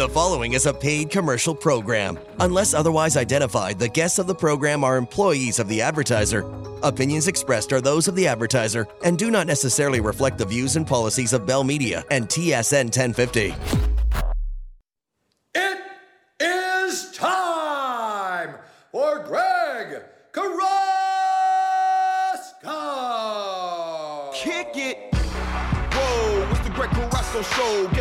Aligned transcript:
The 0.00 0.08
following 0.08 0.54
is 0.54 0.64
a 0.64 0.72
paid 0.72 1.10
commercial 1.10 1.54
program. 1.54 2.18
Unless 2.38 2.72
otherwise 2.72 3.18
identified, 3.18 3.78
the 3.78 3.86
guests 3.86 4.18
of 4.18 4.26
the 4.26 4.34
program 4.34 4.82
are 4.82 4.96
employees 4.96 5.58
of 5.58 5.68
the 5.68 5.82
advertiser. 5.82 6.50
Opinions 6.82 7.28
expressed 7.28 7.70
are 7.74 7.82
those 7.82 8.08
of 8.08 8.14
the 8.16 8.26
advertiser 8.26 8.88
and 9.04 9.18
do 9.18 9.30
not 9.30 9.46
necessarily 9.46 10.00
reflect 10.00 10.38
the 10.38 10.46
views 10.46 10.76
and 10.76 10.86
policies 10.86 11.34
of 11.34 11.44
Bell 11.44 11.64
Media 11.64 12.02
and 12.10 12.30
TSN 12.30 12.84
1050. 12.84 13.52
It 15.54 15.82
is 16.40 17.12
time 17.12 18.54
for 18.92 19.18
Greg 19.18 20.02
Carrasco. 20.32 20.70
Kick 24.32 24.70
it. 24.76 25.14
Whoa, 25.14 26.48
it's 26.52 26.60
the 26.60 26.70
Greg 26.70 26.88
Carrasco 26.88 27.42
show. 27.42 27.99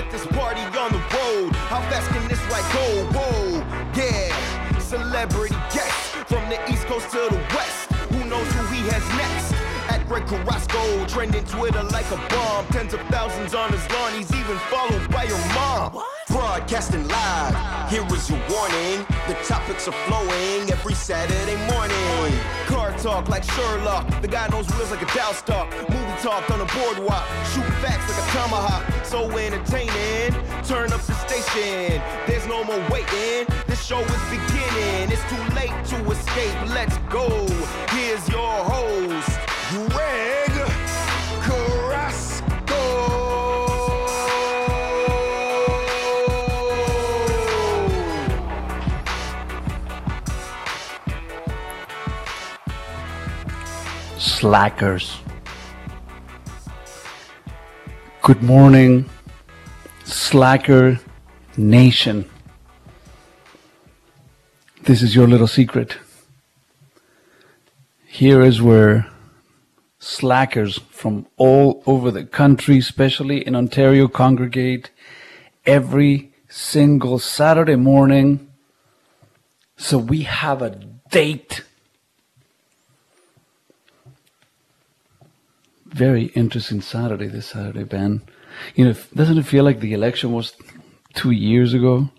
Trending 11.09 11.43
Twitter 11.45 11.83
like 11.83 12.09
a 12.11 12.17
bomb. 12.29 12.65
Tens 12.67 12.93
of 12.93 13.01
thousands 13.09 13.53
on 13.53 13.71
his 13.71 13.83
lawn. 13.91 14.13
He's 14.13 14.31
even 14.33 14.57
followed 14.69 15.09
by 15.11 15.23
your 15.23 15.39
mom. 15.53 16.03
Broadcasting 16.27 17.07
live. 17.07 17.89
Here 17.89 18.05
is 18.13 18.29
your 18.29 18.39
warning. 18.49 19.05
The 19.27 19.35
topics 19.43 19.87
are 19.87 19.97
flowing 20.05 20.71
every 20.71 20.93
Saturday 20.93 21.57
morning. 21.71 22.39
Car 22.67 22.91
talk 22.99 23.27
like 23.27 23.43
Sherlock. 23.43 24.21
The 24.21 24.27
guy 24.27 24.47
knows 24.49 24.67
wheels 24.75 24.91
like 24.91 25.01
a 25.01 25.15
Dow 25.15 25.31
stock. 25.31 25.71
Movie 25.89 26.21
talk 26.21 26.49
on 26.51 26.59
the 26.59 26.65
boardwalk. 26.65 27.25
Shoot 27.53 27.65
facts 27.81 28.07
like 28.09 28.23
a 28.23 28.31
tomahawk. 28.31 29.05
So 29.05 29.29
entertaining. 29.37 30.33
Turn 30.63 30.93
up 30.93 31.01
the 31.01 31.15
station. 31.25 32.01
There's 32.27 32.45
no 32.45 32.63
more 32.63 32.79
waiting. 32.91 33.47
This 33.65 33.83
show 33.83 33.99
is 33.99 34.23
beginning. 34.29 35.11
It's 35.11 35.25
too 35.29 35.43
late 35.55 35.73
to 35.85 36.11
escape. 36.11 36.69
Let's 36.69 36.97
go. 37.09 37.27
Here's 37.89 38.29
your 38.29 38.63
host, 38.63 39.39
Greg 39.89 40.48
slackers. 54.39 55.19
Good 58.21 58.41
morning, 58.41 59.09
slacker 60.05 60.97
nation. 61.57 62.23
This 64.83 65.01
is 65.01 65.13
your 65.13 65.27
little 65.27 65.45
secret. 65.45 65.97
Here 68.05 68.39
is 68.41 68.61
where 68.61 69.11
slackers 69.99 70.79
from 70.89 71.27
all 71.35 71.83
over 71.85 72.09
the 72.09 72.23
country, 72.23 72.77
especially 72.77 73.45
in 73.45 73.57
Ontario, 73.57 74.07
congregate 74.07 74.89
every 75.65 76.31
single 76.47 77.19
Saturday 77.19 77.75
morning. 77.75 78.49
So 79.75 79.97
we 79.97 80.21
have 80.21 80.61
a 80.61 80.79
date. 81.11 81.65
Very 85.89 86.25
interesting 86.35 86.81
Saturday 86.81 87.27
this 87.27 87.47
Saturday, 87.47 87.83
Ben. 87.83 88.21
You 88.75 88.85
know, 88.85 88.95
doesn't 89.13 89.37
it 89.37 89.45
feel 89.45 89.63
like 89.63 89.79
the 89.79 89.93
election 89.93 90.31
was 90.31 90.53
two 91.13 91.31
years 91.31 91.73
ago? 91.73 92.09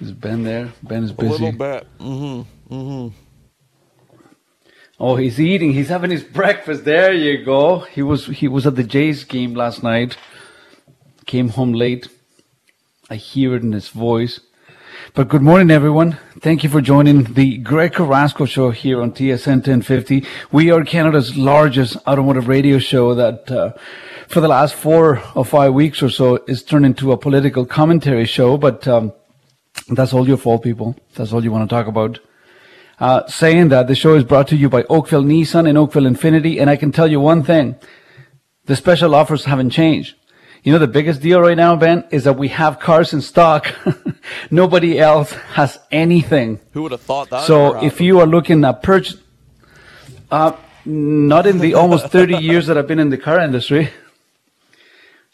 Is 0.00 0.12
Ben 0.12 0.42
there? 0.42 0.72
Ben 0.82 1.04
is 1.04 1.12
busy. 1.12 1.28
A 1.28 1.46
little 1.46 1.52
bit. 1.52 1.86
Mm-hmm. 1.98 2.74
Mm-hmm. 2.74 3.16
Oh, 4.98 5.16
he's 5.16 5.40
eating. 5.40 5.72
He's 5.72 5.88
having 5.88 6.10
his 6.10 6.22
breakfast. 6.22 6.84
There 6.84 7.12
you 7.12 7.44
go. 7.44 7.80
He 7.80 8.02
was 8.02 8.26
he 8.26 8.48
was 8.48 8.66
at 8.66 8.76
the 8.76 8.84
Jays 8.84 9.24
game 9.24 9.54
last 9.54 9.82
night. 9.82 10.16
Came 11.26 11.48
home 11.50 11.72
late. 11.72 12.08
I 13.10 13.16
hear 13.16 13.54
it 13.54 13.62
in 13.62 13.72
his 13.72 13.88
voice. 13.88 14.40
But 15.14 15.28
good 15.28 15.42
morning, 15.42 15.70
everyone. 15.70 16.16
Thank 16.40 16.64
you 16.64 16.70
for 16.70 16.80
joining 16.80 17.34
the 17.34 17.58
Greg 17.58 17.92
Carrasco 17.92 18.46
show 18.46 18.70
here 18.70 19.02
on 19.02 19.12
TSN 19.12 19.56
1050. 19.56 20.24
We 20.50 20.70
are 20.70 20.82
Canada's 20.84 21.36
largest 21.36 21.98
automotive 22.06 22.48
radio 22.48 22.78
show 22.78 23.14
that, 23.16 23.50
uh, 23.50 23.74
for 24.26 24.40
the 24.40 24.48
last 24.48 24.74
four 24.74 25.22
or 25.34 25.44
five 25.44 25.74
weeks 25.74 26.02
or 26.02 26.08
so, 26.08 26.42
is 26.48 26.62
turned 26.62 26.86
into 26.86 27.12
a 27.12 27.18
political 27.18 27.66
commentary 27.66 28.24
show. 28.24 28.56
But 28.56 28.88
um, 28.88 29.12
that's 29.88 30.14
all 30.14 30.26
your 30.26 30.38
fault, 30.38 30.62
people. 30.62 30.96
That's 31.14 31.34
all 31.34 31.44
you 31.44 31.52
want 31.52 31.68
to 31.68 31.76
talk 31.76 31.88
about. 31.88 32.18
Uh, 32.98 33.26
saying 33.26 33.68
that, 33.68 33.88
the 33.88 33.94
show 33.94 34.14
is 34.14 34.24
brought 34.24 34.48
to 34.48 34.56
you 34.56 34.70
by 34.70 34.84
Oakville 34.84 35.24
Nissan 35.24 35.68
and 35.68 35.76
Oakville 35.76 36.04
Infiniti. 36.04 36.58
And 36.58 36.70
I 36.70 36.76
can 36.76 36.90
tell 36.90 37.10
you 37.10 37.20
one 37.20 37.42
thing. 37.42 37.76
The 38.64 38.76
special 38.76 39.14
offers 39.14 39.44
haven't 39.44 39.70
changed. 39.70 40.14
You 40.62 40.72
know, 40.72 40.78
the 40.78 40.86
biggest 40.86 41.20
deal 41.20 41.40
right 41.40 41.56
now, 41.56 41.74
Ben, 41.74 42.04
is 42.10 42.22
that 42.24 42.34
we 42.34 42.48
have 42.48 42.78
cars 42.78 43.12
in 43.12 43.20
stock. 43.20 43.74
Nobody 44.50 45.00
else 45.00 45.32
has 45.54 45.80
anything. 45.90 46.60
Who 46.72 46.84
would 46.84 46.92
have 46.92 47.00
thought 47.00 47.30
that? 47.30 47.46
So 47.46 47.82
if 47.82 48.00
you 48.00 48.20
are 48.20 48.26
looking 48.26 48.64
at 48.64 48.80
purchase, 48.80 49.16
uh, 50.30 50.52
not 50.84 51.48
in 51.48 51.58
the 51.58 51.74
almost 51.82 52.08
30 52.08 52.36
years 52.36 52.68
that 52.68 52.78
I've 52.78 52.86
been 52.86 53.00
in 53.00 53.10
the 53.10 53.18
car 53.18 53.40
industry, 53.40 53.90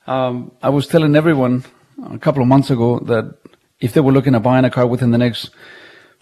um, 0.07 0.53
I 0.63 0.71
was 0.71 0.87
telling 0.87 1.15
everyone 1.15 1.65
a 2.11 2.19
couple 2.19 2.41
of 2.41 2.49
months 2.49 2.71
ago 2.71 2.99
that 3.01 3.37
if 3.81 3.93
they 3.93 4.01
were 4.01 4.13
looking 4.13 4.35
at 4.35 4.43
buying 4.43 4.65
a 4.65 4.71
car 4.71 4.87
within 4.87 5.11
the 5.11 5.19
next, 5.19 5.51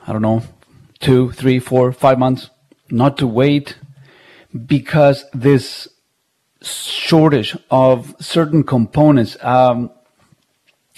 I 0.05 0.13
don't 0.13 0.23
know, 0.23 0.43
two, 0.99 1.31
three, 1.31 1.61
four, 1.61 1.93
five 1.93 2.19
months, 2.19 2.51
not 2.91 3.19
to 3.19 3.29
wait 3.29 3.79
because 4.67 5.25
this 5.33 5.87
shortage 6.67 7.57
of 7.71 8.15
certain 8.21 8.65
components. 8.65 9.37
Um, 9.43 9.91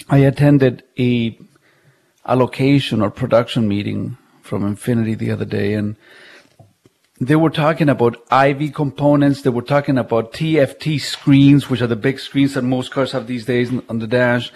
I 0.09 0.19
attended 0.19 0.83
a 0.97 1.37
allocation 2.25 3.01
or 3.01 3.09
production 3.09 3.67
meeting 3.67 4.17
from 4.41 4.63
Infiniti 4.63 5.17
the 5.17 5.31
other 5.31 5.45
day, 5.45 5.73
and 5.73 5.95
they 7.21 7.35
were 7.35 7.49
talking 7.49 7.89
about 7.89 8.17
IV 8.31 8.73
components. 8.73 9.41
They 9.41 9.49
were 9.49 9.61
talking 9.61 9.97
about 9.97 10.31
TFT 10.33 11.01
screens, 11.01 11.69
which 11.69 11.81
are 11.81 11.87
the 11.87 11.95
big 11.95 12.19
screens 12.19 12.53
that 12.53 12.63
most 12.63 12.91
cars 12.91 13.11
have 13.11 13.27
these 13.27 13.45
days 13.45 13.71
on 13.89 13.99
the 13.99 14.07
dash. 14.07 14.51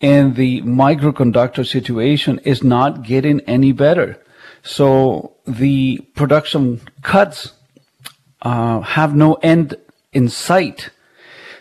And 0.00 0.36
the 0.36 0.60
microconductor 0.62 1.66
situation 1.66 2.40
is 2.40 2.62
not 2.62 3.04
getting 3.04 3.40
any 3.42 3.72
better. 3.72 4.20
So 4.62 5.36
the 5.46 5.98
production 6.14 6.82
cuts 7.00 7.52
uh, 8.42 8.80
have 8.80 9.14
no 9.14 9.34
end 9.34 9.76
in 10.14 10.28
sight. 10.28 10.90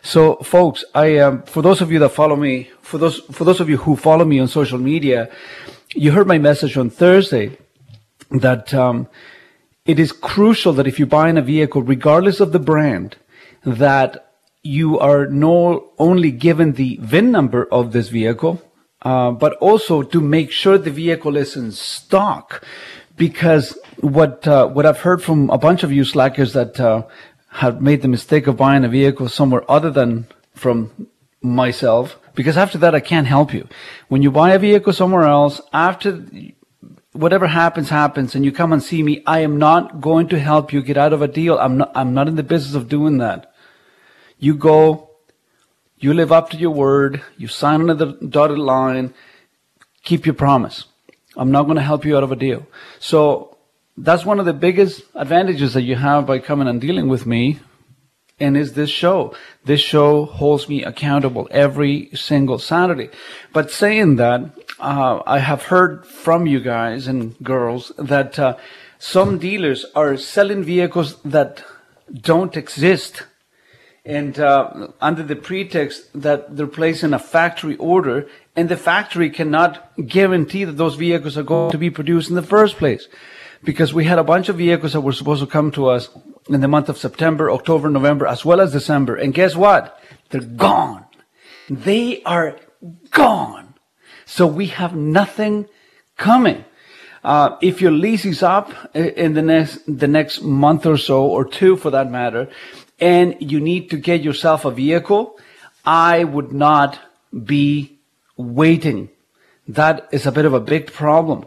So, 0.02 0.36
folks, 0.38 0.84
I 0.94 1.18
um, 1.18 1.44
for 1.44 1.62
those 1.62 1.82
of 1.82 1.92
you 1.92 2.00
that 2.00 2.10
follow 2.10 2.36
me, 2.36 2.70
for 2.82 2.98
those 2.98 3.20
for 3.32 3.44
those 3.44 3.60
of 3.60 3.70
you 3.70 3.78
who 3.78 3.96
follow 3.96 4.26
me 4.26 4.40
on 4.40 4.48
social 4.48 4.78
media, 4.78 5.30
you 5.96 6.12
heard 6.12 6.28
my 6.28 6.38
message 6.38 6.78
on 6.78 6.90
Thursday 6.90 7.58
that 8.32 8.74
um, 8.74 9.08
it 9.86 10.00
is 10.00 10.12
crucial 10.12 10.74
that 10.74 10.88
if 10.88 11.00
you're 11.00 11.08
buying 11.08 11.38
a 11.38 11.42
vehicle, 11.42 11.82
regardless 11.82 12.40
of 12.40 12.52
the 12.52 12.60
brand, 12.60 13.18
that 13.66 14.34
you 14.62 14.98
are 15.00 15.28
not 15.28 15.84
only 15.98 16.32
given 16.32 16.74
the 16.74 16.98
VIN 17.02 17.32
number 17.32 17.66
of 17.66 17.92
this 17.92 18.10
vehicle, 18.10 18.62
uh, 19.02 19.32
but 19.32 19.54
also 19.56 20.02
to 20.02 20.22
make 20.22 20.52
sure 20.52 20.78
the 20.78 20.92
vehicle 20.92 21.36
is 21.36 21.56
in 21.56 21.72
stock. 21.72 22.64
Because 23.16 23.78
what 24.00 24.48
uh, 24.48 24.68
what 24.68 24.86
I've 24.86 25.02
heard 25.02 25.22
from 25.22 25.50
a 25.50 25.58
bunch 25.58 25.84
of 25.84 25.92
you 25.92 26.04
slackers 26.04 26.54
that 26.54 26.80
uh, 26.80 27.04
have 27.54 27.82
made 27.82 28.02
the 28.02 28.08
mistake 28.08 28.48
of 28.48 28.58
buying 28.58 28.84
a 28.84 28.90
vehicle 28.90 29.30
somewhere 29.30 29.70
other 29.70 29.92
than 29.92 30.28
from 30.56 31.08
myself, 31.42 32.18
because 32.36 32.58
after 32.58 32.78
that 32.80 32.96
I 32.96 33.00
can't 33.00 33.28
help 33.28 33.54
you. 33.54 33.68
When 34.08 34.22
you 34.22 34.32
buy 34.32 34.52
a 34.52 34.60
vehicle 34.60 34.94
somewhere 34.94 35.24
else, 35.24 35.62
after 35.72 36.26
whatever 37.12 37.48
happens, 37.48 37.90
happens, 37.90 38.34
and 38.34 38.44
you 38.44 38.52
come 38.52 38.74
and 38.74 38.82
see 38.82 39.04
me, 39.04 39.22
I 39.28 39.40
am 39.40 39.60
not 39.60 40.02
going 40.02 40.30
to 40.30 40.40
help 40.40 40.74
you 40.74 40.82
get 40.82 40.98
out 40.98 41.14
of 41.14 41.22
a 41.22 41.28
deal. 41.28 41.60
I'm 41.60 41.78
not, 41.78 41.92
I'm 41.94 42.14
not 42.14 42.28
in 42.28 42.36
the 42.36 42.44
business 42.44 42.76
of 42.76 42.90
doing 42.90 43.20
that. 43.20 43.54
You 44.40 44.56
go, 44.56 45.12
you 45.98 46.14
live 46.14 46.32
up 46.32 46.50
to 46.50 46.58
your 46.58 46.72
word, 46.72 47.22
you 47.38 47.48
sign 47.48 47.88
on 47.88 47.98
the 47.98 48.18
dotted 48.28 48.58
line, 48.58 49.14
keep 50.04 50.26
your 50.26 50.36
promise. 50.36 50.86
I'm 51.38 51.52
not 51.52 51.64
going 51.64 51.78
to 51.78 51.84
help 51.84 52.04
you 52.04 52.18
out 52.18 52.24
of 52.24 52.32
a 52.32 52.36
deal. 52.36 52.66
So 53.00 53.53
that's 53.98 54.26
one 54.26 54.40
of 54.40 54.46
the 54.46 54.54
biggest 54.54 55.04
advantages 55.16 55.74
that 55.74 55.84
you 55.84 55.96
have 55.96 56.26
by 56.26 56.40
coming 56.40 56.68
and 56.68 56.82
dealing 56.82 57.08
with 57.08 57.26
me 57.26 57.60
and 58.40 58.58
is 58.58 58.74
this 58.74 58.90
show. 58.90 59.36
This 59.64 59.80
show 59.82 60.26
holds 60.26 60.68
me 60.68 60.84
accountable 60.84 61.48
every 61.52 62.10
single 62.14 62.60
Saturday. 62.60 63.10
But 63.54 63.72
saying 63.72 64.16
that, 64.18 64.52
uh, 64.80 65.22
I 65.26 65.40
have 65.40 65.64
heard 65.64 66.06
from 66.06 66.48
you 66.48 66.60
guys 66.60 67.08
and 67.08 67.38
girls 67.44 67.92
that 67.98 68.40
uh, 68.40 68.58
some 69.00 69.38
dealers 69.38 69.86
are 69.96 70.18
selling 70.18 70.64
vehicles 70.64 71.22
that 71.24 71.64
don't 72.12 72.58
exist. 72.58 73.24
and 74.06 74.38
uh, 74.38 74.88
under 75.00 75.24
the 75.24 75.36
pretext 75.36 76.10
that 76.14 76.56
they're 76.56 76.68
placing 76.68 77.14
a 77.14 77.20
factory 77.20 77.78
order, 77.78 78.28
and 78.56 78.68
the 78.68 78.76
factory 78.76 79.30
cannot 79.30 79.92
guarantee 80.08 80.66
that 80.66 80.78
those 80.78 80.96
vehicles 80.96 81.38
are 81.38 81.44
going 81.44 81.72
to 81.72 81.78
be 81.78 81.90
produced 81.90 82.30
in 82.30 82.36
the 82.36 82.42
first 82.42 82.76
place. 82.76 83.08
Because 83.64 83.94
we 83.94 84.06
had 84.06 84.20
a 84.20 84.24
bunch 84.24 84.50
of 84.50 84.58
vehicles 84.58 84.94
that 84.94 85.02
were 85.02 85.14
supposed 85.14 85.42
to 85.42 85.48
come 85.48 85.72
to 85.72 85.88
us 85.88 86.10
in 86.50 86.62
the 86.62 86.68
month 86.68 86.90
of 86.90 86.98
September, 86.98 87.50
October, 87.50 87.90
November, 87.90 88.28
as 88.28 88.44
well 88.44 88.60
as 88.60 88.72
December. 88.72 89.16
And 89.16 89.34
guess 89.34 89.56
what? 89.56 90.00
They're 90.30 90.42
gone. 90.42 91.06
They 91.70 92.22
are 92.24 92.58
gone. 93.12 93.76
So 94.26 94.48
we 94.48 94.68
have 94.68 94.96
nothing 94.96 95.68
coming. 96.18 96.66
Uh, 97.24 97.58
if 97.62 97.82
your 97.82 97.92
lease 97.92 98.26
is 98.26 98.44
up 98.44 98.74
in 98.94 99.34
the 99.34 99.42
next 99.42 99.80
the 99.88 100.08
next 100.08 100.42
month 100.42 100.86
or 100.86 100.98
so, 100.98 101.24
or 101.24 101.46
two 101.46 101.78
for 101.78 101.90
that 101.92 102.12
matter, 102.12 102.50
and 103.00 103.36
you 103.40 103.62
need 103.62 103.90
to 103.92 103.98
get 103.98 104.22
yourself 104.22 104.66
a 104.66 104.72
vehicle, 104.72 105.40
I 105.86 106.26
would 106.26 106.52
not 106.52 107.00
be 107.46 108.00
waiting. 108.36 109.10
That 109.68 110.10
is 110.12 110.26
a 110.26 110.32
bit 110.32 110.46
of 110.46 110.54
a 110.54 110.60
big 110.60 110.92
problem. 110.92 111.46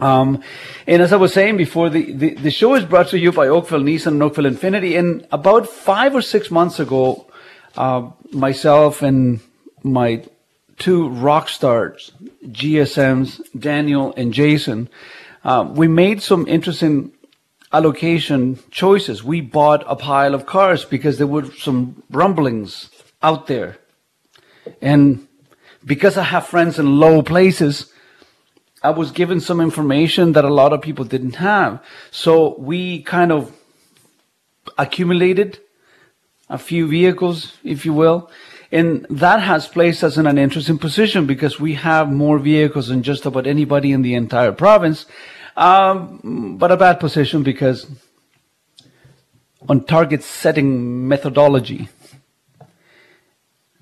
Um, 0.00 0.42
and 0.86 1.02
as 1.02 1.12
I 1.12 1.16
was 1.16 1.32
saying 1.32 1.56
before, 1.56 1.90
the, 1.90 2.12
the, 2.12 2.34
the, 2.34 2.50
show 2.50 2.74
is 2.74 2.84
brought 2.84 3.08
to 3.08 3.18
you 3.18 3.32
by 3.32 3.48
Oakville 3.48 3.80
Nissan 3.80 4.08
and 4.08 4.22
Oakville 4.22 4.44
Infiniti. 4.44 4.98
And 4.98 5.26
about 5.32 5.68
five 5.68 6.14
or 6.14 6.22
six 6.22 6.50
months 6.50 6.78
ago, 6.78 7.26
uh, 7.76 8.10
myself 8.32 9.02
and 9.02 9.40
my 9.82 10.24
two 10.78 11.08
rock 11.08 11.48
stars, 11.48 12.12
GSMs, 12.44 13.40
Daniel 13.58 14.14
and 14.16 14.32
Jason, 14.32 14.88
uh, 15.44 15.68
we 15.68 15.88
made 15.88 16.22
some 16.22 16.46
interesting 16.46 17.12
allocation 17.72 18.58
choices. 18.70 19.24
We 19.24 19.40
bought 19.40 19.84
a 19.86 19.96
pile 19.96 20.34
of 20.34 20.46
cars 20.46 20.84
because 20.84 21.18
there 21.18 21.26
were 21.26 21.50
some 21.52 22.02
rumblings 22.10 22.90
out 23.22 23.46
there. 23.48 23.78
And 24.80 25.26
because 25.84 26.16
I 26.16 26.22
have 26.22 26.46
friends 26.46 26.78
in 26.78 26.98
low 26.98 27.22
places, 27.22 27.92
I 28.82 28.90
was 28.90 29.10
given 29.10 29.40
some 29.40 29.60
information 29.60 30.32
that 30.32 30.44
a 30.44 30.52
lot 30.52 30.72
of 30.72 30.82
people 30.82 31.04
didn't 31.04 31.36
have. 31.36 31.82
So 32.10 32.56
we 32.58 33.02
kind 33.02 33.32
of 33.32 33.52
accumulated 34.76 35.58
a 36.48 36.58
few 36.58 36.86
vehicles, 36.86 37.56
if 37.64 37.84
you 37.84 37.92
will. 37.92 38.30
And 38.70 39.06
that 39.08 39.40
has 39.40 39.66
placed 39.66 40.04
us 40.04 40.16
in 40.16 40.26
an 40.26 40.38
interesting 40.38 40.78
position 40.78 41.26
because 41.26 41.58
we 41.58 41.74
have 41.74 42.10
more 42.10 42.38
vehicles 42.38 42.88
than 42.88 43.02
just 43.02 43.26
about 43.26 43.46
anybody 43.46 43.92
in 43.92 44.02
the 44.02 44.14
entire 44.14 44.52
province. 44.52 45.06
Um, 45.56 46.56
but 46.58 46.70
a 46.70 46.76
bad 46.76 47.00
position 47.00 47.42
because 47.42 47.86
on 49.68 49.84
target 49.84 50.22
setting 50.22 51.08
methodology, 51.08 51.88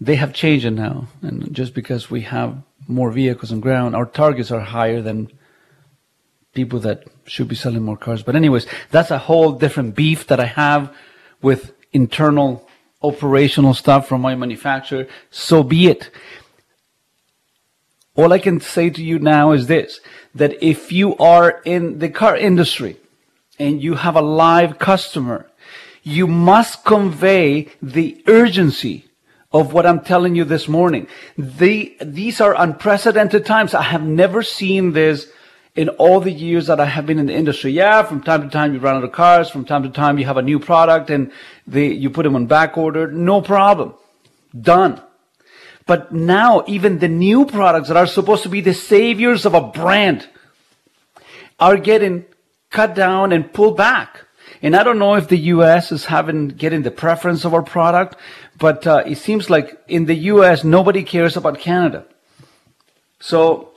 they 0.01 0.17
have 0.17 0.33
changed 0.33 0.65
it 0.65 0.71
now. 0.71 1.09
And 1.21 1.53
just 1.53 1.75
because 1.75 2.11
we 2.11 2.23
have 2.23 2.63
more 2.89 3.11
vehicles 3.11 3.53
on 3.53 3.61
ground, 3.61 3.95
our 3.97 4.07
targets 4.07 4.51
are 4.51 4.61
higher 4.61 5.01
than 5.03 5.31
people 6.55 6.79
that 6.81 7.05
should 7.27 7.49
be 7.49 7.55
selling 7.55 7.83
more 7.83 7.97
cars. 7.97 8.23
But 8.23 8.37
anyways, 8.37 8.67
that's 8.91 9.11
a 9.11 9.19
whole 9.19 9.53
different 9.53 9.95
beef 9.95 10.27
that 10.29 10.41
I 10.41 10.47
have 10.47 10.95
with 11.43 11.73
internal 11.93 12.67
operational 13.03 13.75
stuff 13.75 14.09
from 14.09 14.21
my 14.21 14.35
manufacturer. 14.35 15.07
So 15.31 15.63
be 15.63 15.89
it. 15.89 16.11
All 18.15 18.33
I 18.33 18.39
can 18.39 18.61
say 18.61 18.89
to 18.91 19.05
you 19.05 19.19
now 19.19 19.53
is 19.53 19.67
this, 19.67 20.01
that 20.35 20.63
if 20.63 20.91
you 20.91 21.17
are 21.19 21.61
in 21.65 21.99
the 21.99 22.09
car 22.09 22.37
industry 22.37 22.97
and 23.59 23.83
you 23.83 23.95
have 23.95 24.17
a 24.17 24.23
live 24.23 24.79
customer, 24.79 25.51
you 26.03 26.27
must 26.27 26.85
convey 26.85 27.69
the 27.83 28.23
urgency 28.27 29.06
of 29.53 29.73
what 29.73 29.87
I'm 29.87 30.01
telling 30.01 30.35
you 30.35 30.45
this 30.45 30.69
morning. 30.69 31.07
The, 31.37 31.97
these 32.01 32.41
are 32.41 32.55
unprecedented 32.57 33.47
times. 33.47 33.75
I 33.75 33.83
have 33.83 34.03
never 34.03 34.43
seen 34.43 34.93
this 34.93 35.31
in 35.75 35.91
all 35.91 36.21
the 36.21 36.33
years 36.33 36.67
that 36.67 36.81
I 36.81 36.87
have 36.87 37.07
been 37.07 37.19
in 37.19 37.27
the 37.27 37.35
industry. 37.35 37.71
Yeah, 37.71 38.03
from 38.03 38.23
time 38.23 38.43
to 38.43 38.49
time 38.49 38.73
you 38.73 38.81
run 38.81 38.97
out 38.97 39.05
of 39.05 39.13
cars. 39.13 39.51
From 39.51 39.65
time 39.65 39.83
to 39.83 39.91
time 39.91 40.19
you 40.19 40.25
have 40.25 40.39
a 40.39 40.43
new 40.43 40.59
product 40.59 41.11
and 41.11 41.31
they, 41.67 41.93
you 41.93 42.11
put 42.11 42.25
them 42.25 42.35
on 42.35 42.47
back 42.47 42.77
order. 42.77 43.11
No 43.11 43.43
problem. 43.43 43.95
Done. 44.59 45.01
But 45.87 46.13
now 46.13 46.65
even 46.67 46.99
the 46.99 47.09
new 47.09 47.47
products 47.47 47.89
that 47.89 47.97
are 47.97 48.07
supposed 48.07 48.43
to 48.43 48.49
be 48.49 48.61
the 48.61 48.75
saviors 48.75 49.47
of 49.47 49.55
a 49.55 49.61
brand 49.61 50.29
are 51.61 51.77
getting 51.77 52.25
cut 52.71 52.95
down 52.95 53.33
and 53.33 53.53
pulled 53.53 53.77
back. 53.77 54.26
And 54.63 54.75
I 54.75 54.83
don't 54.83 54.99
know 54.99 55.15
if 55.15 55.29
the 55.29 55.39
U.S. 55.55 55.93
is 55.93 56.07
having 56.07 56.49
getting 56.49 56.83
the 56.83 56.91
preference 56.91 57.45
of 57.45 57.55
our 57.55 57.63
product, 57.63 58.17
but 58.59 58.87
uh, 58.87 59.03
it 59.07 59.17
seems 59.17 59.51
like 59.51 59.79
in 59.89 60.07
the 60.07 60.15
U.S. 60.33 60.65
nobody 60.65 61.03
cares 61.03 61.37
about 61.37 61.59
Canada. 61.59 62.07
So 63.21 63.73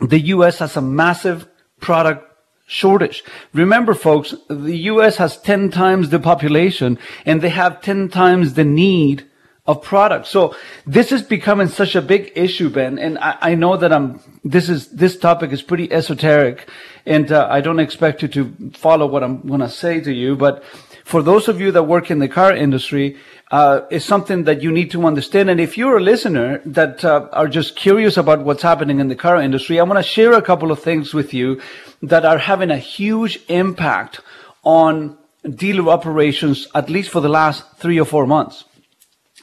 the 0.00 0.20
U.S. 0.20 0.58
has 0.58 0.76
a 0.76 0.82
massive 0.82 1.48
product 1.80 2.30
shortage. 2.66 3.24
Remember, 3.52 3.94
folks, 3.94 4.34
the 4.48 4.76
U.S. 4.92 5.16
has 5.16 5.36
10 5.38 5.70
times 5.70 6.10
the 6.10 6.18
population 6.18 6.98
and 7.24 7.40
they 7.40 7.50
have 7.50 7.82
10 7.82 8.08
times 8.08 8.54
the 8.54 8.64
need 8.64 9.28
of 9.66 9.82
products. 9.82 10.28
So 10.28 10.54
this 10.86 11.10
is 11.10 11.22
becoming 11.22 11.68
such 11.68 11.94
a 11.94 12.02
big 12.02 12.32
issue, 12.36 12.68
Ben. 12.68 12.98
And 12.98 13.18
I, 13.18 13.38
I 13.40 13.54
know 13.54 13.76
that 13.78 13.92
I'm, 13.92 14.20
this 14.44 14.68
is, 14.68 14.88
this 14.88 15.16
topic 15.16 15.52
is 15.52 15.62
pretty 15.62 15.90
esoteric 15.90 16.68
and 17.06 17.32
uh, 17.32 17.48
I 17.50 17.62
don't 17.62 17.80
expect 17.80 18.22
you 18.22 18.28
to 18.28 18.72
follow 18.74 19.06
what 19.06 19.24
I'm 19.24 19.46
going 19.46 19.60
to 19.60 19.70
say 19.70 20.00
to 20.00 20.12
you. 20.12 20.36
But 20.36 20.62
for 21.04 21.22
those 21.22 21.48
of 21.48 21.60
you 21.60 21.72
that 21.72 21.84
work 21.84 22.10
in 22.10 22.18
the 22.18 22.28
car 22.28 22.54
industry, 22.54 23.16
uh, 23.50 23.86
is 23.90 24.04
something 24.04 24.44
that 24.44 24.62
you 24.62 24.72
need 24.72 24.90
to 24.90 25.06
understand. 25.06 25.48
And 25.48 25.60
if 25.60 25.78
you're 25.78 25.98
a 25.98 26.02
listener 26.02 26.60
that 26.64 27.04
uh, 27.04 27.28
are 27.32 27.46
just 27.46 27.76
curious 27.76 28.16
about 28.16 28.40
what's 28.40 28.62
happening 28.62 28.98
in 28.98 29.08
the 29.08 29.14
car 29.14 29.40
industry, 29.40 29.78
I 29.78 29.84
want 29.84 29.98
to 29.98 30.02
share 30.02 30.32
a 30.32 30.42
couple 30.42 30.72
of 30.72 30.82
things 30.82 31.14
with 31.14 31.32
you 31.32 31.60
that 32.02 32.24
are 32.24 32.38
having 32.38 32.70
a 32.70 32.78
huge 32.78 33.38
impact 33.48 34.20
on 34.64 35.16
dealer 35.48 35.90
operations, 35.90 36.66
at 36.74 36.90
least 36.90 37.10
for 37.10 37.20
the 37.20 37.28
last 37.28 37.64
three 37.76 38.00
or 38.00 38.06
four 38.06 38.26
months. 38.26 38.64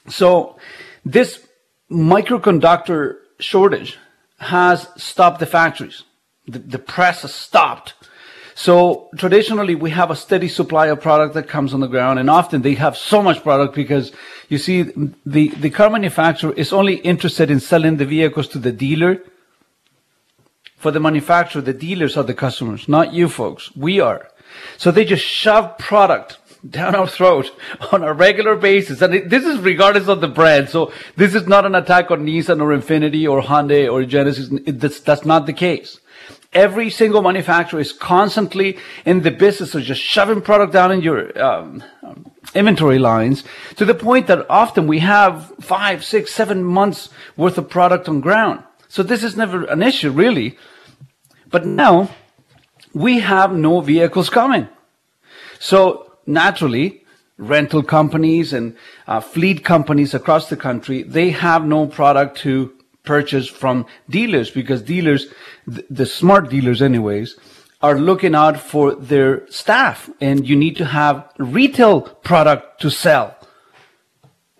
So 0.08 0.58
this 1.06 1.46
microconductor 1.92 3.18
shortage 3.40 3.98
has 4.40 4.88
stopped 4.98 5.40
the 5.40 5.46
factories. 5.46 6.04
The, 6.48 6.60
the 6.60 6.80
press 6.80 7.22
has 7.22 7.34
stopped. 7.34 7.94
So 8.56 9.10
traditionally 9.18 9.76
we 9.76 9.92
have 9.92 10.12
a 10.12 10.16
steady 10.16 10.48
supply 10.48 10.88
of 10.88 11.02
product 11.02 11.34
that 11.36 11.48
comes 11.48 11.74
on 11.74 11.80
the 11.80 11.88
ground 11.88 12.20
and 12.20 12.30
often 12.30 12.62
they 12.62 12.76
have 12.76 12.98
so 12.98 13.22
much 13.22 13.42
product 13.44 13.74
because 13.76 14.12
you 14.50 14.58
see 14.58 14.84
the, 15.26 15.50
the 15.50 15.70
car 15.70 15.90
manufacturer 15.90 16.54
is 16.54 16.74
only 16.74 16.96
interested 16.96 17.50
in 17.50 17.60
selling 17.60 17.98
the 17.98 18.06
vehicles 18.06 18.48
to 18.50 18.60
the 18.60 18.72
dealer. 18.72 19.24
For 20.78 20.92
the 20.92 21.00
manufacturer, 21.00 21.62
the 21.62 21.74
dealers 21.74 22.18
are 22.18 22.24
the 22.24 22.34
customers, 22.34 22.90
not 22.90 23.14
you 23.14 23.30
folks. 23.30 23.76
We 23.76 24.00
are. 24.00 24.30
So 24.78 24.92
they 24.92 25.06
just 25.06 25.24
shove 25.24 25.78
product 25.78 26.38
down 26.68 26.96
our 26.96 27.08
throat 27.08 27.52
on 27.92 28.04
a 28.04 28.14
regular 28.14 28.56
basis. 28.56 29.02
And 29.02 29.16
it, 29.16 29.30
this 29.30 29.44
is 29.44 29.60
regardless 29.60 30.08
of 30.08 30.22
the 30.22 30.28
brand. 30.28 30.70
So 30.70 30.92
this 31.16 31.36
is 31.36 31.48
not 31.48 31.66
an 31.66 31.76
attack 31.76 32.12
on 32.12 32.26
Nissan 32.26 32.62
or 32.62 32.76
Infiniti 32.78 33.30
or 33.30 33.42
Hyundai 33.42 33.92
or 33.92 34.06
Genesis. 34.06 34.50
It, 34.66 34.80
that's, 34.80 35.00
that's 35.00 35.26
not 35.26 35.46
the 35.46 35.54
case. 35.54 36.00
Every 36.54 36.90
single 36.90 37.22
manufacturer 37.22 37.80
is 37.80 37.94
constantly 37.94 38.78
in 39.06 39.22
the 39.22 39.32
business 39.32 39.74
of 39.74 39.84
just 39.84 40.02
shoving 40.02 40.42
product 40.42 40.74
down 40.74 40.92
in 40.92 41.02
your 41.02 41.42
um, 41.42 41.82
inventory 42.54 43.00
lines 43.00 43.46
to 43.78 43.86
the 43.86 43.94
point 43.94 44.28
that 44.28 44.46
often 44.50 44.86
we 44.86 45.00
have 45.00 45.54
five, 45.62 46.04
six, 46.04 46.34
seven 46.34 46.64
months 46.64 47.10
worth 47.38 47.58
of 47.58 47.70
product 47.70 48.10
on 48.10 48.20
ground. 48.20 48.64
So 48.90 49.02
this 49.02 49.24
is 49.24 49.38
never 49.38 49.64
an 49.66 49.82
issue 49.82 50.12
really. 50.12 50.58
But 51.50 51.66
now 51.66 52.10
we 52.94 53.20
have 53.20 53.54
no 53.54 53.80
vehicles 53.80 54.30
coming. 54.30 54.68
So 55.60 56.11
naturally, 56.26 57.04
rental 57.38 57.84
companies 57.84 58.54
and 58.54 58.76
uh, 59.08 59.20
fleet 59.20 59.64
companies 59.64 60.14
across 60.14 60.50
the 60.50 60.58
country, 60.58 61.04
they 61.04 61.32
have 61.32 61.66
no 61.66 61.88
product 61.88 62.38
to 62.40 62.72
purchase 63.04 63.48
from 63.48 63.86
dealers 64.10 64.52
because 64.52 64.82
dealers, 64.82 65.26
th- 65.70 65.86
the 65.90 66.06
smart 66.06 66.50
dealers 66.50 66.82
anyways, 66.82 67.36
are 67.82 68.00
looking 68.00 68.36
out 68.36 68.58
for 68.58 68.94
their 68.94 69.50
staff 69.50 70.10
and 70.22 70.48
you 70.48 70.56
need 70.56 70.76
to 70.78 70.86
have 70.86 71.28
retail 71.40 72.02
product 72.02 72.80
to 72.82 72.92
sell. 72.92 73.36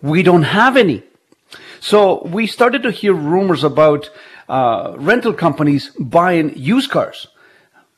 We 0.00 0.24
don't 0.24 0.42
have 0.42 0.76
any. 0.76 1.04
So 1.78 2.24
we 2.24 2.46
started 2.48 2.82
to 2.82 2.90
hear 2.90 3.14
rumors 3.14 3.62
about 3.62 4.10
uh, 4.48 4.94
rental 4.96 5.32
companies 5.32 5.90
buying 6.00 6.56
used 6.56 6.90
cars 6.90 7.28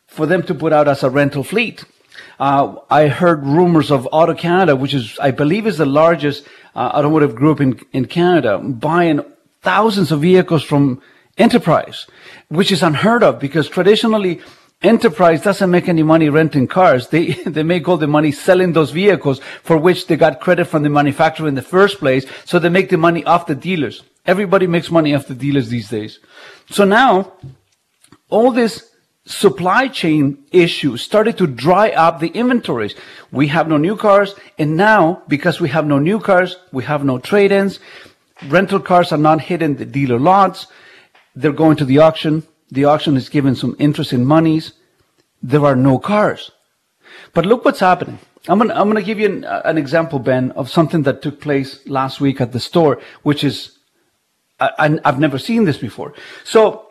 for 0.06 0.26
them 0.26 0.42
to 0.42 0.54
put 0.54 0.73
out 0.73 0.88
as 0.88 1.02
a 1.02 1.11
rental 1.11 1.42
fleet. 1.42 1.85
Uh, 2.38 2.76
I 2.91 3.09
heard 3.09 3.45
rumors 3.47 3.91
of 3.91 4.09
Auto 4.11 4.35
Canada, 4.35 4.76
which 4.76 4.95
is, 4.95 5.19
I 5.19 5.31
believe, 5.31 5.67
is 5.67 5.79
the 5.79 5.87
largest 5.87 6.47
uh, 6.75 6.93
automotive 6.95 7.35
group 7.35 7.61
in, 7.61 7.81
in 7.93 8.07
Canada, 8.07 8.59
buying 8.59 9.21
thousands 9.62 10.12
of 10.12 10.21
vehicles 10.21 10.62
from 10.62 11.00
Enterprise, 11.37 12.07
which 12.49 12.71
is 12.71 12.83
unheard 12.83 13.25
of 13.25 13.41
because 13.41 13.69
traditionally 13.69 14.41
enterprise 14.83 15.43
doesn't 15.43 15.71
make 15.71 15.88
any 15.88 16.03
money 16.03 16.29
renting 16.29 16.69
cars. 16.69 17.09
They, 17.09 17.33
they 17.47 17.62
make 17.62 17.88
all 17.88 17.97
the 17.97 18.07
money 18.07 18.31
selling 18.31 18.73
those 18.73 18.93
vehicles 18.93 19.41
for 19.62 19.76
which 19.76 20.07
they 20.07 20.17
got 20.17 20.41
credit 20.41 20.67
from 20.67 20.85
the 20.85 20.91
manufacturer 20.91 21.49
in 21.49 21.55
the 21.55 21.62
first 21.62 21.99
place. 21.99 22.26
So 22.45 22.59
they 22.59 22.69
make 22.69 22.91
the 22.91 22.99
money 22.99 23.25
off 23.25 23.47
the 23.47 23.55
dealers. 23.55 24.05
Everybody 24.26 24.67
makes 24.67 24.91
money 24.91 25.14
off 25.14 25.26
the 25.26 25.35
dealers 25.35 25.69
these 25.69 25.88
days. 25.88 26.21
So 26.71 26.85
now 26.85 27.33
all 28.31 28.53
this 28.53 28.91
supply 29.26 29.88
chain 29.88 30.45
issues 30.52 31.02
started 31.02 31.38
to 31.38 31.47
dry 31.47 31.90
up 31.90 32.21
the 32.21 32.28
inventories. 32.28 32.95
We 33.33 33.49
have 33.49 33.69
no 33.69 33.76
new 33.76 33.97
cars. 33.97 34.35
And 34.59 34.76
now 34.76 35.23
because 35.28 35.61
we 35.61 35.69
have 35.71 35.87
no 35.87 35.99
new 35.99 36.21
cars, 36.21 36.57
we 36.73 36.85
have 36.85 37.04
no 37.04 37.19
trade-ins. 37.19 37.81
Rental 38.49 38.81
cars 38.81 39.12
are 39.12 39.19
not 39.19 39.40
hitting 39.40 39.76
the 39.76 39.87
dealer 39.87 40.19
lots. 40.19 40.66
They're 41.35 41.52
going 41.52 41.76
to 41.76 41.85
the 41.85 41.99
auction 41.99 42.43
the 42.75 42.85
auction 42.87 43.16
is 43.16 43.28
giving 43.28 43.54
some 43.54 43.76
interest 43.78 44.12
in 44.12 44.25
monies. 44.25 44.73
There 45.43 45.64
are 45.64 45.76
no 45.76 45.99
cars. 45.99 46.50
But 47.33 47.47
look 47.47 47.64
what's 47.64 47.81
happening. 47.81 48.19
I'm 48.49 48.61
I'm 48.62 48.88
gonna 48.88 49.02
give 49.02 49.21
you 49.21 49.26
an, 49.26 49.45
an 49.45 49.78
example, 49.78 50.19
Ben, 50.19 50.50
of 50.52 50.69
something 50.69 51.02
that 51.04 51.23
took 51.23 51.40
place 51.40 51.87
last 51.87 52.21
week 52.21 52.40
at 52.40 52.52
the 52.52 52.61
store, 52.61 53.00
which 53.23 53.45
is, 53.45 53.78
I, 54.59 54.99
I've 55.04 55.21
never 55.21 55.38
seen 55.38 55.64
this 55.64 55.78
before. 55.78 56.14
So, 56.43 56.90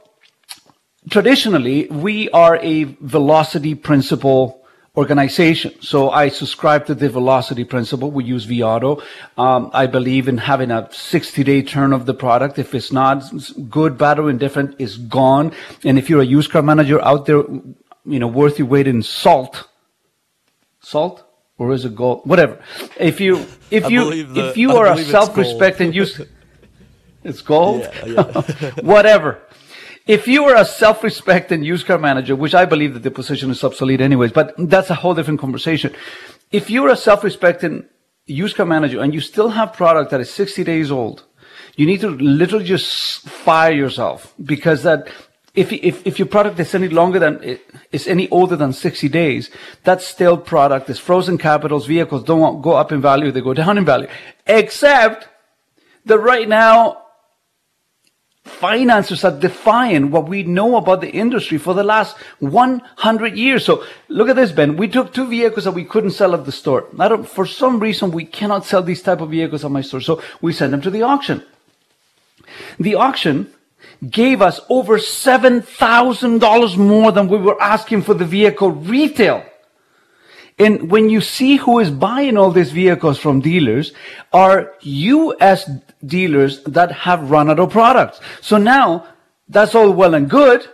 traditionally, 1.10 1.88
we 1.88 2.30
are 2.30 2.58
a 2.58 2.84
velocity 2.84 3.76
principle 3.76 4.64
organization. 4.96 5.74
So 5.82 6.12
I 6.12 6.30
subscribe 6.30 6.86
to 6.86 6.96
the 6.96 7.10
velocity 7.10 7.64
principle. 7.64 8.12
We 8.12 8.26
use 8.26 8.46
vAuto. 8.46 9.02
Um, 9.38 9.72
I 9.74 9.88
believe 9.88 10.28
in 10.28 10.38
having 10.38 10.70
a 10.70 10.88
60 10.92 11.44
day 11.44 11.62
turn 11.64 11.94
of 11.94 12.06
the 12.06 12.14
product. 12.14 12.60
If 12.60 12.76
it's 12.76 12.92
not 12.92 13.24
good, 13.70 13.98
bad, 13.98 14.20
or 14.20 14.30
indifferent, 14.30 14.76
it's 14.78 14.98
gone. 14.98 15.52
And 15.84 15.98
if 15.98 16.10
you're 16.10 16.22
a 16.22 16.26
used 16.26 16.52
car 16.52 16.62
manager 16.62 17.04
out 17.04 17.26
there, 17.26 17.44
you 18.06 18.20
know, 18.20 18.28
worth 18.28 18.60
your 18.60 18.68
weight 18.68 18.88
in 18.88 19.02
salt, 19.02 19.68
salt, 20.80 21.24
or 21.58 21.74
is 21.74 21.86
it 21.86 21.96
gold? 21.96 22.22
Whatever. 22.26 22.60
If 23.00 23.20
you, 23.20 23.46
if 23.72 23.90
you, 23.90 24.26
the, 24.26 24.50
if 24.50 24.58
you 24.58 24.72
I 24.72 24.76
are 24.76 24.94
a 24.94 24.98
self-respecting 24.98 25.94
use, 26.02 26.22
it's 27.24 27.42
gold. 27.42 27.82
Yeah, 27.82 28.06
yeah. 28.06 28.72
Whatever. 28.82 29.42
If 30.06 30.28
you 30.28 30.44
were 30.44 30.56
a 30.56 30.66
self-respecting 30.66 31.64
used 31.64 31.88
car 31.88 31.98
manager, 31.98 32.36
which 32.36 32.54
I 32.54 32.66
believe 32.66 32.94
that 32.94 33.04
the 33.04 33.12
position 33.12 33.50
is 33.52 33.64
obsolete 33.64 34.02
anyways, 34.02 34.34
but 34.34 34.54
that's 34.58 34.90
a 34.90 34.96
whole 34.96 35.14
different 35.14 35.40
conversation. 35.40 35.96
If 36.52 36.70
you're 36.70 36.90
a 36.90 36.98
self-respecting 36.98 37.86
used 38.26 38.58
car 38.58 38.66
manager 38.66 39.00
and 39.02 39.14
you 39.14 39.22
still 39.22 39.50
have 39.50 39.72
product 39.72 40.12
that 40.12 40.20
is 40.20 40.30
60 40.30 40.64
days 40.66 40.92
old, 40.92 41.24
you 41.78 41.86
need 41.86 42.02
to 42.02 42.10
literally 42.10 42.66
just 42.66 43.28
fire 43.28 43.72
yourself 43.72 44.34
because 44.44 44.84
that 44.84 45.08
if, 45.56 45.72
if, 45.72 46.06
if 46.06 46.20
your 46.20 46.28
product 46.28 46.60
is 46.60 46.76
any 46.76 46.90
longer 46.90 47.20
than, 47.20 47.60
is 47.92 48.06
any 48.08 48.28
older 48.30 48.58
than 48.58 48.74
60 48.74 49.08
days, 49.08 49.52
that 49.84 50.02
still 50.02 50.38
product 50.38 50.90
is 50.90 51.00
frozen 51.00 51.38
capitals, 51.38 51.86
vehicles 51.86 52.24
don't 52.24 52.62
go 52.62 52.74
up 52.74 52.92
in 52.92 53.02
value, 53.02 53.32
they 53.32 53.42
go 53.42 53.54
down 53.54 53.78
in 53.78 53.86
value. 53.86 54.08
Except 54.48 55.30
that 56.06 56.20
right 56.20 56.50
now, 56.50 57.03
financiers 58.44 59.24
are 59.24 59.38
defying 59.40 60.12
what 60.12 60.28
we 60.28 60.44
know 60.44 60.76
about 60.76 61.02
the 61.02 61.10
industry 61.10 61.58
for 61.58 61.74
the 61.74 61.84
last 61.84 62.18
100 62.40 63.38
years. 63.38 63.66
So 63.66 63.84
look 64.10 64.30
at 64.30 64.36
this, 64.36 64.52
Ben. 64.52 64.76
We 64.76 64.88
took 64.88 65.14
two 65.14 65.28
vehicles 65.28 65.64
that 65.66 65.72
we 65.72 65.86
couldn't 65.86 66.12
sell 66.12 66.34
at 66.34 66.46
the 66.46 66.52
store. 66.52 66.88
I 67.00 67.08
don't, 67.08 67.28
for 67.28 67.46
some 67.46 67.80
reason, 67.80 68.12
we 68.12 68.26
cannot 68.26 68.66
sell 68.66 68.84
these 68.84 69.02
type 69.02 69.22
of 69.22 69.30
vehicles 69.30 69.64
at 69.64 69.72
my 69.72 69.82
store. 69.82 70.02
So 70.02 70.22
we 70.42 70.52
sent 70.54 70.72
them 70.72 70.82
to 70.82 70.90
the 70.90 71.04
auction. 71.04 71.44
The 72.80 72.96
auction 72.96 73.52
gave 74.10 74.42
us 74.42 74.60
over 74.70 74.98
$7,000 74.98 76.78
more 76.78 77.12
than 77.12 77.28
we 77.30 77.38
were 77.38 77.62
asking 77.62 78.02
for 78.02 78.14
the 78.14 78.26
vehicle 78.26 78.72
retail. 78.72 79.46
And 80.60 80.92
when 80.92 81.10
you 81.10 81.22
see 81.22 81.56
who 81.56 81.80
is 81.80 81.90
buying 81.90 82.38
all 82.38 82.52
these 82.52 82.72
vehicles 82.72 83.18
from 83.18 83.42
dealers 83.42 83.92
are 84.32 84.74
U.S. 84.82 85.70
dealers 86.06 86.64
that 86.64 86.92
have 86.92 87.30
run 87.30 87.50
out 87.50 87.60
of 87.60 87.72
products. 87.72 88.20
So 88.42 88.58
now 88.58 89.08
that's 89.48 89.76
all 89.76 89.92
well 89.92 90.14
and 90.14 90.30
good, 90.30 90.68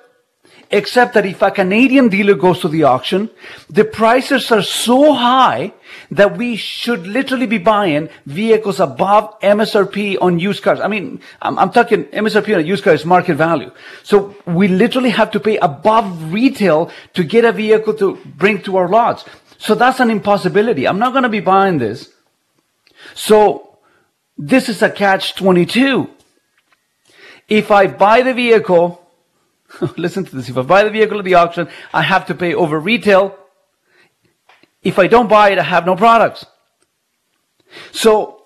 except 0.71 1.13
that 1.15 1.25
if 1.25 1.41
a 1.41 1.51
Canadian 1.51 2.09
dealer 2.09 2.35
goes 2.35 2.59
to 2.59 2.67
the 2.67 2.83
auction, 2.83 3.29
the 3.69 3.83
prices 3.83 4.51
are 4.51 4.61
so 4.61 5.13
high 5.13 5.73
that 6.11 6.37
we 6.37 6.55
should 6.55 7.07
literally 7.07 7.47
be 7.47 7.57
buying 7.57 8.09
vehicles 8.25 8.79
above 8.79 9.39
MSRP 9.41 10.17
on 10.21 10.39
used 10.39 10.63
cars. 10.63 10.79
I 10.79 10.87
mean, 10.87 11.19
I'm, 11.41 11.57
I'm, 11.57 11.71
talking 11.71 12.05
MSRP 12.05 12.53
on 12.53 12.59
a 12.59 12.63
used 12.63 12.83
car 12.83 12.93
is 12.93 13.05
market 13.05 13.35
value. 13.35 13.71
So 14.03 14.35
we 14.45 14.67
literally 14.67 15.09
have 15.09 15.31
to 15.31 15.39
pay 15.39 15.57
above 15.57 16.31
retail 16.31 16.91
to 17.13 17.23
get 17.23 17.45
a 17.45 17.51
vehicle 17.51 17.95
to 17.95 18.15
bring 18.37 18.61
to 18.63 18.77
our 18.77 18.87
lots. 18.87 19.25
So 19.57 19.75
that's 19.75 19.99
an 19.99 20.09
impossibility. 20.09 20.87
I'm 20.87 20.99
not 20.99 21.11
going 21.11 21.23
to 21.23 21.29
be 21.29 21.41
buying 21.41 21.79
this. 21.79 22.11
So 23.13 23.68
this 24.39 24.69
is 24.69 24.81
a 24.81 24.89
catch 24.89 25.35
22. 25.35 26.09
If 27.49 27.71
I 27.71 27.87
buy 27.87 28.21
the 28.21 28.33
vehicle, 28.33 29.05
listen 29.97 30.23
to 30.23 30.35
this. 30.37 30.47
If 30.47 30.57
I 30.57 30.61
buy 30.61 30.85
the 30.85 30.89
vehicle 30.89 31.19
at 31.19 31.25
the 31.25 31.33
auction, 31.33 31.67
I 31.93 32.03
have 32.03 32.25
to 32.27 32.33
pay 32.33 32.53
over 32.53 32.79
retail. 32.79 33.37
If 34.81 34.97
I 34.97 35.07
don't 35.07 35.27
buy 35.27 35.49
it, 35.49 35.59
I 35.59 35.63
have 35.63 35.85
no 35.85 35.97
products. 35.97 36.45
So 37.91 38.45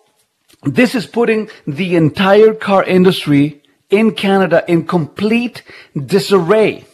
this 0.63 0.95
is 0.95 1.05
putting 1.05 1.49
the 1.67 1.95
entire 1.95 2.55
car 2.55 2.83
industry 2.83 3.61
in 3.91 4.15
Canada 4.15 4.65
in 4.67 4.87
complete 4.87 5.61
disarray. 5.95 6.85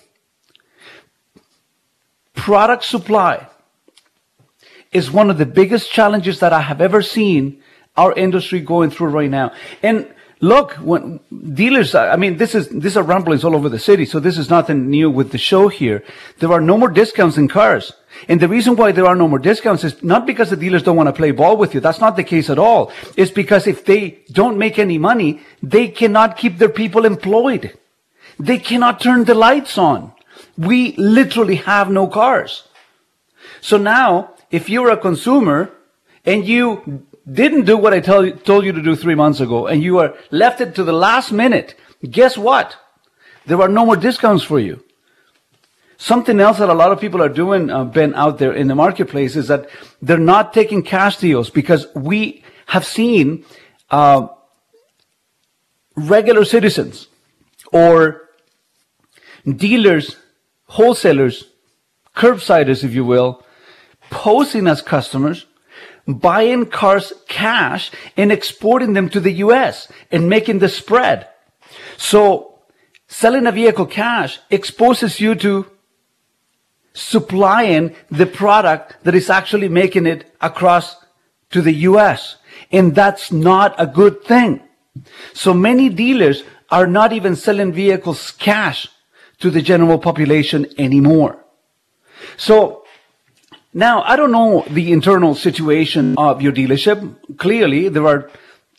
Product 2.33 2.83
supply 2.83 3.47
is 4.91 5.09
one 5.09 5.29
of 5.29 5.37
the 5.37 5.45
biggest 5.45 5.89
challenges 5.89 6.41
that 6.41 6.51
I 6.51 6.61
have 6.61 6.81
ever 6.81 7.01
seen 7.01 7.63
our 7.99 8.13
industry 8.13 8.59
going 8.73 8.89
through 8.91 9.11
right 9.19 9.29
now. 9.41 9.51
And 9.83 9.97
look, 10.39 10.73
when 10.75 11.19
dealers, 11.63 11.93
I 11.95 12.15
mean, 12.15 12.37
this 12.37 12.55
is, 12.55 12.69
these 12.69 12.95
are 12.97 13.03
rumblings 13.03 13.43
all 13.43 13.55
over 13.55 13.69
the 13.69 13.83
city. 13.89 14.05
So 14.05 14.19
this 14.19 14.37
is 14.37 14.49
nothing 14.49 14.89
new 14.89 15.09
with 15.09 15.31
the 15.31 15.37
show 15.37 15.67
here. 15.67 16.03
There 16.39 16.51
are 16.51 16.61
no 16.61 16.77
more 16.77 16.89
discounts 16.89 17.37
in 17.37 17.47
cars. 17.47 17.91
And 18.29 18.39
the 18.39 18.47
reason 18.47 18.75
why 18.75 18.91
there 18.91 19.05
are 19.05 19.15
no 19.15 19.27
more 19.27 19.39
discounts 19.39 19.83
is 19.83 20.01
not 20.01 20.25
because 20.25 20.49
the 20.49 20.61
dealers 20.63 20.83
don't 20.83 20.95
want 20.95 21.07
to 21.07 21.19
play 21.21 21.31
ball 21.31 21.57
with 21.57 21.73
you. 21.73 21.81
That's 21.81 21.99
not 21.99 22.15
the 22.15 22.23
case 22.23 22.49
at 22.49 22.59
all. 22.59 22.91
It's 23.17 23.31
because 23.31 23.67
if 23.67 23.85
they 23.85 24.19
don't 24.31 24.57
make 24.57 24.79
any 24.79 24.97
money, 24.97 25.41
they 25.61 25.89
cannot 25.89 26.37
keep 26.37 26.57
their 26.57 26.75
people 26.81 27.05
employed. 27.05 27.77
They 28.39 28.57
cannot 28.57 29.01
turn 29.01 29.25
the 29.25 29.35
lights 29.35 29.77
on. 29.77 30.13
We 30.57 30.95
literally 30.97 31.55
have 31.55 31.91
no 31.91 32.07
cars. 32.07 32.63
So 33.61 33.77
now 33.77 34.35
if 34.51 34.69
you're 34.69 34.89
a 34.89 34.97
consumer 34.97 35.71
and 36.25 36.47
you 36.47 37.05
didn't 37.31 37.65
do 37.65 37.77
what 37.77 37.93
I 37.93 37.99
tell, 37.99 38.29
told 38.31 38.65
you 38.65 38.71
to 38.71 38.81
do 38.81 38.95
three 38.95 39.15
months 39.15 39.39
ago 39.39 39.67
and 39.67 39.83
you 39.83 39.99
are 39.99 40.15
left 40.31 40.61
it 40.61 40.75
to 40.75 40.83
the 40.83 40.93
last 40.93 41.31
minute, 41.31 41.75
guess 42.09 42.37
what? 42.37 42.77
There 43.45 43.61
are 43.61 43.67
no 43.67 43.85
more 43.85 43.95
discounts 43.95 44.43
for 44.43 44.59
you. 44.59 44.83
Something 45.97 46.39
else 46.39 46.59
that 46.59 46.69
a 46.69 46.73
lot 46.73 46.91
of 46.91 47.01
people 47.01 47.21
are 47.21 47.29
doing, 47.29 47.69
uh, 47.69 47.83
Ben, 47.83 48.15
out 48.15 48.37
there 48.37 48.53
in 48.53 48.67
the 48.67 48.75
marketplace 48.75 49.35
is 49.35 49.49
that 49.49 49.69
they're 50.01 50.17
not 50.17 50.53
taking 50.53 50.81
cash 50.81 51.17
deals 51.17 51.49
because 51.49 51.87
we 51.93 52.43
have 52.67 52.85
seen 52.85 53.43
uh, 53.89 54.27
regular 55.95 56.45
citizens 56.45 57.07
or 57.73 58.29
dealers, 59.45 60.15
wholesalers, 60.65 61.49
curbsiders, 62.15 62.83
if 62.83 62.93
you 62.93 63.03
will, 63.03 63.43
posing 64.09 64.67
as 64.67 64.81
customers, 64.81 65.45
buying 66.13 66.65
cars 66.65 67.13
cash 67.27 67.91
and 68.17 68.31
exporting 68.31 68.93
them 68.93 69.09
to 69.09 69.19
the 69.19 69.33
US 69.33 69.87
and 70.11 70.29
making 70.29 70.59
the 70.59 70.69
spread. 70.69 71.27
So 71.97 72.59
selling 73.07 73.47
a 73.47 73.51
vehicle 73.51 73.85
cash 73.85 74.39
exposes 74.49 75.19
you 75.19 75.35
to 75.35 75.65
supplying 76.93 77.95
the 78.09 78.25
product 78.25 78.95
that 79.03 79.15
is 79.15 79.29
actually 79.29 79.69
making 79.69 80.05
it 80.05 80.31
across 80.41 80.95
to 81.51 81.61
the 81.61 81.73
US. 81.73 82.37
And 82.71 82.95
that's 82.95 83.31
not 83.31 83.75
a 83.77 83.87
good 83.87 84.23
thing. 84.23 84.61
So 85.33 85.53
many 85.53 85.89
dealers 85.89 86.43
are 86.69 86.87
not 86.87 87.13
even 87.13 87.35
selling 87.35 87.71
vehicles 87.71 88.31
cash 88.31 88.87
to 89.39 89.49
the 89.49 89.61
general 89.61 89.97
population 89.97 90.67
anymore. 90.77 91.43
So 92.37 92.85
now, 93.73 94.01
I 94.01 94.15
don't 94.15 94.31
know 94.31 94.65
the 94.69 94.91
internal 94.91 95.35
situation 95.35 96.15
of 96.17 96.41
your 96.41 96.51
dealership. 96.51 97.37
Clearly, 97.37 97.89
there 97.89 98.07
are 98.07 98.29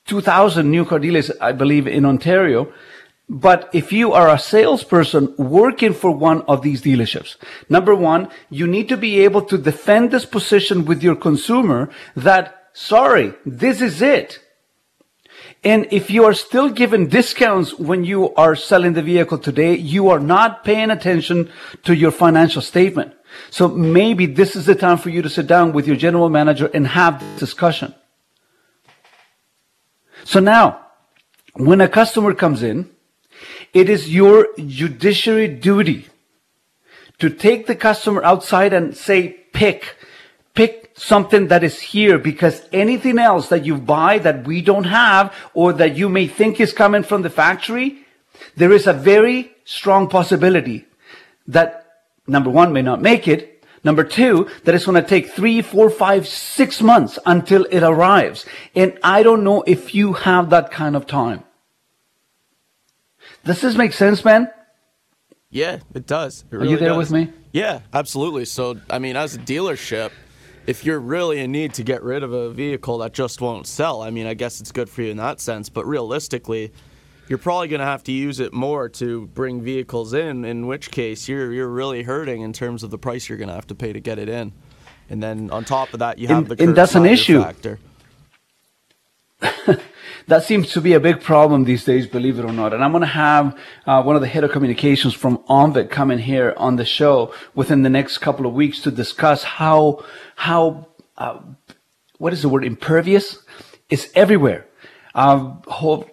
2,000 0.06 0.68
new 0.68 0.84
car 0.84 0.98
dealers, 0.98 1.30
I 1.40 1.52
believe, 1.52 1.86
in 1.86 2.04
Ontario. 2.04 2.72
But 3.28 3.70
if 3.72 3.92
you 3.92 4.12
are 4.12 4.28
a 4.28 4.40
salesperson 4.40 5.32
working 5.38 5.94
for 5.94 6.10
one 6.10 6.42
of 6.42 6.62
these 6.62 6.82
dealerships, 6.82 7.36
number 7.68 7.94
one, 7.94 8.28
you 8.50 8.66
need 8.66 8.88
to 8.88 8.96
be 8.96 9.20
able 9.20 9.42
to 9.42 9.56
defend 9.56 10.10
this 10.10 10.26
position 10.26 10.84
with 10.84 11.04
your 11.04 11.14
consumer 11.14 11.88
that, 12.16 12.70
sorry, 12.72 13.34
this 13.46 13.80
is 13.80 14.02
it. 14.02 14.40
And 15.62 15.86
if 15.92 16.10
you 16.10 16.24
are 16.24 16.34
still 16.34 16.70
given 16.70 17.08
discounts 17.08 17.78
when 17.78 18.02
you 18.02 18.34
are 18.34 18.56
selling 18.56 18.94
the 18.94 19.02
vehicle 19.02 19.38
today, 19.38 19.76
you 19.76 20.08
are 20.08 20.18
not 20.18 20.64
paying 20.64 20.90
attention 20.90 21.52
to 21.84 21.94
your 21.94 22.10
financial 22.10 22.62
statement. 22.62 23.14
So 23.50 23.68
maybe 23.68 24.26
this 24.26 24.56
is 24.56 24.66
the 24.66 24.74
time 24.74 24.98
for 24.98 25.10
you 25.10 25.22
to 25.22 25.30
sit 25.30 25.46
down 25.46 25.72
with 25.72 25.86
your 25.86 25.96
general 25.96 26.28
manager 26.28 26.70
and 26.72 26.86
have 26.86 27.20
this 27.20 27.40
discussion. 27.40 27.94
So 30.24 30.40
now, 30.40 30.86
when 31.54 31.80
a 31.80 31.88
customer 31.88 32.34
comes 32.34 32.62
in, 32.62 32.90
it 33.72 33.88
is 33.88 34.14
your 34.14 34.48
judiciary 34.56 35.48
duty 35.48 36.06
to 37.18 37.30
take 37.30 37.66
the 37.66 37.76
customer 37.76 38.22
outside 38.24 38.72
and 38.72 38.96
say, 38.96 39.28
pick, 39.52 39.96
pick 40.54 40.92
something 40.96 41.48
that 41.48 41.64
is 41.64 41.80
here 41.80 42.18
because 42.18 42.62
anything 42.72 43.18
else 43.18 43.48
that 43.48 43.64
you 43.64 43.76
buy 43.76 44.18
that 44.18 44.46
we 44.46 44.60
don't 44.62 44.84
have 44.84 45.34
or 45.54 45.72
that 45.72 45.96
you 45.96 46.08
may 46.08 46.26
think 46.26 46.60
is 46.60 46.72
coming 46.72 47.02
from 47.02 47.22
the 47.22 47.30
factory, 47.30 47.98
there 48.56 48.72
is 48.72 48.86
a 48.86 48.92
very 48.92 49.52
strong 49.64 50.08
possibility 50.08 50.86
that 51.46 51.79
number 52.30 52.50
one 52.50 52.72
may 52.72 52.82
not 52.82 53.02
make 53.02 53.28
it. 53.28 53.64
Number 53.82 54.04
two, 54.04 54.48
that 54.64 54.74
it's 54.74 54.84
going 54.84 55.02
to 55.02 55.08
take 55.08 55.30
three, 55.30 55.62
four, 55.62 55.88
five, 55.88 56.28
six 56.28 56.82
months 56.82 57.18
until 57.24 57.64
it 57.70 57.82
arrives. 57.82 58.44
And 58.74 58.98
I 59.02 59.22
don't 59.22 59.42
know 59.42 59.62
if 59.66 59.94
you 59.94 60.12
have 60.12 60.50
that 60.50 60.70
kind 60.70 60.94
of 60.96 61.06
time. 61.06 61.44
Does 63.44 63.62
this 63.62 63.74
make 63.74 63.94
sense, 63.94 64.22
man? 64.24 64.50
Yeah, 65.48 65.78
it 65.94 66.06
does. 66.06 66.44
It 66.50 66.56
Are 66.56 66.64
you 66.64 66.76
there 66.76 66.90
does. 66.90 66.98
with 66.98 67.12
me? 67.12 67.32
Yeah, 67.52 67.80
absolutely. 67.92 68.44
So, 68.44 68.78
I 68.90 68.98
mean, 68.98 69.16
as 69.16 69.34
a 69.34 69.38
dealership, 69.38 70.12
if 70.66 70.84
you're 70.84 71.00
really 71.00 71.40
in 71.40 71.50
need 71.50 71.74
to 71.74 71.82
get 71.82 72.02
rid 72.02 72.22
of 72.22 72.32
a 72.32 72.50
vehicle 72.50 72.98
that 72.98 73.14
just 73.14 73.40
won't 73.40 73.66
sell, 73.66 74.02
I 74.02 74.10
mean, 74.10 74.26
I 74.26 74.34
guess 74.34 74.60
it's 74.60 74.72
good 74.72 74.90
for 74.90 75.02
you 75.02 75.10
in 75.10 75.16
that 75.16 75.40
sense. 75.40 75.70
But 75.70 75.86
realistically, 75.86 76.72
you're 77.30 77.38
probably 77.38 77.68
going 77.68 77.78
to 77.78 77.86
have 77.86 78.02
to 78.04 78.12
use 78.12 78.40
it 78.40 78.52
more 78.52 78.88
to 78.88 79.28
bring 79.28 79.62
vehicles 79.62 80.12
in. 80.12 80.44
In 80.44 80.66
which 80.66 80.90
case, 80.90 81.28
you're 81.28 81.52
you're 81.52 81.68
really 81.68 82.02
hurting 82.02 82.42
in 82.42 82.52
terms 82.52 82.82
of 82.82 82.90
the 82.90 82.98
price 82.98 83.28
you're 83.28 83.38
going 83.38 83.48
to 83.48 83.54
have 83.54 83.68
to 83.68 83.74
pay 83.74 83.92
to 83.92 84.00
get 84.00 84.18
it 84.18 84.28
in. 84.28 84.52
And 85.08 85.22
then 85.22 85.48
on 85.50 85.64
top 85.64 85.92
of 85.94 86.00
that, 86.00 86.18
you 86.18 86.26
have 86.26 86.38
And- 86.38 86.58
the 86.58 86.64
and 86.64 86.76
that's 86.76 86.96
an 86.96 87.06
issue. 87.06 87.40
factor. 87.40 87.78
That 90.26 90.44
seems 90.44 90.70
to 90.72 90.80
be 90.80 90.92
a 90.92 91.00
big 91.00 91.20
problem 91.22 91.64
these 91.64 91.84
days, 91.84 92.06
believe 92.06 92.38
it 92.38 92.44
or 92.44 92.52
not. 92.52 92.72
And 92.72 92.84
I'm 92.84 92.92
going 92.92 93.00
to 93.00 93.06
have 93.06 93.58
uh, 93.86 94.02
one 94.02 94.14
of 94.14 94.22
the 94.22 94.28
head 94.28 94.44
of 94.44 94.52
communications 94.52 95.12
from 95.12 95.38
OMVIC 95.48 95.90
come 95.90 96.10
in 96.12 96.20
here 96.20 96.54
on 96.56 96.76
the 96.76 96.84
show 96.84 97.34
within 97.54 97.82
the 97.82 97.90
next 97.90 98.18
couple 98.18 98.46
of 98.46 98.52
weeks 98.52 98.80
to 98.82 98.90
discuss 98.92 99.42
how 99.42 100.04
how 100.36 100.86
uh, 101.16 101.40
what 102.18 102.32
is 102.32 102.42
the 102.42 102.48
word 102.48 102.64
impervious 102.64 103.38
is 103.88 104.10
everywhere. 104.14 104.66
Uh, 105.16 105.54
whole, 105.66 106.08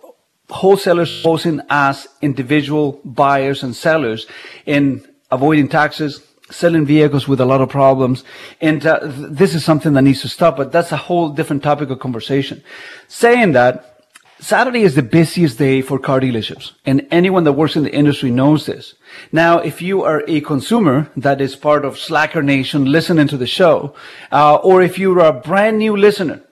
wholesalers 0.49 1.21
posing 1.21 1.61
as 1.69 2.07
individual 2.21 3.01
buyers 3.03 3.63
and 3.63 3.75
sellers 3.75 4.27
in 4.65 5.05
avoiding 5.29 5.67
taxes, 5.67 6.21
selling 6.49 6.85
vehicles 6.85 7.27
with 7.27 7.41
a 7.41 7.45
lot 7.45 7.61
of 7.61 7.69
problems. 7.69 8.23
And 8.61 8.85
uh, 8.85 8.99
th- 8.99 9.13
this 9.31 9.53
is 9.53 9.65
something 9.65 9.93
that 9.93 10.03
needs 10.03 10.21
to 10.21 10.29
stop, 10.29 10.57
but 10.57 10.71
that's 10.71 10.91
a 10.91 10.97
whole 10.97 11.29
different 11.29 11.63
topic 11.63 11.89
of 11.89 11.99
conversation. 11.99 12.63
Saying 13.07 13.51
that, 13.53 13.97
Saturday 14.39 14.83
is 14.83 14.93
the 14.93 15.01
busiest 15.01 15.57
day 15.57 15.81
for 15.81 15.97
car 15.97 16.19
dealerships, 16.19 16.73
and 16.85 17.07
anyone 17.09 17.43
that 17.45 17.53
works 17.53 17.75
in 17.75 17.83
the 17.83 17.93
industry 17.93 18.29
knows 18.29 18.67
this. 18.67 18.93
Now, 19.31 19.57
if 19.57 19.81
you 19.81 20.03
are 20.03 20.23
a 20.27 20.41
consumer 20.41 21.09
that 21.17 21.41
is 21.41 21.55
part 21.55 21.83
of 21.83 21.97
Slacker 21.97 22.43
Nation 22.43 22.85
listening 22.85 23.27
to 23.29 23.37
the 23.37 23.47
show, 23.47 23.95
uh, 24.31 24.55
or 24.57 24.83
if 24.83 24.99
you're 24.99 25.19
a 25.19 25.33
brand 25.33 25.79
new 25.79 25.97
listener, 25.97 26.43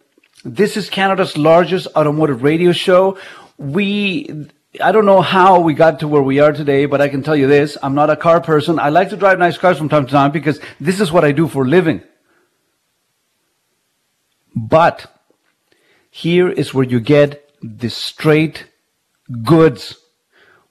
this 0.44 0.76
is 0.76 0.90
Canada's 0.90 1.38
largest 1.38 1.88
automotive 1.96 2.42
radio 2.42 2.72
show. 2.72 3.20
We, 3.58 4.48
I 4.82 4.92
don't 4.92 5.06
know 5.06 5.22
how 5.22 5.60
we 5.60 5.74
got 5.74 6.00
to 6.00 6.08
where 6.08 6.22
we 6.22 6.40
are 6.40 6.52
today, 6.52 6.86
but 6.86 7.02
I 7.02 7.08
can 7.08 7.24
tell 7.24 7.36
you 7.36 7.48
this. 7.48 7.78
I'm 7.82 7.96
not 7.96 8.10
a 8.10 8.16
car 8.16 8.42
person. 8.42 8.80
I 8.80 8.90
like 8.90 9.10
to 9.10 9.18
drive 9.18 9.40
nice 9.40 9.58
cars 9.58 9.78
from 9.78 9.90
time 9.90 10.06
to 10.06 10.12
time 10.12 10.32
because 10.32 10.60
this 10.80 11.00
is 11.00 11.12
what 11.12 11.24
I 11.24 11.32
do 11.32 11.48
for 11.48 11.66
living. 11.66 12.02
But 14.56 15.06
here 16.10 16.50
is 16.50 16.74
where 16.74 16.86
you 16.86 17.00
get 17.00 17.50
the 17.62 17.90
straight 17.90 18.68
goods. 19.44 19.98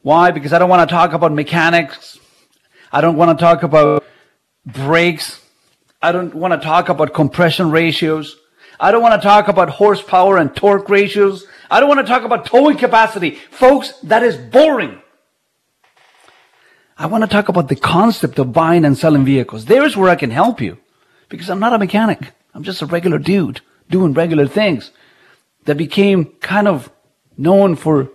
Why? 0.02 0.30
Because 0.30 0.52
I 0.52 0.58
don't 0.58 0.70
want 0.70 0.88
to 0.88 0.92
talk 0.92 1.12
about 1.12 1.32
mechanics. 1.32 2.18
I 2.92 3.00
don't 3.00 3.16
want 3.16 3.38
to 3.38 3.42
talk 3.42 3.62
about 3.62 4.04
brakes. 4.64 5.40
I 6.00 6.12
don't 6.12 6.34
want 6.34 6.52
to 6.52 6.64
talk 6.64 6.88
about 6.88 7.14
compression 7.14 7.70
ratios. 7.70 8.36
I 8.78 8.90
don't 8.90 9.02
want 9.02 9.20
to 9.20 9.26
talk 9.26 9.48
about 9.48 9.70
horsepower 9.70 10.38
and 10.38 10.54
torque 10.54 10.88
ratios. 10.88 11.46
I 11.70 11.80
don't 11.80 11.88
want 11.88 12.00
to 12.00 12.12
talk 12.12 12.24
about 12.24 12.46
towing 12.46 12.76
capacity. 12.76 13.32
Folks, 13.50 13.92
that 14.02 14.22
is 14.22 14.36
boring. 14.36 15.00
I 16.96 17.06
want 17.06 17.24
to 17.24 17.28
talk 17.28 17.48
about 17.48 17.68
the 17.68 17.76
concept 17.76 18.38
of 18.38 18.52
buying 18.52 18.84
and 18.84 18.96
selling 18.96 19.24
vehicles. 19.24 19.64
There's 19.64 19.96
where 19.96 20.10
I 20.10 20.16
can 20.16 20.30
help 20.30 20.60
you 20.60 20.78
because 21.28 21.50
I'm 21.50 21.58
not 21.58 21.72
a 21.72 21.78
mechanic. 21.78 22.32
I'm 22.54 22.62
just 22.62 22.82
a 22.82 22.86
regular 22.86 23.18
dude 23.18 23.60
doing 23.90 24.12
regular 24.12 24.46
things 24.46 24.92
that 25.64 25.76
became 25.76 26.26
kind 26.40 26.68
of 26.68 26.90
known 27.36 27.74
for 27.74 28.10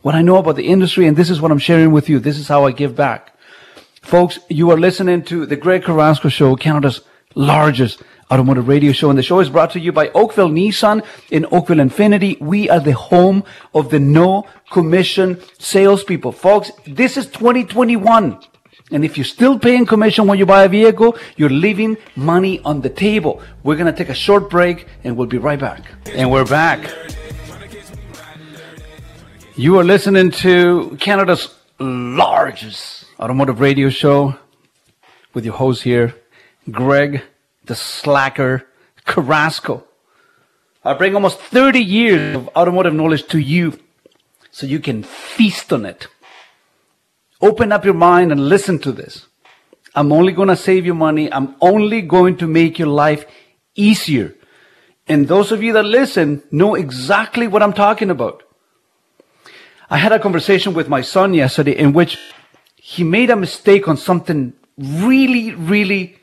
what 0.00 0.14
I 0.14 0.22
know 0.22 0.36
about 0.36 0.56
the 0.56 0.66
industry. 0.66 1.06
And 1.06 1.16
this 1.16 1.30
is 1.30 1.40
what 1.40 1.50
I'm 1.50 1.58
sharing 1.58 1.92
with 1.92 2.08
you. 2.08 2.18
This 2.18 2.38
is 2.38 2.48
how 2.48 2.64
I 2.64 2.72
give 2.72 2.96
back. 2.96 3.36
Folks, 4.00 4.38
you 4.48 4.70
are 4.70 4.78
listening 4.78 5.22
to 5.24 5.46
the 5.46 5.56
Greg 5.56 5.84
Carrasco 5.84 6.28
Show, 6.28 6.56
Canada's 6.56 7.02
largest 7.34 8.02
automotive 8.30 8.68
radio 8.68 8.92
show. 8.92 9.10
And 9.10 9.18
the 9.18 9.22
show 9.22 9.40
is 9.40 9.50
brought 9.50 9.70
to 9.72 9.80
you 9.80 9.92
by 9.92 10.08
Oakville 10.08 10.48
Nissan 10.48 11.04
in 11.30 11.46
Oakville 11.46 11.78
Infiniti. 11.78 12.40
We 12.40 12.70
are 12.70 12.80
the 12.80 12.92
home 12.92 13.44
of 13.74 13.90
the 13.90 14.00
no 14.00 14.46
commission 14.70 15.40
salespeople. 15.58 16.32
Folks, 16.32 16.70
this 16.86 17.16
is 17.16 17.26
2021. 17.26 18.38
And 18.90 19.04
if 19.04 19.16
you're 19.16 19.24
still 19.24 19.58
paying 19.58 19.86
commission 19.86 20.26
when 20.26 20.38
you 20.38 20.46
buy 20.46 20.64
a 20.64 20.68
vehicle, 20.68 21.16
you're 21.36 21.50
leaving 21.50 21.96
money 22.14 22.60
on 22.60 22.80
the 22.82 22.90
table. 22.90 23.40
We're 23.62 23.76
going 23.76 23.92
to 23.92 23.96
take 23.96 24.10
a 24.10 24.14
short 24.14 24.50
break 24.50 24.86
and 25.04 25.16
we'll 25.16 25.26
be 25.26 25.38
right 25.38 25.58
back. 25.58 25.84
And 26.12 26.30
we're 26.30 26.44
back. 26.44 26.90
You 29.56 29.78
are 29.78 29.84
listening 29.84 30.30
to 30.30 30.96
Canada's 30.98 31.54
largest 31.78 33.04
automotive 33.20 33.60
radio 33.60 33.88
show 33.88 34.36
with 35.34 35.44
your 35.44 35.54
host 35.54 35.82
here, 35.82 36.14
Greg 36.70 37.22
the 37.64 37.74
Slacker 37.74 38.66
Carrasco. 39.04 39.84
I 40.84 40.94
bring 40.94 41.14
almost 41.14 41.40
30 41.40 41.80
years 41.80 42.36
of 42.36 42.48
automotive 42.56 42.94
knowledge 42.94 43.26
to 43.28 43.38
you 43.38 43.78
so 44.50 44.66
you 44.66 44.80
can 44.80 45.02
feast 45.02 45.72
on 45.72 45.86
it. 45.86 46.08
Open 47.40 47.72
up 47.72 47.84
your 47.84 47.94
mind 47.94 48.32
and 48.32 48.48
listen 48.48 48.78
to 48.80 48.92
this. 48.92 49.26
I'm 49.94 50.12
only 50.12 50.32
going 50.32 50.48
to 50.48 50.56
save 50.56 50.86
you 50.86 50.94
money. 50.94 51.32
I'm 51.32 51.54
only 51.60 52.02
going 52.02 52.36
to 52.38 52.46
make 52.46 52.78
your 52.78 52.88
life 52.88 53.24
easier. 53.74 54.34
And 55.08 55.28
those 55.28 55.52
of 55.52 55.62
you 55.62 55.72
that 55.74 55.84
listen 55.84 56.42
know 56.50 56.74
exactly 56.74 57.46
what 57.46 57.62
I'm 57.62 57.72
talking 57.72 58.10
about. 58.10 58.42
I 59.90 59.98
had 59.98 60.12
a 60.12 60.18
conversation 60.18 60.72
with 60.72 60.88
my 60.88 61.02
son 61.02 61.34
yesterday 61.34 61.76
in 61.76 61.92
which 61.92 62.18
he 62.76 63.04
made 63.04 63.30
a 63.30 63.36
mistake 63.36 63.88
on 63.88 63.96
something 63.96 64.54
really, 64.78 65.54
really 65.54 66.18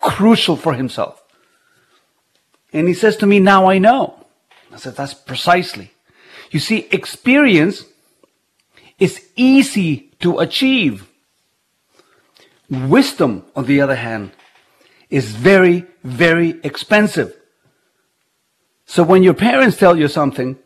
crucial 0.00 0.56
for 0.56 0.74
himself. 0.74 1.22
And 2.72 2.88
he 2.88 2.94
says 2.94 3.16
to 3.18 3.26
me, 3.26 3.40
Now 3.40 3.68
I 3.68 3.78
know. 3.78 4.26
I 4.72 4.76
said, 4.76 4.96
That's 4.96 5.14
precisely. 5.14 5.92
You 6.50 6.60
see, 6.60 6.88
experience 6.90 7.84
is 8.98 9.28
easy 9.36 10.10
to 10.20 10.38
achieve. 10.38 11.08
Wisdom, 12.70 13.44
on 13.56 13.64
the 13.64 13.80
other 13.80 13.96
hand, 13.96 14.32
is 15.08 15.30
very, 15.30 15.86
very 16.04 16.60
expensive. 16.62 17.34
So 18.84 19.02
when 19.02 19.22
your 19.22 19.34
parents 19.34 19.76
tell 19.76 19.98
you 19.98 20.08
something, 20.08 20.58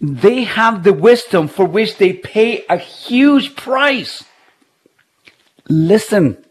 they 0.00 0.44
have 0.44 0.84
the 0.84 0.92
wisdom 0.92 1.48
for 1.48 1.64
which 1.64 1.98
they 1.98 2.12
pay 2.12 2.64
a 2.68 2.76
huge 2.76 3.56
price. 3.56 4.24
Listen. 5.68 6.44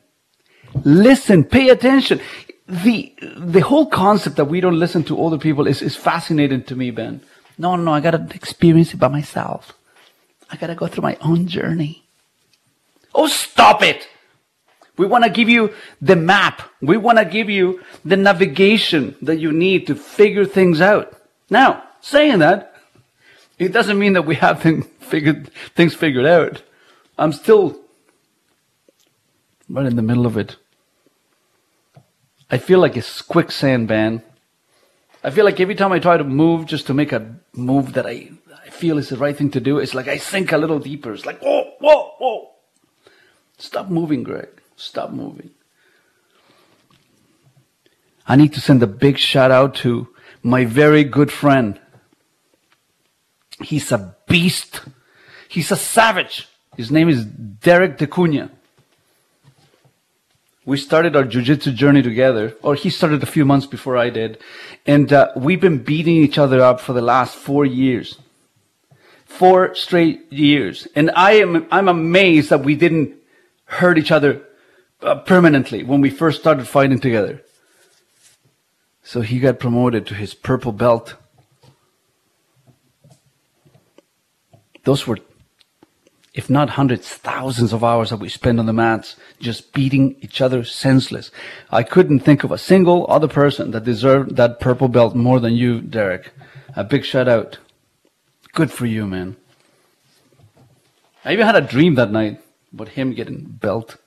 Listen. 0.85 1.43
Pay 1.43 1.69
attention. 1.69 2.19
The, 2.67 3.13
the 3.37 3.61
whole 3.61 3.85
concept 3.85 4.35
that 4.35 4.45
we 4.45 4.59
don't 4.59 4.77
listen 4.77 5.03
to 5.05 5.17
older 5.17 5.37
people 5.37 5.67
is, 5.67 5.81
is 5.81 5.95
fascinating 5.95 6.63
to 6.63 6.75
me, 6.75 6.91
Ben. 6.91 7.21
No, 7.57 7.75
no, 7.75 7.93
I 7.93 8.01
gotta 8.01 8.27
experience 8.33 8.93
it 8.93 8.97
by 8.97 9.07
myself. 9.07 9.73
I 10.49 10.57
gotta 10.57 10.75
go 10.75 10.87
through 10.87 11.03
my 11.03 11.17
own 11.21 11.47
journey. 11.47 12.03
Oh, 13.15 13.27
stop 13.27 13.81
it! 13.81 14.07
We 14.97 15.05
want 15.05 15.23
to 15.23 15.29
give 15.29 15.47
you 15.47 15.73
the 16.01 16.15
map. 16.15 16.61
We 16.81 16.97
want 16.97 17.19
to 17.19 17.25
give 17.25 17.49
you 17.49 17.83
the 18.03 18.17
navigation 18.17 19.15
that 19.21 19.37
you 19.37 19.51
need 19.51 19.87
to 19.87 19.95
figure 19.95 20.45
things 20.45 20.81
out. 20.81 21.13
Now, 21.49 21.83
saying 22.01 22.39
that, 22.39 22.75
it 23.59 23.71
doesn't 23.71 23.97
mean 23.97 24.13
that 24.13 24.25
we 24.25 24.35
have 24.35 24.61
things 24.61 24.85
figured, 24.99 25.51
things 25.75 25.93
figured 25.95 26.25
out. 26.25 26.61
I'm 27.17 27.31
still 27.31 27.79
right 29.69 29.85
in 29.85 29.95
the 29.95 30.01
middle 30.01 30.25
of 30.25 30.37
it. 30.37 30.57
I 32.49 32.57
feel 32.57 32.79
like 32.79 32.95
it's 32.95 33.21
quicksand, 33.21 33.89
man. 33.89 34.23
I 35.23 35.31
feel 35.31 35.43
like 35.43 35.59
every 35.59 35.75
time 35.75 35.91
I 35.91 35.99
try 35.99 36.17
to 36.17 36.23
move, 36.23 36.65
just 36.65 36.87
to 36.87 36.93
make 36.93 37.11
a 37.11 37.35
move 37.53 37.93
that 37.93 38.05
I, 38.05 38.31
I 38.65 38.69
feel 38.69 38.97
is 38.97 39.09
the 39.09 39.17
right 39.17 39.35
thing 39.35 39.51
to 39.51 39.59
do, 39.59 39.79
it's 39.79 39.93
like 39.93 40.07
I 40.07 40.17
sink 40.17 40.51
a 40.51 40.57
little 40.57 40.79
deeper. 40.79 41.13
It's 41.13 41.25
like, 41.25 41.41
whoa, 41.41 41.73
whoa, 41.79 42.11
whoa. 42.19 42.51
Stop 43.57 43.89
moving, 43.89 44.23
Greg. 44.23 44.49
Stop 44.75 45.11
moving. 45.11 45.49
I 48.27 48.35
need 48.35 48.53
to 48.53 48.61
send 48.61 48.83
a 48.83 48.87
big 48.87 49.17
shout 49.17 49.51
out 49.51 49.75
to 49.75 50.07
my 50.43 50.65
very 50.65 51.03
good 51.03 51.31
friend. 51.31 51.79
He's 53.61 53.91
a 53.91 54.15
beast. 54.27 54.81
He's 55.49 55.71
a 55.71 55.75
savage. 55.75 56.47
His 56.75 56.91
name 56.91 57.09
is 57.09 57.25
Derek 57.25 57.97
DeCunha. 57.97 58.51
We 60.67 60.75
started 60.75 61.15
our 61.15 61.23
jiu-jitsu 61.23 61.71
journey 61.71 62.01
together, 62.01 62.53
or 62.61 62.75
he 62.75 62.89
started 62.89 63.23
a 63.23 63.25
few 63.25 63.45
months 63.45 63.65
before 63.65 63.95
I 63.95 64.09
did, 64.09 64.37
and 64.85 65.13
uh, 65.13 65.31
we've 65.33 65.61
been 65.61 65.81
beating 65.81 66.17
each 66.17 66.37
other 66.37 66.59
up 66.59 66.81
for 66.81 66.91
the 66.91 67.01
last 67.01 67.37
four 67.37 67.65
years, 67.65 68.19
four 69.23 69.73
straight 69.75 70.29
years, 70.29 70.85
and 70.93 71.09
I 71.11 71.35
am 71.35 71.65
I'm 71.71 71.87
amazed 71.87 72.49
that 72.49 72.65
we 72.65 72.75
didn't 72.75 73.15
hurt 73.63 73.97
each 73.97 74.11
other 74.11 74.41
uh, 75.01 75.15
permanently 75.15 75.85
when 75.85 76.01
we 76.01 76.09
first 76.09 76.41
started 76.41 76.67
fighting 76.67 76.99
together. 76.99 77.41
So 79.03 79.21
he 79.21 79.39
got 79.39 79.59
promoted 79.59 80.05
to 80.07 80.15
his 80.15 80.33
purple 80.33 80.73
belt. 80.73 81.15
Those 84.83 85.07
were, 85.07 85.19
if 86.37 86.51
not 86.51 86.69
hundreds, 86.69 87.09
thousands 87.09 87.73
of 87.73 87.83
hours 87.83 88.11
that 88.11 88.19
we 88.19 88.29
spend 88.29 88.59
on 88.59 88.67
the 88.67 88.71
mats 88.71 89.15
just 89.39 89.73
beating 89.73 90.15
each 90.21 90.39
other 90.39 90.63
senseless. 90.63 91.31
I 91.71 91.81
couldn't 91.81 92.19
think 92.19 92.43
of 92.43 92.51
a 92.51 92.59
single 92.59 93.07
other 93.09 93.27
person 93.27 93.71
that 93.71 93.83
deserved 93.83 94.35
that 94.35 94.59
purple 94.59 94.87
belt 94.87 95.15
more 95.15 95.39
than 95.39 95.55
you, 95.55 95.81
Derek. 95.81 96.31
A 96.75 96.83
big 96.83 97.03
shout 97.03 97.27
out. 97.27 97.57
Good 98.53 98.71
for 98.71 98.85
you, 98.85 99.07
man. 99.07 99.35
I 101.25 101.33
even 101.33 101.47
had 101.47 101.55
a 101.55 101.61
dream 101.61 101.95
that 101.95 102.11
night 102.11 102.39
about 102.71 102.89
him 102.89 103.13
getting 103.13 103.43
belt. 103.43 103.97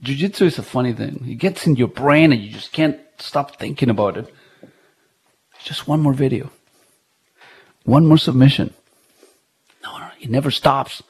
Jiu-jitsu 0.00 0.46
is 0.46 0.58
a 0.58 0.62
funny 0.62 0.94
thing. 0.94 1.22
It 1.28 1.34
gets 1.34 1.66
in 1.66 1.76
your 1.76 1.88
brain 1.88 2.32
and 2.32 2.40
you 2.40 2.50
just 2.50 2.72
can't 2.72 2.98
stop 3.18 3.58
thinking 3.58 3.90
about 3.90 4.16
it. 4.16 4.34
Just 5.62 5.86
one 5.86 6.00
more 6.00 6.14
video. 6.14 6.50
One 7.84 8.06
more 8.06 8.16
submission. 8.16 8.72
It 10.22 10.30
never 10.30 10.52
stops. 10.52 11.02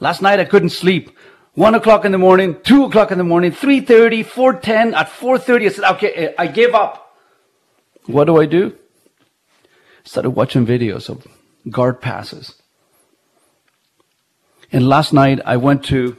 Last 0.00 0.20
night 0.20 0.40
I 0.40 0.44
couldn't 0.44 0.70
sleep. 0.70 1.16
One 1.54 1.74
o'clock 1.74 2.04
in 2.04 2.12
the 2.12 2.18
morning, 2.18 2.56
two 2.62 2.84
o'clock 2.84 3.10
in 3.10 3.16
the 3.16 3.24
morning, 3.24 3.52
3.30, 3.52 4.26
4.10. 4.26 4.92
At 4.92 5.08
4.30 5.08 5.64
I 5.64 5.68
said, 5.70 5.84
okay, 5.92 6.12
eh, 6.12 6.32
I 6.36 6.48
give 6.48 6.74
up. 6.74 7.16
What 8.04 8.24
do 8.24 8.38
I 8.38 8.46
do? 8.46 8.76
Started 10.04 10.30
watching 10.30 10.66
videos 10.66 11.08
of 11.08 11.26
guard 11.70 12.00
passes. 12.00 12.60
And 14.72 14.88
last 14.88 15.12
night 15.12 15.40
I 15.44 15.56
went 15.56 15.84
to 15.86 16.16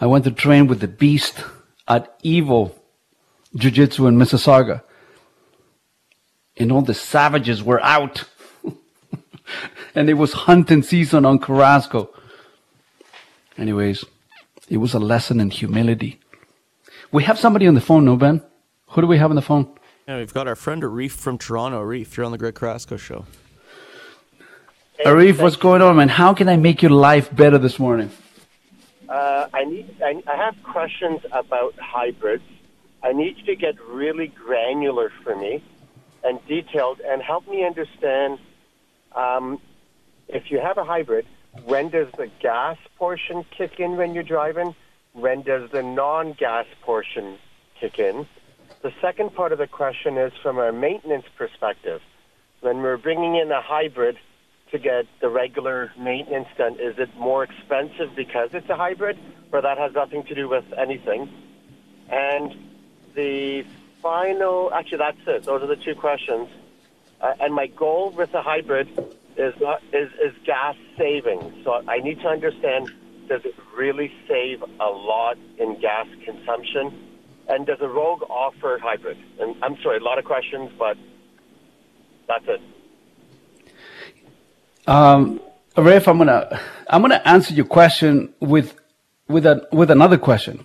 I 0.00 0.06
went 0.06 0.24
to 0.24 0.30
train 0.30 0.66
with 0.66 0.80
the 0.80 0.88
beast 0.88 1.42
at 1.86 2.14
Evil 2.22 2.76
Jiu-Jitsu 3.56 4.06
in 4.08 4.16
Mississauga. 4.16 4.82
And 6.56 6.72
all 6.72 6.82
the 6.82 6.94
savages 6.94 7.62
were 7.62 7.80
out. 7.82 8.24
And 9.94 10.08
it 10.08 10.14
was 10.14 10.32
hunting 10.32 10.82
season 10.82 11.24
on 11.24 11.38
Carrasco. 11.38 12.10
Anyways, 13.58 14.04
it 14.68 14.78
was 14.78 14.94
a 14.94 14.98
lesson 14.98 15.40
in 15.40 15.50
humility. 15.50 16.18
We 17.10 17.24
have 17.24 17.38
somebody 17.38 17.66
on 17.66 17.74
the 17.74 17.80
phone, 17.80 18.04
no, 18.04 18.16
Ben? 18.16 18.42
Who 18.88 19.00
do 19.02 19.06
we 19.06 19.18
have 19.18 19.30
on 19.30 19.36
the 19.36 19.42
phone? 19.42 19.68
Yeah, 20.08 20.18
we've 20.18 20.32
got 20.32 20.48
our 20.48 20.56
friend 20.56 20.82
Arif 20.82 21.12
from 21.12 21.38
Toronto. 21.38 21.82
Arif, 21.82 22.16
you're 22.16 22.26
on 22.26 22.32
the 22.32 22.38
Greg 22.38 22.54
Carrasco 22.54 22.96
show. 22.96 23.26
Arif, 25.04 25.40
what's 25.40 25.56
going 25.56 25.82
on, 25.82 25.96
man? 25.96 26.08
How 26.08 26.32
can 26.32 26.48
I 26.48 26.56
make 26.56 26.82
your 26.82 26.90
life 26.90 27.34
better 27.34 27.58
this 27.58 27.78
morning? 27.78 28.10
Uh, 29.08 29.46
I 29.52 29.64
need. 29.64 29.96
I, 30.02 30.22
I 30.26 30.36
have 30.36 30.54
questions 30.62 31.20
about 31.32 31.74
hybrids. 31.78 32.44
I 33.02 33.12
need 33.12 33.36
you 33.38 33.44
to 33.46 33.56
get 33.56 33.74
really 33.88 34.28
granular 34.28 35.12
for 35.22 35.36
me 35.36 35.62
and 36.24 36.38
detailed, 36.46 37.00
and 37.00 37.20
help 37.20 37.46
me 37.48 37.64
understand. 37.64 38.38
Um, 39.14 39.60
if 40.32 40.50
you 40.50 40.58
have 40.58 40.78
a 40.78 40.84
hybrid, 40.84 41.26
when 41.64 41.90
does 41.90 42.08
the 42.16 42.30
gas 42.40 42.78
portion 42.96 43.44
kick 43.56 43.78
in 43.78 43.96
when 43.96 44.14
you're 44.14 44.22
driving? 44.22 44.74
When 45.12 45.42
does 45.42 45.70
the 45.70 45.82
non-gas 45.82 46.66
portion 46.82 47.38
kick 47.78 47.98
in? 47.98 48.26
The 48.80 48.92
second 49.00 49.34
part 49.34 49.52
of 49.52 49.58
the 49.58 49.66
question 49.66 50.16
is 50.16 50.32
from 50.42 50.58
a 50.58 50.72
maintenance 50.72 51.26
perspective. 51.36 52.00
When 52.60 52.78
we're 52.78 52.96
bringing 52.96 53.36
in 53.36 53.52
a 53.52 53.60
hybrid 53.60 54.16
to 54.70 54.78
get 54.78 55.06
the 55.20 55.28
regular 55.28 55.92
maintenance 55.98 56.48
done, 56.56 56.80
is 56.80 56.98
it 56.98 57.14
more 57.16 57.44
expensive 57.44 58.16
because 58.16 58.50
it's 58.54 58.68
a 58.70 58.76
hybrid, 58.76 59.18
or 59.52 59.60
that 59.60 59.76
has 59.76 59.92
nothing 59.92 60.24
to 60.24 60.34
do 60.34 60.48
with 60.48 60.64
anything? 60.78 61.28
And 62.08 62.56
the 63.14 63.66
final, 64.00 64.72
actually, 64.72 64.98
that's 64.98 65.18
it. 65.26 65.44
Those 65.44 65.62
are 65.62 65.66
the 65.66 65.76
two 65.76 65.94
questions. 65.94 66.48
Uh, 67.20 67.34
and 67.38 67.54
my 67.54 67.66
goal 67.66 68.10
with 68.10 68.32
the 68.32 68.42
hybrid 68.42 68.88
is 69.36 69.54
not 69.60 69.82
is, 69.92 70.10
is 70.24 70.34
gas 70.44 70.76
saving. 70.98 71.62
So 71.64 71.82
I 71.88 71.98
need 71.98 72.20
to 72.20 72.28
understand: 72.28 72.90
does 73.28 73.44
it 73.44 73.54
really 73.76 74.12
save 74.28 74.62
a 74.62 74.88
lot 74.88 75.36
in 75.58 75.80
gas 75.80 76.06
consumption? 76.24 77.08
And 77.48 77.66
does 77.66 77.78
a 77.80 77.88
Rogue 77.88 78.22
offer 78.30 78.78
hybrid? 78.80 79.18
And 79.40 79.56
I'm 79.62 79.76
sorry, 79.82 79.98
a 79.98 80.02
lot 80.02 80.18
of 80.18 80.24
questions, 80.24 80.70
but 80.78 80.96
that's 82.28 82.44
it. 82.46 82.60
Um, 84.86 85.40
Rafe, 85.76 86.06
I'm 86.06 86.18
gonna 86.18 86.60
I'm 86.88 87.02
gonna 87.02 87.22
answer 87.24 87.54
your 87.54 87.64
question 87.64 88.32
with 88.40 88.74
with 89.28 89.46
a 89.46 89.66
with 89.72 89.90
another 89.90 90.18
question. 90.18 90.64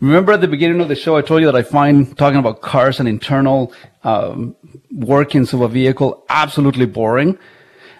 Remember 0.00 0.32
at 0.32 0.40
the 0.40 0.48
beginning 0.48 0.80
of 0.80 0.88
the 0.88 0.96
show, 0.96 1.16
I 1.16 1.22
told 1.22 1.40
you 1.40 1.46
that 1.46 1.56
I 1.56 1.62
find 1.62 2.16
talking 2.16 2.38
about 2.38 2.62
cars 2.62 3.00
and 3.00 3.08
internal 3.08 3.72
um, 4.02 4.56
workings 4.90 5.52
of 5.52 5.60
a 5.60 5.68
vehicle 5.68 6.24
absolutely 6.30 6.86
boring. 6.86 7.38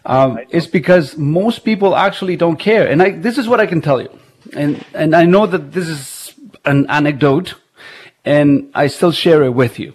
Um, 0.05 0.39
it's 0.51 0.67
because 0.67 1.17
most 1.17 1.61
people 1.65 1.95
actually 1.95 2.37
don't 2.37 2.57
care, 2.57 2.89
and 2.89 3.03
I, 3.03 3.11
this 3.11 3.39
is 3.39 3.49
what 3.49 3.61
I 3.61 3.67
can 3.67 3.81
tell 3.81 4.01
you, 4.01 4.11
and 4.55 4.85
and 4.95 5.15
I 5.15 5.25
know 5.25 5.47
that 5.47 5.73
this 5.73 5.89
is 5.89 6.35
an 6.65 6.87
anecdote, 6.89 7.55
and 8.25 8.71
I 8.75 8.87
still 8.87 9.13
share 9.13 9.43
it 9.43 9.51
with 9.51 9.79
you. 9.79 9.95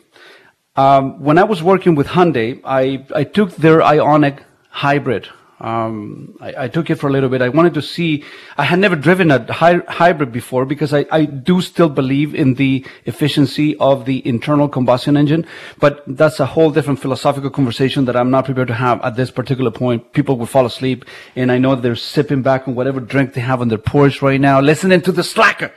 Um, 0.75 1.23
when 1.23 1.37
I 1.37 1.43
was 1.43 1.63
working 1.63 1.95
with 1.95 2.07
Hyundai, 2.07 2.61
I 2.63 3.05
I 3.15 3.23
took 3.23 3.55
their 3.55 3.79
Ioniq 3.79 4.43
hybrid 4.69 5.29
um, 5.65 6.37
I, 6.39 6.65
I, 6.65 6.67
took 6.67 6.91
it 6.91 6.97
for 6.97 7.07
a 7.07 7.11
little 7.11 7.27
bit. 7.27 7.41
I 7.41 7.49
wanted 7.49 7.73
to 7.73 7.81
see. 7.81 8.23
I 8.55 8.65
had 8.65 8.77
never 8.77 8.95
driven 8.95 9.31
a 9.31 9.51
hy- 9.51 9.81
hybrid 9.87 10.31
before 10.31 10.63
because 10.63 10.93
I, 10.93 11.07
I, 11.11 11.25
do 11.25 11.59
still 11.59 11.89
believe 11.89 12.35
in 12.35 12.53
the 12.53 12.85
efficiency 13.05 13.75
of 13.77 14.05
the 14.05 14.21
internal 14.27 14.69
combustion 14.69 15.17
engine. 15.17 15.47
But 15.79 16.03
that's 16.05 16.39
a 16.39 16.45
whole 16.45 16.69
different 16.69 16.99
philosophical 16.99 17.49
conversation 17.49 18.05
that 18.05 18.15
I'm 18.15 18.29
not 18.29 18.45
prepared 18.45 18.67
to 18.67 18.75
have 18.75 19.01
at 19.01 19.15
this 19.15 19.31
particular 19.31 19.71
point. 19.71 20.13
People 20.13 20.37
will 20.37 20.45
fall 20.45 20.67
asleep, 20.67 21.03
and 21.35 21.51
I 21.51 21.57
know 21.57 21.73
they're 21.73 21.95
sipping 21.95 22.43
back 22.43 22.67
on 22.67 22.75
whatever 22.75 22.99
drink 22.99 23.33
they 23.33 23.41
have 23.41 23.59
on 23.59 23.69
their 23.69 23.79
porch 23.79 24.21
right 24.21 24.39
now, 24.39 24.61
listening 24.61 25.01
to 25.01 25.11
the 25.11 25.23
slacker. 25.23 25.71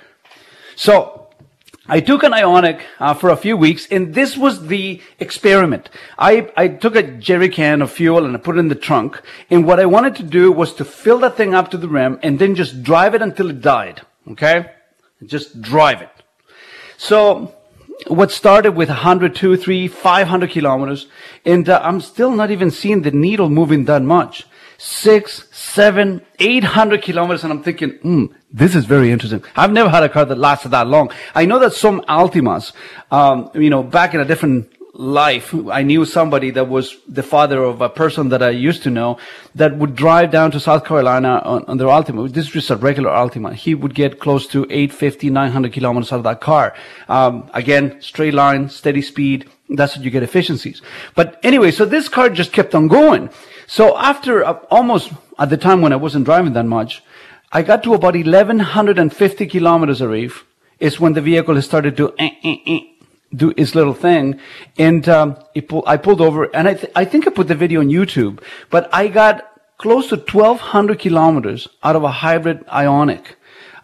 So 0.76 1.27
I 1.88 2.00
took 2.00 2.22
an 2.22 2.32
Ioniq 2.32 2.82
uh, 3.00 3.14
for 3.14 3.30
a 3.30 3.36
few 3.36 3.56
weeks, 3.56 3.86
and 3.90 4.14
this 4.14 4.36
was 4.36 4.66
the 4.66 5.00
experiment. 5.18 5.88
I, 6.18 6.50
I 6.56 6.68
took 6.68 6.94
a 6.94 7.02
jerry 7.02 7.48
can 7.48 7.80
of 7.80 7.90
fuel 7.90 8.26
and 8.26 8.36
I 8.36 8.38
put 8.38 8.56
it 8.56 8.60
in 8.60 8.68
the 8.68 8.74
trunk, 8.74 9.20
and 9.48 9.66
what 9.66 9.80
I 9.80 9.86
wanted 9.86 10.14
to 10.16 10.22
do 10.22 10.52
was 10.52 10.74
to 10.74 10.84
fill 10.84 11.18
that 11.20 11.36
thing 11.36 11.54
up 11.54 11.70
to 11.70 11.78
the 11.78 11.88
rim 11.88 12.18
and 12.22 12.38
then 12.38 12.54
just 12.54 12.82
drive 12.82 13.14
it 13.14 13.22
until 13.22 13.48
it 13.48 13.62
died. 13.62 14.02
Okay? 14.30 14.70
Just 15.24 15.62
drive 15.62 16.02
it. 16.02 16.10
So, 16.98 17.54
what 18.06 18.30
started 18.30 18.72
with 18.72 18.88
100, 18.88 19.34
2, 19.34 19.56
3, 19.56 19.88
500 19.88 20.50
kilometers, 20.50 21.06
and 21.44 21.68
uh, 21.68 21.80
I'm 21.82 22.00
still 22.00 22.30
not 22.30 22.50
even 22.50 22.70
seeing 22.70 23.02
the 23.02 23.10
needle 23.10 23.48
moving 23.48 23.86
that 23.86 24.02
much 24.02 24.46
six, 24.78 25.48
seven, 25.50 26.22
eight 26.38 26.64
hundred 26.64 27.02
kilometers, 27.02 27.44
and 27.44 27.52
I'm 27.52 27.62
thinking, 27.62 27.90
hmm, 27.90 28.26
this 28.50 28.74
is 28.74 28.84
very 28.86 29.10
interesting. 29.10 29.42
I've 29.56 29.72
never 29.72 29.90
had 29.90 30.02
a 30.02 30.08
car 30.08 30.24
that 30.24 30.38
lasted 30.38 30.70
that 30.70 30.86
long. 30.86 31.12
I 31.34 31.44
know 31.44 31.58
that 31.58 31.74
some 31.74 32.00
Altimas, 32.02 32.72
um, 33.10 33.50
you 33.54 33.70
know, 33.70 33.82
back 33.82 34.14
in 34.14 34.20
a 34.20 34.24
different 34.24 34.72
life, 34.94 35.54
I 35.70 35.82
knew 35.82 36.04
somebody 36.04 36.50
that 36.52 36.68
was 36.68 36.96
the 37.06 37.22
father 37.22 37.62
of 37.62 37.80
a 37.82 37.88
person 37.88 38.30
that 38.30 38.42
I 38.42 38.50
used 38.50 38.82
to 38.84 38.90
know 38.90 39.18
that 39.54 39.76
would 39.76 39.94
drive 39.94 40.30
down 40.30 40.50
to 40.52 40.60
South 40.60 40.84
Carolina 40.84 41.40
on, 41.44 41.64
on 41.66 41.76
their 41.76 41.88
Altima. 41.88 42.32
This 42.32 42.46
is 42.46 42.52
just 42.52 42.70
a 42.70 42.76
regular 42.76 43.10
Altima. 43.10 43.54
He 43.54 43.74
would 43.74 43.94
get 43.94 44.18
close 44.18 44.46
to 44.48 44.64
850, 44.64 45.30
900 45.30 45.72
kilometers 45.72 46.12
out 46.12 46.16
of 46.16 46.24
that 46.24 46.40
car. 46.40 46.74
Um, 47.08 47.50
again, 47.54 48.00
straight 48.00 48.34
line, 48.34 48.70
steady 48.70 49.02
speed. 49.02 49.48
That's 49.68 49.94
what 49.94 50.04
you 50.04 50.10
get 50.10 50.22
efficiencies. 50.22 50.80
But 51.14 51.38
anyway, 51.42 51.70
so 51.70 51.84
this 51.84 52.08
car 52.08 52.30
just 52.30 52.52
kept 52.52 52.74
on 52.74 52.88
going. 52.88 53.28
So 53.66 53.96
after 53.98 54.42
uh, 54.42 54.54
almost 54.70 55.12
at 55.38 55.50
the 55.50 55.58
time 55.58 55.82
when 55.82 55.92
I 55.92 55.96
wasn't 55.96 56.24
driving 56.24 56.54
that 56.54 56.64
much, 56.64 57.02
I 57.50 57.62
got 57.62 57.82
to 57.84 57.94
about 57.94 58.14
1150 58.14 59.46
kilometers 59.46 60.00
Arif 60.02 60.42
is 60.78 61.00
when 61.00 61.14
the 61.14 61.22
vehicle 61.22 61.54
has 61.54 61.64
started 61.64 61.96
to 61.96 62.14
eh, 62.18 62.30
eh, 62.44 62.56
eh, 62.66 62.80
do 63.34 63.54
its 63.56 63.74
little 63.74 63.94
thing, 63.94 64.38
and 64.76 65.08
um, 65.08 65.36
pull, 65.66 65.82
I 65.86 65.96
pulled 65.96 66.20
over, 66.20 66.54
and 66.54 66.68
I, 66.68 66.74
th- 66.74 66.92
I 66.94 67.06
think 67.06 67.26
I 67.26 67.30
put 67.30 67.48
the 67.48 67.54
video 67.54 67.80
on 67.80 67.88
YouTube, 67.88 68.42
but 68.68 68.88
I 68.92 69.08
got 69.08 69.50
close 69.78 70.08
to 70.10 70.16
1,200 70.16 70.98
kilometers 70.98 71.68
out 71.82 71.96
of 71.96 72.04
a 72.04 72.10
hybrid 72.10 72.66
Ioniq. 72.66 73.24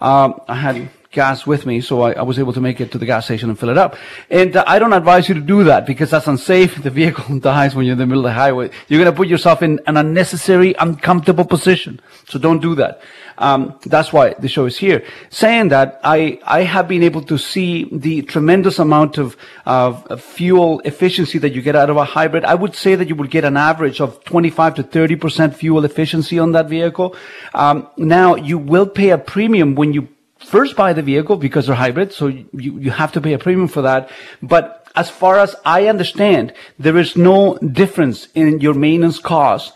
Um, 0.00 0.40
I 0.46 0.56
had 0.56 0.90
gas 1.14 1.46
with 1.46 1.64
me, 1.64 1.80
so 1.80 2.02
I, 2.02 2.12
I, 2.12 2.22
was 2.22 2.38
able 2.38 2.52
to 2.52 2.60
make 2.60 2.80
it 2.80 2.92
to 2.92 2.98
the 2.98 3.06
gas 3.06 3.24
station 3.24 3.48
and 3.48 3.58
fill 3.58 3.70
it 3.70 3.78
up. 3.78 3.96
And 4.28 4.56
uh, 4.56 4.64
I 4.66 4.78
don't 4.78 4.92
advise 4.92 5.28
you 5.28 5.34
to 5.34 5.40
do 5.40 5.64
that 5.64 5.86
because 5.86 6.10
that's 6.10 6.26
unsafe. 6.26 6.74
The 6.84 6.90
vehicle 6.90 7.38
dies 7.50 7.74
when 7.74 7.86
you're 7.86 7.94
in 7.94 7.98
the 7.98 8.06
middle 8.06 8.26
of 8.26 8.30
the 8.30 8.34
highway. 8.34 8.70
You're 8.88 9.00
going 9.00 9.10
to 9.10 9.16
put 9.16 9.28
yourself 9.28 9.62
in 9.62 9.80
an 9.86 9.96
unnecessary, 9.96 10.74
uncomfortable 10.78 11.46
position. 11.46 12.00
So 12.28 12.38
don't 12.38 12.60
do 12.60 12.74
that. 12.74 13.00
Um, 13.38 13.78
that's 13.84 14.12
why 14.12 14.34
the 14.34 14.48
show 14.48 14.66
is 14.66 14.78
here. 14.78 15.04
Saying 15.30 15.68
that, 15.68 16.00
I, 16.04 16.38
I 16.44 16.62
have 16.62 16.86
been 16.86 17.02
able 17.02 17.22
to 17.22 17.38
see 17.38 17.88
the 17.90 18.22
tremendous 18.22 18.78
amount 18.78 19.18
of, 19.18 19.36
of 19.66 20.22
fuel 20.22 20.80
efficiency 20.84 21.38
that 21.38 21.52
you 21.52 21.62
get 21.62 21.74
out 21.74 21.90
of 21.90 21.96
a 21.96 22.04
hybrid. 22.04 22.44
I 22.44 22.54
would 22.54 22.74
say 22.74 22.94
that 22.94 23.08
you 23.08 23.14
would 23.16 23.30
get 23.30 23.44
an 23.44 23.56
average 23.56 24.00
of 24.00 24.22
25 24.24 24.74
to 24.76 24.84
30% 24.84 25.54
fuel 25.54 25.84
efficiency 25.84 26.38
on 26.38 26.52
that 26.52 26.68
vehicle. 26.68 27.16
Um, 27.54 27.88
now, 27.96 28.36
you 28.36 28.58
will 28.58 28.86
pay 28.86 29.10
a 29.10 29.18
premium 29.18 29.74
when 29.74 29.92
you 29.92 30.08
first 30.46 30.76
buy 30.76 30.92
the 30.92 31.02
vehicle 31.02 31.36
because 31.36 31.66
they're 31.66 31.74
hybrid, 31.74 32.12
so 32.12 32.26
you, 32.28 32.46
you 32.52 32.90
have 32.90 33.12
to 33.12 33.20
pay 33.20 33.32
a 33.32 33.38
premium 33.38 33.68
for 33.68 33.82
that. 33.82 34.10
But 34.42 34.86
as 34.94 35.10
far 35.10 35.38
as 35.38 35.56
I 35.64 35.88
understand, 35.88 36.52
there 36.78 36.96
is 36.96 37.16
no 37.16 37.58
difference 37.58 38.28
in 38.34 38.60
your 38.60 38.74
maintenance 38.74 39.18
cost 39.18 39.72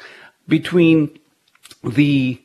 between 0.47 1.19
the 1.83 2.41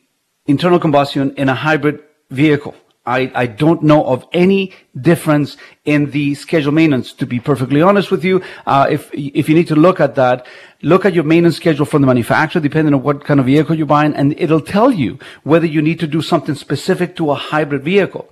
internal 0.47 0.79
combustion 0.79 1.33
and 1.37 1.49
a 1.49 1.55
hybrid 1.55 2.03
vehicle. 2.29 2.75
I, 3.05 3.31
I 3.35 3.45
don't 3.47 3.83
know 3.83 4.05
of 4.05 4.25
any 4.31 4.71
difference 4.99 5.57
in 5.83 6.11
the 6.11 6.35
schedule 6.35 6.71
maintenance. 6.71 7.11
To 7.13 7.25
be 7.25 7.39
perfectly 7.39 7.81
honest 7.81 8.11
with 8.11 8.23
you, 8.23 8.41
uh, 8.65 8.87
if 8.89 9.09
if 9.13 9.49
you 9.49 9.55
need 9.55 9.67
to 9.67 9.75
look 9.75 9.99
at 9.99 10.15
that, 10.15 10.47
look 10.81 11.03
at 11.05 11.13
your 11.13 11.25
maintenance 11.25 11.57
schedule 11.57 11.85
from 11.85 12.01
the 12.01 12.07
manufacturer, 12.07 12.61
depending 12.61 12.93
on 12.93 13.03
what 13.03 13.25
kind 13.25 13.41
of 13.41 13.45
vehicle 13.47 13.75
you're 13.75 13.85
buying, 13.85 14.13
and 14.13 14.33
it'll 14.39 14.61
tell 14.61 14.91
you 14.91 15.19
whether 15.43 15.65
you 15.65 15.81
need 15.81 15.99
to 15.99 16.07
do 16.07 16.21
something 16.21 16.55
specific 16.55 17.15
to 17.17 17.31
a 17.31 17.35
hybrid 17.35 17.83
vehicle. 17.83 18.29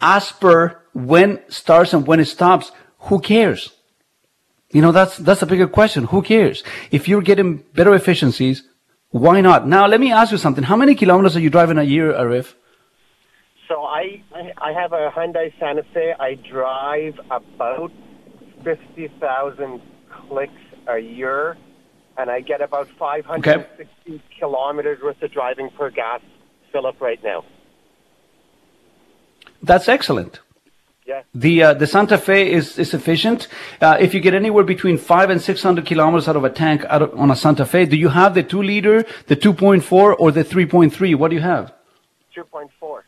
As 0.00 0.32
per 0.32 0.80
when 0.94 1.40
starts 1.50 1.92
and 1.92 2.06
when 2.06 2.20
it 2.20 2.26
stops, 2.26 2.72
who 3.00 3.20
cares? 3.20 3.72
You 4.70 4.80
know, 4.80 4.92
that's 4.92 5.18
that's 5.18 5.42
a 5.42 5.46
bigger 5.46 5.68
question. 5.68 6.04
Who 6.04 6.22
cares? 6.22 6.64
If 6.90 7.08
you're 7.08 7.22
getting 7.22 7.58
better 7.74 7.94
efficiencies, 7.94 8.62
why 9.10 9.42
not? 9.42 9.66
Now, 9.66 9.86
let 9.86 10.00
me 10.00 10.12
ask 10.12 10.32
you 10.32 10.38
something. 10.38 10.64
How 10.64 10.76
many 10.76 10.94
kilometers 10.94 11.36
are 11.36 11.40
you 11.40 11.50
driving 11.50 11.78
a 11.78 11.82
year, 11.82 12.12
Arif? 12.12 12.54
So 13.68 13.82
I 13.84 14.22
I 14.56 14.72
have 14.72 14.92
a 14.94 15.10
Hyundai 15.10 15.52
Santa 15.60 15.84
Fe. 15.92 16.14
I 16.18 16.34
drive 16.34 17.20
about 17.30 17.92
fifty 18.64 19.08
thousand 19.20 19.82
clicks 20.10 20.52
a 20.86 20.98
year, 20.98 21.58
and 22.16 22.30
I 22.30 22.40
get 22.40 22.62
about 22.62 22.88
five 22.98 23.26
hundred 23.26 23.66
sixty 23.76 24.14
okay. 24.14 24.22
kilometers 24.40 25.02
worth 25.02 25.22
of 25.22 25.30
driving 25.32 25.68
per 25.70 25.90
gas 25.90 26.22
fill 26.72 26.86
up 26.86 27.00
right 27.00 27.22
now. 27.22 27.44
That's 29.62 29.88
excellent. 29.88 30.40
Yeah. 31.06 31.22
The 31.34 31.62
uh, 31.62 31.74
the 31.74 31.86
Santa 31.86 32.16
Fe 32.16 32.50
is 32.50 32.78
is 32.78 32.94
efficient. 32.94 33.48
Uh, 33.80 33.98
if 34.00 34.14
you 34.14 34.20
get 34.20 34.32
anywhere 34.32 34.64
between 34.64 34.96
five 34.96 35.28
and 35.28 35.42
six 35.42 35.62
hundred 35.62 35.84
kilometers 35.84 36.26
out 36.26 36.36
of 36.36 36.44
a 36.44 36.50
tank 36.50 36.84
out 36.88 37.02
of, 37.02 37.18
on 37.18 37.30
a 37.30 37.36
Santa 37.36 37.66
Fe, 37.66 37.84
do 37.84 37.96
you 37.96 38.08
have 38.08 38.34
the 38.34 38.42
two 38.42 38.62
liter, 38.62 39.04
the 39.26 39.36
two 39.36 39.52
point 39.52 39.84
four, 39.84 40.14
or 40.14 40.32
the 40.32 40.44
three 40.44 40.66
point 40.66 40.94
three? 40.94 41.14
What 41.14 41.28
do 41.28 41.36
you 41.36 41.42
have? 41.42 41.72
Two 42.34 42.44
point 42.44 42.70
four. 42.80 43.04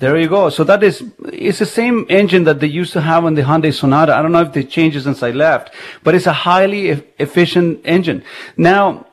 There 0.00 0.16
you 0.16 0.28
go. 0.28 0.48
So 0.48 0.64
that 0.64 0.82
is, 0.82 1.04
it's 1.24 1.58
the 1.58 1.66
same 1.66 2.06
engine 2.08 2.44
that 2.44 2.58
they 2.58 2.66
used 2.66 2.94
to 2.94 3.02
have 3.02 3.26
on 3.26 3.34
the 3.34 3.42
Hyundai 3.42 3.72
Sonata. 3.72 4.14
I 4.14 4.22
don't 4.22 4.32
know 4.32 4.40
if 4.40 4.54
they 4.54 4.64
changed 4.64 4.96
it 4.96 5.02
since 5.02 5.22
I 5.22 5.30
left, 5.30 5.74
but 6.02 6.14
it's 6.14 6.26
a 6.26 6.32
highly 6.32 6.90
e- 6.92 7.02
efficient 7.18 7.82
engine. 7.84 8.24
Now, 8.56 9.06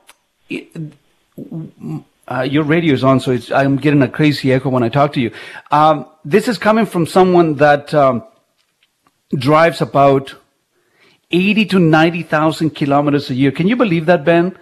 uh, 2.26 2.40
your 2.40 2.64
radio 2.64 2.94
is 2.94 3.04
on, 3.04 3.20
so 3.20 3.36
I'm 3.54 3.76
getting 3.76 4.00
a 4.00 4.08
crazy 4.08 4.50
echo 4.50 4.70
when 4.70 4.82
I 4.82 4.88
talk 4.88 5.12
to 5.12 5.20
you. 5.20 5.30
Um, 5.70 6.06
this 6.24 6.48
is 6.48 6.56
coming 6.56 6.86
from 6.86 7.04
someone 7.04 7.56
that 7.56 7.92
um, 7.92 8.24
drives 9.34 9.82
about 9.82 10.34
80 11.30 11.66
to 11.66 11.78
90,000 11.78 12.70
kilometers 12.70 13.28
a 13.28 13.34
year. 13.34 13.50
Can 13.52 13.68
you 13.68 13.76
believe 13.76 14.06
that, 14.06 14.24
Ben? 14.24 14.56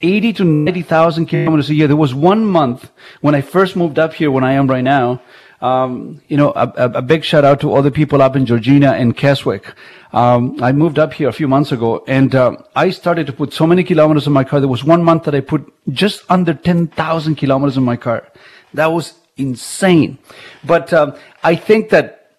80 0.00 0.32
to 0.34 0.44
90,000 0.44 1.26
kilometers 1.26 1.68
a 1.68 1.74
year. 1.74 1.88
There 1.88 1.96
was 1.96 2.14
one 2.14 2.44
month 2.44 2.92
when 3.22 3.34
I 3.34 3.40
first 3.40 3.74
moved 3.74 3.98
up 3.98 4.14
here, 4.14 4.30
when 4.30 4.44
I 4.44 4.52
am 4.52 4.68
right 4.68 4.84
now, 4.84 5.20
um, 5.60 6.22
you 6.28 6.36
know, 6.36 6.52
a, 6.54 6.72
a, 6.76 7.02
big 7.02 7.24
shout 7.24 7.44
out 7.44 7.60
to 7.60 7.72
all 7.72 7.82
the 7.82 7.90
people 7.90 8.22
up 8.22 8.36
in 8.36 8.46
Georgina 8.46 8.92
and 8.92 9.16
Keswick. 9.16 9.74
Um, 10.12 10.62
I 10.62 10.70
moved 10.70 10.98
up 10.98 11.12
here 11.12 11.28
a 11.28 11.32
few 11.32 11.48
months 11.48 11.72
ago 11.72 12.04
and 12.06 12.34
uh, 12.34 12.56
I 12.76 12.90
started 12.90 13.26
to 13.26 13.32
put 13.32 13.52
so 13.52 13.66
many 13.66 13.82
kilometers 13.82 14.26
in 14.26 14.32
my 14.32 14.44
car. 14.44 14.60
There 14.60 14.68
was 14.68 14.84
one 14.84 15.02
month 15.02 15.24
that 15.24 15.34
I 15.34 15.40
put 15.40 15.72
just 15.92 16.22
under 16.30 16.54
10,000 16.54 17.34
kilometers 17.34 17.76
in 17.76 17.82
my 17.82 17.96
car. 17.96 18.28
That 18.72 18.86
was 18.86 19.14
insane. 19.36 20.18
But 20.64 20.92
um, 20.92 21.16
I 21.42 21.56
think 21.56 21.90
that 21.90 22.30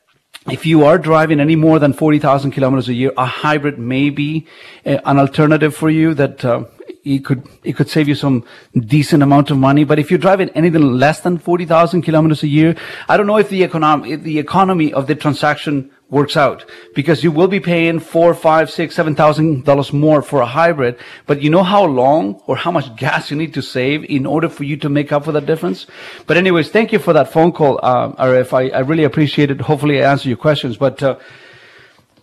if 0.49 0.65
you 0.65 0.85
are 0.85 0.97
driving 0.97 1.39
any 1.39 1.55
more 1.55 1.77
than 1.77 1.91
40,000 1.91 2.51
kilometers 2.51 2.87
a 2.87 2.93
year, 2.93 3.11
a 3.17 3.25
hybrid 3.25 3.77
may 3.77 4.09
be 4.09 4.47
uh, 4.85 4.99
an 5.05 5.19
alternative 5.19 5.75
for 5.75 5.89
you 5.89 6.13
that 6.13 6.45
uh, 6.45 6.63
it 7.03 7.25
could 7.25 7.47
it 7.63 7.73
could 7.75 7.89
save 7.89 8.07
you 8.07 8.15
some 8.15 8.43
decent 8.77 9.23
amount 9.23 9.51
of 9.51 9.57
money. 9.57 9.83
But 9.83 9.99
if 9.99 10.09
you're 10.09 10.19
driving 10.19 10.49
anything 10.49 10.97
less 10.97 11.21
than 11.21 11.37
forty 11.37 11.65
thousand 11.65 12.01
kilometers 12.01 12.43
a 12.43 12.47
year, 12.47 12.75
I 13.07 13.17
don't 13.17 13.27
know 13.27 13.37
if 13.37 13.49
the 13.49 13.63
economy 13.63 14.13
if 14.13 14.23
the 14.23 14.39
economy 14.39 14.93
of 14.93 15.07
the 15.07 15.15
transaction 15.15 15.91
works 16.09 16.35
out 16.35 16.65
because 16.95 17.23
you 17.23 17.31
will 17.31 17.47
be 17.47 17.59
paying 17.59 17.99
four, 17.99 18.33
five, 18.33 18.69
six, 18.69 18.95
seven 18.95 19.15
thousand 19.15 19.63
dollars 19.63 19.93
more 19.93 20.21
for 20.21 20.41
a 20.41 20.45
hybrid. 20.45 20.97
But 21.25 21.41
you 21.41 21.49
know 21.49 21.63
how 21.63 21.85
long 21.85 22.41
or 22.47 22.55
how 22.57 22.71
much 22.71 22.95
gas 22.95 23.31
you 23.31 23.37
need 23.37 23.53
to 23.53 23.61
save 23.61 24.03
in 24.05 24.25
order 24.25 24.49
for 24.49 24.63
you 24.63 24.75
to 24.77 24.89
make 24.89 25.11
up 25.11 25.25
for 25.25 25.31
that 25.31 25.45
difference. 25.45 25.85
But 26.27 26.37
anyways, 26.37 26.69
thank 26.69 26.91
you 26.91 26.99
for 26.99 27.13
that 27.13 27.31
phone 27.31 27.51
call, 27.51 27.79
uh, 27.81 28.11
Arif. 28.13 28.53
I, 28.53 28.69
I 28.75 28.79
really 28.79 29.03
appreciate 29.03 29.51
it. 29.51 29.61
Hopefully, 29.61 30.03
I 30.03 30.11
answer 30.11 30.27
your 30.27 30.37
questions. 30.37 30.77
But 30.77 31.01
uh, 31.01 31.17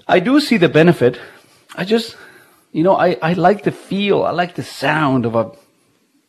I 0.06 0.20
do 0.20 0.40
see 0.40 0.56
the 0.56 0.68
benefit. 0.68 1.18
I 1.76 1.84
just 1.84 2.16
you 2.76 2.82
know, 2.82 2.94
I, 2.94 3.16
I 3.22 3.32
like 3.32 3.62
the 3.62 3.72
feel, 3.72 4.22
I 4.24 4.32
like 4.32 4.54
the 4.54 4.62
sound 4.62 5.24
of 5.24 5.34
a 5.34 5.50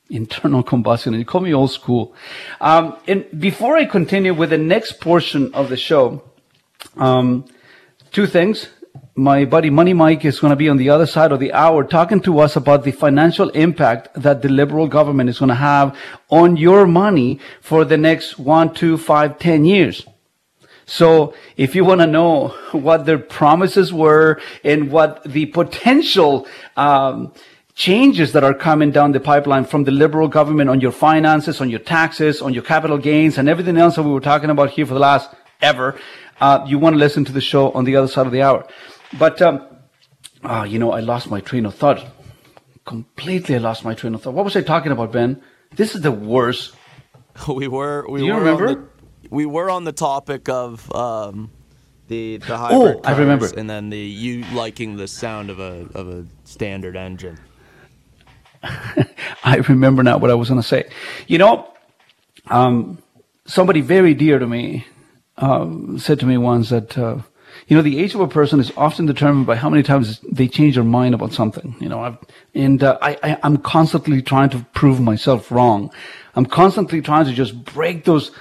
internal 0.10 0.63
combustion. 0.63 1.13
You 1.13 1.25
call 1.25 1.41
me 1.41 1.53
old 1.53 1.71
school. 1.71 2.15
Um, 2.62 2.95
and 3.05 3.25
before 3.38 3.75
I 3.75 3.83
continue 3.83 4.33
with 4.33 4.51
the 4.51 4.57
next 4.57 5.01
portion 5.01 5.53
of 5.53 5.67
the 5.67 5.75
show, 5.75 6.23
um, 6.95 7.43
two 8.13 8.27
things. 8.27 8.69
My 9.13 9.43
buddy 9.43 9.69
Money 9.69 9.91
Mike 9.91 10.23
is 10.23 10.39
going 10.39 10.51
to 10.51 10.55
be 10.55 10.69
on 10.69 10.77
the 10.77 10.89
other 10.89 11.05
side 11.05 11.33
of 11.33 11.41
the 11.41 11.51
hour 11.51 11.83
talking 11.83 12.21
to 12.21 12.39
us 12.39 12.55
about 12.55 12.86
the 12.86 12.91
financial 12.91 13.49
impact 13.49 14.13
that 14.15 14.41
the 14.41 14.47
liberal 14.47 14.88
government 14.88 15.29
is 15.29 15.39
going 15.39 15.49
to 15.49 15.55
have 15.55 15.97
on 16.29 16.55
your 16.55 16.88
money 16.88 17.41
for 17.60 17.83
the 17.83 17.97
next 17.97 18.39
one, 18.39 18.73
two, 18.73 18.97
five, 18.97 19.38
ten 19.38 19.65
years. 19.65 20.05
So 20.88 21.34
if 21.58 21.76
you 21.76 21.86
want 21.86 22.02
to 22.02 22.08
know 22.08 22.47
what 22.71 23.06
their 23.06 23.19
promises 23.19 23.93
were 23.93 24.41
and 24.63 24.89
what 24.89 25.23
the 25.23 25.45
potential 25.47 26.47
um, 26.76 27.34
changes 27.76 28.32
that 28.32 28.43
are 28.43 28.54
coming 28.54 28.89
down 28.89 29.12
the 29.12 29.19
pipeline 29.19 29.65
from 29.65 29.84
the 29.84 29.91
liberal 29.91 30.28
government 30.28 30.69
on 30.69 30.82
your 30.82 30.93
finances, 30.93 31.62
on 31.62 31.69
your 31.69 31.80
taxes, 31.80 32.41
on 32.41 32.54
your 32.54 32.63
capital 32.63 32.97
gains, 32.97 33.38
and 33.38 33.47
everything 33.47 33.78
else 33.78 33.97
that 33.97 34.04
we 34.04 34.12
were 34.12 34.21
talking 34.21 34.50
about 34.50 34.71
here 34.71 34.86
for 34.86 34.95
the 34.95 35.00
last 35.00 35.30
ever, 35.62 36.00
uh, 36.39 36.63
you 36.65 36.80
want 36.80 36.93
to 36.93 36.97
listen 36.97 37.26
to 37.26 37.32
the 37.32 37.41
show 37.41 37.71
on 37.73 37.84
the 37.84 37.95
other 37.95 38.08
side 38.08 38.26
of 38.26 38.32
the 38.32 38.41
hour. 38.41 38.65
But 39.19 39.41
um, 39.41 39.62
oh, 40.43 40.63
you 40.63 40.80
know, 40.80 40.91
I 40.91 41.02
lost 41.02 41.30
my 41.30 41.41
train 41.41 41.65
of 41.65 41.76
thought. 41.76 42.04
Completely, 42.86 43.56
I 43.56 43.58
lost 43.58 43.84
my 43.84 43.93
train 43.93 44.15
of 44.15 44.21
thought. 44.21 44.34
What 44.34 44.45
was 44.45 44.56
I 44.56 44.62
talking 44.62 44.93
about, 44.93 45.12
Ben? 45.12 45.43
This 45.76 45.95
is 45.95 46.02
the 46.02 46.12
worst. 46.12 46.73
We 47.47 47.67
were. 47.67 48.04
We 48.10 48.21
Do 48.21 48.26
you 48.26 48.34
were 48.34 48.39
remember? 48.39 48.89
We 49.29 49.45
were 49.45 49.69
on 49.69 49.83
the 49.83 49.91
topic 49.91 50.49
of 50.49 50.93
um, 50.93 51.51
the 52.07 52.37
the 52.37 52.57
hybrid. 52.57 52.97
Oh, 52.97 53.01
I 53.03 53.17
remember. 53.17 53.49
And 53.55 53.69
then 53.69 53.89
the 53.89 53.97
you 53.97 54.43
liking 54.53 54.97
the 54.97 55.07
sound 55.07 55.49
of 55.49 55.59
a 55.59 55.87
of 55.93 56.07
a 56.09 56.25
standard 56.43 56.95
engine. 56.95 57.39
I 58.63 59.57
remember 59.67 60.03
now 60.03 60.17
what 60.17 60.31
I 60.31 60.33
was 60.33 60.49
going 60.49 60.61
to 60.61 60.67
say. 60.67 60.89
You 61.27 61.37
know, 61.37 61.71
um, 62.47 62.99
somebody 63.45 63.81
very 63.81 64.13
dear 64.13 64.39
to 64.39 64.47
me 64.47 64.85
um, 65.37 65.99
said 65.99 66.19
to 66.21 66.25
me 66.25 66.37
once 66.37 66.69
that. 66.69 66.97
Uh, 66.97 67.19
you 67.67 67.75
know, 67.75 67.81
the 67.81 67.99
age 67.99 68.13
of 68.13 68.21
a 68.21 68.27
person 68.27 68.59
is 68.59 68.71
often 68.77 69.07
determined 69.07 69.45
by 69.45 69.55
how 69.55 69.69
many 69.69 69.83
times 69.83 70.19
they 70.31 70.47
change 70.47 70.75
their 70.75 70.83
mind 70.83 71.13
about 71.13 71.33
something. 71.33 71.75
You 71.79 71.89
know, 71.89 72.01
I've, 72.01 72.17
and 72.53 72.81
uh, 72.81 72.97
I, 73.01 73.17
I, 73.23 73.37
I'm 73.43 73.57
constantly 73.57 74.21
trying 74.21 74.49
to 74.51 74.59
prove 74.73 75.01
myself 75.01 75.51
wrong. 75.51 75.91
I'm 76.35 76.45
constantly 76.45 77.01
trying 77.01 77.25
to 77.25 77.33
just 77.33 77.65
break 77.65 78.05
those 78.05 78.31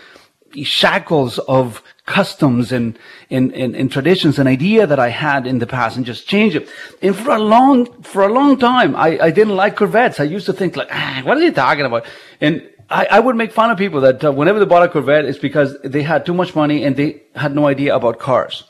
shackles 0.64 1.38
of 1.40 1.82
customs 2.06 2.72
and, 2.72 2.98
and, 3.30 3.52
and, 3.52 3.74
and, 3.74 3.90
traditions 3.90 4.38
and 4.38 4.48
idea 4.48 4.86
that 4.86 4.98
I 4.98 5.08
had 5.08 5.46
in 5.46 5.58
the 5.58 5.66
past 5.66 5.96
and 5.96 6.06
just 6.06 6.28
change 6.28 6.54
it. 6.54 6.68
And 7.02 7.16
for 7.16 7.30
a 7.32 7.38
long, 7.38 8.02
for 8.02 8.22
a 8.22 8.32
long 8.32 8.56
time, 8.58 8.94
I, 8.94 9.18
I 9.20 9.30
didn't 9.30 9.56
like 9.56 9.76
Corvettes. 9.76 10.20
I 10.20 10.24
used 10.24 10.46
to 10.46 10.52
think 10.52 10.76
like, 10.76 10.88
ah, 10.90 11.22
what 11.24 11.36
are 11.36 11.40
you 11.40 11.50
talking 11.50 11.84
about? 11.84 12.06
And 12.40 12.68
I, 12.88 13.06
I 13.10 13.20
would 13.20 13.34
make 13.34 13.52
fun 13.52 13.70
of 13.70 13.78
people 13.78 14.00
that 14.02 14.24
uh, 14.24 14.32
whenever 14.32 14.60
they 14.60 14.64
bought 14.64 14.84
a 14.84 14.88
Corvette, 14.88 15.24
it's 15.24 15.38
because 15.38 15.76
they 15.82 16.02
had 16.02 16.24
too 16.24 16.34
much 16.34 16.54
money 16.54 16.84
and 16.84 16.94
they 16.94 17.22
had 17.34 17.54
no 17.54 17.66
idea 17.66 17.94
about 17.94 18.18
cars. 18.18 18.64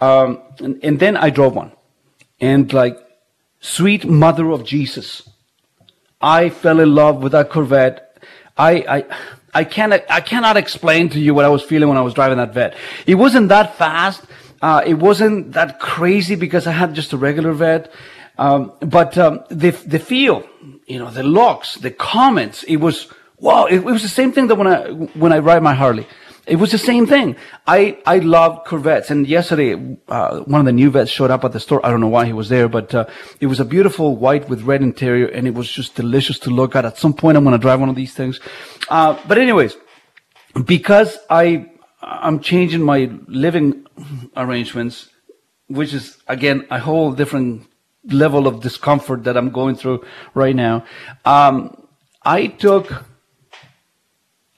Um, 0.00 0.40
and, 0.58 0.80
and 0.82 0.98
then 0.98 1.16
I 1.16 1.30
drove 1.30 1.54
one. 1.54 1.72
And 2.40 2.72
like, 2.72 2.96
sweet 3.60 4.04
mother 4.06 4.50
of 4.50 4.64
Jesus, 4.64 5.28
I 6.20 6.48
fell 6.48 6.80
in 6.80 6.94
love 6.94 7.22
with 7.22 7.32
that 7.32 7.50
Corvette. 7.50 8.18
I, 8.56 8.72
I, 8.88 9.04
I 9.54 9.64
cannot, 9.64 10.02
I 10.08 10.20
cannot 10.20 10.56
explain 10.56 11.10
to 11.10 11.20
you 11.20 11.34
what 11.34 11.44
I 11.44 11.48
was 11.48 11.62
feeling 11.62 11.88
when 11.88 11.98
I 11.98 12.02
was 12.02 12.14
driving 12.14 12.38
that 12.38 12.54
vet. 12.54 12.74
It 13.06 13.16
wasn't 13.16 13.48
that 13.50 13.76
fast. 13.76 14.24
Uh, 14.62 14.82
it 14.86 14.94
wasn't 14.94 15.52
that 15.52 15.78
crazy 15.80 16.36
because 16.36 16.66
I 16.66 16.72
had 16.72 16.94
just 16.94 17.12
a 17.12 17.16
regular 17.16 17.52
vet. 17.52 17.92
Um, 18.38 18.72
but 18.80 19.18
um, 19.18 19.44
the 19.50 19.70
the 19.70 19.98
feel, 19.98 20.48
you 20.86 20.98
know, 20.98 21.10
the 21.10 21.22
looks, 21.22 21.74
the 21.74 21.90
comments, 21.90 22.62
it 22.62 22.76
was 22.76 23.08
wow. 23.38 23.66
It, 23.66 23.76
it, 23.76 23.84
was 23.84 24.02
the 24.02 24.08
same 24.08 24.32
thing 24.32 24.46
that 24.46 24.54
when 24.54 24.66
I 24.66 24.90
when 24.90 25.32
I 25.32 25.38
ride 25.38 25.62
my 25.62 25.74
Harley, 25.74 26.06
it 26.46 26.56
was 26.56 26.72
the 26.72 26.78
same 26.78 27.06
thing. 27.06 27.36
I 27.66 27.98
I 28.04 28.18
love 28.18 28.64
Corvettes, 28.64 29.10
and 29.10 29.26
yesterday 29.26 29.96
uh, 30.08 30.40
one 30.40 30.60
of 30.60 30.66
the 30.66 30.72
new 30.72 30.90
vets 30.90 31.10
showed 31.10 31.30
up 31.30 31.44
at 31.44 31.52
the 31.52 31.60
store. 31.60 31.84
I 31.86 31.90
don't 31.90 32.00
know 32.00 32.08
why 32.08 32.26
he 32.26 32.32
was 32.32 32.48
there, 32.48 32.68
but 32.68 32.94
uh, 32.94 33.06
it 33.40 33.46
was 33.46 33.60
a 33.60 33.64
beautiful 33.64 34.16
white 34.16 34.48
with 34.48 34.62
red 34.62 34.82
interior, 34.82 35.26
and 35.26 35.46
it 35.46 35.54
was 35.54 35.70
just 35.70 35.94
delicious 35.94 36.38
to 36.40 36.50
look 36.50 36.74
at. 36.74 36.84
At 36.84 36.98
some 36.98 37.14
point, 37.14 37.36
I'm 37.36 37.44
going 37.44 37.52
to 37.52 37.62
drive 37.62 37.78
one 37.78 37.88
of 37.88 37.94
these 37.94 38.12
things. 38.12 38.40
Uh, 38.88 39.16
but 39.28 39.38
anyways, 39.38 39.76
because 40.64 41.16
I 41.30 41.70
I'm 42.02 42.40
changing 42.40 42.82
my 42.82 43.10
living 43.28 43.86
arrangements, 44.36 45.10
which 45.68 45.94
is 45.94 46.18
again 46.26 46.66
a 46.70 46.80
whole 46.80 47.12
different 47.12 47.68
level 48.04 48.48
of 48.48 48.60
discomfort 48.60 49.22
that 49.24 49.36
I'm 49.36 49.50
going 49.50 49.76
through 49.76 50.04
right 50.34 50.56
now. 50.56 50.84
Um, 51.24 51.86
I 52.24 52.48
took 52.48 53.04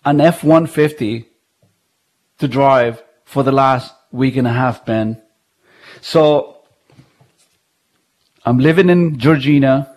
an 0.05 0.20
F-150 0.20 1.27
to 2.38 2.49
drive 2.49 3.03
for 3.25 3.42
the 3.42 3.53
last 3.53 3.94
week 4.11 4.37
and 4.37 4.47
a 4.47 4.53
half, 4.53 4.85
Ben. 4.85 5.20
So 6.01 6.59
I'm 8.44 8.59
living 8.59 8.90
in 8.90 9.18
Georgina. 9.18 9.94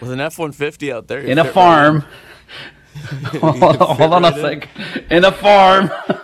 With 0.00 0.10
an 0.10 0.20
F-150 0.20 0.92
out 0.92 1.08
there. 1.08 1.20
In 1.20 1.38
a 1.38 1.44
farm. 1.44 2.04
hold, 3.40 3.76
hold 3.76 4.12
on 4.12 4.24
a 4.24 4.32
sec. 4.32 4.68
In 5.10 5.24
a 5.24 5.32
farm. 5.32 5.90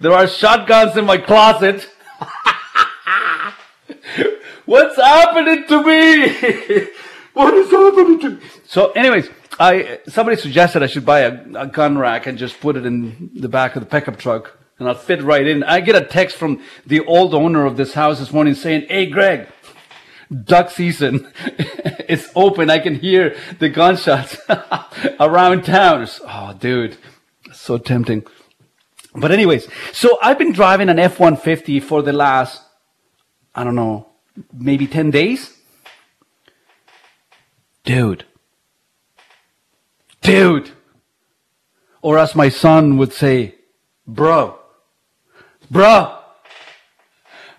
there 0.00 0.12
are 0.12 0.26
shotguns 0.26 0.96
in 0.96 1.04
my 1.04 1.18
closet. 1.18 1.88
What's 4.64 4.96
happening 4.96 5.66
to 5.68 5.82
me? 5.82 6.86
what 7.34 7.54
is 7.54 7.70
happening 7.70 8.18
to 8.20 8.30
me? 8.30 8.40
So, 8.66 8.90
anyways, 8.92 9.28
I 9.58 10.00
somebody 10.08 10.36
suggested 10.36 10.82
I 10.82 10.86
should 10.86 11.06
buy 11.06 11.20
a, 11.20 11.44
a 11.54 11.66
gun 11.66 11.98
rack 11.98 12.26
and 12.26 12.36
just 12.38 12.60
put 12.60 12.76
it 12.76 12.84
in 12.84 13.30
the 13.34 13.48
back 13.48 13.76
of 13.76 13.82
the 13.82 13.88
pickup 13.88 14.18
truck, 14.18 14.58
and 14.78 14.88
I'll 14.88 14.94
fit 14.94 15.22
right 15.22 15.46
in. 15.46 15.62
I 15.62 15.80
get 15.80 15.94
a 15.94 16.04
text 16.04 16.36
from 16.36 16.62
the 16.86 17.00
old 17.00 17.34
owner 17.34 17.64
of 17.64 17.76
this 17.76 17.94
house 17.94 18.18
this 18.18 18.32
morning 18.32 18.54
saying, 18.54 18.86
"Hey, 18.88 19.06
Greg." 19.06 19.48
Duck 20.44 20.70
season 20.70 21.30
it's 22.08 22.28
open. 22.34 22.70
I 22.70 22.78
can 22.78 22.94
hear 22.94 23.36
the 23.58 23.68
gunshots 23.68 24.36
around 25.20 25.64
town. 25.64 26.08
Oh, 26.26 26.56
dude, 26.58 26.96
so 27.52 27.78
tempting. 27.78 28.24
But 29.14 29.30
anyways, 29.30 29.68
so 29.92 30.18
I've 30.20 30.38
been 30.38 30.52
driving 30.52 30.88
an 30.88 30.98
F-150 30.98 31.82
for 31.82 32.02
the 32.02 32.12
last, 32.12 32.62
I 33.54 33.62
don't 33.62 33.76
know, 33.76 34.08
maybe 34.52 34.86
10 34.86 35.10
days? 35.10 35.56
Dude. 37.84 38.24
Dude. 40.24 40.70
Or 42.00 42.18
as 42.18 42.34
my 42.34 42.48
son 42.48 42.96
would 42.96 43.12
say, 43.12 43.56
bro. 44.06 44.58
Bro. 45.70 46.18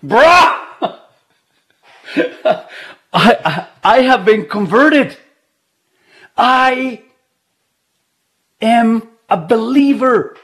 Bro. 0.02 0.18
I, 0.20 0.82
I, 3.12 3.68
I 3.84 4.00
have 4.02 4.24
been 4.24 4.46
converted. 4.46 5.16
I 6.36 7.02
am 8.60 9.10
a 9.28 9.36
believer. 9.36 10.36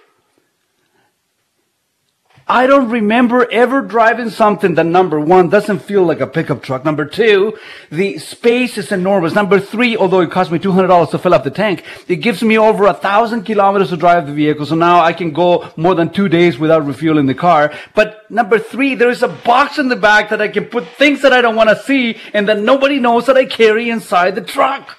I 2.48 2.66
don't 2.66 2.88
remember 2.88 3.50
ever 3.50 3.82
driving 3.82 4.30
something 4.30 4.74
that 4.74 4.86
number 4.86 5.20
one 5.20 5.48
doesn't 5.48 5.78
feel 5.80 6.02
like 6.02 6.20
a 6.20 6.26
pickup 6.26 6.62
truck. 6.62 6.84
Number 6.84 7.04
two, 7.04 7.56
the 7.90 8.18
space 8.18 8.76
is 8.76 8.90
enormous. 8.90 9.34
Number 9.34 9.60
three, 9.60 9.96
although 9.96 10.20
it 10.20 10.30
cost 10.30 10.50
me 10.50 10.58
$200 10.58 11.10
to 11.10 11.18
fill 11.18 11.34
up 11.34 11.44
the 11.44 11.50
tank, 11.50 11.84
it 12.08 12.16
gives 12.16 12.42
me 12.42 12.58
over 12.58 12.86
a 12.86 12.94
thousand 12.94 13.44
kilometers 13.44 13.90
to 13.90 13.96
drive 13.96 14.26
the 14.26 14.32
vehicle. 14.32 14.66
So 14.66 14.74
now 14.74 15.00
I 15.00 15.12
can 15.12 15.32
go 15.32 15.70
more 15.76 15.94
than 15.94 16.10
two 16.10 16.28
days 16.28 16.58
without 16.58 16.84
refueling 16.84 17.26
the 17.26 17.34
car. 17.34 17.72
But 17.94 18.28
number 18.30 18.58
three, 18.58 18.96
there 18.96 19.10
is 19.10 19.22
a 19.22 19.28
box 19.28 19.78
in 19.78 19.88
the 19.88 19.96
back 19.96 20.30
that 20.30 20.42
I 20.42 20.48
can 20.48 20.64
put 20.64 20.86
things 20.88 21.22
that 21.22 21.32
I 21.32 21.42
don't 21.42 21.56
want 21.56 21.70
to 21.70 21.82
see 21.82 22.18
and 22.34 22.48
that 22.48 22.58
nobody 22.58 22.98
knows 22.98 23.26
that 23.26 23.36
I 23.36 23.44
carry 23.44 23.88
inside 23.88 24.34
the 24.34 24.42
truck. 24.42 24.98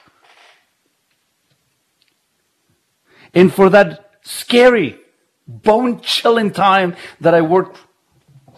And 3.33 3.53
for 3.53 3.69
that 3.69 4.11
scary 4.23 5.02
bone 5.47 5.99
chilling 6.01 6.51
time 6.51 6.95
that 7.21 7.33
I 7.33 7.41
worked 7.41 7.77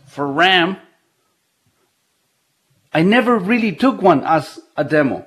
for 0.06 0.28
Ram, 0.28 0.78
I 2.94 3.02
never 3.02 3.38
really 3.38 3.74
took 3.76 4.02
one 4.02 4.24
as 4.24 4.60
a 4.78 4.84
demo. 4.84 5.26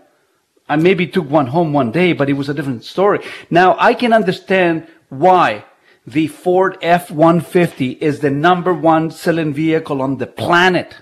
I 0.68 0.76
maybe 0.76 1.06
took 1.06 1.28
one 1.28 1.48
home 1.48 1.72
one 1.72 1.92
day, 1.92 2.12
but 2.12 2.28
it 2.28 2.34
was 2.34 2.48
a 2.48 2.54
different 2.54 2.84
story. 2.84 3.20
Now 3.50 3.76
I 3.78 3.94
can 3.94 4.12
understand 4.12 4.86
why 5.08 5.64
the 6.06 6.26
Ford 6.26 6.78
F-150 6.80 7.98
is 7.98 8.20
the 8.20 8.30
number 8.30 8.72
one 8.72 9.10
selling 9.10 9.52
vehicle 9.52 10.00
on 10.00 10.16
the 10.16 10.26
planet. 10.26 10.96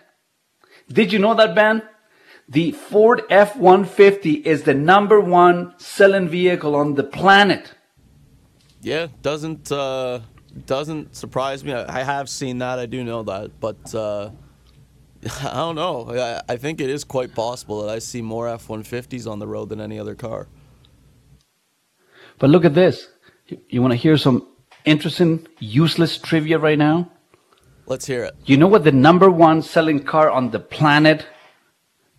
Did 0.88 1.12
you 1.12 1.18
know 1.18 1.34
that, 1.34 1.54
Ben? 1.54 1.82
The 2.48 2.72
Ford 2.72 3.22
F-150 3.28 4.44
is 4.44 4.62
the 4.62 4.74
number 4.74 5.20
one 5.20 5.74
selling 5.78 6.28
vehicle 6.28 6.76
on 6.76 6.94
the 6.94 7.04
planet. 7.04 7.74
Yeah, 8.82 9.08
doesn't 9.22 9.72
uh, 9.72 10.20
doesn't 10.64 11.14
surprise 11.14 11.62
me. 11.64 11.74
I, 11.74 12.02
have 12.02 12.30
seen 12.30 12.58
that. 12.58 12.78
I 12.78 12.86
do 12.86 13.04
know 13.04 13.22
that, 13.24 13.60
but 13.60 13.94
uh, 13.94 14.30
I 15.42 15.54
don't 15.54 15.74
know. 15.74 16.08
I, 16.10 16.54
I, 16.54 16.56
think 16.56 16.80
it 16.80 16.88
is 16.88 17.04
quite 17.04 17.34
possible 17.34 17.82
that 17.82 17.90
I 17.90 17.98
see 17.98 18.22
more 18.22 18.48
F-150s 18.48 19.30
on 19.30 19.38
the 19.38 19.46
road 19.46 19.68
than 19.68 19.80
any 19.80 19.98
other 19.98 20.14
car. 20.14 20.48
But 22.38 22.50
look 22.50 22.64
at 22.64 22.74
this. 22.74 23.08
You 23.68 23.82
want 23.82 23.92
to 23.92 23.96
hear 23.96 24.16
some 24.16 24.46
interesting, 24.84 25.46
useless 25.58 26.16
trivia 26.16 26.58
right 26.58 26.78
now? 26.78 27.10
Let's 27.86 28.06
hear 28.06 28.24
it. 28.24 28.34
You 28.44 28.56
know 28.56 28.66
what 28.66 28.84
the 28.84 28.92
number 28.92 29.30
one 29.30 29.62
selling 29.62 30.02
car 30.02 30.30
on 30.30 30.50
the 30.50 30.58
planet 30.58 31.26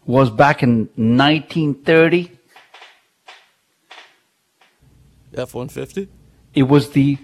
was 0.05 0.29
back 0.29 0.63
in 0.63 0.89
1930? 0.95 2.31
F-150? 5.35 6.07
It 6.53 6.63
was 6.63 6.91
the 6.91 7.17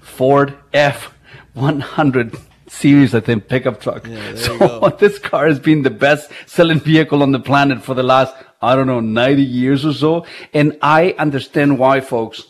Ford 0.00 0.56
F 0.72 1.14
100 1.54 2.36
series, 2.68 3.14
I 3.14 3.20
think, 3.20 3.48
pickup 3.48 3.80
truck. 3.80 4.06
Yeah, 4.06 4.34
so 4.36 4.96
this 4.98 5.18
car 5.18 5.46
has 5.46 5.58
been 5.58 5.82
the 5.82 5.90
best 5.90 6.30
selling 6.46 6.80
vehicle 6.80 7.22
on 7.22 7.32
the 7.32 7.40
planet 7.40 7.82
for 7.82 7.94
the 7.94 8.02
last, 8.02 8.34
I 8.62 8.74
don't 8.74 8.86
know, 8.86 9.00
90 9.00 9.42
years 9.42 9.84
or 9.84 9.92
so. 9.92 10.26
And 10.54 10.78
I 10.80 11.14
understand 11.18 11.78
why, 11.78 12.00
folks. 12.00 12.46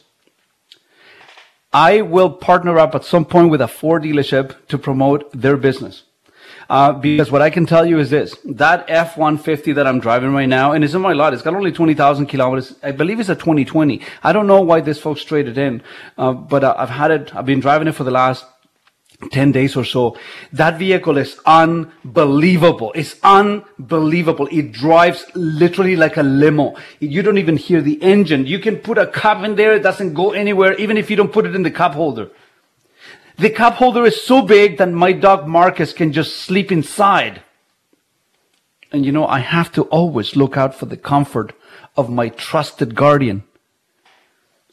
I 1.72 2.00
will 2.00 2.30
partner 2.30 2.78
up 2.78 2.94
at 2.94 3.04
some 3.04 3.24
point 3.24 3.50
with 3.50 3.60
a 3.60 3.68
Ford 3.68 4.02
dealership 4.02 4.66
to 4.66 4.76
promote 4.76 5.30
their 5.32 5.56
business. 5.56 6.02
Uh, 6.70 6.92
because 6.92 7.33
what 7.33 7.42
I 7.42 7.50
can 7.50 7.66
tell 7.66 7.85
you 7.85 7.98
is 7.98 8.11
this, 8.11 8.37
that 8.44 8.85
F-150 8.88 9.74
that 9.74 9.88
I'm 9.88 9.98
driving 9.98 10.33
right 10.33 10.48
now, 10.48 10.70
and 10.70 10.85
it's 10.85 10.94
in 10.94 11.00
my 11.00 11.12
lot, 11.12 11.35
it's 11.35 11.42
got 11.42 11.52
only 11.52 11.72
20,000 11.72 12.26
kilometers. 12.26 12.76
I 12.80 12.92
believe 12.92 13.18
it's 13.18 13.28
a 13.28 13.35
2020. 13.35 14.00
I 14.22 14.33
don't 14.33 14.46
know 14.46 14.61
why 14.61 14.80
this 14.80 15.00
folks 15.00 15.24
traded 15.24 15.59
in, 15.59 15.83
uh, 16.16 16.33
but 16.33 16.62
uh, 16.62 16.76
I've 16.78 16.88
had 16.88 17.11
it, 17.11 17.35
I've 17.35 17.44
been 17.44 17.59
driving 17.59 17.88
it 17.88 17.96
for 17.96 18.04
the 18.04 18.12
last 18.12 18.46
10 19.33 19.50
days 19.50 19.74
or 19.74 19.85
so. 19.85 20.16
That 20.52 20.78
vehicle 20.78 21.18
is 21.18 21.40
unbelievable. 21.44 22.92
It's 22.94 23.16
unbelievable. 23.24 24.46
It 24.52 24.70
drives 24.70 25.26
literally 25.35 25.96
like 25.96 26.18
a 26.18 26.22
limo. 26.22 26.76
You 27.00 27.22
don't 27.22 27.38
even 27.38 27.56
hear 27.56 27.83
the 27.83 28.00
engine. 28.00 28.46
You 28.46 28.61
can 28.61 28.76
put 28.76 28.96
a 28.96 29.09
cup 29.09 29.42
in 29.42 29.56
there. 29.56 29.74
It 29.74 29.83
doesn't 29.83 30.14
go 30.14 30.30
anywhere, 30.30 30.74
even 30.74 30.96
if 30.96 31.11
you 31.11 31.16
don't 31.16 31.33
put 31.33 31.46
it 31.46 31.56
in 31.56 31.64
the 31.64 31.70
cup 31.72 31.94
holder. 31.94 32.30
The 33.40 33.48
cup 33.48 33.76
holder 33.76 34.05
is 34.05 34.20
so 34.20 34.43
big 34.43 34.76
that 34.76 34.91
my 34.93 35.12
dog 35.12 35.49
Marcus 35.49 35.95
can 35.95 36.12
just 36.12 36.36
sleep 36.36 36.70
inside. 36.70 37.41
And 38.93 39.07
you 39.07 39.12
know, 39.12 39.26
I 39.26 39.38
have 39.38 39.72
to 39.72 39.84
always 39.84 40.36
look 40.36 40.59
out 40.59 40.74
for 40.74 40.84
the 40.84 40.99
comfort 40.99 41.55
of 41.97 42.11
my 42.11 42.28
trusted 42.28 42.95
guardian, 42.95 43.45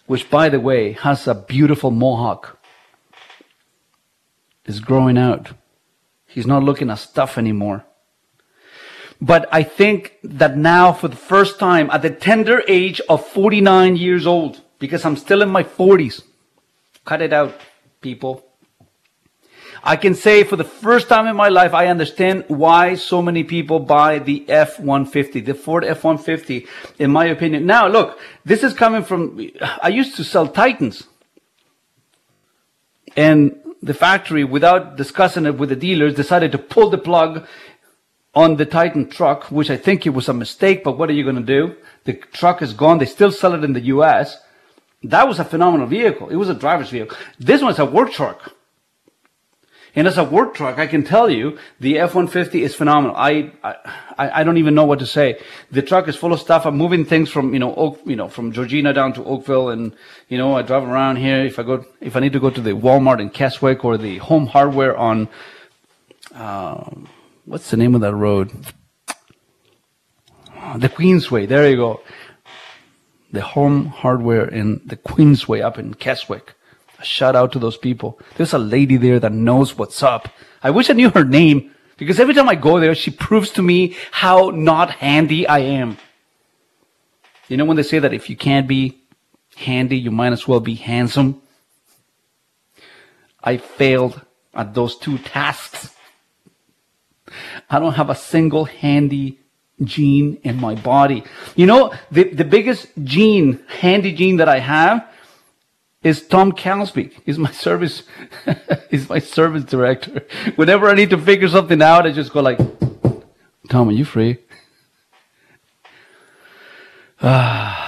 which 0.05 0.30
by 0.30 0.49
the 0.49 0.59
way 0.59 0.91
has 0.91 1.28
a 1.28 1.34
beautiful 1.34 1.91
mohawk. 1.91 2.59
Is 4.65 4.82
growing 4.82 5.18
out. 5.18 5.53
He's 6.26 6.45
not 6.45 6.61
looking 6.61 6.89
as 6.89 7.07
tough 7.07 7.38
anymore. 7.38 7.86
But 9.22 9.47
I 9.49 9.63
think 9.63 10.18
that 10.24 10.57
now 10.57 10.91
for 10.91 11.07
the 11.07 11.15
first 11.15 11.57
time 11.57 11.89
at 11.89 12.01
the 12.01 12.09
tender 12.09 12.61
age 12.68 12.99
of 13.07 13.26
49 13.26 13.95
years 13.95 14.28
old, 14.28 14.59
because 14.78 15.05
I'm 15.05 15.15
still 15.15 15.41
in 15.41 15.47
my 15.47 15.63
40s, 15.63 16.22
cut 17.05 17.22
it 17.22 17.32
out, 17.32 17.55
people. 18.01 18.43
I 19.88 19.95
can 19.95 20.15
say 20.15 20.43
for 20.43 20.57
the 20.57 20.65
first 20.65 21.07
time 21.07 21.27
in 21.27 21.38
my 21.38 21.47
life, 21.47 21.73
I 21.73 21.88
understand 21.88 22.43
why 22.49 22.95
so 22.95 23.21
many 23.21 23.45
people 23.45 23.79
buy 23.79 24.19
the 24.19 24.43
F-150, 24.49 25.45
the 25.45 25.53
Ford 25.53 25.85
F-150, 25.85 26.67
in 26.99 27.09
my 27.09 27.27
opinion. 27.27 27.65
Now, 27.65 27.88
look, 27.88 28.19
this 28.43 28.63
is 28.63 28.73
coming 28.73 29.03
from, 29.03 29.39
I 29.81 29.88
used 29.88 30.17
to 30.17 30.25
sell 30.25 30.45
Titans. 30.49 31.07
And 33.15 33.61
the 33.81 33.93
factory, 33.93 34.43
without 34.43 34.97
discussing 34.97 35.45
it 35.45 35.57
with 35.57 35.69
the 35.69 35.77
dealers, 35.77 36.15
decided 36.15 36.51
to 36.51 36.57
pull 36.57 36.89
the 36.89 36.97
plug 36.97 37.47
on 38.35 38.57
the 38.57 38.65
Titan 38.65 39.07
truck, 39.09 39.45
which 39.45 39.69
I 39.69 39.77
think 39.77 40.05
it 40.05 40.09
was 40.09 40.27
a 40.27 40.33
mistake, 40.33 40.83
but 40.83 40.97
what 40.97 41.09
are 41.09 41.13
you 41.13 41.23
going 41.23 41.38
to 41.38 41.41
do? 41.41 41.77
The 42.03 42.15
truck 42.33 42.61
is 42.61 42.73
gone. 42.73 42.97
They 42.97 43.05
still 43.05 43.31
sell 43.31 43.53
it 43.53 43.63
in 43.63 43.71
the 43.71 43.85
US. 43.95 44.35
That 45.03 45.29
was 45.29 45.39
a 45.39 45.45
phenomenal 45.45 45.88
vehicle. 45.88 46.27
It 46.27 46.35
was 46.35 46.49
a 46.49 46.53
driver's 46.53 46.89
vehicle. 46.89 47.15
This 47.39 47.61
one's 47.61 47.79
a 47.79 47.85
work 47.85 48.11
truck. 48.11 48.51
And 49.98 50.08
as 50.08 50.20
a 50.20 50.24
work 50.24 50.54
truck, 50.54 50.78
I 50.78 50.86
can 50.86 51.04
tell 51.04 51.28
you 51.28 51.58
the 51.80 51.98
F-150 51.98 52.62
is 52.62 52.76
phenomenal. 52.76 53.16
I, 53.18 53.52
I, 53.64 54.41
I 54.41 54.43
don't 54.43 54.58
even 54.58 54.76
know 54.76 54.86
what 54.86 55.00
to 55.00 55.08
say. 55.08 55.41
The 55.72 55.82
truck 55.82 56.08
is 56.08 56.16
full 56.16 56.32
of 56.32 56.39
stuff. 56.39 56.68
I'm 56.68 56.78
moving 56.78 57.04
things 57.04 57.32
from, 57.32 57.52
you 57.52 57.58
know, 57.58 57.74
Oak, 57.74 58.00
you 58.06 58.16
know, 58.16 58.28
from 58.28 58.52
Georgina 58.52 58.93
down 58.93 59.14
to 59.14 59.24
Oakville. 59.26 59.70
And, 59.70 59.95
you 60.30 60.38
know, 60.38 60.56
I 60.56 60.62
drive 60.62 60.84
around 60.84 61.16
here. 61.16 61.43
If 61.43 61.58
I 61.58 61.64
go, 61.64 61.84
if 62.00 62.16
I 62.16 62.20
need 62.20 62.34
to 62.34 62.39
go 62.39 62.52
to 62.52 62.62
the 62.62 62.74
Walmart 62.74 63.20
in 63.20 63.32
Keswick 63.32 63.84
or 63.84 63.98
the 63.98 64.20
home 64.20 64.45
hardware 64.45 64.95
on, 64.95 65.30
um, 66.36 67.10
what's 67.45 67.72
the 67.72 67.78
name 67.78 67.95
of 67.95 68.02
that 68.02 68.14
road? 68.14 68.52
The 70.78 70.89
Queensway. 70.89 71.48
There 71.48 71.68
you 71.68 71.76
go. 71.76 72.02
The 73.32 73.41
home 73.41 73.88
hardware 73.88 74.48
in 74.48 74.80
the 74.86 74.95
Queensway 74.95 75.64
up 75.64 75.80
in 75.80 75.95
Keswick. 75.95 76.54
A 77.00 77.06
shout 77.06 77.36
out 77.36 77.52
to 77.52 77.60
those 77.60 77.78
people. 77.78 78.20
There's 78.36 78.54
a 78.54 78.60
lady 78.60 78.98
there 78.98 79.20
that 79.20 79.32
knows 79.32 79.78
what's 79.78 80.02
up. 80.02 80.30
I 80.64 80.72
wish 80.72 80.89
I 80.89 80.93
knew 80.93 81.10
her 81.12 81.24
name 81.24 81.72
because 81.98 82.20
every 82.20 82.34
time 82.34 82.50
I 82.50 82.56
go 82.56 82.80
there, 82.80 82.95
she 82.95 83.12
proves 83.12 83.52
to 83.52 83.62
me 83.62 83.95
how 84.12 84.50
not 84.50 84.91
handy 84.91 85.48
I 85.48 85.60
am. 85.60 85.98
You 87.48 87.58
know 87.58 87.66
when 87.66 87.78
they 87.78 87.84
say 87.84 88.00
that 88.00 88.14
if 88.14 88.30
you 88.30 88.36
can't 88.36 88.68
be 88.68 89.02
handy, 89.56 89.98
you 89.98 90.12
might 90.12 90.34
as 90.34 90.48
well 90.48 90.60
be 90.60 90.76
handsome? 90.76 91.41
I 93.43 93.58
failed 93.58 94.22
at 94.54 94.74
those 94.74 94.98
two 94.98 95.18
tasks. 95.20 95.93
I 97.70 97.80
don't 97.80 97.93
have 97.93 98.10
a 98.10 98.16
single 98.16 98.66
handy 98.66 99.39
gene 99.84 100.39
in 100.43 100.60
my 100.60 100.76
body. 100.76 101.24
You 101.56 101.68
know, 101.68 101.93
the, 102.12 102.24
the 102.24 102.43
biggest 102.43 102.88
gene, 103.04 103.64
handy 103.68 104.14
gene 104.14 104.38
that 104.38 104.50
I 104.50 104.60
have 104.60 105.08
is 106.08 106.28
Tom 106.28 106.51
Calsby. 106.51 107.12
He's 107.26 107.38
my 107.38 107.51
service, 107.66 108.03
he's 108.89 109.10
my 109.10 109.20
service 109.20 109.64
director. 109.64 110.26
Whenever 110.55 110.88
I 110.89 110.95
need 110.95 111.10
to 111.12 111.18
figure 111.18 111.47
something 111.49 111.82
out, 111.82 112.05
I 112.05 112.12
just 112.12 112.32
go 112.32 112.41
like, 112.41 112.58
Tom, 113.70 113.89
are 113.89 113.91
you 113.91 114.05
free? 114.05 114.38
Ah. 117.22 117.88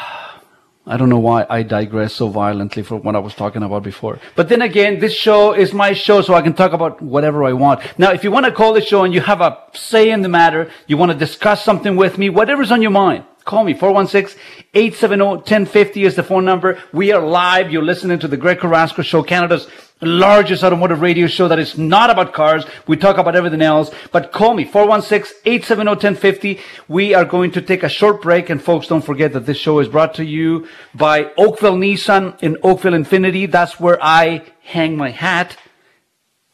I 0.90 0.98
don't 0.98 1.10
know 1.10 1.20
why 1.20 1.46
I 1.48 1.62
digress 1.62 2.16
so 2.16 2.30
violently 2.30 2.82
from 2.82 3.04
what 3.04 3.16
I 3.16 3.20
was 3.20 3.36
talking 3.36 3.62
about 3.62 3.84
before. 3.84 4.20
But 4.36 4.50
then 4.50 4.64
again, 4.64 5.00
this 5.00 5.14
show 5.14 5.54
is 5.54 5.72
my 5.72 5.94
show, 5.94 6.24
so 6.24 6.34
I 6.34 6.42
can 6.42 6.54
talk 6.54 6.74
about 6.74 7.00
whatever 7.00 7.44
I 7.44 7.54
want. 7.54 7.82
Now, 8.00 8.12
if 8.12 8.24
you 8.24 8.32
want 8.32 8.48
to 8.48 8.52
call 8.52 8.74
the 8.74 8.82
show 8.82 9.04
and 9.04 9.14
you 9.14 9.22
have 9.22 9.40
a 9.40 9.60
say 9.74 10.10
in 10.10 10.24
the 10.24 10.30
matter, 10.30 10.72
you 10.88 10.98
want 10.98 11.12
to 11.12 11.18
discuss 11.18 11.64
something 11.64 11.96
with 11.96 12.18
me, 12.18 12.30
whatever's 12.30 12.72
on 12.72 12.82
your 12.82 12.90
mind, 12.90 13.24
Call 13.46 13.64
me. 13.64 13.74
416-870-1050 13.74 16.06
is 16.06 16.16
the 16.16 16.24
phone 16.24 16.46
number. 16.46 16.78
We 16.94 17.12
are 17.12 17.22
live. 17.22 17.72
You're 17.72 17.84
listening 17.84 18.20
to 18.20 18.28
the 18.28 18.38
Greg 18.38 18.60
Carrasco 18.60 19.02
Show, 19.02 19.24
Canada's 19.24 19.68
largest 20.02 20.64
automotive 20.64 21.02
radio 21.02 21.28
show 21.28 21.50
that 21.50 21.60
is 21.60 21.78
not 21.78 22.10
about 22.10 22.34
cars. 22.34 22.66
We 22.88 22.96
talk 22.98 23.18
about 23.18 23.36
everything 23.36 23.62
else. 23.62 23.92
But 24.12 24.32
call 24.32 24.54
me. 24.54 24.64
416-870-1050. 24.66 26.60
We 26.88 27.14
are 27.14 27.26
going 27.26 27.52
to 27.52 27.62
take 27.62 27.84
a 27.84 27.90
short 27.90 28.22
break. 28.22 28.50
And 28.50 28.64
folks, 28.64 28.88
don't 28.88 29.04
forget 29.04 29.34
that 29.34 29.46
this 29.46 29.58
show 29.58 29.80
is 29.80 29.90
brought 29.90 30.14
to 30.16 30.26
you 30.26 30.68
by 30.96 31.32
Oakville 31.38 31.76
Nissan 31.76 32.42
in 32.42 32.58
Oakville 32.64 32.94
Infiniti. 32.94 33.52
That's 33.52 33.78
where 33.80 34.02
I 34.02 34.46
hang 34.62 34.96
my 34.96 35.10
hat. 35.10 35.58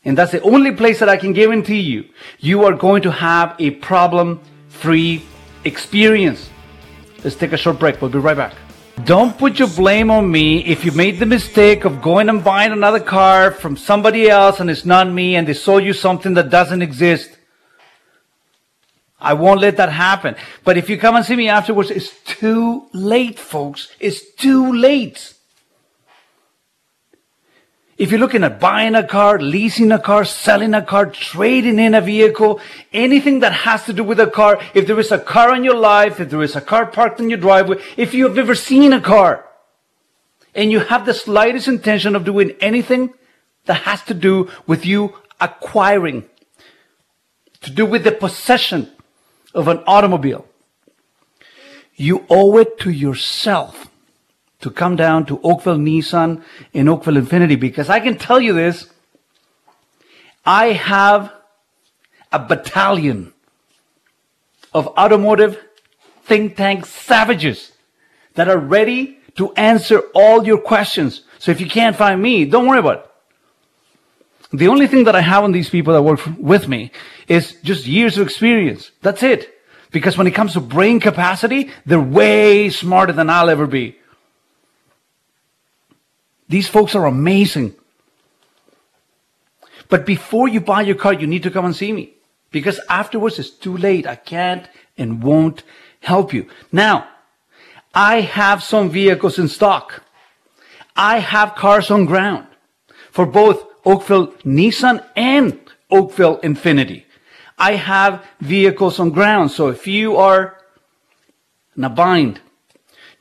And 0.04 0.18
that's 0.18 0.32
the 0.32 0.42
only 0.42 0.72
place 0.72 0.98
that 1.00 1.10
I 1.10 1.18
can 1.18 1.34
guarantee 1.34 1.82
you, 1.82 2.06
you 2.40 2.66
are 2.66 2.74
going 2.74 3.04
to 3.04 3.12
have 3.12 3.56
a 3.58 3.70
problem-free 3.72 5.24
experience. 5.64 6.50
Let's 7.26 7.36
take 7.36 7.54
a 7.54 7.58
short 7.58 7.80
break. 7.80 8.00
We'll 8.00 8.12
be 8.12 8.20
right 8.20 8.38
back. 8.38 8.54
Don't 9.04 9.36
put 9.36 9.58
your 9.58 9.68
blame 9.68 10.12
on 10.12 10.30
me 10.30 10.64
if 10.64 10.86
you 10.86 10.92
made 10.92 11.18
the 11.18 11.26
mistake 11.26 11.84
of 11.84 12.00
going 12.00 12.30
and 12.30 12.44
buying 12.44 12.72
another 12.72 13.00
car 13.00 13.50
from 13.50 13.78
somebody 13.78 14.30
else 14.30 14.60
and 14.60 14.70
it's 14.70 14.86
not 14.86 15.10
me 15.10 15.36
and 15.36 15.48
they 15.48 15.56
sold 15.56 15.84
you 15.84 15.92
something 15.92 16.36
that 16.36 16.52
doesn't 16.52 16.84
exist. 16.84 17.36
I 19.20 19.34
won't 19.34 19.60
let 19.60 19.78
that 19.78 19.92
happen. 19.92 20.36
But 20.64 20.78
if 20.78 20.88
you 20.88 21.00
come 21.00 21.16
and 21.16 21.26
see 21.26 21.36
me 21.36 21.50
afterwards, 21.50 21.90
it's 21.90 22.12
too 22.26 22.88
late, 22.94 23.40
folks. 23.40 23.90
It's 24.00 24.36
too 24.36 24.72
late. 24.74 25.34
If 27.98 28.12
you're 28.12 28.20
looking 28.20 28.44
at 28.44 28.60
buying 28.60 28.94
a 28.94 29.08
car, 29.08 29.40
leasing 29.40 29.92
a 29.92 30.00
car, 30.00 30.26
selling 30.26 30.74
a 30.74 30.82
car, 30.82 31.06
trading 31.06 31.80
in 31.80 31.96
a 31.96 32.02
vehicle, 32.02 32.60
anything 32.92 33.40
that 33.40 33.54
has 33.54 33.86
to 33.86 33.94
do 33.94 34.04
with 34.04 34.20
a 34.20 34.28
car, 34.28 34.60
if 34.74 34.86
there 34.86 35.00
is 35.00 35.14
a 35.14 35.20
car 35.20 35.56
in 35.56 35.64
your 35.64 35.78
life, 35.78 36.20
if 36.20 36.30
there 36.30 36.42
is 36.42 36.58
a 36.58 36.62
car 36.62 36.88
parked 36.88 37.22
in 37.22 37.30
your 37.30 37.40
driveway, 37.40 37.82
if 37.96 38.14
you 38.14 38.28
have 38.28 38.38
ever 38.38 38.54
seen 38.54 38.92
a 38.92 39.00
car, 39.00 39.46
and 40.54 40.72
you 40.72 40.80
have 40.80 41.06
the 41.06 41.14
slightest 41.14 41.70
intention 41.70 42.16
of 42.16 42.26
doing 42.26 42.52
anything 42.60 43.14
that 43.66 43.84
has 43.84 44.02
to 44.04 44.14
do 44.14 44.50
with 44.68 44.86
you 44.86 45.16
acquiring, 45.40 46.26
to 47.62 47.72
do 47.72 47.86
with 47.86 48.04
the 48.04 48.12
possession 48.12 48.92
of 49.54 49.70
an 49.70 49.82
automobile, 49.88 50.46
you 51.96 52.26
owe 52.30 52.58
it 52.58 52.78
to 52.80 52.90
yourself 52.90 53.90
to 54.62 54.72
come 54.72 54.96
down 54.96 55.26
to 55.28 55.40
Oakville 55.42 55.78
Nissan 55.78 56.44
in 56.74 56.88
Oakville 56.88 57.16
Infiniti 57.16 57.60
because 57.60 57.90
I 57.90 58.00
can 58.00 58.18
tell 58.18 58.40
you 58.40 58.54
this. 58.54 58.90
I 60.46 60.68
have 60.74 61.34
a 62.32 62.40
battalion 62.40 63.34
of 64.74 64.88
automotive 64.88 65.64
think 66.24 66.56
tank 66.56 66.86
savages 66.86 67.72
that 68.34 68.48
are 68.48 68.58
ready 68.58 69.18
to 69.36 69.54
answer 69.54 70.00
all 70.14 70.46
your 70.46 70.58
questions. 70.58 71.22
So 71.40 71.52
if 71.52 71.62
you 71.62 71.68
can't 71.68 71.96
find 71.96 72.22
me, 72.22 72.46
don't 72.46 72.68
worry 72.68 72.80
about 72.80 72.98
it. 72.98 74.58
The 74.58 74.68
only 74.68 74.88
thing 74.88 75.06
that 75.06 75.16
I 75.16 75.22
have 75.22 75.44
on 75.44 75.52
these 75.52 75.70
people 75.70 75.94
that 75.94 76.02
work 76.02 76.20
with 76.38 76.68
me 76.68 76.92
is 77.28 77.56
just 77.64 77.88
years 77.88 78.18
of 78.18 78.26
experience. 78.26 78.92
That's 79.02 79.24
it. 79.24 79.52
Because 79.92 80.18
when 80.18 80.28
it 80.28 80.32
comes 80.32 80.54
to 80.54 80.60
brain 80.60 81.00
capacity, 81.00 81.72
they're 81.86 82.00
way 82.00 82.70
smarter 82.70 83.14
than 83.14 83.30
I'll 83.30 83.50
ever 83.50 83.68
be. 83.68 83.98
These 86.48 86.68
folks 86.68 86.96
are 86.96 87.06
amazing. 87.06 87.76
But 89.90 90.06
before 90.06 90.48
you 90.48 90.62
buy 90.62 90.82
your 90.82 90.96
car, 90.96 91.14
you 91.14 91.28
need 91.28 91.44
to 91.44 91.52
come 91.52 91.66
and 91.66 91.76
see 91.76 91.92
me 91.92 92.14
because 92.52 92.80
afterwards 92.90 93.40
it's 93.40 93.50
too 93.50 93.78
late. 93.78 94.08
I 94.08 94.16
can't 94.16 94.68
and 94.98 95.22
won't 95.22 95.64
help 96.02 96.34
you. 96.34 96.48
Now, 96.72 97.08
I 97.94 98.22
have 98.22 98.64
some 98.64 98.90
vehicles 98.90 99.40
in 99.40 99.48
stock. 99.48 100.04
I 100.96 101.20
have 101.20 101.56
cars 101.56 101.92
on 101.92 102.06
ground 102.06 102.48
for 103.12 103.26
both 103.26 103.64
Oakville 103.86 104.28
Nissan 104.44 105.06
and 105.16 105.60
Oakville 105.92 106.40
Infiniti. 106.40 107.04
I 107.58 107.76
have 107.76 108.26
vehicles 108.42 109.00
on 109.00 109.12
ground. 109.12 109.52
So 109.52 109.70
if 109.70 109.88
you 109.88 110.18
are 110.18 110.58
in 111.78 111.84
a 111.84 111.90
bind, 111.90 112.42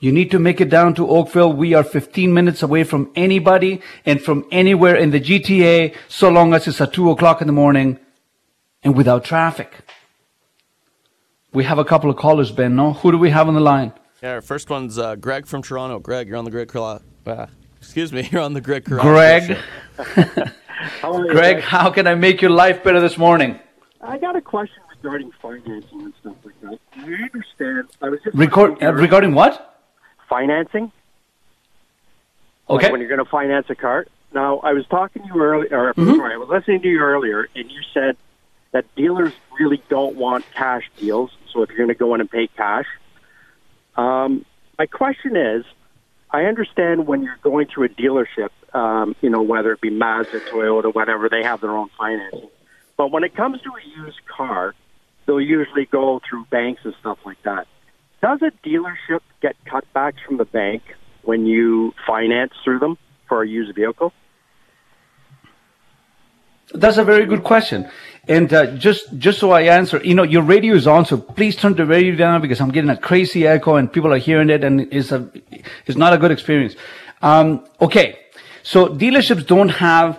you 0.04 0.12
need 0.12 0.30
to 0.32 0.38
make 0.38 0.60
it 0.60 0.68
down 0.68 0.94
to 0.96 1.08
Oakville. 1.08 1.50
We 1.54 1.72
are 1.72 1.82
15 1.82 2.34
minutes 2.34 2.62
away 2.62 2.84
from 2.84 3.10
anybody 3.16 3.80
and 4.04 4.20
from 4.20 4.44
anywhere 4.52 4.96
in 4.96 5.12
the 5.12 5.18
GTA, 5.20 5.94
so 6.08 6.28
long 6.28 6.52
as 6.52 6.68
it's 6.68 6.78
at 6.78 6.92
2 6.92 7.10
o'clock 7.10 7.40
in 7.40 7.46
the 7.46 7.54
morning 7.54 7.98
and 8.82 8.94
without 8.94 9.24
traffic. 9.24 9.70
We 11.54 11.64
have 11.64 11.78
a 11.78 11.86
couple 11.86 12.10
of 12.10 12.16
callers, 12.16 12.52
Ben, 12.52 12.76
no? 12.76 12.92
Who 12.92 13.12
do 13.12 13.16
we 13.18 13.30
have 13.30 13.48
on 13.48 13.54
the 13.54 13.60
line? 13.60 13.94
Yeah, 14.22 14.32
our 14.32 14.42
first 14.42 14.68
one's 14.68 14.98
uh, 14.98 15.16
Greg 15.16 15.46
from 15.46 15.62
Toronto. 15.62 15.98
Greg, 16.00 16.28
you're 16.28 16.36
on 16.36 16.44
the 16.44 16.50
Greg 16.50 16.68
Carla- 16.68 17.00
uh, 17.26 17.46
Excuse 17.78 18.12
me, 18.12 18.28
you're 18.32 18.42
on 18.42 18.52
the 18.52 18.60
Greg 18.60 18.84
Carrasco 18.84 19.56
Greg. 19.96 20.48
How 21.00 21.14
are 21.14 21.24
you 21.24 21.30
Greg, 21.32 21.56
guys? 21.56 21.64
how 21.64 21.90
can 21.90 22.06
I 22.06 22.14
make 22.14 22.42
your 22.42 22.50
life 22.50 22.84
better 22.84 23.00
this 23.00 23.16
morning? 23.16 23.58
I 24.02 24.18
got 24.18 24.36
a 24.36 24.42
question 24.42 24.82
regarding 25.02 25.30
financing 25.40 26.02
and 26.02 26.12
stuff 26.20 26.36
like 26.44 26.60
that. 26.60 26.78
Do 27.06 27.10
you 27.10 27.24
understand? 27.24 27.88
I 28.02 28.10
was 28.10 28.20
just 28.22 28.36
Record, 28.36 28.82
uh, 28.82 28.92
regarding 28.92 29.32
what? 29.32 29.70
Financing. 30.28 30.92
Okay. 32.68 32.84
Like 32.84 32.92
when 32.92 33.00
you're 33.00 33.10
going 33.10 33.24
to 33.24 33.30
finance 33.30 33.66
a 33.68 33.74
car. 33.74 34.06
Now, 34.32 34.58
I 34.58 34.72
was 34.72 34.86
talking 34.86 35.22
to 35.22 35.28
you 35.28 35.40
earlier, 35.40 35.68
or 35.70 35.94
Mhm. 35.94 36.16
sorry, 36.16 36.34
I 36.34 36.36
was 36.36 36.48
listening 36.48 36.82
to 36.82 36.88
you 36.88 36.98
earlier, 36.98 37.48
and 37.54 37.70
you 37.70 37.80
said 37.92 38.16
that 38.72 38.92
dealers 38.96 39.32
really 39.60 39.82
don't 39.88 40.16
want 40.16 40.44
cash 40.56 40.82
deals. 40.98 41.30
So 41.52 41.62
if 41.62 41.68
you're 41.70 41.78
going 41.78 41.88
to 41.88 41.94
go 41.94 42.14
in 42.14 42.20
and 42.20 42.30
pay 42.30 42.48
cash, 42.48 42.86
um, 43.96 44.44
my 44.76 44.86
question 44.86 45.36
is, 45.36 45.64
I 46.30 46.46
understand 46.46 47.06
when 47.06 47.22
you're 47.22 47.38
going 47.42 47.68
through 47.68 47.84
a 47.84 47.88
dealership, 47.90 48.50
um, 48.74 49.14
you 49.20 49.30
know, 49.30 49.42
whether 49.42 49.70
it 49.70 49.80
be 49.80 49.90
Mazda, 49.90 50.40
Toyota, 50.40 50.92
whatever, 50.92 51.28
they 51.28 51.44
have 51.44 51.60
their 51.60 51.70
own 51.70 51.90
financing. 51.96 52.50
But 52.96 53.12
when 53.12 53.22
it 53.22 53.36
comes 53.36 53.60
to 53.62 53.70
a 53.70 54.04
used 54.04 54.24
car, 54.26 54.74
they'll 55.26 55.40
usually 55.40 55.86
go 55.86 56.20
through 56.28 56.46
banks 56.46 56.80
and 56.84 56.94
stuff 56.98 57.18
like 57.24 57.40
that. 57.44 57.68
Does 58.24 58.40
a 58.40 58.52
dealership 58.66 59.20
get 59.42 59.54
cutbacks 59.66 60.14
from 60.26 60.38
the 60.38 60.46
bank 60.46 60.82
when 61.24 61.44
you 61.44 61.92
finance 62.06 62.54
through 62.64 62.78
them 62.78 62.96
for 63.28 63.42
a 63.42 63.46
used 63.46 63.74
vehicle? 63.74 64.14
That's 66.72 66.96
a 66.96 67.04
very 67.04 67.26
good 67.26 67.44
question. 67.44 67.86
And 68.26 68.50
uh, 68.50 68.76
just 68.76 69.18
just 69.18 69.38
so 69.40 69.50
I 69.50 69.64
answer, 69.78 70.00
you 70.02 70.14
know, 70.14 70.22
your 70.22 70.40
radio 70.40 70.74
is 70.74 70.86
on, 70.86 71.04
so 71.04 71.18
please 71.18 71.54
turn 71.54 71.74
the 71.74 71.84
radio 71.84 72.16
down 72.16 72.40
because 72.40 72.62
I'm 72.62 72.70
getting 72.70 72.88
a 72.88 72.96
crazy 72.96 73.46
echo 73.46 73.76
and 73.76 73.92
people 73.92 74.10
are 74.14 74.22
hearing 74.28 74.48
it, 74.48 74.64
and 74.64 74.88
it's 74.90 75.12
a 75.12 75.30
it's 75.84 75.98
not 75.98 76.14
a 76.14 76.16
good 76.16 76.30
experience. 76.30 76.76
Um, 77.20 77.66
okay, 77.82 78.18
so 78.62 78.88
dealerships 78.88 79.46
don't 79.46 79.68
have 79.68 80.18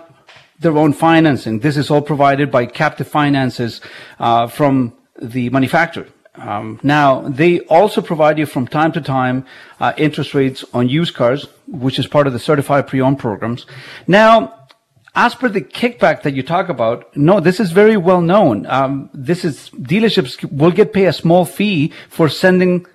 their 0.60 0.78
own 0.78 0.92
financing. 0.92 1.58
This 1.58 1.76
is 1.76 1.90
all 1.90 2.02
provided 2.02 2.52
by 2.52 2.66
captive 2.66 3.08
finances 3.08 3.80
uh, 4.20 4.46
from 4.46 4.92
the 5.20 5.50
manufacturer. 5.50 6.06
Um, 6.38 6.80
now, 6.82 7.22
they 7.22 7.60
also 7.60 8.00
provide 8.00 8.38
you 8.38 8.46
from 8.46 8.66
time 8.66 8.92
to 8.92 9.00
time 9.00 9.44
uh, 9.80 9.92
interest 9.96 10.34
rates 10.34 10.64
on 10.72 10.88
used 10.88 11.14
cars, 11.14 11.46
which 11.66 11.98
is 11.98 12.06
part 12.06 12.26
of 12.26 12.32
the 12.32 12.38
certified 12.38 12.86
pre-owned 12.86 13.18
programs. 13.18 13.66
Now, 14.06 14.68
as 15.14 15.34
per 15.34 15.48
the 15.48 15.62
kickback 15.62 16.22
that 16.22 16.34
you 16.34 16.42
talk 16.42 16.68
about, 16.68 17.16
no, 17.16 17.40
this 17.40 17.58
is 17.58 17.72
very 17.72 17.96
well 17.96 18.20
known. 18.20 18.66
Um, 18.66 19.08
this 19.14 19.44
is 19.44 19.70
dealerships 19.70 20.44
will 20.52 20.70
get 20.70 20.92
paid 20.92 21.06
a 21.06 21.12
small 21.12 21.46
fee 21.46 21.92
for 22.10 22.28
sending 22.28 22.86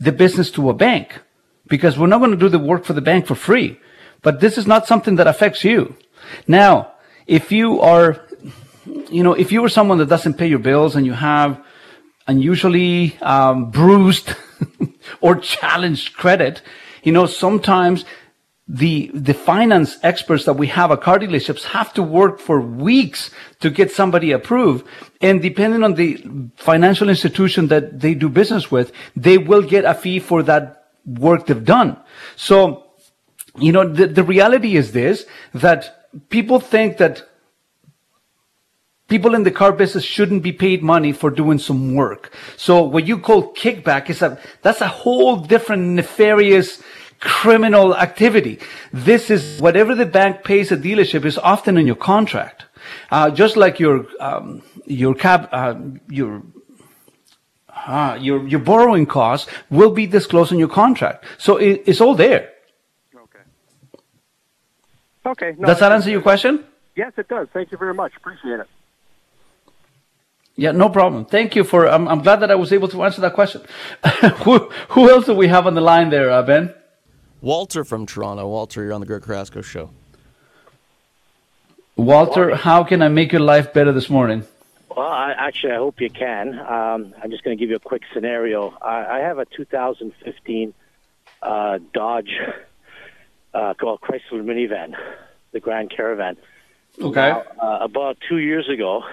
the 0.00 0.12
business 0.12 0.50
to 0.52 0.70
a 0.70 0.74
bank 0.74 1.20
because 1.66 1.98
we're 1.98 2.06
not 2.06 2.18
going 2.18 2.30
to 2.30 2.36
do 2.36 2.48
the 2.48 2.58
work 2.58 2.84
for 2.84 2.94
the 2.94 3.02
bank 3.02 3.26
for 3.26 3.34
free. 3.34 3.78
But 4.22 4.40
this 4.40 4.56
is 4.56 4.66
not 4.66 4.86
something 4.86 5.16
that 5.16 5.26
affects 5.26 5.64
you. 5.64 5.96
Now, 6.48 6.92
if 7.26 7.52
you 7.52 7.80
are, 7.80 8.24
you 9.10 9.22
know, 9.22 9.34
if 9.34 9.52
you 9.52 9.62
are 9.64 9.68
someone 9.68 9.98
that 9.98 10.08
doesn't 10.08 10.34
pay 10.34 10.46
your 10.46 10.58
bills 10.58 10.96
and 10.96 11.04
you 11.04 11.12
have 11.12 11.62
unusually 12.26 13.16
um, 13.20 13.70
bruised 13.70 14.34
or 15.20 15.36
challenged 15.36 16.14
credit, 16.14 16.62
you 17.02 17.12
know, 17.12 17.26
sometimes 17.26 18.04
the 18.68 19.12
the 19.14 19.32
finance 19.32 19.96
experts 20.02 20.44
that 20.44 20.54
we 20.54 20.66
have 20.66 20.90
at 20.90 21.00
car 21.00 21.20
dealerships 21.20 21.62
have 21.62 21.94
to 21.94 22.02
work 22.02 22.40
for 22.40 22.60
weeks 22.60 23.30
to 23.60 23.70
get 23.70 23.92
somebody 23.92 24.32
approved. 24.32 24.84
And 25.20 25.40
depending 25.40 25.84
on 25.84 25.94
the 25.94 26.24
financial 26.56 27.08
institution 27.08 27.68
that 27.68 28.00
they 28.00 28.14
do 28.14 28.28
business 28.28 28.70
with 28.70 28.90
they 29.14 29.38
will 29.38 29.62
get 29.62 29.84
a 29.84 29.94
fee 29.94 30.18
for 30.18 30.42
that 30.42 30.88
work 31.04 31.46
they've 31.46 31.64
done. 31.64 31.96
So 32.34 32.86
you 33.56 33.70
know 33.70 33.88
the, 33.88 34.08
the 34.08 34.24
reality 34.24 34.76
is 34.76 34.90
this 34.90 35.26
that 35.54 36.10
people 36.28 36.58
think 36.58 36.96
that 36.96 37.22
people 39.08 39.34
in 39.34 39.44
the 39.44 39.50
car 39.50 39.72
business 39.72 40.04
shouldn't 40.04 40.42
be 40.42 40.52
paid 40.52 40.82
money 40.82 41.12
for 41.12 41.30
doing 41.30 41.58
some 41.58 41.94
work 41.94 42.32
so 42.56 42.82
what 42.82 43.06
you 43.06 43.18
call 43.18 43.52
kickback 43.54 44.10
is 44.10 44.22
a 44.22 44.38
that's 44.62 44.80
a 44.80 44.88
whole 44.88 45.36
different 45.36 45.82
nefarious 45.90 46.82
criminal 47.20 47.96
activity. 47.96 48.58
This 48.92 49.30
is 49.30 49.60
whatever 49.60 49.94
the 49.94 50.06
bank 50.06 50.44
pays 50.44 50.72
a 50.72 50.76
dealership 50.76 51.24
is 51.24 51.38
often 51.38 51.76
in 51.76 51.86
your 51.86 51.96
contract. 51.96 52.64
Uh, 53.10 53.30
just 53.30 53.56
like 53.56 53.80
your 53.80 54.06
um, 54.20 54.62
your 54.86 55.14
cab 55.14 55.48
uh, 55.50 55.74
your 56.08 56.42
uh, 57.74 58.16
your 58.20 58.46
your 58.46 58.60
borrowing 58.60 59.06
costs 59.06 59.50
will 59.70 59.90
be 59.90 60.06
disclosed 60.06 60.52
in 60.52 60.58
your 60.58 60.68
contract. 60.68 61.24
So 61.38 61.56
it, 61.56 61.82
it's 61.86 62.00
all 62.00 62.14
there. 62.14 62.52
Okay. 63.14 63.44
Okay. 65.26 65.54
No, 65.58 65.66
does 65.66 65.80
that 65.80 65.90
answer 65.90 66.10
your 66.10 66.22
question? 66.22 66.64
Yes, 66.94 67.12
it 67.16 67.28
does. 67.28 67.48
Thank 67.52 67.72
you 67.72 67.78
very 67.78 67.94
much. 67.94 68.12
Appreciate 68.16 68.60
it. 68.60 68.68
Yeah, 70.56 70.72
no 70.72 70.88
problem. 70.88 71.26
Thank 71.26 71.54
you 71.54 71.64
for. 71.64 71.86
I'm, 71.86 72.08
I'm 72.08 72.22
glad 72.22 72.40
that 72.40 72.50
I 72.50 72.54
was 72.54 72.72
able 72.72 72.88
to 72.88 73.04
answer 73.04 73.20
that 73.20 73.34
question. 73.34 73.62
who 74.44 74.70
who 74.88 75.10
else 75.10 75.26
do 75.26 75.34
we 75.34 75.48
have 75.48 75.66
on 75.66 75.74
the 75.74 75.82
line 75.82 76.08
there, 76.08 76.30
uh, 76.30 76.42
Ben? 76.42 76.74
Walter 77.42 77.84
from 77.84 78.06
Toronto. 78.06 78.48
Walter, 78.48 78.82
you're 78.82 78.94
on 78.94 79.00
the 79.00 79.06
Greg 79.06 79.22
Carrasco 79.22 79.60
show. 79.60 79.90
Walter, 81.96 82.56
how 82.56 82.84
can 82.84 83.02
I 83.02 83.08
make 83.08 83.32
your 83.32 83.42
life 83.42 83.72
better 83.72 83.92
this 83.92 84.08
morning? 84.08 84.44
Well, 84.94 85.06
I, 85.06 85.32
actually, 85.32 85.72
I 85.72 85.76
hope 85.76 86.00
you 86.00 86.08
can. 86.08 86.58
Um, 86.58 87.14
I'm 87.22 87.30
just 87.30 87.44
going 87.44 87.56
to 87.56 87.60
give 87.60 87.68
you 87.68 87.76
a 87.76 87.80
quick 87.80 88.02
scenario. 88.14 88.70
I, 88.80 89.16
I 89.16 89.18
have 89.20 89.38
a 89.38 89.44
2015 89.44 90.74
uh, 91.42 91.78
Dodge 91.92 92.30
uh, 93.54 93.74
called 93.74 94.00
Chrysler 94.00 94.42
minivan, 94.42 94.94
the 95.52 95.60
Grand 95.60 95.90
Caravan. 95.90 96.36
Okay. 97.00 97.28
Now, 97.28 97.44
uh, 97.60 97.78
about 97.82 98.16
two 98.26 98.38
years 98.38 98.68
ago, 98.70 99.04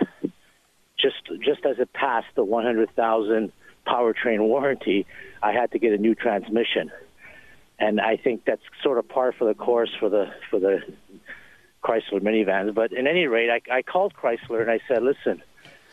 just 1.03 1.41
just 1.43 1.65
as 1.65 1.77
it 1.77 1.93
passed 1.93 2.33
the 2.35 2.43
100,000 2.43 3.51
powertrain 3.85 4.39
warranty, 4.39 5.05
I 5.43 5.51
had 5.51 5.71
to 5.73 5.79
get 5.79 5.93
a 5.93 5.97
new 5.97 6.15
transmission 6.15 6.91
and 7.79 7.99
I 7.99 8.17
think 8.17 8.45
that's 8.45 8.61
sort 8.81 8.97
of 8.97 9.07
par 9.07 9.33
for 9.37 9.45
the 9.45 9.53
course 9.53 9.91
for 9.99 10.09
the 10.09 10.31
for 10.49 10.59
the 10.59 10.79
Chrysler 11.83 12.21
minivans. 12.21 12.73
But 12.73 12.93
in 12.93 13.07
any 13.07 13.27
rate, 13.27 13.49
I, 13.49 13.77
I 13.77 13.81
called 13.81 14.13
Chrysler 14.13 14.61
and 14.61 14.71
I 14.71 14.79
said, 14.87 15.03
listen, 15.03 15.43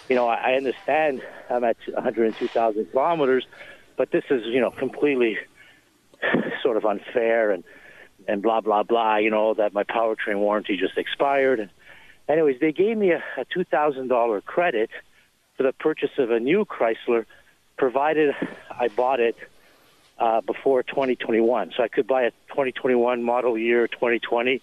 you 0.09 0.15
know, 0.15 0.29
I, 0.29 0.53
I 0.53 0.55
understand 0.55 1.23
I'm 1.49 1.65
at 1.65 1.77
102,000 1.93 2.87
kilometers, 2.93 3.47
but 3.97 4.13
this 4.13 4.25
is 4.31 4.43
you 4.47 4.61
know 4.61 4.71
completely 4.71 5.39
sort 6.63 6.77
of 6.77 6.85
unfair 6.85 7.51
and 7.51 7.65
and 8.29 8.43
blah 8.43 8.61
blah 8.61 8.83
blah. 8.83 9.17
You 9.17 9.31
know 9.31 9.55
that 9.55 9.73
my 9.73 9.85
powertrain 9.85 10.39
warranty 10.39 10.77
just 10.77 10.97
expired. 10.97 11.61
And 11.61 11.71
anyways, 12.29 12.61
they 12.61 12.73
gave 12.73 12.97
me 12.97 13.11
a, 13.11 13.23
a 13.37 13.45
two 13.45 13.65
thousand 13.65 14.09
dollar 14.09 14.41
credit 14.41 14.91
for 15.57 15.63
the 15.65 15.73
purchase 15.73 16.11
of 16.19 16.31
a 16.31 16.41
new 16.41 16.65
Chrysler, 16.65 17.27
provided 17.77 18.35
I 18.71 18.89
bought 18.89 19.21
it 19.21 19.37
uh, 20.19 20.41
before 20.43 20.83
2021. 20.83 21.73
So 21.77 21.83
I 21.83 21.89
could 21.89 22.07
buy 22.07 22.23
a 22.23 22.31
2021 22.49 23.23
model 23.23 23.59
year 23.59 23.89
2020, 23.89 24.61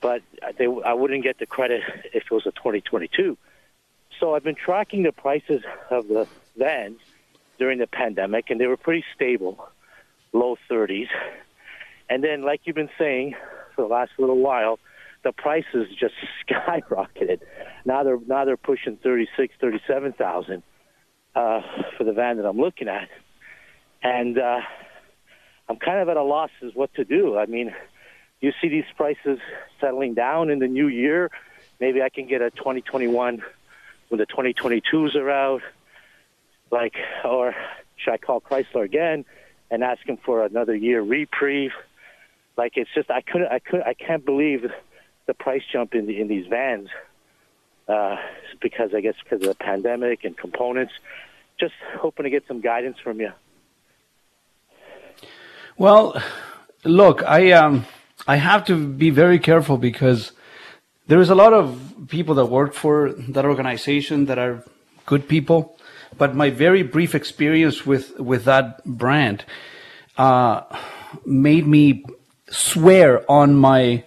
but 0.00 0.22
they, 0.58 0.66
I 0.66 0.92
wouldn't 0.92 1.22
get 1.22 1.38
the 1.38 1.46
credit 1.46 1.82
if 2.12 2.24
it 2.24 2.30
was 2.30 2.46
a 2.46 2.52
2022. 2.52 3.36
So 4.18 4.34
I've 4.34 4.42
been 4.42 4.56
tracking 4.56 5.04
the 5.04 5.12
prices 5.12 5.62
of 5.90 6.08
the 6.08 6.26
vans 6.56 6.98
during 7.58 7.78
the 7.78 7.86
pandemic, 7.86 8.50
and 8.50 8.60
they 8.60 8.66
were 8.66 8.76
pretty 8.76 9.04
stable, 9.14 9.68
low 10.32 10.56
30s. 10.70 11.08
And 12.10 12.24
then, 12.24 12.42
like 12.42 12.62
you've 12.64 12.76
been 12.76 12.90
saying 12.98 13.34
for 13.74 13.82
the 13.82 13.88
last 13.88 14.12
little 14.18 14.38
while, 14.38 14.78
the 15.24 15.32
prices 15.32 15.88
just 15.98 16.14
skyrocketed. 16.48 17.40
Now 17.84 18.02
they're 18.02 18.18
now 18.26 18.44
they're 18.44 18.56
pushing 18.56 18.96
36, 18.96 19.54
37,000 19.60 20.62
uh, 21.34 21.60
for 21.96 22.04
the 22.04 22.12
van 22.12 22.36
that 22.38 22.46
I'm 22.46 22.58
looking 22.58 22.88
at, 22.88 23.08
and 24.02 24.38
uh, 24.38 24.60
I'm 25.68 25.76
kind 25.76 26.00
of 26.00 26.08
at 26.08 26.16
a 26.16 26.22
loss 26.22 26.50
as 26.64 26.74
what 26.74 26.92
to 26.94 27.04
do. 27.04 27.36
I 27.36 27.46
mean, 27.46 27.74
you 28.40 28.52
see 28.60 28.68
these 28.68 28.84
prices 28.96 29.38
settling 29.80 30.14
down 30.14 30.50
in 30.50 30.58
the 30.58 30.68
new 30.68 30.88
year. 30.88 31.30
Maybe 31.80 32.02
I 32.02 32.08
can 32.08 32.26
get 32.26 32.42
a 32.42 32.50
2021 32.50 33.42
when 34.08 34.18
the 34.18 34.26
2022s 34.26 35.14
are 35.14 35.30
out. 35.30 35.62
Like, 36.70 36.94
or 37.24 37.54
should 37.96 38.12
I 38.12 38.18
call 38.18 38.40
Chrysler 38.40 38.84
again 38.84 39.24
and 39.70 39.82
ask 39.82 40.06
him 40.06 40.18
for 40.24 40.44
another 40.44 40.74
year 40.74 41.00
reprieve? 41.00 41.72
Like, 42.56 42.72
it's 42.76 42.90
just 42.94 43.10
I 43.10 43.20
couldn't, 43.20 43.48
I 43.48 43.58
could, 43.58 43.82
I 43.82 43.94
can't 43.94 44.24
believe 44.24 44.64
the 45.28 45.34
price 45.34 45.62
jump 45.70 45.94
in 45.94 46.06
the, 46.06 46.20
in 46.20 46.26
these 46.26 46.46
vans 46.48 46.88
uh, 47.86 48.16
because 48.60 48.92
I 48.94 49.00
guess 49.00 49.14
because 49.22 49.42
of 49.42 49.48
the 49.48 49.54
pandemic 49.54 50.24
and 50.24 50.36
components. 50.36 50.92
Just 51.60 51.74
hoping 51.96 52.24
to 52.24 52.30
get 52.30 52.44
some 52.48 52.60
guidance 52.60 52.98
from 53.02 53.20
you. 53.20 53.32
Well, 55.76 56.20
look, 56.84 57.22
I 57.22 57.52
um, 57.52 57.84
I 58.26 58.36
have 58.36 58.64
to 58.66 58.86
be 58.86 59.10
very 59.10 59.38
careful 59.38 59.76
because 59.76 60.32
there 61.08 61.20
is 61.20 61.30
a 61.30 61.34
lot 61.34 61.52
of 61.52 62.06
people 62.08 62.34
that 62.36 62.46
work 62.46 62.74
for 62.74 63.12
that 63.12 63.44
organization 63.44 64.26
that 64.26 64.38
are 64.38 64.64
good 65.04 65.28
people, 65.28 65.76
but 66.16 66.34
my 66.34 66.50
very 66.50 66.82
brief 66.82 67.14
experience 67.14 67.84
with 67.84 68.18
with 68.20 68.44
that 68.44 68.84
brand 68.84 69.44
uh, 70.16 70.62
made 71.26 71.66
me 71.66 72.04
swear 72.50 73.28
on 73.30 73.54
my 73.54 74.04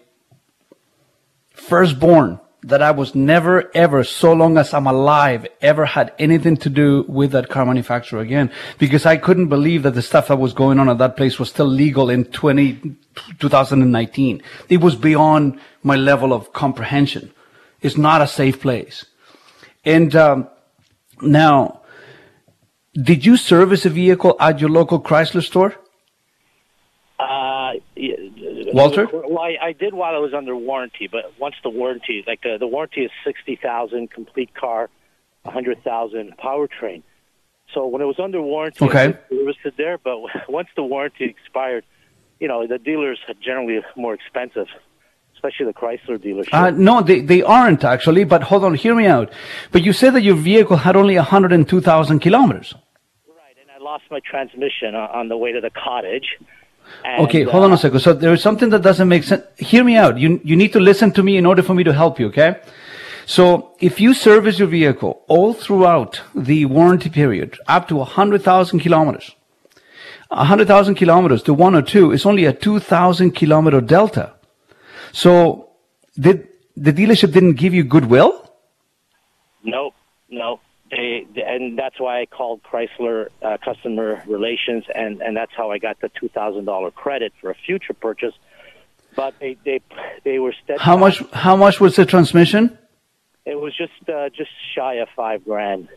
firstborn 1.71 2.37
that 2.63 2.81
I 2.81 2.91
was 2.91 3.15
never 3.15 3.71
ever, 3.73 4.03
so 4.03 4.33
long 4.33 4.57
as 4.57 4.73
I'm 4.73 4.87
alive, 4.87 5.47
ever 5.61 5.85
had 5.85 6.13
anything 6.19 6.57
to 6.57 6.69
do 6.69 7.05
with 7.07 7.31
that 7.31 7.47
car 7.47 7.65
manufacturer 7.65 8.19
again. 8.19 8.51
Because 8.77 9.05
I 9.05 9.15
couldn't 9.15 9.47
believe 9.47 9.83
that 9.83 9.95
the 9.95 10.01
stuff 10.01 10.27
that 10.27 10.37
was 10.37 10.53
going 10.53 10.79
on 10.79 10.89
at 10.89 10.97
that 10.97 11.15
place 11.15 11.39
was 11.39 11.49
still 11.49 11.71
legal 11.83 12.09
in 12.09 12.25
20, 12.25 12.97
2019. 13.39 14.43
It 14.67 14.81
was 14.81 14.95
beyond 14.97 15.59
my 15.81 15.95
level 15.95 16.33
of 16.33 16.51
comprehension. 16.51 17.31
It's 17.79 17.97
not 17.97 18.21
a 18.21 18.27
safe 18.27 18.59
place. 18.59 19.05
And, 19.85 20.13
um, 20.15 20.39
Now, 21.21 21.81
did 23.09 23.25
you 23.27 23.37
service 23.37 23.85
a 23.85 23.89
vehicle 23.89 24.35
at 24.39 24.59
your 24.59 24.71
local 24.71 24.99
Chrysler 24.99 25.43
store? 25.51 25.80
Uh, 28.71 28.77
Walter? 28.77 29.07
Well, 29.11 29.39
I, 29.39 29.55
I 29.69 29.71
did 29.73 29.93
while 29.93 30.15
I 30.15 30.19
was 30.19 30.33
under 30.33 30.55
warranty, 30.55 31.07
but 31.11 31.33
once 31.39 31.55
the 31.63 31.69
warranty, 31.69 32.23
like 32.25 32.41
uh, 32.45 32.57
the 32.57 32.67
warranty 32.67 33.01
is 33.01 33.11
sixty 33.25 33.55
thousand 33.61 34.11
complete 34.11 34.53
car, 34.53 34.89
a 35.45 35.51
hundred 35.51 35.83
thousand 35.83 36.33
powertrain. 36.37 37.03
So 37.73 37.87
when 37.87 38.01
it 38.01 38.05
was 38.05 38.19
under 38.19 38.41
warranty, 38.41 38.83
Okay. 38.85 38.99
I 38.99 39.07
did 39.07 39.21
service 39.29 39.73
there. 39.77 39.97
But 39.97 40.17
once 40.49 40.67
the 40.75 40.83
warranty 40.83 41.25
expired, 41.25 41.85
you 42.39 42.47
know 42.47 42.67
the 42.67 42.77
dealers 42.77 43.19
are 43.27 43.33
generally 43.35 43.79
more 43.95 44.13
expensive, 44.13 44.67
especially 45.35 45.67
the 45.67 45.73
Chrysler 45.73 46.17
dealership. 46.17 46.53
Uh, 46.53 46.69
no, 46.71 47.01
they, 47.01 47.21
they 47.21 47.41
aren't 47.43 47.83
actually, 47.83 48.23
but 48.25 48.43
hold 48.43 48.63
on, 48.65 48.73
hear 48.75 48.95
me 48.95 49.05
out. 49.05 49.31
But 49.71 49.83
you 49.83 49.93
said 49.93 50.11
that 50.15 50.21
your 50.23 50.35
vehicle 50.35 50.77
had 50.77 50.95
only 50.95 51.15
102,000 51.15 52.19
kilometers. 52.19 52.73
right, 53.27 53.55
and 53.61 53.69
I 53.71 53.77
lost 53.83 54.03
my 54.11 54.19
transmission 54.19 54.95
on, 54.95 55.09
on 55.09 55.27
the 55.29 55.37
way 55.37 55.51
to 55.53 55.61
the 55.61 55.69
cottage. 55.71 56.37
And, 57.03 57.25
Okay, 57.25 57.43
hold 57.43 57.63
on 57.63 57.71
uh, 57.71 57.75
a 57.75 57.77
second. 57.77 57.99
So 57.99 58.13
there 58.13 58.33
is 58.33 58.41
something 58.41 58.69
that 58.69 58.81
doesn't 58.81 59.07
make 59.07 59.23
sense. 59.23 59.43
Hear 59.57 59.83
me 59.83 59.95
out. 59.95 60.17
You, 60.17 60.39
you 60.43 60.55
need 60.55 60.73
to 60.73 60.79
listen 60.79 61.11
to 61.13 61.23
me 61.23 61.37
in 61.37 61.45
order 61.45 61.63
for 61.63 61.73
me 61.73 61.83
to 61.83 61.93
help 61.93 62.19
you, 62.19 62.27
okay? 62.27 62.61
So 63.25 63.71
if 63.79 63.99
you 63.99 64.13
service 64.13 64.59
your 64.59 64.67
vehicle 64.67 65.23
all 65.27 65.53
throughout 65.53 66.21
the 66.35 66.65
warranty 66.65 67.09
period, 67.09 67.57
up 67.67 67.87
to 67.87 67.95
100,000 67.95 68.79
kilometers, 68.79 69.35
100,000 70.29 70.95
kilometers 70.95 71.43
to 71.43 71.53
one 71.53 71.75
or 71.75 71.81
two 71.81 72.11
is 72.11 72.25
only 72.25 72.45
a 72.45 72.53
2,000 72.53 73.31
kilometer 73.31 73.81
delta. 73.81 74.33
So 75.11 75.71
did 76.17 76.47
the 76.75 76.93
dealership 76.93 77.33
didn't 77.33 77.53
give 77.53 77.73
you 77.73 77.83
goodwill? 77.83 78.49
No, 79.63 79.93
no. 80.29 80.59
They, 80.91 81.25
and 81.47 81.79
that's 81.79 81.99
why 81.99 82.19
I 82.19 82.25
called 82.25 82.61
Chrysler 82.63 83.29
uh, 83.41 83.57
customer 83.63 84.21
relations, 84.27 84.83
and, 84.93 85.21
and 85.21 85.35
that's 85.37 85.53
how 85.55 85.71
I 85.71 85.77
got 85.77 86.01
the 86.01 86.09
two 86.09 86.27
thousand 86.27 86.65
dollar 86.65 86.91
credit 86.91 87.31
for 87.39 87.49
a 87.49 87.55
future 87.55 87.93
purchase. 87.93 88.33
But 89.15 89.39
they 89.39 89.57
they 89.63 89.79
they 90.25 90.39
were 90.39 90.53
steadfast. 90.53 90.81
How 90.81 90.97
much, 90.97 91.23
how 91.31 91.55
much 91.55 91.79
was 91.79 91.95
the 91.95 92.05
transmission? 92.05 92.77
It 93.45 93.55
was 93.55 93.75
just 93.75 94.09
uh, 94.09 94.29
just 94.29 94.51
shy 94.75 94.95
of 94.95 95.07
five 95.15 95.45
grand 95.45 95.87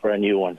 for 0.00 0.10
a 0.10 0.18
new 0.18 0.38
one. 0.38 0.58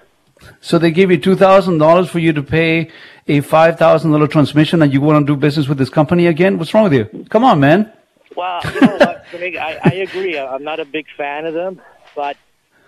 So 0.62 0.78
they 0.78 0.92
gave 0.92 1.12
you 1.12 1.18
two 1.18 1.36
thousand 1.36 1.80
dollars 1.80 2.10
for 2.10 2.20
you 2.20 2.32
to 2.34 2.44
pay 2.44 2.90
a 3.28 3.42
five 3.42 3.78
thousand 3.78 4.12
dollar 4.12 4.28
transmission, 4.28 4.82
and 4.82 4.94
you 4.94 5.02
want 5.02 5.28
to 5.28 5.34
do 5.34 5.38
business 5.38 5.68
with 5.68 5.78
this 5.78 5.90
company 5.90 6.28
again? 6.28 6.58
What's 6.58 6.74
wrong 6.74 6.86
with 6.86 6.94
you? 6.94 7.26
Come 7.30 7.44
on, 7.44 7.60
man. 7.60 7.92
Well, 8.36 8.62
you 8.74 8.82
know 8.82 8.98
what? 8.98 9.26
I, 9.34 9.80
I 9.84 9.94
agree. 10.08 10.38
I'm 10.38 10.64
not 10.64 10.80
a 10.80 10.86
big 10.86 11.08
fan 11.18 11.46
of 11.46 11.54
them, 11.54 11.82
but 12.16 12.38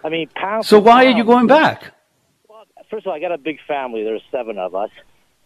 I 0.04 0.10
mean, 0.10 0.30
pound. 0.36 0.66
So 0.66 0.80
why 0.80 1.06
are 1.06 1.12
you 1.12 1.24
going 1.24 1.48
back? 1.48 1.94
Well, 2.48 2.66
first 2.90 3.06
of 3.06 3.12
all, 3.12 3.16
I 3.16 3.20
got 3.20 3.32
a 3.32 3.38
big 3.38 3.60
family. 3.68 4.04
There's 4.04 4.22
seven 4.32 4.58
of 4.58 4.76
us, 4.76 4.92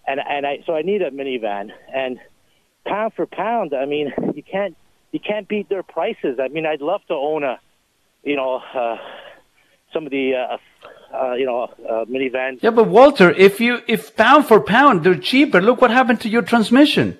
and 0.07 0.19
and 0.19 0.45
I 0.45 0.63
so 0.65 0.75
I 0.75 0.81
need 0.81 1.01
a 1.01 1.11
minivan. 1.11 1.71
And 1.93 2.19
pound 2.85 3.13
for 3.15 3.25
pound, 3.25 3.73
I 3.73 3.85
mean, 3.85 4.13
you 4.35 4.43
can't 4.43 4.75
you 5.13 5.19
can't 5.19 5.47
beat 5.47 5.69
their 5.69 5.83
prices. 5.83 6.39
I 6.41 6.49
mean, 6.49 6.65
I'd 6.65 6.81
love 6.81 7.01
to 7.07 7.13
own 7.13 7.43
a, 7.43 7.59
you 8.23 8.35
know, 8.35 8.61
uh, 8.73 8.97
some 9.93 10.05
of 10.05 10.11
the, 10.11 10.33
uh, 10.33 10.57
uh, 11.15 11.33
you 11.35 11.45
know, 11.45 11.63
uh, 11.63 12.05
minivans. 12.05 12.61
Yeah, 12.61 12.71
but 12.71 12.87
Walter, 12.87 13.29
if 13.31 13.61
you 13.61 13.81
if 13.87 14.15
pound 14.15 14.47
for 14.47 14.59
pound 14.59 15.03
they're 15.03 15.15
cheaper, 15.15 15.61
look 15.61 15.79
what 15.79 15.91
happened 15.91 16.19
to 16.21 16.29
your 16.29 16.41
transmission. 16.41 17.17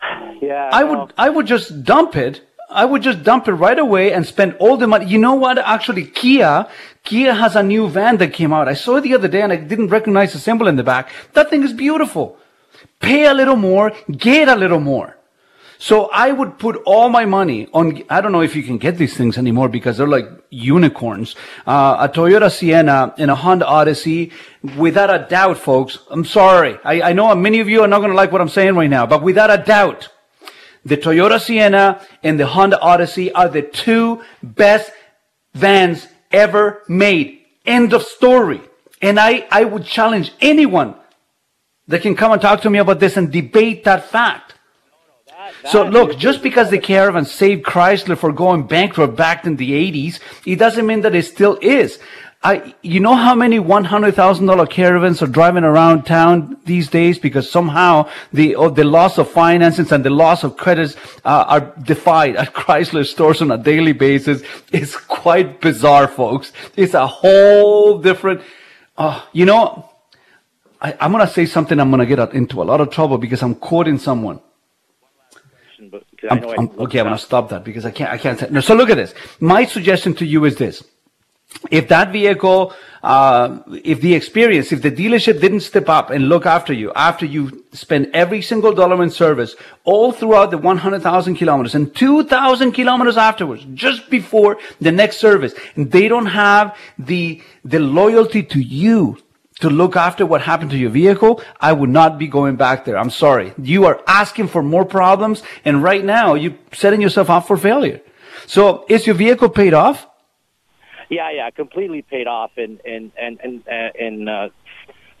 Yeah, 0.42 0.70
I 0.72 0.82
well, 0.82 1.02
would 1.02 1.14
I 1.16 1.30
would 1.30 1.46
just 1.46 1.84
dump 1.84 2.16
it. 2.16 2.40
I 2.72 2.84
would 2.84 3.02
just 3.02 3.22
dump 3.22 3.48
it 3.48 3.52
right 3.52 3.78
away 3.78 4.12
and 4.12 4.26
spend 4.26 4.56
all 4.58 4.76
the 4.76 4.86
money. 4.86 5.06
You 5.06 5.18
know 5.18 5.34
what? 5.34 5.58
Actually, 5.58 6.04
Kia, 6.06 6.66
Kia 7.04 7.34
has 7.34 7.56
a 7.56 7.62
new 7.62 7.88
van 7.88 8.16
that 8.18 8.32
came 8.32 8.52
out. 8.52 8.68
I 8.68 8.74
saw 8.74 8.96
it 8.96 9.02
the 9.02 9.14
other 9.14 9.28
day 9.28 9.42
and 9.42 9.52
I 9.52 9.56
didn't 9.56 9.88
recognize 9.88 10.32
the 10.32 10.38
symbol 10.38 10.68
in 10.68 10.76
the 10.76 10.82
back. 10.82 11.10
That 11.34 11.50
thing 11.50 11.62
is 11.62 11.72
beautiful. 11.72 12.38
Pay 13.00 13.26
a 13.26 13.34
little 13.34 13.56
more, 13.56 13.92
get 14.10 14.48
a 14.48 14.56
little 14.56 14.80
more. 14.80 15.16
So 15.78 16.08
I 16.12 16.30
would 16.30 16.60
put 16.60 16.76
all 16.86 17.08
my 17.08 17.24
money 17.24 17.66
on, 17.74 18.04
I 18.08 18.20
don't 18.20 18.30
know 18.30 18.42
if 18.42 18.54
you 18.54 18.62
can 18.62 18.78
get 18.78 18.98
these 18.98 19.16
things 19.16 19.36
anymore 19.36 19.68
because 19.68 19.96
they're 19.96 20.06
like 20.06 20.26
unicorns. 20.48 21.34
Uh, 21.66 21.96
a 21.98 22.08
Toyota 22.08 22.52
Sienna 22.52 23.12
and 23.18 23.32
a 23.32 23.34
Honda 23.34 23.66
Odyssey, 23.66 24.30
without 24.78 25.10
a 25.12 25.26
doubt, 25.28 25.58
folks. 25.58 25.98
I'm 26.08 26.24
sorry. 26.24 26.78
I, 26.84 27.10
I 27.10 27.12
know 27.12 27.34
many 27.34 27.58
of 27.58 27.68
you 27.68 27.82
are 27.82 27.88
not 27.88 27.98
going 27.98 28.10
to 28.10 28.16
like 28.16 28.30
what 28.30 28.40
I'm 28.40 28.48
saying 28.48 28.76
right 28.76 28.88
now, 28.88 29.06
but 29.06 29.24
without 29.24 29.50
a 29.50 29.60
doubt, 29.60 30.08
the 30.84 30.96
Toyota 30.96 31.40
Sienna 31.40 32.04
and 32.22 32.38
the 32.38 32.46
Honda 32.46 32.80
Odyssey 32.80 33.32
are 33.32 33.48
the 33.48 33.62
two 33.62 34.22
best 34.42 34.90
vans 35.54 36.08
ever 36.30 36.82
made. 36.88 37.40
End 37.64 37.92
of 37.92 38.02
story. 38.02 38.60
And 39.00 39.18
I, 39.18 39.46
I 39.50 39.64
would 39.64 39.84
challenge 39.84 40.32
anyone 40.40 40.94
that 41.88 42.02
can 42.02 42.14
come 42.14 42.32
and 42.32 42.40
talk 42.40 42.62
to 42.62 42.70
me 42.70 42.78
about 42.78 43.00
this 43.00 43.16
and 43.16 43.30
debate 43.30 43.84
that 43.84 44.08
fact. 44.08 44.54
So 45.68 45.84
look, 45.84 46.18
just 46.18 46.42
because 46.42 46.70
the 46.70 46.78
caravan 46.78 47.24
saved 47.24 47.64
Chrysler 47.64 48.16
for 48.16 48.32
going 48.32 48.66
bankrupt 48.66 49.16
back 49.16 49.44
in 49.44 49.56
the 49.56 49.70
80s, 49.72 50.18
it 50.46 50.56
doesn't 50.56 50.86
mean 50.86 51.02
that 51.02 51.14
it 51.14 51.24
still 51.24 51.58
is. 51.60 51.98
I, 52.44 52.74
you 52.82 53.00
know 53.00 53.14
how 53.14 53.34
many 53.36 53.58
$100,000 53.58 54.70
caravans 54.70 55.22
are 55.22 55.28
driving 55.28 55.64
around 55.64 56.04
town 56.04 56.56
these 56.64 56.88
days 56.88 57.18
because 57.18 57.48
somehow 57.50 58.08
the, 58.32 58.56
oh, 58.56 58.68
the 58.70 58.84
loss 58.84 59.18
of 59.18 59.30
finances 59.30 59.92
and 59.92 60.04
the 60.04 60.10
loss 60.10 60.42
of 60.44 60.56
credits 60.56 60.96
uh, 61.24 61.44
are 61.48 61.60
defied 61.82 62.36
at 62.36 62.52
Chrysler 62.54 63.06
stores 63.06 63.42
on 63.42 63.52
a 63.52 63.58
daily 63.58 63.92
basis. 63.92 64.42
It's 64.72 64.96
quite 64.96 65.60
bizarre, 65.60 66.08
folks. 66.08 66.52
It's 66.76 66.94
a 66.94 67.06
whole 67.06 67.98
different, 67.98 68.42
uh, 68.98 69.22
you 69.32 69.44
know, 69.46 69.88
I, 70.80 70.96
I'm 71.00 71.12
going 71.12 71.24
to 71.26 71.32
say 71.32 71.46
something 71.46 71.78
I'm 71.78 71.90
going 71.90 72.06
to 72.06 72.16
get 72.16 72.34
into 72.34 72.62
a 72.62 72.64
lot 72.64 72.80
of 72.80 72.90
trouble 72.90 73.18
because 73.18 73.42
I'm 73.42 73.54
quoting 73.54 73.98
someone. 73.98 74.40
I 76.28 76.34
I'm, 76.34 76.44
I'm- 76.58 76.72
okay, 76.80 77.00
I'm 77.00 77.06
going 77.06 77.16
to 77.18 77.22
stop 77.24 77.50
that 77.50 77.64
because 77.64 77.84
I 77.86 77.90
can't. 77.92 78.10
I 78.10 78.18
can't 78.18 78.38
say. 78.38 78.48
No, 78.50 78.60
so 78.60 78.74
look 78.74 78.90
at 78.90 78.96
this. 78.96 79.14
My 79.40 79.64
suggestion 79.64 80.14
to 80.16 80.26
you 80.26 80.44
is 80.44 80.56
this: 80.56 80.84
if 81.70 81.88
that 81.88 82.12
vehicle, 82.12 82.74
uh, 83.02 83.58
if 83.84 84.00
the 84.00 84.14
experience, 84.14 84.72
if 84.72 84.82
the 84.82 84.90
dealership 84.90 85.40
didn't 85.40 85.60
step 85.60 85.88
up 85.88 86.10
and 86.10 86.28
look 86.28 86.46
after 86.46 86.72
you 86.72 86.92
after 86.94 87.26
you 87.26 87.64
spend 87.72 88.10
every 88.12 88.42
single 88.42 88.72
dollar 88.72 89.02
in 89.02 89.10
service, 89.10 89.54
all 89.84 90.12
throughout 90.12 90.50
the 90.50 90.58
100,000 90.58 91.34
kilometers 91.36 91.74
and 91.74 91.94
2,000 91.94 92.72
kilometers 92.72 93.16
afterwards, 93.16 93.66
just 93.74 94.10
before 94.10 94.58
the 94.80 94.92
next 94.92 95.18
service, 95.18 95.54
and 95.76 95.90
they 95.90 96.08
don't 96.08 96.26
have 96.26 96.76
the 96.98 97.42
the 97.64 97.78
loyalty 97.78 98.42
to 98.42 98.60
you 98.60 99.18
to 99.60 99.70
look 99.70 99.94
after 99.96 100.26
what 100.26 100.42
happened 100.42 100.70
to 100.72 100.76
your 100.76 100.90
vehicle, 100.90 101.40
I 101.60 101.72
would 101.72 101.90
not 101.90 102.18
be 102.18 102.26
going 102.26 102.56
back 102.56 102.84
there. 102.84 102.98
I'm 102.98 103.10
sorry. 103.10 103.52
You 103.62 103.84
are 103.86 104.02
asking 104.08 104.48
for 104.48 104.62
more 104.62 104.84
problems, 104.84 105.42
and 105.64 105.82
right 105.82 106.04
now 106.04 106.34
you're 106.34 106.58
setting 106.72 107.00
yourself 107.00 107.30
up 107.30 107.46
for 107.46 107.56
failure. 107.56 108.00
So, 108.46 108.84
is 108.88 109.06
your 109.06 109.14
vehicle 109.14 109.48
paid 109.48 109.72
off? 109.72 110.06
Yeah, 111.12 111.30
yeah, 111.30 111.50
completely 111.50 112.02
paid 112.02 112.26
off 112.26 112.52
in 112.56 112.78
in 112.84 113.12
and 113.24 113.38
and 113.44 113.54
in 114.06 114.28
uh, 114.28 114.48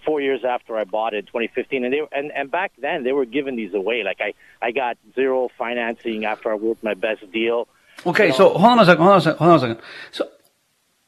four 0.06 0.20
years 0.20 0.42
after 0.44 0.76
I 0.76 0.84
bought 0.84 1.12
it, 1.14 1.18
in 1.18 1.26
2015, 1.26 1.84
and 1.84 1.92
they 1.92 2.00
and 2.12 2.32
and 2.32 2.50
back 2.50 2.72
then 2.78 3.04
they 3.04 3.12
were 3.12 3.26
giving 3.26 3.56
these 3.56 3.74
away. 3.74 4.02
Like 4.02 4.20
I 4.20 4.32
I 4.66 4.70
got 4.72 4.96
zero 5.14 5.48
financing 5.58 6.24
after 6.24 6.50
I 6.50 6.54
worked 6.54 6.82
my 6.82 6.94
best 6.94 7.30
deal. 7.32 7.68
Okay, 8.06 8.32
so 8.32 8.48
hold 8.50 8.72
on 8.72 8.78
a 8.80 8.84
second. 8.86 9.02
Hold 9.02 9.12
on 9.12 9.18
a 9.18 9.20
second. 9.20 9.38
Hold 9.38 9.50
on 9.50 9.56
a 9.56 9.60
second. 9.60 9.78
So, 10.12 10.28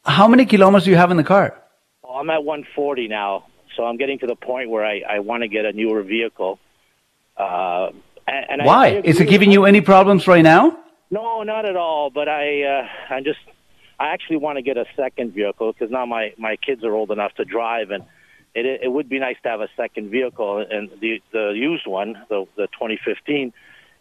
how 0.04 0.28
many 0.28 0.44
kilometers 0.44 0.84
do 0.84 0.90
you 0.90 0.96
have 0.96 1.10
in 1.10 1.16
the 1.16 1.24
car? 1.24 1.56
Well, 2.02 2.12
I'm 2.20 2.28
at 2.30 2.44
140 2.44 3.08
now, 3.08 3.46
so 3.74 3.84
I'm 3.84 3.96
getting 3.96 4.18
to 4.20 4.26
the 4.26 4.36
point 4.36 4.68
where 4.70 4.84
I 4.84 5.02
I 5.08 5.18
want 5.20 5.42
to 5.44 5.48
get 5.48 5.64
a 5.64 5.72
newer 5.72 6.02
vehicle. 6.02 6.58
Uh, 7.36 7.90
and, 8.28 8.44
and 8.50 8.62
I- 8.62 8.64
I 8.64 8.66
Why? 8.66 8.86
Is 9.04 9.18
it 9.20 9.28
giving 9.28 9.50
you 9.50 9.64
any 9.64 9.80
problems 9.80 10.28
right 10.28 10.42
now? 10.42 10.78
No, 11.10 11.42
not 11.42 11.64
at 11.64 11.76
all. 11.76 12.10
But 12.10 12.28
I, 12.28 12.62
uh, 12.62 13.14
I'm 13.14 13.24
just, 13.24 13.38
I 13.98 14.08
actually 14.08 14.38
want 14.38 14.56
to 14.56 14.62
get 14.62 14.76
a 14.76 14.86
second 14.96 15.34
vehicle 15.34 15.72
because 15.72 15.90
now 15.90 16.06
my 16.06 16.32
my 16.38 16.56
kids 16.56 16.84
are 16.84 16.94
old 16.94 17.10
enough 17.10 17.34
to 17.34 17.44
drive, 17.44 17.90
and 17.90 18.04
it 18.54 18.66
it 18.82 18.92
would 18.92 19.08
be 19.08 19.18
nice 19.18 19.36
to 19.44 19.48
have 19.48 19.60
a 19.60 19.68
second 19.76 20.10
vehicle. 20.10 20.64
And 20.68 20.90
the 21.00 21.22
the 21.32 21.52
used 21.54 21.86
one, 21.86 22.14
the 22.28 22.46
the 22.56 22.66
2015, 22.68 23.52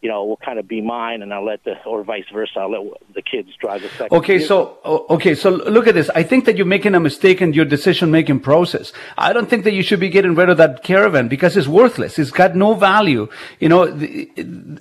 you 0.03 0.09
know, 0.09 0.25
will 0.25 0.37
kind 0.37 0.59
of 0.59 0.67
be 0.67 0.81
mine, 0.81 1.21
and 1.21 1.33
I'll 1.33 1.45
let 1.45 1.63
the 1.63 1.81
or 1.85 2.03
vice 2.03 2.25
versa. 2.33 2.59
I'll 2.59 2.71
let 2.71 3.01
the 3.15 3.21
kids 3.21 3.49
drive 3.57 3.83
the 3.83 3.89
second. 3.89 4.17
Okay, 4.17 4.37
vehicle. 4.39 4.77
so 4.83 5.05
okay, 5.09 5.33
so 5.33 5.49
look 5.49 5.87
at 5.87 5.95
this. 5.95 6.09
I 6.13 6.23
think 6.23 6.43
that 6.43 6.57
you're 6.57 6.65
making 6.65 6.93
a 6.93 6.99
mistake 6.99 7.41
in 7.41 7.53
your 7.53 7.63
decision-making 7.63 8.41
process. 8.41 8.91
I 9.17 9.31
don't 9.31 9.49
think 9.49 9.63
that 9.63 9.71
you 9.71 9.81
should 9.81 10.01
be 10.01 10.09
getting 10.09 10.35
rid 10.35 10.49
of 10.49 10.57
that 10.57 10.83
caravan 10.83 11.29
because 11.29 11.55
it's 11.55 11.69
worthless. 11.69 12.19
It's 12.19 12.31
got 12.31 12.53
no 12.53 12.73
value. 12.73 13.29
You 13.61 13.69
know, 13.69 13.89
the, 13.89 14.29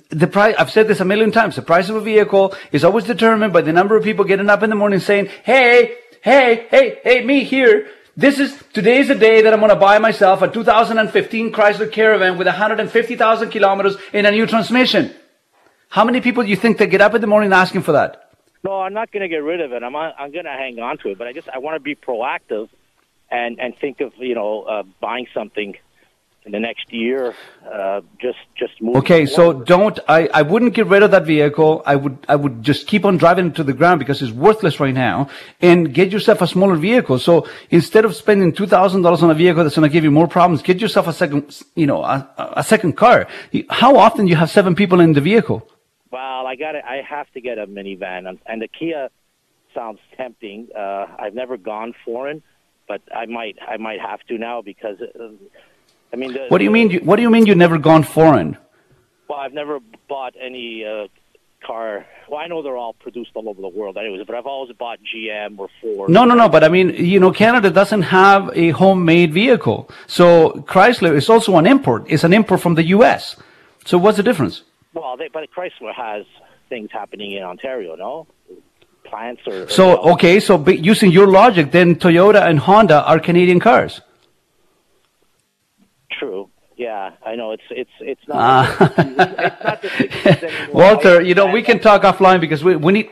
the 0.09 0.27
price. 0.27 0.55
I've 0.59 0.71
said 0.71 0.89
this 0.89 0.99
a 0.99 1.05
million 1.05 1.31
times. 1.31 1.55
The 1.55 1.61
price 1.61 1.87
of 1.87 1.95
a 1.95 2.01
vehicle 2.01 2.53
is 2.73 2.83
always 2.83 3.05
determined 3.05 3.53
by 3.53 3.61
the 3.61 3.71
number 3.71 3.95
of 3.95 4.03
people 4.03 4.25
getting 4.25 4.49
up 4.49 4.61
in 4.61 4.69
the 4.69 4.75
morning 4.75 4.99
saying, 4.99 5.29
"Hey, 5.43 5.95
hey, 6.21 6.67
hey, 6.69 6.99
hey, 7.01 7.23
me 7.23 7.45
here." 7.45 7.87
This 8.15 8.37
is 8.37 8.55
today 8.73 8.99
is 8.99 9.07
the 9.07 9.15
day 9.15 9.41
that 9.41 9.51
I'm 9.51 9.59
going 9.59 9.71
to 9.71 9.75
buy 9.75 9.97
myself 9.97 10.43
a 10.43 10.47
2015 10.47 11.51
Chrysler 11.51 11.91
Caravan 11.91 12.37
with 12.37 12.45
150,000 12.45 13.49
kilometers 13.49 13.97
in 14.13 14.27
a 14.27 14.31
new 14.31 14.45
transmission. 14.45 15.15
How 15.89 16.05
many 16.05 16.21
people 16.21 16.43
do 16.43 16.49
you 16.49 16.55
think 16.55 16.77
that 16.77 16.87
get 16.87 17.01
up 17.01 17.15
in 17.15 17.21
the 17.21 17.27
morning 17.27 17.51
asking 17.51 17.81
for 17.81 17.93
that? 17.93 18.29
No, 18.63 18.81
I'm 18.81 18.93
not 18.93 19.11
going 19.11 19.21
to 19.21 19.27
get 19.27 19.37
rid 19.37 19.61
of 19.61 19.73
it. 19.73 19.81
I'm 19.81 19.95
I'm 19.95 20.31
going 20.31 20.45
to 20.45 20.51
hang 20.51 20.79
on 20.79 20.99
to 20.99 21.09
it, 21.09 21.17
but 21.17 21.25
I 21.25 21.33
just 21.33 21.49
I 21.49 21.57
want 21.57 21.75
to 21.75 21.79
be 21.79 21.95
proactive 21.95 22.69
and 23.31 23.59
and 23.59 23.75
think 23.75 23.99
of 23.99 24.13
you 24.19 24.35
know 24.35 24.61
uh, 24.61 24.83
buying 25.01 25.25
something 25.33 25.75
in 26.45 26.51
the 26.51 26.59
next 26.59 26.91
year. 26.91 27.33
Uh, 27.71 28.01
just 28.19 28.39
just 28.55 28.81
moving. 28.81 28.97
Okay, 29.01 29.25
so 29.25 29.51
forward. 29.51 29.67
don't 29.67 29.99
I, 30.07 30.27
I 30.33 30.41
wouldn't 30.41 30.73
get 30.73 30.87
rid 30.87 31.03
of 31.03 31.11
that 31.11 31.25
vehicle. 31.25 31.83
I 31.85 31.95
would 31.95 32.17
I 32.27 32.35
would 32.35 32.63
just 32.63 32.87
keep 32.87 33.05
on 33.05 33.17
driving 33.17 33.47
it 33.47 33.55
to 33.55 33.63
the 33.63 33.73
ground 33.73 33.99
because 33.99 34.21
it's 34.21 34.31
worthless 34.31 34.79
right 34.79 34.93
now 34.93 35.29
and 35.61 35.93
get 35.93 36.11
yourself 36.11 36.41
a 36.41 36.47
smaller 36.47 36.75
vehicle. 36.75 37.19
So 37.19 37.47
instead 37.69 38.05
of 38.05 38.15
spending 38.15 38.53
two 38.53 38.67
thousand 38.67 39.01
dollars 39.01 39.23
on 39.23 39.31
a 39.31 39.33
vehicle 39.33 39.63
that's 39.63 39.75
gonna 39.75 39.89
give 39.89 40.03
you 40.03 40.11
more 40.11 40.27
problems, 40.27 40.61
get 40.61 40.81
yourself 40.81 41.07
a 41.07 41.13
second 41.13 41.61
you 41.75 41.87
know, 41.87 42.03
a, 42.03 42.53
a 42.57 42.63
second 42.63 42.93
car. 42.93 43.27
How 43.69 43.97
often 43.97 44.25
do 44.25 44.29
you 44.31 44.37
have 44.37 44.49
seven 44.49 44.75
people 44.75 44.99
in 44.99 45.13
the 45.13 45.21
vehicle? 45.21 45.67
Well, 46.11 46.45
I 46.45 46.55
got 46.55 46.75
I 46.75 47.01
have 47.07 47.31
to 47.31 47.41
get 47.41 47.57
a 47.57 47.65
minivan, 47.65 48.27
and, 48.29 48.39
and 48.45 48.61
the 48.61 48.67
Kia 48.67 49.09
sounds 49.73 49.99
tempting. 50.15 50.67
Uh, 50.77 51.07
I've 51.17 51.33
never 51.33 51.57
gone 51.57 51.93
foreign, 52.05 52.43
but 52.87 53.01
I 53.15 53.25
might 53.25 53.57
I 53.67 53.77
might 53.77 53.99
have 53.99 54.21
to 54.27 54.37
now 54.37 54.61
because 54.61 54.97
uh, 55.01 55.29
I 56.13 56.15
mean. 56.15 56.33
The, 56.33 56.45
What 56.47 56.59
do 56.59 56.63
you 56.63 56.71
mean 56.71 56.91
you, 56.91 56.99
what 56.99 57.15
do 57.17 57.21
you 57.21 57.29
mean 57.29 57.45
you've 57.45 57.57
never 57.57 57.77
gone 57.77 58.03
foreign? 58.03 58.57
Well, 59.27 59.39
I've 59.39 59.53
never 59.53 59.79
bought 60.07 60.35
any 60.39 60.85
uh, 60.85 61.07
car. 61.65 62.05
Well, 62.29 62.39
I 62.39 62.47
know 62.47 62.61
they're 62.61 62.77
all 62.77 62.93
produced 62.93 63.31
all 63.33 63.49
over 63.49 63.61
the 63.61 63.67
world, 63.67 63.97
anyways. 63.97 64.25
But 64.25 64.35
I've 64.35 64.45
always 64.45 64.71
bought 64.77 64.99
GM 65.01 65.57
or 65.57 65.69
Ford. 65.81 66.09
No, 66.09 66.23
no, 66.25 66.35
no. 66.35 66.47
But 66.49 66.63
I 66.63 66.69
mean, 66.69 66.89
you 66.89 67.19
know, 67.19 67.31
Canada 67.31 67.69
doesn't 67.69 68.03
have 68.03 68.51
a 68.53 68.69
homemade 68.71 69.33
vehicle. 69.33 69.89
So 70.07 70.51
Chrysler 70.67 71.15
is 71.15 71.29
also 71.29 71.57
an 71.57 71.65
import. 71.65 72.05
It's 72.07 72.23
an 72.23 72.33
import 72.33 72.61
from 72.61 72.75
the 72.75 72.83
U.S. 72.97 73.35
So 73.85 73.97
what's 73.97 74.17
the 74.17 74.23
difference? 74.23 74.63
Well, 74.93 75.17
they, 75.17 75.29
but 75.29 75.49
Chrysler 75.51 75.93
has 75.95 76.25
things 76.69 76.89
happening 76.91 77.31
in 77.31 77.43
Ontario, 77.43 77.95
no? 77.95 78.27
Plants 79.03 79.41
or. 79.47 79.63
or 79.63 79.69
So 79.69 79.97
okay, 80.13 80.39
so 80.39 80.67
using 80.69 81.11
your 81.11 81.27
logic, 81.27 81.71
then 81.71 81.95
Toyota 81.95 82.47
and 82.47 82.59
Honda 82.59 83.03
are 83.05 83.19
Canadian 83.19 83.59
cars. 83.59 84.01
True. 86.19 86.49
Yeah, 86.75 87.11
I 87.25 87.35
know. 87.35 87.51
It's 87.51 87.63
it's 87.69 87.91
it's 87.99 88.27
not. 88.27 88.37
Ah. 88.39 88.93
it's 88.97 89.63
not 89.63 89.81
the 89.81 89.87
60s 89.89 90.43
anymore. 90.43 90.75
Walter, 90.75 91.21
you 91.21 91.35
know, 91.35 91.47
we 91.47 91.61
can 91.61 91.79
talk 91.79 92.01
offline 92.01 92.41
because 92.41 92.63
we, 92.63 92.75
we 92.75 92.93
need 92.93 93.09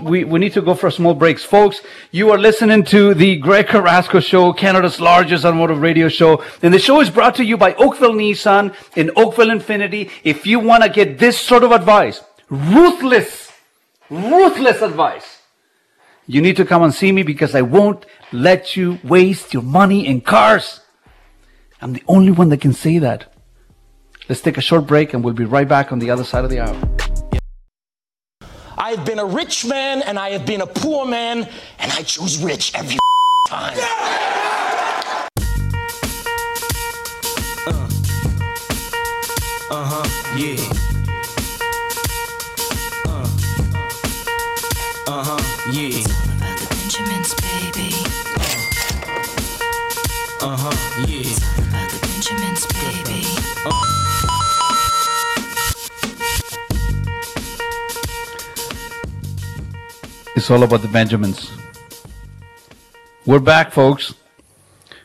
we, 0.00 0.24
we 0.24 0.38
need 0.38 0.52
to 0.54 0.62
go 0.62 0.74
for 0.74 0.90
small 0.90 1.14
breaks. 1.14 1.44
Folks, 1.44 1.82
you 2.10 2.30
are 2.30 2.38
listening 2.38 2.84
to 2.84 3.14
the 3.14 3.36
Greg 3.36 3.66
Carrasco 3.66 4.20
Show, 4.20 4.52
Canada's 4.52 5.00
largest 5.00 5.44
automotive 5.44 5.80
radio 5.80 6.08
show. 6.08 6.42
And 6.62 6.72
the 6.72 6.78
show 6.78 7.00
is 7.00 7.10
brought 7.10 7.34
to 7.36 7.44
you 7.44 7.56
by 7.56 7.74
Oakville 7.74 8.14
Nissan 8.14 8.74
and 8.96 9.10
Oakville 9.16 9.48
Infiniti. 9.48 10.10
If 10.24 10.46
you 10.46 10.60
want 10.60 10.84
to 10.84 10.88
get 10.88 11.18
this 11.18 11.38
sort 11.38 11.64
of 11.64 11.72
advice, 11.72 12.22
ruthless, 12.48 13.52
ruthless 14.08 14.80
advice, 14.80 15.42
you 16.26 16.40
need 16.40 16.56
to 16.56 16.64
come 16.64 16.82
and 16.82 16.94
see 16.94 17.12
me 17.12 17.22
because 17.22 17.54
I 17.54 17.62
won't 17.62 18.06
let 18.30 18.76
you 18.76 18.98
waste 19.04 19.52
your 19.52 19.62
money 19.64 20.06
in 20.06 20.20
cars. 20.22 20.80
I'm 21.82 21.92
the 21.92 22.02
only 22.06 22.30
one 22.30 22.48
that 22.50 22.60
can 22.60 22.72
say 22.72 22.98
that. 22.98 23.26
Let's 24.28 24.40
take 24.40 24.56
a 24.56 24.60
short 24.60 24.86
break 24.86 25.14
and 25.14 25.24
we'll 25.24 25.34
be 25.34 25.44
right 25.44 25.66
back 25.66 25.90
on 25.90 25.98
the 25.98 26.10
other 26.10 26.22
side 26.22 26.44
of 26.44 26.50
the 26.50 26.60
hour. 26.60 26.76
I 28.78 28.92
have 28.92 29.04
been 29.04 29.18
a 29.18 29.24
rich 29.24 29.66
man 29.66 30.00
and 30.02 30.16
I 30.16 30.30
have 30.30 30.46
been 30.46 30.60
a 30.60 30.66
poor 30.66 31.04
man, 31.04 31.48
and 31.80 31.92
I 31.92 32.02
choose 32.02 32.42
rich 32.42 32.72
every 32.74 32.98
time. 33.48 33.76
Uh 39.74 39.84
huh, 39.84 40.06
yeah. 40.36 40.56
Uh. 43.06 43.28
Uh 45.08 45.24
huh, 45.24 45.72
yeah. 45.72 45.98
About 46.36 46.58
the 46.58 46.66
Benjamins, 46.70 47.34
baby. 47.34 47.90
Uh 50.40 50.56
huh, 50.56 51.06
yeah. 51.08 51.41
It's 60.34 60.50
all 60.50 60.64
about 60.64 60.82
the 60.82 60.88
Benjamins. 60.88 61.52
We're 63.26 63.38
back, 63.38 63.70
folks. 63.70 64.14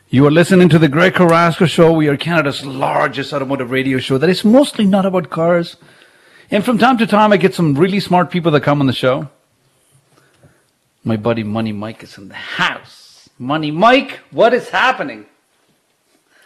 You 0.08 0.26
are 0.26 0.30
listening 0.32 0.68
to 0.70 0.78
the 0.78 0.88
Greg 0.88 1.14
Carrasco 1.14 1.66
Show. 1.66 1.92
We 1.92 2.08
are 2.08 2.16
Canada's 2.16 2.64
largest 2.64 3.32
automotive 3.32 3.70
radio 3.70 3.98
show 3.98 4.18
that 4.18 4.28
is 4.28 4.44
mostly 4.44 4.84
not 4.86 5.06
about 5.06 5.30
cars. 5.30 5.76
And 6.50 6.64
from 6.64 6.78
time 6.78 6.98
to 6.98 7.06
time, 7.06 7.32
I 7.32 7.36
get 7.36 7.54
some 7.54 7.74
really 7.74 8.00
smart 8.00 8.30
people 8.30 8.50
that 8.52 8.62
come 8.62 8.80
on 8.80 8.88
the 8.88 8.92
show. 8.92 9.28
My 11.04 11.16
buddy 11.16 11.44
Money 11.44 11.70
Mike 11.72 12.02
is 12.02 12.18
in 12.18 12.28
the 12.28 12.34
house. 12.34 13.28
Money 13.38 13.70
Mike, 13.70 14.18
what 14.32 14.52
is 14.52 14.70
happening? 14.70 15.26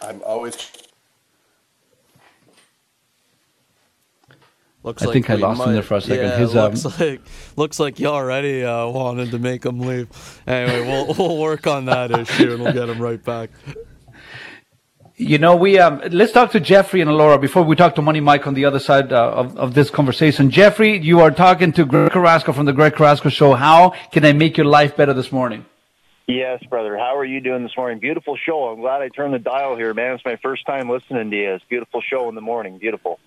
I'm 0.03 0.21
always. 0.23 0.57
Looks 4.83 5.03
I 5.03 5.07
like 5.07 5.12
think 5.12 5.30
I 5.30 5.37
we 5.37 5.43
lost 5.43 5.62
him 5.62 5.72
there 5.74 5.83
for 5.83 5.95
a 5.95 6.01
second. 6.01 6.24
Yeah, 6.24 6.37
His, 6.39 6.57
um, 6.57 6.72
looks 6.72 7.01
like 7.01 7.20
looks 7.57 7.80
like 7.80 8.01
you 8.01 8.09
already 8.09 8.64
uh, 8.64 8.89
wanted 8.89 9.30
to 9.30 9.39
make 9.39 9.64
him 9.64 9.78
leave. 9.80 10.09
Anyway, 10.47 10.80
we'll 10.80 11.14
we'll 11.18 11.39
work 11.39 11.66
on 11.66 11.85
that 11.85 12.11
issue 12.11 12.55
and 12.55 12.62
we'll 12.62 12.72
get 12.72 12.89
him 12.89 13.01
right 13.01 13.22
back. 13.22 13.51
You 15.16 15.39
know, 15.39 15.55
we 15.55 15.78
um, 15.78 16.03
let's 16.11 16.33
talk 16.33 16.51
to 16.53 16.61
Jeffrey 16.61 17.01
and 17.01 17.11
Laura 17.12 17.39
before 17.39 17.62
we 17.62 17.76
talk 17.76 17.95
to 17.95 18.03
Money 18.03 18.18
Mike 18.18 18.47
on 18.47 18.55
the 18.55 18.64
other 18.64 18.80
side 18.80 19.12
uh, 19.12 19.30
of, 19.30 19.57
of 19.57 19.74
this 19.74 19.89
conversation. 19.89 20.51
Jeffrey, 20.51 20.99
you 20.99 21.20
are 21.20 21.30
talking 21.30 21.70
to 21.72 21.85
Greg 21.85 22.11
Carrasco 22.11 22.53
from 22.53 22.66
the 22.66 22.72
Greg 22.72 22.95
Carrasco 22.95 23.28
Show. 23.28 23.55
How 23.55 23.91
can 24.11 24.24
I 24.24 24.33
make 24.33 24.57
your 24.57 24.66
life 24.66 24.97
better 24.97 25.12
this 25.12 25.30
morning? 25.30 25.64
Yes, 26.26 26.62
brother. 26.68 26.97
How 26.97 27.16
are 27.16 27.24
you 27.24 27.41
doing 27.41 27.62
this 27.62 27.76
morning? 27.76 27.99
Beautiful 28.01 28.37
show. 28.37 28.68
I'm 28.68 28.80
glad 28.80 29.03
I 29.03 29.09
turned 29.11 29.35
the 29.35 29.39
dial 29.39 29.76
here, 29.76 29.93
man. 29.93 30.14
It's 30.14 30.24
my 30.24 30.37
first 30.43 30.64
time 30.66 30.89
listening 30.89 31.30
to 31.30 31.37
you. 31.37 31.55
It's 31.55 31.64
a 31.64 31.68
beautiful 31.68 32.01
show 32.01 32.28
in 32.28 32.35
the 32.35 32.41
morning. 32.41 32.78
Beautiful. 32.78 33.20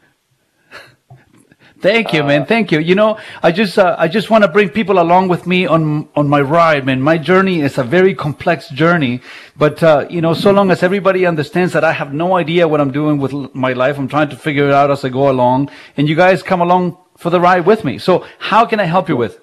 Thank 1.80 2.14
you, 2.14 2.24
man. 2.24 2.46
Thank 2.46 2.72
you. 2.72 2.80
You 2.80 2.96
know, 2.96 3.20
I 3.44 3.52
just 3.52 3.78
uh, 3.78 3.96
I 4.00 4.08
just 4.08 4.30
want 4.30 4.44
to 4.44 4.48
bring 4.48 4.70
people 4.70 5.00
along 5.00 5.28
with 5.28 5.46
me 5.46 5.68
on 5.68 6.08
on 6.16 6.28
my 6.28 6.40
ride, 6.40 6.86
man. 6.86 7.02
My 7.02 7.18
journey 7.18 7.62
is 7.62 7.78
a 7.78 7.84
very 7.84 8.16
complex 8.16 8.70
journey, 8.70 9.22
but 9.58 9.84
uh, 9.84 10.08
you 10.10 10.22
know, 10.22 10.34
so 10.34 10.52
long 10.52 10.72
as 10.72 10.84
everybody 10.84 11.26
understands 11.26 11.74
that 11.74 11.84
I 11.84 11.92
have 11.92 12.14
no 12.14 12.38
idea 12.38 12.68
what 12.68 12.80
I'm 12.80 12.92
doing 12.92 13.20
with 13.20 13.34
my 13.54 13.74
life, 13.74 13.98
I'm 13.98 14.08
trying 14.08 14.30
to 14.30 14.38
figure 14.38 14.68
it 14.68 14.74
out 14.74 14.90
as 14.90 15.04
I 15.04 15.10
go 15.10 15.30
along, 15.30 15.70
and 15.98 16.08
you 16.08 16.16
guys 16.16 16.42
come 16.42 16.62
along 16.62 16.98
for 17.18 17.30
the 17.30 17.42
ride 17.42 17.66
with 17.66 17.84
me. 17.84 17.98
So, 17.98 18.26
how 18.40 18.66
can 18.66 18.80
I 18.80 18.86
help 18.86 19.10
you 19.10 19.18
with? 19.18 19.40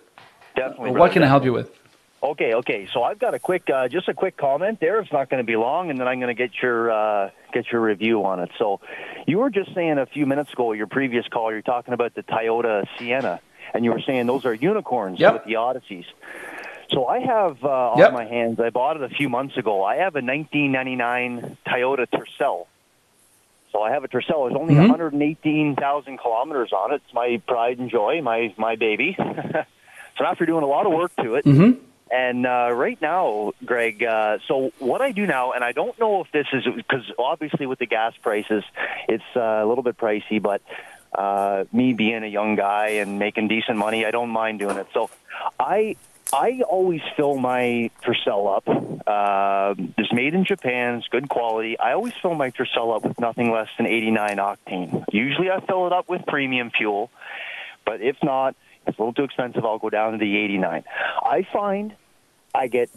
Definitely. 0.57 0.85
Brother, 0.85 0.99
what 0.99 1.13
can 1.13 1.23
I 1.23 1.27
help 1.27 1.45
you 1.45 1.53
with? 1.53 1.71
Okay, 2.23 2.55
okay. 2.55 2.87
So 2.93 3.03
I've 3.03 3.19
got 3.19 3.35
a 3.35 3.41
quick, 3.41 3.69
uh, 3.69 3.89
just 3.89 4.09
a 4.09 4.15
quick 4.15 4.37
comment 4.37 4.79
there. 4.81 5.01
It's 5.01 5.11
not 5.13 5.29
going 5.29 5.43
to 5.43 5.47
be 5.47 5.57
long, 5.57 5.91
and 5.91 5.99
then 5.99 6.07
I'm 6.07 6.21
going 6.21 6.35
to 6.35 6.41
get 6.41 6.53
your 6.63 6.91
uh, 6.91 7.31
get 7.53 7.73
your 7.73 7.81
review 7.81 8.25
on 8.25 8.39
it. 8.41 8.51
So, 8.59 8.81
you 9.27 9.39
were 9.39 9.51
just 9.51 9.75
saying 9.75 9.99
a 9.99 10.07
few 10.07 10.25
minutes 10.25 10.53
ago, 10.53 10.73
your 10.73 10.87
previous 10.87 11.27
call, 11.27 11.51
you're 11.51 11.63
talking 11.63 11.95
about 11.95 12.15
the 12.15 12.23
Toyota 12.23 12.87
Sienna, 12.97 13.41
and 13.75 13.85
you 13.85 13.91
were 13.91 14.01
saying 14.07 14.27
those 14.27 14.45
are 14.45 14.55
unicorns 14.55 15.19
Yep. 15.19 15.33
with 15.33 15.45
the 15.47 15.55
Odysseys. 15.57 16.05
So 16.93 17.07
I 17.07 17.21
have 17.21 17.65
uh, 17.65 17.95
Yep. 17.97 18.09
on 18.09 18.15
my 18.15 18.25
hands. 18.25 18.61
I 18.61 18.71
bought 18.71 18.97
it 18.97 19.03
a 19.03 19.09
few 19.09 19.29
months 19.29 19.57
ago. 19.57 19.83
I 19.83 19.97
have 19.97 20.15
a 20.15 20.21
1999 20.23 21.57
Toyota 21.67 22.07
Tercel. 22.07 22.67
So 23.73 23.81
I 23.83 23.91
have 23.93 24.05
a 24.05 24.09
Tercel. 24.09 24.49
There's 24.49 24.61
only 24.61 24.75
Mhm. 24.75 24.91
118,000 24.91 26.19
kilometers 26.19 26.73
on 26.73 26.93
it. 26.93 27.03
It's 27.05 27.15
my 27.15 27.41
pride 27.49 27.79
and 27.81 27.91
joy, 27.91 28.21
my 28.23 28.55
my 28.57 28.77
baby. 28.77 29.17
so 30.19 30.25
after 30.25 30.47
doing 30.47 30.63
a 30.63 30.67
lot 30.67 30.87
of 30.87 30.93
work 30.93 31.11
to 31.17 31.35
it, 31.37 31.45
Mm-hmm. 31.47 31.81
And 32.13 32.47
uh, 32.47 32.71
right 32.75 33.01
now, 33.01 33.53
Greg, 33.65 34.05
uh, 34.05 34.37
so 34.47 34.71
what 34.79 35.01
I 35.01 35.13
do 35.13 35.27
now, 35.27 35.53
and 35.53 35.65
I 35.65 35.73
don't 35.73 35.99
know 35.99 36.21
if 36.21 36.31
this 36.31 36.47
is 36.53 36.63
because 36.77 37.11
obviously 37.19 37.65
with 37.65 37.79
the 37.79 37.87
gas 37.87 38.13
prices, 38.21 38.63
it's 39.09 39.25
uh, 39.35 39.41
a 39.41 39.67
little 39.67 39.83
bit 39.83 39.97
pricey, 39.97 40.41
but 40.41 40.61
uh, 41.15 41.65
me 41.73 41.95
being 41.95 42.23
a 42.23 42.27
young 42.27 42.55
guy 42.55 42.89
and 43.01 43.19
making 43.19 43.49
decent 43.49 43.79
money, 43.79 44.05
I 44.05 44.11
don't 44.11 44.29
mind 44.29 44.59
doing 44.59 44.77
it. 44.77 44.89
So 44.93 45.09
I 45.59 45.97
I 46.35 46.61
always 46.69 47.01
fill 47.17 47.37
my 47.37 47.91
Tercel 48.05 48.57
up. 48.57 48.69
Uh, 49.07 49.75
it's 49.97 50.13
made 50.13 50.35
in 50.35 50.45
Japan. 50.45 50.97
It's 50.97 51.09
good 51.09 51.31
quality. 51.31 51.79
I 51.79 51.93
always 51.93 52.13
fill 52.21 52.35
my 52.35 52.51
Tercel 52.51 52.95
up 52.95 53.05
with 53.05 53.19
nothing 53.21 53.51
less 53.51 53.69
than 53.79 53.87
89 53.87 54.37
octane. 54.37 55.05
Usually 55.13 55.51
I 55.51 55.65
fill 55.65 55.87
it 55.87 55.95
up 55.95 56.11
with 56.11 56.27
premium 56.27 56.71
fuel, 56.71 57.11
but 57.87 58.03
if 58.03 58.17
not, 58.23 58.55
it's 58.87 58.99
a 58.99 59.01
little 59.01 59.15
too 59.15 59.25
expensive. 59.25 59.65
I'll 59.65 59.79
go 59.79 59.89
down 59.91 60.13
to 60.13 60.19
the 60.19 60.37
89. 60.37 60.85
I 61.23 61.47
find 61.53 61.95
I 62.55 62.69
get, 62.69 62.91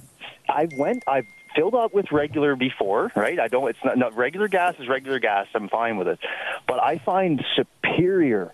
I 0.49 0.67
went, 0.77 1.03
I've 1.07 1.27
filled 1.55 1.75
up 1.75 1.93
with 1.93 2.11
regular 2.11 2.55
before, 2.55 3.11
right? 3.15 3.39
I 3.39 3.47
don't, 3.47 3.69
it's 3.69 3.83
not, 3.83 3.97
not 3.97 4.15
regular 4.15 4.47
gas 4.47 4.75
is 4.79 4.87
regular 4.87 5.19
gas. 5.19 5.47
I'm 5.55 5.69
fine 5.69 5.97
with 5.97 6.07
it. 6.07 6.19
But 6.67 6.83
I 6.83 6.97
find 6.97 7.43
superior 7.55 8.51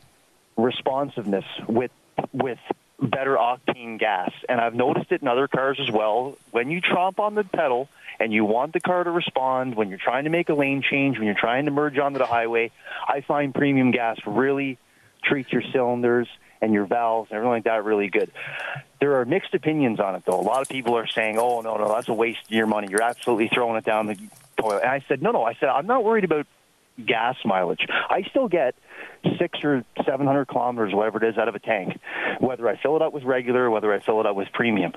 responsiveness 0.58 1.46
with, 1.68 1.92
with 2.32 2.60
better 3.02 3.36
octane 3.36 4.00
gas. 4.00 4.32
And 4.48 4.62
I've 4.62 4.76
noticed 4.76 5.12
it 5.12 5.22
in 5.22 5.28
other 5.28 5.48
cars 5.48 5.80
as 5.82 5.92
well. 5.92 6.38
When 6.52 6.70
you 6.70 6.82
tromp 6.82 7.20
on 7.20 7.34
the 7.34 7.44
pedal 7.44 7.90
and 8.20 8.32
you 8.32 8.46
want 8.46 8.74
the 8.74 8.80
car 8.80 9.04
to 9.04 9.10
respond, 9.10 9.76
when 9.76 9.90
you're 9.90 9.98
trying 9.98 10.26
to 10.26 10.30
make 10.30 10.50
a 10.50 10.54
lane 10.54 10.84
change, 10.88 11.18
when 11.18 11.26
you're 11.26 11.36
trying 11.36 11.66
to 11.66 11.72
merge 11.72 11.98
onto 11.98 12.20
the 12.20 12.28
highway, 12.28 12.72
I 13.08 13.22
find 13.22 13.56
premium 13.56 13.90
gas 13.90 14.18
really 14.28 14.78
treats 15.24 15.52
your 15.52 15.64
cylinders 15.74 16.28
and 16.62 16.74
your 16.74 16.86
valves 16.86 17.32
and 17.32 17.38
everything 17.38 17.52
like 17.52 17.64
that 17.64 17.84
really 17.84 18.08
good. 18.08 18.32
There 19.00 19.20
are 19.20 19.26
mixed 19.26 19.54
opinions 19.54 20.00
on 20.00 20.16
it, 20.16 20.24
though. 20.26 20.40
A 20.40 20.42
lot 20.42 20.62
of 20.62 20.70
people 20.70 20.96
are 20.96 21.08
saying, 21.08 21.38
"Oh 21.40 21.62
no, 21.62 21.78
no, 21.78 21.88
that's 21.90 22.08
a 22.08 22.14
waste 22.14 22.46
of 22.46 22.52
your 22.52 22.68
money. 22.68 22.88
You're 22.90 23.02
absolutely 23.02 23.50
throwing 23.50 23.78
it 23.78 23.86
down 23.86 24.08
the 24.08 24.18
toilet." 24.58 24.82
And 24.84 24.92
I 24.92 25.04
said, 25.08 25.22
"No, 25.22 25.32
no." 25.32 25.44
I 25.44 25.56
said, 25.56 25.70
"I'm 25.70 25.88
not 25.88 26.04
worried 26.04 26.24
about 26.24 26.46
gas 27.04 27.36
mileage. 27.46 27.86
I 27.90 28.24
still 28.30 28.48
get 28.48 28.76
six 29.40 29.60
or 29.64 29.84
seven 30.06 30.28
hundred 30.28 30.46
kilometers, 30.46 30.94
whatever 30.94 31.24
it 31.24 31.30
is, 31.30 31.38
out 31.38 31.48
of 31.48 31.56
a 31.56 31.60
tank, 31.60 32.00
whether 32.40 32.68
I 32.68 32.78
fill 32.78 32.96
it 32.96 33.02
up 33.02 33.14
with 33.14 33.24
regular, 33.24 33.70
whether 33.70 33.92
I 33.92 34.00
fill 34.00 34.20
it 34.20 34.26
up 34.26 34.36
with 34.36 34.52
premium. 34.54 34.94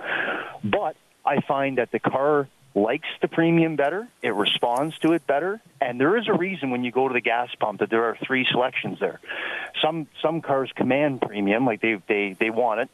But 0.62 0.96
I 1.24 1.40
find 1.40 1.78
that 1.78 1.90
the 1.90 1.98
car 1.98 2.48
likes 2.74 3.08
the 3.20 3.28
premium 3.28 3.76
better, 3.76 4.08
it 4.20 4.34
responds 4.34 4.98
to 4.98 5.12
it 5.12 5.26
better, 5.26 5.60
and 5.80 6.00
there 6.00 6.16
is 6.16 6.26
a 6.28 6.32
reason 6.32 6.70
when 6.70 6.82
you 6.82 6.90
go 6.90 7.06
to 7.06 7.14
the 7.14 7.20
gas 7.20 7.48
pump 7.58 7.80
that 7.80 7.90
there 7.90 8.04
are 8.04 8.16
three 8.26 8.46
selections 8.50 8.98
there. 8.98 9.20
Some 9.80 10.08
some 10.20 10.40
cars 10.40 10.70
command 10.74 11.22
premium, 11.22 11.64
like 11.64 11.80
they 11.80 12.00
they 12.08 12.36
they 12.38 12.50
want 12.50 12.80
it, 12.80 12.90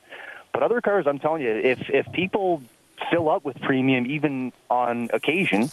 but 0.52 0.62
other 0.62 0.80
cars, 0.80 1.06
I'm 1.06 1.18
telling 1.18 1.42
you, 1.42 1.50
if 1.50 1.88
if 1.88 2.12
people 2.12 2.62
fill 3.10 3.30
up 3.30 3.44
with 3.44 3.60
premium 3.62 4.06
even 4.06 4.52
on 4.68 5.08
occasion, 5.12 5.70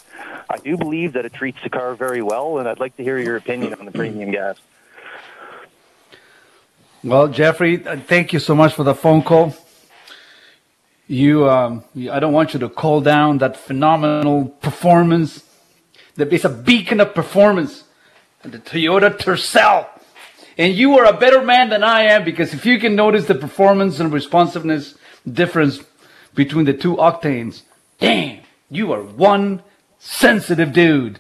I 0.50 0.58
do 0.58 0.78
believe 0.78 1.14
that 1.14 1.26
it 1.26 1.34
treats 1.34 1.62
the 1.62 1.70
car 1.70 1.94
very 1.96 2.22
well, 2.22 2.60
and 2.60 2.68
I'd 2.68 2.80
like 2.80 2.96
to 2.98 3.04
hear 3.04 3.18
your 3.18 3.36
opinion 3.36 3.74
on 3.74 3.86
the 3.86 3.92
premium 3.92 4.32
gas. 4.32 4.58
Well, 7.04 7.28
Jeffrey, 7.28 7.78
thank 7.78 8.34
you 8.34 8.40
so 8.40 8.56
much 8.56 8.74
for 8.74 8.84
the 8.84 8.96
phone 8.96 9.22
call. 9.22 9.54
You, 11.08 11.50
um, 11.50 11.84
I 12.12 12.20
don't 12.20 12.34
want 12.34 12.54
you 12.54 12.60
to 12.60 12.70
call 12.70 13.02
down 13.02 13.38
that 13.38 13.56
phenomenal 13.56 14.46
performance. 14.46 15.44
That 16.16 16.34
is 16.34 16.44
a 16.44 16.50
beacon 16.50 17.00
of 17.00 17.14
performance, 17.14 17.84
the 18.42 18.60
Toyota 18.60 19.18
Tercel. 19.18 19.88
And 20.58 20.74
you 20.74 20.98
are 20.98 21.06
a 21.06 21.14
better 21.14 21.44
man 21.44 21.70
than 21.70 21.84
I 21.84 22.04
am 22.04 22.26
because 22.26 22.54
if 22.54 22.66
you 22.66 22.80
can 22.80 22.96
notice 22.96 23.26
the 23.26 23.36
performance 23.36 24.00
and 24.00 24.12
responsiveness 24.12 24.96
difference 25.32 25.80
between 26.34 26.66
the 26.66 26.74
two 26.74 26.96
octanes, 26.96 27.62
damn, 28.00 28.42
you 28.70 28.92
are 28.92 29.04
one 29.04 29.62
sensitive 30.00 30.74
dude. 30.74 31.20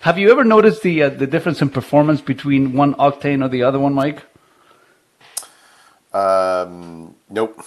Have 0.00 0.18
you 0.18 0.30
ever 0.30 0.44
noticed 0.44 0.82
the 0.82 1.02
uh, 1.02 1.08
the 1.08 1.26
difference 1.26 1.60
in 1.62 1.70
performance 1.70 2.20
between 2.20 2.74
one 2.74 2.94
octane 2.94 3.44
or 3.44 3.48
the 3.48 3.62
other 3.62 3.80
one, 3.80 3.94
Mike? 3.94 4.22
Um, 6.12 7.14
nope. 7.28 7.64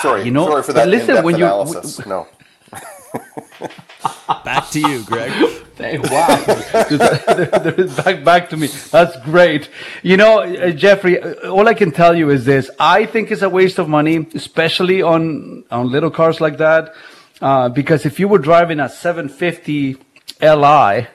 Sorry, 0.00 0.24
You 0.24 0.30
know, 0.32 0.46
sorry 0.48 0.62
for 0.62 0.72
that 0.72 0.88
listen, 0.88 1.22
when 1.24 1.38
you- 1.38 1.44
analysis. 1.44 2.04
no. 2.06 2.26
Back 4.44 4.70
to 4.70 4.80
you, 4.80 5.02
Greg. 5.04 5.32
Hey, 5.80 5.96
wow. 5.96 6.26
back, 8.04 8.22
back 8.22 8.50
to 8.50 8.56
me. 8.58 8.66
That's 8.66 9.16
great. 9.24 9.70
You 10.02 10.18
know, 10.18 10.40
uh, 10.40 10.72
Jeffrey, 10.72 11.18
uh, 11.18 11.48
all 11.50 11.66
I 11.68 11.72
can 11.72 11.90
tell 11.90 12.14
you 12.14 12.28
is 12.28 12.44
this. 12.44 12.68
I 12.78 13.06
think 13.06 13.30
it's 13.30 13.40
a 13.40 13.48
waste 13.48 13.78
of 13.78 13.88
money, 13.88 14.26
especially 14.34 15.00
on, 15.00 15.64
on 15.70 15.90
little 15.90 16.10
cars 16.10 16.38
like 16.38 16.58
that. 16.58 16.92
Uh, 17.40 17.70
because 17.70 18.04
if 18.04 18.20
you 18.20 18.28
were 18.28 18.36
driving 18.36 18.78
a 18.78 18.90
750 18.90 19.96
Li 20.42 21.06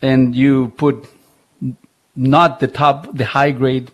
and 0.00 0.36
you 0.36 0.68
put 0.76 1.08
not 2.14 2.60
the 2.60 2.68
top, 2.68 3.08
the 3.16 3.24
high 3.24 3.50
grade 3.50 3.90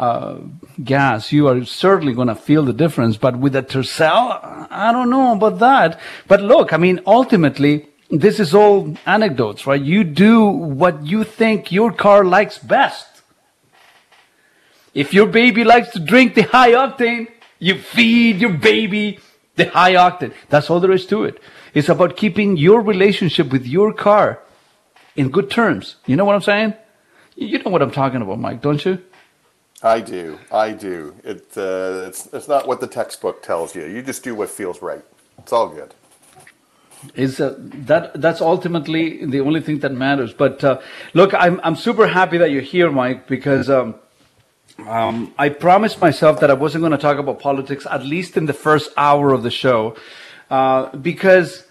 uh, 0.00 0.38
gas, 0.82 1.30
you 1.30 1.46
are 1.46 1.62
certainly 1.66 2.14
going 2.14 2.28
to 2.28 2.34
feel 2.34 2.64
the 2.64 2.72
difference. 2.72 3.18
But 3.18 3.36
with 3.38 3.52
the 3.52 3.62
Tercel, 3.62 4.40
I 4.70 4.92
don't 4.92 5.10
know 5.10 5.32
about 5.32 5.58
that. 5.58 6.00
But 6.26 6.40
look, 6.40 6.72
I 6.72 6.78
mean, 6.78 7.00
ultimately, 7.06 7.86
this 8.08 8.40
is 8.40 8.54
all 8.54 8.96
anecdotes, 9.04 9.66
right? 9.66 9.80
You 9.80 10.04
do 10.04 10.46
what 10.46 11.04
you 11.04 11.22
think 11.22 11.70
your 11.70 11.92
car 11.92 12.24
likes 12.24 12.56
best. 12.56 13.08
If 14.94 15.12
your 15.12 15.26
baby 15.26 15.64
likes 15.64 15.90
to 15.90 16.00
drink 16.00 16.34
the 16.34 16.42
high 16.42 16.72
octane, 16.72 17.28
you 17.58 17.74
feed 17.78 18.40
your 18.40 18.54
baby 18.54 19.18
the 19.56 19.66
high 19.66 19.92
octane. 19.92 20.32
That's 20.48 20.70
all 20.70 20.80
there 20.80 20.92
is 20.92 21.04
to 21.08 21.24
it. 21.24 21.38
It's 21.74 21.90
about 21.90 22.16
keeping 22.16 22.56
your 22.56 22.80
relationship 22.80 23.52
with 23.52 23.66
your 23.66 23.92
car 23.92 24.40
in 25.14 25.28
good 25.28 25.50
terms. 25.50 25.96
You 26.06 26.16
know 26.16 26.24
what 26.24 26.36
I'm 26.36 26.40
saying? 26.40 26.72
You 27.36 27.58
know 27.62 27.70
what 27.70 27.82
I'm 27.82 27.90
talking 27.90 28.22
about, 28.22 28.40
Mike, 28.40 28.62
don't 28.62 28.82
you? 28.82 29.02
I 29.82 30.00
do. 30.00 30.38
I 30.52 30.72
do. 30.72 31.14
It, 31.24 31.56
uh, 31.56 32.04
it's, 32.08 32.26
it's 32.32 32.48
not 32.48 32.68
what 32.68 32.80
the 32.80 32.86
textbook 32.86 33.42
tells 33.42 33.74
you. 33.74 33.86
You 33.86 34.02
just 34.02 34.22
do 34.22 34.34
what 34.34 34.50
feels 34.50 34.82
right. 34.82 35.04
It's 35.38 35.52
all 35.52 35.68
good. 35.68 35.94
is 37.14 37.40
uh, 37.40 37.56
that 37.58 38.20
that's 38.20 38.40
ultimately 38.40 39.24
the 39.24 39.40
only 39.40 39.60
thing 39.60 39.78
that 39.80 39.92
matters. 39.92 40.32
But 40.32 40.62
uh, 40.64 40.80
look, 41.14 41.34
I'm 41.34 41.60
I'm 41.64 41.76
super 41.76 42.06
happy 42.06 42.38
that 42.38 42.50
you're 42.50 42.62
here, 42.62 42.90
Mike, 42.90 43.26
because 43.26 43.70
um, 43.70 43.94
um, 44.86 45.34
I 45.38 45.48
promised 45.48 46.00
myself 46.00 46.40
that 46.40 46.50
I 46.50 46.54
wasn't 46.54 46.82
going 46.82 46.92
to 46.92 46.98
talk 46.98 47.18
about 47.18 47.40
politics 47.40 47.86
at 47.90 48.04
least 48.04 48.36
in 48.36 48.46
the 48.46 48.52
first 48.52 48.90
hour 48.96 49.32
of 49.32 49.42
the 49.42 49.50
show, 49.50 49.96
uh, 50.50 50.94
because 50.96 51.64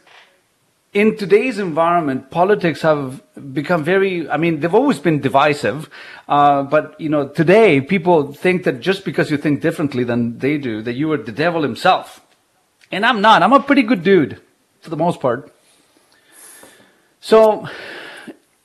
in 0.93 1.17
today's 1.17 1.59
environment, 1.59 2.31
politics 2.31 2.81
have 2.81 3.21
become 3.53 3.83
very, 3.83 4.29
I 4.29 4.37
mean, 4.37 4.59
they've 4.59 4.73
always 4.73 4.99
been 4.99 5.19
divisive. 5.21 5.89
Uh, 6.27 6.63
but, 6.63 6.99
you 6.99 7.09
know, 7.09 7.27
today 7.27 7.79
people 7.79 8.33
think 8.33 8.63
that 8.63 8.79
just 8.79 9.05
because 9.05 9.29
you 9.29 9.37
think 9.37 9.61
differently 9.61 10.03
than 10.03 10.39
they 10.39 10.57
do, 10.57 10.81
that 10.81 10.93
you 10.93 11.11
are 11.11 11.17
the 11.17 11.31
devil 11.31 11.61
himself. 11.61 12.21
And 12.91 13.05
I'm 13.05 13.21
not. 13.21 13.43
I'm 13.43 13.53
a 13.53 13.61
pretty 13.61 13.83
good 13.83 14.03
dude 14.03 14.41
for 14.81 14.89
the 14.89 14.97
most 14.97 15.19
part. 15.19 15.53
So 17.21 17.67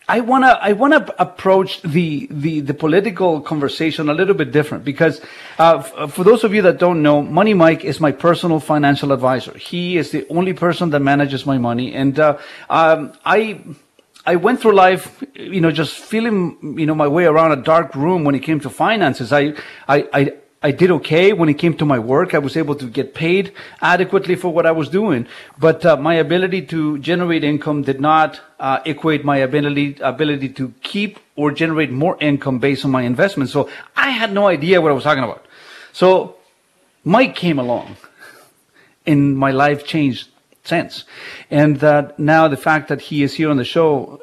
I 0.07 0.21
want 0.21 0.45
to 0.45 0.49
I 0.63 0.73
want 0.73 0.93
to 0.93 1.23
approach 1.23 1.81
the, 1.81 2.29
the 2.31 2.61
the 2.61 2.75
political 2.75 3.41
conversation 3.41 4.11
a 4.11 4.15
little 4.15 4.35
bit 4.35 4.53
different 4.53 4.85
because 4.85 5.21
uh, 5.59 5.79
f- 5.79 6.13
for 6.13 6.25
those 6.25 6.45
of 6.45 6.53
you 6.53 6.61
that 6.63 6.79
don't 6.79 7.03
know, 7.03 7.23
Money 7.23 7.55
Mike 7.55 7.85
is 7.85 8.01
my 8.01 8.13
personal 8.13 8.61
financial 8.61 9.13
advisor. 9.13 9.57
He 9.57 9.97
is 9.97 10.11
the 10.11 10.27
only 10.29 10.53
person 10.53 10.91
that 10.91 11.01
manages 11.01 11.47
my 11.47 11.57
money, 11.57 11.95
and 11.95 12.19
uh, 12.19 12.39
um, 12.69 13.13
I. 13.25 13.61
I 14.27 14.37
went 14.37 14.63
through 14.63 14.73
life, 14.73 15.23
you 15.35 15.61
know, 15.61 15.71
just 15.71 15.99
feeling, 15.99 16.79
you 16.79 16.87
know, 16.87 16.95
my 16.95 17.07
way 17.09 17.27
around 17.27 17.53
a 17.53 17.57
dark 17.63 17.95
room 17.95 18.25
when 18.25 18.35
it 18.35 18.39
came 18.39 18.59
to 18.61 18.71
finances. 18.71 19.35
I, 19.35 19.53
I, 19.87 20.09
I, 20.15 20.33
I 20.65 20.71
did 20.71 20.91
okay 20.93 21.35
when 21.35 21.51
it 21.51 21.59
came 21.59 21.75
to 21.77 21.85
my 21.85 21.99
work. 21.99 22.33
I 22.33 22.39
was 22.39 22.57
able 22.57 22.75
to 22.77 22.87
get 22.87 23.13
paid 23.13 23.53
adequately 23.83 24.35
for 24.35 24.49
what 24.49 24.65
I 24.65 24.73
was 24.73 24.89
doing, 24.89 25.27
but 25.59 25.85
uh, 25.85 25.99
my 25.99 26.15
ability 26.15 26.63
to 26.69 26.97
generate 27.01 27.45
income 27.45 27.83
did 27.83 28.01
not 28.01 28.41
uh, 28.59 28.79
equate 28.87 29.27
my 29.27 29.37
ability 29.37 29.99
ability 30.01 30.49
to 30.61 30.73
keep 30.83 31.19
or 31.37 31.53
generate 31.53 31.91
more 31.91 32.17
income 32.19 32.61
based 32.61 32.83
on 32.87 32.91
my 32.91 33.03
investment. 33.03 33.51
So 33.51 33.69
I 33.95 34.09
had 34.09 34.33
no 34.33 34.47
idea 34.47 34.81
what 34.81 34.91
I 34.91 34.95
was 34.95 35.05
talking 35.05 35.23
about. 35.23 35.45
So 35.93 36.37
Mike 37.05 37.37
came 37.37 37.59
along, 37.59 37.99
and 39.07 39.37
my 39.37 39.51
life 39.51 39.85
changed 39.85 40.31
since. 40.63 41.05
And 41.51 41.81
that 41.81 42.19
now 42.19 42.49
the 42.49 42.57
fact 42.57 42.89
that 42.89 43.03
he 43.03 43.23
is 43.23 43.35
here 43.35 43.51
on 43.51 43.59
the 43.59 43.67
show 43.67 44.23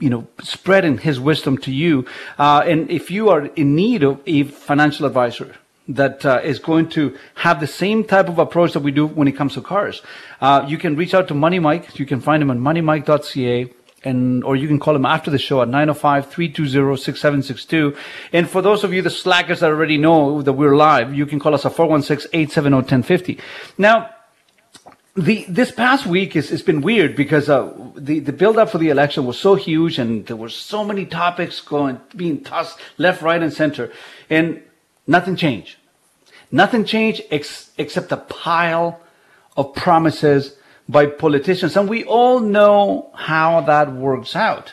you 0.00 0.08
know, 0.08 0.26
spreading 0.42 0.96
his 0.96 1.20
wisdom 1.20 1.58
to 1.58 1.70
you. 1.70 2.06
Uh, 2.38 2.62
and 2.66 2.90
if 2.90 3.10
you 3.10 3.28
are 3.28 3.46
in 3.56 3.74
need 3.74 4.02
of 4.02 4.20
a 4.26 4.44
financial 4.44 5.04
advisor 5.04 5.54
that 5.88 6.24
uh, 6.24 6.40
is 6.44 6.58
going 6.58 6.88
to 6.90 7.16
have 7.34 7.60
the 7.60 7.66
same 7.66 8.04
type 8.04 8.28
of 8.28 8.38
approach 8.38 8.72
that 8.72 8.80
we 8.80 8.92
do 8.92 9.06
when 9.06 9.28
it 9.28 9.32
comes 9.32 9.52
to 9.54 9.60
cars, 9.60 10.02
uh, 10.40 10.64
you 10.68 10.78
can 10.78 10.96
reach 10.96 11.14
out 11.14 11.28
to 11.28 11.34
Money 11.34 11.58
Mike. 11.58 11.98
You 11.98 12.06
can 12.06 12.20
find 12.20 12.42
him 12.42 12.50
on 12.50 12.60
moneymike.ca. 12.60 13.72
And, 14.04 14.42
or 14.42 14.56
you 14.56 14.66
can 14.66 14.80
call 14.80 14.96
him 14.96 15.06
after 15.06 15.30
the 15.30 15.38
show 15.38 15.62
at 15.62 15.68
905-320-6762. 15.68 17.96
And 18.32 18.50
for 18.50 18.60
those 18.60 18.82
of 18.82 18.92
you, 18.92 19.00
the 19.00 19.10
slackers 19.10 19.60
that 19.60 19.70
already 19.70 19.96
know 19.96 20.42
that 20.42 20.54
we're 20.54 20.74
live, 20.74 21.14
you 21.14 21.24
can 21.24 21.38
call 21.38 21.54
us 21.54 21.64
at 21.64 21.74
416-870-1050. 21.74 23.38
Now, 23.78 24.10
the 25.14 25.44
this 25.46 25.70
past 25.70 26.06
week 26.06 26.34
is 26.34 26.50
it's 26.50 26.62
been 26.62 26.80
weird 26.80 27.14
because 27.14 27.50
uh, 27.50 27.70
the 27.94 28.18
the 28.18 28.32
build 28.32 28.56
up 28.56 28.70
for 28.70 28.78
the 28.78 28.88
election 28.88 29.26
was 29.26 29.38
so 29.38 29.56
huge 29.56 29.98
and 29.98 30.24
there 30.26 30.36
were 30.36 30.48
so 30.48 30.82
many 30.84 31.04
topics 31.04 31.60
going 31.60 32.00
being 32.16 32.42
tossed 32.42 32.78
left, 32.96 33.20
right, 33.20 33.42
and 33.42 33.52
center, 33.52 33.92
and 34.30 34.62
nothing 35.12 35.36
changed. 35.36 35.76
Nothing 36.50 36.84
changed 36.84 37.22
ex- 37.30 37.70
except 37.78 38.10
a 38.12 38.16
pile 38.16 39.00
of 39.56 39.74
promises 39.74 40.56
by 40.88 41.06
politicians, 41.06 41.76
and 41.76 41.88
we 41.88 42.04
all 42.04 42.40
know 42.40 43.10
how 43.14 43.60
that 43.62 43.92
works 43.92 44.34
out. 44.34 44.72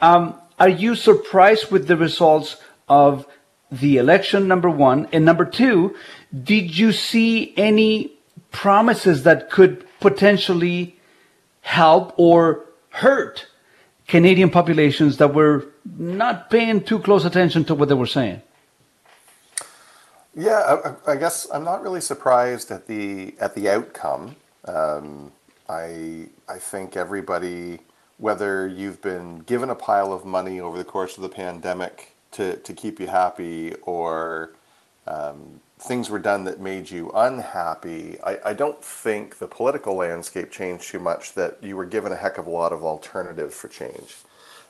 Um, 0.00 0.34
are 0.58 0.68
you 0.68 0.94
surprised 0.94 1.70
with 1.72 1.88
the 1.88 1.96
results 1.96 2.56
of 2.88 3.26
the 3.70 3.96
election? 3.96 4.46
Number 4.46 4.70
one, 4.70 5.08
and 5.12 5.24
number 5.24 5.44
two, 5.44 5.96
did 6.52 6.78
you 6.78 6.92
see 6.92 7.52
any 7.56 8.12
promises 8.52 9.24
that 9.24 9.50
could 9.50 9.84
potentially 10.00 10.96
help 11.62 12.14
or 12.16 12.64
hurt 12.90 13.46
Canadian 14.06 14.50
populations 14.50 15.16
that 15.16 15.34
were 15.34 15.64
not 15.96 16.50
paying 16.50 16.82
too 16.82 16.98
close 16.98 17.24
attention 17.24 17.64
to 17.64 17.74
what 17.74 17.88
they 17.88 17.94
were 17.94 18.06
saying. 18.06 18.42
Yeah, 20.34 20.92
I, 21.06 21.12
I 21.12 21.16
guess 21.16 21.48
I'm 21.52 21.64
not 21.64 21.82
really 21.82 22.00
surprised 22.00 22.70
at 22.70 22.86
the 22.86 23.34
at 23.40 23.54
the 23.54 23.68
outcome. 23.70 24.36
Um, 24.66 25.32
I 25.68 26.28
I 26.48 26.58
think 26.58 26.96
everybody 26.96 27.80
whether 28.18 28.68
you've 28.68 29.02
been 29.02 29.40
given 29.40 29.70
a 29.70 29.74
pile 29.74 30.12
of 30.12 30.24
money 30.24 30.60
over 30.60 30.78
the 30.78 30.84
course 30.84 31.16
of 31.16 31.22
the 31.22 31.28
pandemic 31.28 32.14
to, 32.32 32.56
to 32.58 32.72
keep 32.72 33.00
you 33.00 33.08
happy 33.08 33.74
or 33.82 34.52
um, 35.08 35.60
things 35.80 36.08
were 36.08 36.20
done 36.20 36.44
that 36.44 36.60
made 36.60 36.88
you 36.90 37.10
unhappy, 37.14 38.18
I, 38.24 38.38
I 38.46 38.52
don't 38.54 38.82
think 38.84 39.38
the 39.38 39.48
political 39.48 39.96
landscape 39.96 40.52
changed 40.52 40.88
too 40.90 41.00
much 41.00 41.34
that 41.34 41.58
you 41.62 41.76
were 41.76 41.84
given 41.86 42.12
a 42.12 42.16
heck 42.16 42.38
of 42.38 42.46
a 42.46 42.50
lot 42.50 42.72
of 42.72 42.84
alternatives 42.84 43.56
for 43.56 43.68
change. 43.68 44.16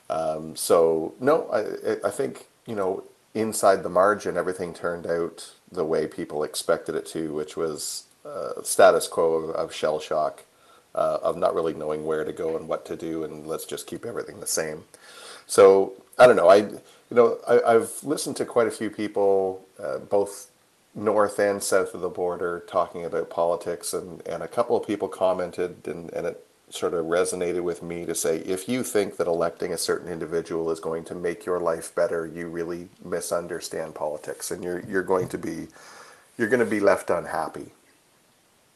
Um, 0.09 0.55
so, 0.55 1.13
no, 1.19 1.47
I, 1.51 2.07
I 2.07 2.11
think, 2.11 2.47
you 2.65 2.75
know, 2.75 3.03
inside 3.33 3.83
the 3.83 3.89
margin, 3.89 4.37
everything 4.37 4.73
turned 4.73 5.07
out 5.07 5.51
the 5.71 5.85
way 5.85 6.07
people 6.07 6.43
expected 6.43 6.95
it 6.95 7.05
to, 7.07 7.33
which 7.33 7.57
was 7.57 8.05
uh, 8.25 8.61
status 8.63 9.07
quo 9.07 9.33
of, 9.33 9.49
of 9.51 9.73
shell 9.73 9.99
shock, 9.99 10.43
uh, 10.95 11.17
of 11.21 11.37
not 11.37 11.55
really 11.55 11.73
knowing 11.73 12.05
where 12.05 12.23
to 12.23 12.31
go 12.33 12.55
and 12.55 12.67
what 12.67 12.85
to 12.85 12.95
do, 12.95 13.23
and 13.23 13.47
let's 13.47 13.65
just 13.65 13.87
keep 13.87 14.05
everything 14.05 14.39
the 14.39 14.47
same. 14.47 14.83
So 15.47 15.93
I 16.17 16.27
don't 16.27 16.35
know. 16.35 16.49
I 16.49 16.57
you 16.57 16.79
know 17.11 17.39
I, 17.47 17.73
have 17.73 17.91
listened 18.03 18.37
to 18.37 18.45
quite 18.45 18.67
a 18.67 18.71
few 18.71 18.89
people, 18.89 19.65
uh, 19.81 19.97
both 19.97 20.49
north 20.95 21.39
and 21.39 21.61
south 21.61 21.93
of 21.95 22.01
the 22.01 22.09
border, 22.09 22.63
talking 22.67 23.03
about 23.03 23.29
politics, 23.29 23.93
and, 23.93 24.25
and 24.27 24.43
a 24.43 24.47
couple 24.47 24.77
of 24.77 24.85
people 24.85 25.07
commented, 25.07 25.87
and, 25.87 26.13
and 26.13 26.27
it 26.27 26.45
sort 26.69 26.93
of 26.93 27.05
resonated 27.05 27.61
with 27.61 27.83
me 27.83 28.05
to 28.05 28.15
say 28.15 28.37
if 28.39 28.67
you 28.67 28.83
think 28.83 29.17
that 29.17 29.27
electing 29.27 29.71
a 29.73 29.77
certain 29.77 30.11
individual 30.11 30.71
is 30.71 30.79
going 30.79 31.03
to 31.05 31.15
make 31.15 31.45
your 31.45 31.59
life 31.59 31.93
better, 31.93 32.25
you 32.25 32.47
really 32.47 32.89
misunderstand 33.03 33.95
politics, 33.95 34.51
and 34.51 34.63
you're 34.63 34.79
you're 34.81 35.03
going 35.03 35.27
to 35.29 35.37
be 35.37 35.67
you're 36.37 36.49
going 36.49 36.59
to 36.59 36.65
be 36.65 36.79
left 36.79 37.09
unhappy 37.09 37.67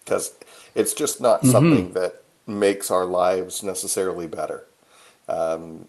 because 0.03 0.33
it's 0.75 0.93
just 0.93 1.19
not 1.19 1.41
mm-hmm. 1.41 1.51
something 1.51 1.93
that 1.93 2.23
makes 2.45 2.89
our 2.91 3.05
lives 3.05 3.63
necessarily 3.63 4.27
better. 4.27 4.63
Um, 5.27 5.87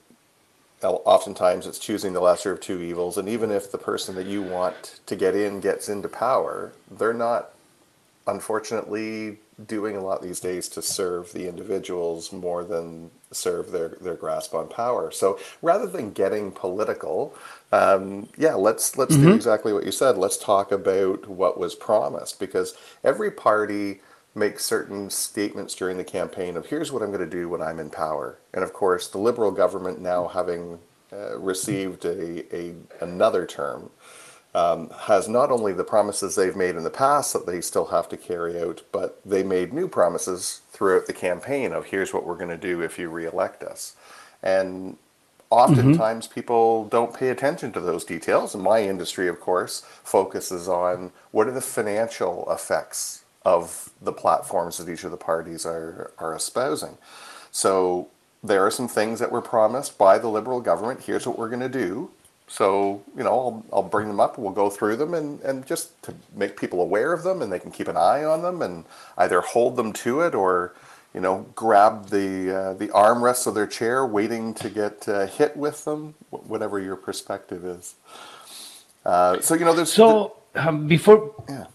oftentimes 0.82 1.66
it's 1.66 1.78
choosing 1.78 2.12
the 2.12 2.20
lesser 2.20 2.52
of 2.52 2.60
two 2.60 2.80
evils 2.80 3.18
and 3.18 3.28
even 3.28 3.50
if 3.50 3.70
the 3.72 3.78
person 3.78 4.14
that 4.14 4.26
you 4.26 4.42
want 4.42 5.00
to 5.06 5.16
get 5.16 5.34
in 5.34 5.60
gets 5.60 5.88
into 5.88 6.08
power 6.08 6.72
they're 6.90 7.12
not 7.12 7.50
unfortunately 8.28 9.38
doing 9.66 9.96
a 9.96 10.00
lot 10.00 10.22
these 10.22 10.40
days 10.40 10.68
to 10.68 10.82
serve 10.82 11.32
the 11.32 11.48
individuals 11.48 12.32
more 12.32 12.64
than 12.64 13.10
serve 13.32 13.72
their, 13.72 13.88
their 14.00 14.14
grasp 14.14 14.54
on 14.54 14.68
power. 14.68 15.10
So 15.10 15.38
rather 15.62 15.86
than 15.86 16.12
getting 16.12 16.52
political, 16.52 17.34
um, 17.72 18.28
yeah, 18.36 18.54
let's 18.54 18.96
let's 18.96 19.14
mm-hmm. 19.14 19.28
do 19.28 19.34
exactly 19.34 19.72
what 19.72 19.84
you 19.84 19.92
said. 19.92 20.16
Let's 20.16 20.36
talk 20.36 20.70
about 20.70 21.28
what 21.28 21.58
was 21.58 21.74
promised 21.74 22.38
because 22.38 22.74
every 23.02 23.30
party 23.30 24.00
makes 24.34 24.64
certain 24.64 25.10
statements 25.10 25.74
during 25.74 25.96
the 25.96 26.04
campaign 26.04 26.56
of 26.56 26.66
here's 26.66 26.92
what 26.92 27.02
I'm 27.02 27.08
going 27.08 27.20
to 27.20 27.26
do 27.26 27.48
when 27.48 27.60
I'm 27.60 27.80
in 27.80 27.90
power. 27.90 28.38
And 28.54 28.62
of 28.62 28.72
course, 28.72 29.08
the 29.08 29.18
Liberal 29.18 29.50
government 29.50 30.00
now 30.00 30.28
having 30.28 30.78
uh, 31.12 31.38
received 31.38 32.04
a, 32.04 32.54
a 32.54 32.74
another 33.00 33.46
term 33.46 33.90
um, 34.58 34.90
has 35.02 35.28
not 35.28 35.52
only 35.52 35.72
the 35.72 35.84
promises 35.84 36.34
they've 36.34 36.56
made 36.56 36.74
in 36.74 36.82
the 36.82 36.90
past 36.90 37.32
that 37.32 37.46
they 37.46 37.60
still 37.60 37.86
have 37.86 38.08
to 38.08 38.16
carry 38.16 38.60
out, 38.60 38.82
but 38.90 39.20
they 39.24 39.44
made 39.44 39.72
new 39.72 39.86
promises 39.86 40.62
throughout 40.72 41.06
the 41.06 41.12
campaign 41.12 41.72
of 41.72 41.86
here's 41.86 42.12
what 42.12 42.26
we're 42.26 42.34
going 42.34 42.48
to 42.48 42.56
do 42.56 42.82
if 42.82 42.98
you 42.98 43.08
reelect 43.08 43.62
us. 43.62 43.94
And 44.42 44.96
oftentimes 45.50 46.26
mm-hmm. 46.26 46.34
people 46.34 46.86
don't 46.86 47.14
pay 47.14 47.28
attention 47.28 47.70
to 47.72 47.80
those 47.80 48.04
details. 48.04 48.52
And 48.52 48.64
my 48.64 48.82
industry, 48.82 49.28
of 49.28 49.38
course, 49.38 49.84
focuses 50.02 50.68
on 50.68 51.12
what 51.30 51.46
are 51.46 51.52
the 51.52 51.60
financial 51.60 52.50
effects 52.50 53.22
of 53.44 53.90
the 54.02 54.12
platforms 54.12 54.78
that 54.78 54.92
each 54.92 55.04
of 55.04 55.12
the 55.12 55.16
parties 55.16 55.64
are, 55.64 56.10
are 56.18 56.34
espousing. 56.34 56.98
So 57.52 58.08
there 58.42 58.66
are 58.66 58.72
some 58.72 58.88
things 58.88 59.20
that 59.20 59.30
were 59.30 59.40
promised 59.40 59.96
by 59.98 60.18
the 60.18 60.28
Liberal 60.28 60.60
government. 60.60 61.02
Here's 61.04 61.28
what 61.28 61.38
we're 61.38 61.48
going 61.48 61.60
to 61.60 61.68
do. 61.68 62.10
So, 62.48 63.02
you 63.16 63.22
know, 63.22 63.30
I'll, 63.30 63.64
I'll 63.72 63.82
bring 63.82 64.08
them 64.08 64.20
up, 64.20 64.38
we'll 64.38 64.52
go 64.52 64.70
through 64.70 64.96
them 64.96 65.14
and, 65.14 65.40
and 65.42 65.66
just 65.66 66.02
to 66.04 66.14
make 66.34 66.58
people 66.58 66.80
aware 66.80 67.12
of 67.12 67.22
them 67.22 67.42
and 67.42 67.52
they 67.52 67.58
can 67.58 67.70
keep 67.70 67.88
an 67.88 67.96
eye 67.96 68.24
on 68.24 68.42
them 68.42 68.62
and 68.62 68.84
either 69.18 69.42
hold 69.42 69.76
them 69.76 69.92
to 69.92 70.22
it 70.22 70.34
or, 70.34 70.74
you 71.14 71.20
know, 71.20 71.46
grab 71.54 72.08
the, 72.08 72.56
uh, 72.56 72.74
the 72.74 72.88
armrests 72.88 73.46
of 73.46 73.54
their 73.54 73.66
chair 73.66 74.06
waiting 74.06 74.54
to 74.54 74.70
get 74.70 75.06
uh, 75.08 75.26
hit 75.26 75.56
with 75.56 75.84
them, 75.84 76.14
whatever 76.30 76.80
your 76.80 76.96
perspective 76.96 77.64
is. 77.64 77.94
Uh, 79.04 79.40
so, 79.40 79.54
you 79.54 79.64
know, 79.64 79.74
there's. 79.74 79.92
So, 79.92 80.36
um, 80.54 80.86
before. 80.86 81.34
Yeah 81.48 81.66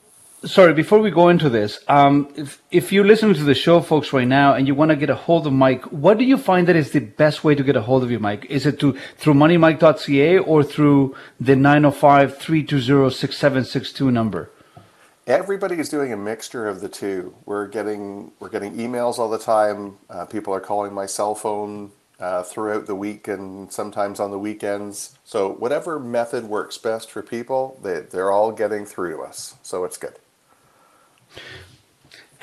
sorry, 0.45 0.73
before 0.73 0.99
we 0.99 1.11
go 1.11 1.29
into 1.29 1.49
this, 1.49 1.79
um, 1.87 2.27
if, 2.35 2.61
if 2.71 2.91
you're 2.91 3.05
listening 3.05 3.35
to 3.35 3.43
the 3.43 3.53
show, 3.53 3.79
folks, 3.81 4.11
right 4.13 4.27
now, 4.27 4.53
and 4.53 4.67
you 4.67 4.73
want 4.75 4.91
to 4.91 4.95
get 4.95 5.09
a 5.09 5.15
hold 5.15 5.47
of 5.47 5.53
Mike, 5.53 5.83
what 5.85 6.17
do 6.17 6.25
you 6.25 6.37
find 6.37 6.67
that 6.67 6.75
is 6.75 6.91
the 6.91 6.99
best 6.99 7.43
way 7.43 7.55
to 7.55 7.63
get 7.63 7.75
a 7.75 7.81
hold 7.81 8.03
of 8.03 8.11
you, 8.11 8.19
Mike? 8.19 8.45
Is 8.49 8.65
it 8.65 8.79
to 8.79 8.97
through 9.17 9.33
moneymike.ca 9.35 10.39
or 10.39 10.63
through 10.63 11.15
the 11.39 11.53
905-320-6762 11.53 14.11
number? 14.11 14.49
Everybody 15.25 15.79
is 15.79 15.87
doing 15.87 16.11
a 16.11 16.17
mixture 16.17 16.67
of 16.67 16.81
the 16.81 16.89
two. 16.89 17.33
We're 17.45 17.67
getting 17.67 18.33
we're 18.41 18.49
getting 18.49 18.75
emails 18.75 19.19
all 19.19 19.29
the 19.29 19.39
time. 19.39 19.97
Uh, 20.09 20.25
people 20.25 20.53
are 20.53 20.59
calling 20.59 20.93
my 20.93 21.05
cell 21.05 21.33
phone 21.33 21.93
uh, 22.19 22.43
throughout 22.43 22.87
the 22.87 22.95
week 22.95 23.29
and 23.29 23.71
sometimes 23.71 24.19
on 24.19 24.31
the 24.31 24.39
weekends. 24.39 25.17
So 25.23 25.53
whatever 25.53 25.97
method 25.97 26.49
works 26.49 26.77
best 26.77 27.09
for 27.09 27.21
people, 27.21 27.79
they, 27.81 28.01
they're 28.01 28.31
all 28.31 28.51
getting 28.51 28.85
through 28.85 29.15
to 29.15 29.23
us. 29.23 29.55
So 29.63 29.85
it's 29.85 29.95
good. 29.97 30.19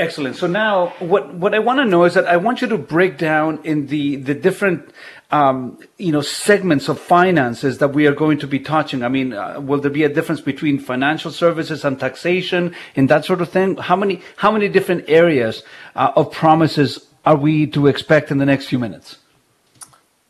Excellent. 0.00 0.36
So 0.36 0.46
now, 0.46 0.94
what 0.98 1.34
what 1.34 1.54
I 1.54 1.58
want 1.58 1.78
to 1.80 1.84
know 1.84 2.04
is 2.04 2.14
that 2.14 2.24
I 2.24 2.38
want 2.38 2.62
you 2.62 2.68
to 2.68 2.78
break 2.78 3.18
down 3.18 3.60
in 3.64 3.88
the 3.88 4.16
the 4.16 4.34
different 4.34 4.90
um, 5.30 5.78
you 5.98 6.10
know 6.10 6.22
segments 6.22 6.88
of 6.88 6.98
finances 6.98 7.78
that 7.78 7.88
we 7.88 8.06
are 8.06 8.14
going 8.14 8.38
to 8.38 8.46
be 8.46 8.58
touching. 8.58 9.02
I 9.02 9.08
mean, 9.08 9.34
uh, 9.34 9.60
will 9.60 9.78
there 9.78 9.90
be 9.90 10.04
a 10.04 10.08
difference 10.08 10.40
between 10.40 10.78
financial 10.78 11.30
services 11.30 11.84
and 11.84 12.00
taxation 12.00 12.74
and 12.96 13.10
that 13.10 13.26
sort 13.26 13.42
of 13.42 13.50
thing? 13.50 13.76
How 13.76 13.94
many 13.94 14.22
how 14.36 14.50
many 14.50 14.68
different 14.68 15.04
areas 15.06 15.62
uh, 15.94 16.12
of 16.16 16.32
promises 16.32 17.06
are 17.26 17.36
we 17.36 17.66
to 17.66 17.86
expect 17.86 18.30
in 18.30 18.38
the 18.38 18.46
next 18.46 18.68
few 18.68 18.78
minutes? 18.78 19.18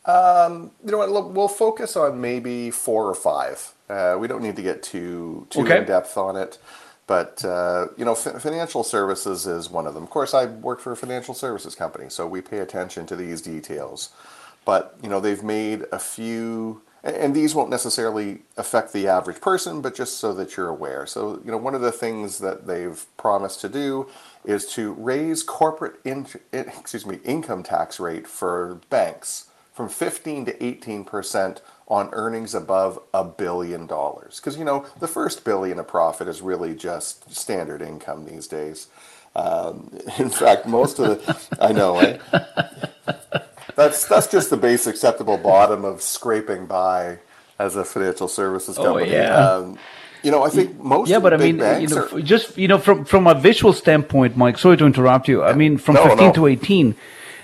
Um, 0.05 0.71
you 0.83 0.91
know 0.91 0.97
what? 0.97 1.31
We'll 1.31 1.47
focus 1.47 1.95
on 1.95 2.19
maybe 2.19 2.71
four 2.71 3.07
or 3.07 3.15
five. 3.15 3.73
Uh, 3.89 4.17
we 4.19 4.27
don't 4.27 4.43
need 4.43 4.57
to 4.57 4.61
get 4.61 4.83
too 4.83 5.47
too 5.49 5.61
okay. 5.61 5.77
in 5.77 5.85
depth 5.85 6.17
on 6.17 6.35
it. 6.35 6.57
But 7.11 7.43
uh, 7.43 7.87
you 7.97 8.05
know, 8.05 8.15
financial 8.15 8.85
services 8.85 9.45
is 9.45 9.69
one 9.69 9.85
of 9.85 9.93
them. 9.95 10.03
Of 10.03 10.09
course, 10.09 10.33
I 10.33 10.45
work 10.45 10.79
for 10.79 10.93
a 10.93 10.95
financial 10.95 11.33
services 11.33 11.75
company, 11.75 12.09
so 12.09 12.25
we 12.25 12.39
pay 12.39 12.59
attention 12.59 13.05
to 13.07 13.17
these 13.17 13.41
details. 13.41 14.11
But 14.63 14.95
you 15.03 15.09
know, 15.09 15.19
they've 15.19 15.43
made 15.43 15.83
a 15.91 15.99
few, 15.99 16.83
and 17.03 17.35
these 17.35 17.53
won't 17.53 17.69
necessarily 17.69 18.43
affect 18.55 18.93
the 18.93 19.09
average 19.09 19.41
person, 19.41 19.81
but 19.81 19.93
just 19.93 20.19
so 20.19 20.33
that 20.35 20.55
you're 20.55 20.69
aware. 20.69 21.05
So 21.05 21.41
you 21.43 21.51
know, 21.51 21.57
one 21.57 21.75
of 21.75 21.81
the 21.81 21.91
things 21.91 22.39
that 22.39 22.65
they've 22.65 23.05
promised 23.17 23.59
to 23.59 23.67
do 23.67 24.07
is 24.45 24.65
to 24.75 24.93
raise 24.93 25.43
corporate 25.43 25.99
in, 26.05 26.27
excuse 26.53 27.05
me 27.05 27.19
income 27.25 27.61
tax 27.61 27.99
rate 27.99 28.25
for 28.25 28.79
banks 28.89 29.49
from 29.73 29.89
15 29.89 30.45
to 30.45 30.63
18 30.63 31.03
percent 31.03 31.61
on 31.91 32.09
earnings 32.13 32.55
above 32.55 32.97
a 33.13 33.21
billion 33.21 33.85
dollars. 33.85 34.39
Because, 34.39 34.57
you 34.57 34.63
know, 34.63 34.85
the 35.01 35.09
first 35.09 35.43
billion 35.43 35.77
of 35.77 35.89
profit 35.89 36.29
is 36.29 36.41
really 36.41 36.73
just 36.73 37.31
standard 37.35 37.81
income 37.81 38.25
these 38.25 38.47
days. 38.47 38.87
Um, 39.35 39.99
in 40.17 40.29
fact, 40.29 40.65
most 40.65 40.99
of 40.99 41.23
the, 41.25 41.57
I 41.59 41.73
know, 41.73 41.99
eh? 41.99 42.17
That's, 43.75 44.07
that's 44.07 44.27
just 44.27 44.49
the 44.49 44.57
base 44.57 44.87
acceptable 44.87 45.37
bottom 45.37 45.83
of 45.83 46.01
scraping 46.01 46.65
by 46.65 47.19
as 47.59 47.75
a 47.75 47.83
financial 47.83 48.29
services 48.29 48.79
oh, 48.79 48.83
company. 48.83 49.11
Oh, 49.11 49.13
yeah. 49.13 49.35
Um, 49.35 49.77
you 50.23 50.31
know, 50.31 50.43
I 50.43 50.49
think 50.49 50.79
most 50.79 51.09
yeah, 51.09 51.17
but 51.17 51.33
I 51.33 51.37
mean, 51.37 51.55
you 51.81 51.87
know, 51.87 52.07
are... 52.11 52.21
just 52.21 52.55
you 52.55 52.67
know, 52.67 52.77
from 52.77 53.05
from 53.05 53.25
a 53.25 53.33
visual 53.33 53.73
standpoint, 53.73 54.37
Mike. 54.37 54.59
Sorry 54.59 54.77
to 54.77 54.85
interrupt 54.85 55.27
you. 55.27 55.43
I 55.43 55.53
mean, 55.53 55.79
from 55.79 55.95
no, 55.95 56.07
15 56.09 56.27
no. 56.27 56.33
to 56.33 56.45
18, 56.45 56.95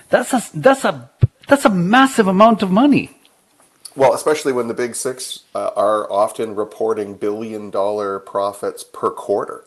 that's 0.10 0.32
a 0.32 0.44
that's 0.54 0.86
a 0.86 1.10
that's 1.48 1.66
a 1.66 1.72
massive 1.72 2.28
amount 2.28 2.62
of 2.62 2.70
money. 2.70 3.17
Well, 3.98 4.14
especially 4.14 4.54
when 4.54 4.68
the 4.68 4.76
big 4.76 4.96
six 4.96 5.40
uh, 5.56 5.72
are 5.76 6.12
often 6.14 6.56
reporting 6.56 7.16
billion 7.16 7.72
dollar 7.72 8.20
profits 8.20 8.84
per 8.84 9.10
quarter. 9.10 9.66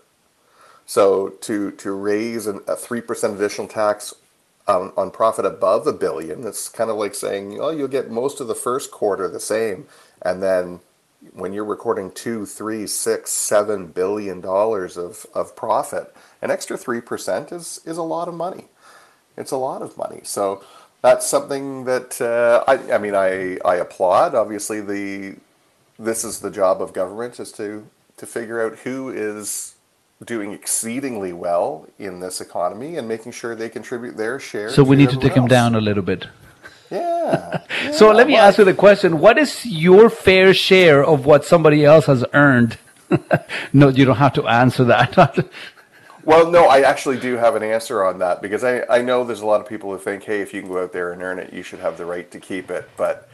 So 0.87 1.31
to 1.41 1.73
to 1.73 1.93
raise 1.93 2.47
an, 2.47 2.61
a 2.69 2.77
three 2.77 3.01
percent 3.01 3.35
additional 3.35 3.67
tax 3.67 4.15
on, 4.69 4.93
on 4.97 5.11
profit 5.11 5.45
above 5.45 5.89
a 5.89 5.93
billion, 5.93 6.47
it's 6.47 6.69
kind 6.69 6.91
of 6.91 6.97
like 6.97 7.17
saying, 7.17 7.59
oh, 7.61 7.71
you'll 7.71 7.89
get 7.89 8.09
most 8.09 8.41
of 8.41 8.47
the 8.47 8.55
first 8.55 8.93
quarter 8.93 9.27
the 9.27 9.41
same, 9.41 9.87
and 10.23 10.41
then 10.41 10.79
when 11.33 11.53
you're 11.53 11.65
recording 11.65 12.13
two, 12.13 12.47
three, 12.47 12.87
six, 12.87 13.33
seven 13.33 13.89
billion 13.89 14.41
dollars 14.41 14.97
of, 14.97 15.27
of 15.35 15.57
profit, 15.57 16.15
an 16.41 16.53
extra 16.53 16.79
three 16.79 17.01
percent 17.01 17.51
is 17.51 17.81
is 17.85 17.97
a 17.99 18.05
lot 18.05 18.29
of 18.29 18.35
money. 18.35 18.67
It's 19.37 19.51
a 19.51 19.57
lot 19.57 19.83
of 19.83 19.97
money. 19.97 20.21
So 20.23 20.63
that's 21.03 21.27
something 21.27 21.85
that 21.85 22.21
uh, 22.21 22.65
I, 22.67 22.95
I 22.95 22.99
mean 22.99 23.15
I, 23.15 23.59
I 23.65 23.77
applaud. 23.77 24.35
Obviously, 24.35 24.81
the 24.81 25.37
this 25.99 26.25
is 26.25 26.41
the 26.41 26.51
job 26.51 26.81
of 26.81 26.93
government 26.93 27.41
is 27.41 27.53
to 27.53 27.87
to 28.17 28.27
figure 28.27 28.65
out 28.65 28.79
who 28.81 29.09
is 29.11 29.75
doing 30.25 30.53
exceedingly 30.53 31.33
well 31.33 31.89
in 31.99 32.21
this 32.21 32.41
economy 32.41 32.97
and 32.97 33.09
making 33.09 33.33
sure 33.33 33.55
they 33.55 33.69
contribute 33.69 34.17
their 34.17 34.39
share. 34.39 34.71
So 34.71 34.85
we 34.85 34.97
need 34.97 35.11
to 35.11 35.17
take 35.17 35.35
them 35.35 35.49
down 35.49 35.75
a 35.75 35.81
little 35.81 36.03
bit. 36.03 36.27
Yeah. 36.91 37.63
so 37.93 38.11
let 38.13 38.27
me 38.27 38.37
ask 38.37 38.59
you 38.59 38.65
the 38.65 38.75
question: 38.75 39.21
What 39.21 39.39
is 39.39 39.65
your 39.65 40.11
fair 40.11 40.53
share 40.53 41.05
of 41.05 41.25
what 41.25 41.45
somebody 41.45 41.85
else 41.85 42.07
has 42.07 42.25
earned? 42.35 42.77
no, 43.73 43.89
you 43.89 44.05
don't 44.05 44.17
have 44.17 44.35
to 44.35 44.47
answer 44.47 44.85
that. 44.85 45.17
Well, 46.25 46.51
no, 46.51 46.67
I 46.67 46.83
actually 46.83 47.19
do 47.19 47.37
have 47.37 47.57
an 47.57 47.63
answer 47.63 48.05
on 48.05 48.19
that 48.19 48.43
because 48.43 48.63
I, 48.63 48.83
I 48.91 49.01
know 49.01 49.25
there's 49.25 49.41
a 49.41 49.47
lot 49.47 49.61
of 49.61 49.69
people 49.69 49.91
who 49.91 49.99
think, 49.99 50.25
hey, 50.25 50.41
if 50.41 50.53
you 50.53 50.61
can 50.61 50.71
go 50.71 50.83
out 50.83 50.93
there 50.93 51.13
and 51.13 51.23
earn 51.23 51.39
it, 51.39 51.53
you 51.53 51.63
should 51.63 51.79
have 51.81 51.97
the 51.97 52.05
right 52.05 52.31
to 52.31 52.39
keep 52.41 52.71
it. 52.71 52.91
But 52.97 53.29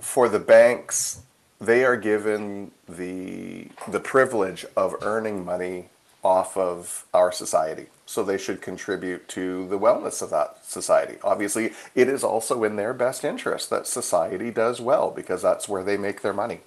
for 0.00 0.28
the 0.28 0.40
banks, 0.40 1.22
they 1.60 1.84
are 1.84 1.96
given 1.96 2.72
the 2.88 3.68
the 3.88 4.00
privilege 4.00 4.66
of 4.76 4.96
earning 5.02 5.44
money 5.44 5.88
off 6.24 6.56
of 6.56 7.06
our 7.14 7.30
society. 7.30 7.86
So 8.06 8.22
they 8.22 8.38
should 8.38 8.60
contribute 8.60 9.28
to 9.28 9.66
the 9.68 9.78
wellness 9.78 10.20
of 10.20 10.30
that 10.30 10.64
society. 10.64 11.16
Obviously, 11.22 11.72
it 11.94 12.08
is 12.08 12.24
also 12.24 12.64
in 12.64 12.76
their 12.76 12.92
best 12.92 13.24
interest 13.24 13.70
that 13.70 13.86
society 13.86 14.50
does 14.50 14.80
well 14.80 15.10
because 15.10 15.40
that's 15.40 15.68
where 15.68 15.82
they 15.82 15.96
make 15.96 16.22
their 16.22 16.34
money. 16.34 16.60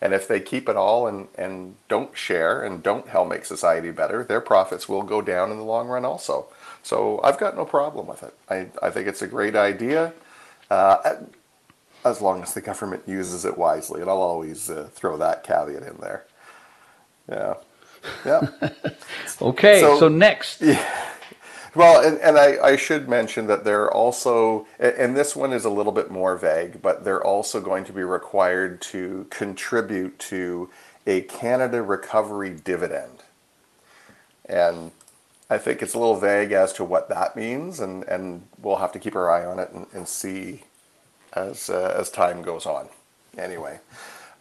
And 0.00 0.12
if 0.12 0.28
they 0.28 0.40
keep 0.40 0.68
it 0.68 0.76
all 0.76 1.06
and, 1.06 1.28
and 1.36 1.76
don't 1.88 2.16
share 2.16 2.62
and 2.62 2.82
don't 2.82 3.08
help 3.08 3.28
make 3.28 3.44
society 3.44 3.90
better, 3.90 4.24
their 4.24 4.40
profits 4.40 4.88
will 4.88 5.02
go 5.02 5.22
down 5.22 5.50
in 5.50 5.56
the 5.56 5.64
long 5.64 5.88
run 5.88 6.04
also. 6.04 6.46
So 6.82 7.20
I've 7.22 7.38
got 7.38 7.56
no 7.56 7.64
problem 7.64 8.06
with 8.06 8.22
it. 8.22 8.34
I, 8.50 8.68
I 8.82 8.90
think 8.90 9.08
it's 9.08 9.22
a 9.22 9.26
great 9.26 9.56
idea. 9.56 10.12
Uh, 10.70 11.14
as 12.04 12.20
long 12.20 12.42
as 12.42 12.54
the 12.54 12.60
government 12.60 13.02
uses 13.06 13.44
it 13.44 13.56
wisely. 13.56 14.00
And 14.00 14.10
I'll 14.10 14.20
always 14.20 14.70
uh, 14.70 14.88
throw 14.92 15.16
that 15.16 15.42
caveat 15.42 15.82
in 15.82 15.96
there. 16.00 16.24
Yeah. 17.28 17.54
Yeah. 18.26 18.48
okay, 19.42 19.80
so, 19.80 19.98
so 19.98 20.08
next. 20.08 20.60
Yeah. 20.62 21.10
Well, 21.74 22.06
and, 22.06 22.18
and 22.20 22.38
I, 22.38 22.56
I 22.62 22.76
should 22.76 23.08
mention 23.08 23.48
that 23.48 23.64
they're 23.64 23.90
also, 23.90 24.66
and 24.78 25.16
this 25.16 25.34
one 25.34 25.52
is 25.52 25.64
a 25.64 25.70
little 25.70 25.90
bit 25.90 26.08
more 26.10 26.36
vague, 26.36 26.80
but 26.80 27.04
they're 27.04 27.24
also 27.24 27.60
going 27.60 27.84
to 27.86 27.92
be 27.92 28.04
required 28.04 28.80
to 28.82 29.26
contribute 29.30 30.18
to 30.20 30.70
a 31.06 31.22
Canada 31.22 31.82
Recovery 31.82 32.50
Dividend. 32.50 33.24
And 34.46 34.92
I 35.50 35.58
think 35.58 35.82
it's 35.82 35.94
a 35.94 35.98
little 35.98 36.18
vague 36.18 36.52
as 36.52 36.72
to 36.74 36.84
what 36.84 37.08
that 37.08 37.34
means, 37.34 37.80
and, 37.80 38.04
and 38.04 38.46
we'll 38.58 38.76
have 38.76 38.92
to 38.92 38.98
keep 39.00 39.16
our 39.16 39.28
eye 39.30 39.44
on 39.44 39.58
it 39.58 39.70
and, 39.72 39.86
and 39.92 40.06
see 40.06 40.62
as, 41.32 41.68
uh, 41.68 41.94
as 41.98 42.08
time 42.08 42.42
goes 42.42 42.66
on. 42.66 42.88
Anyway, 43.36 43.80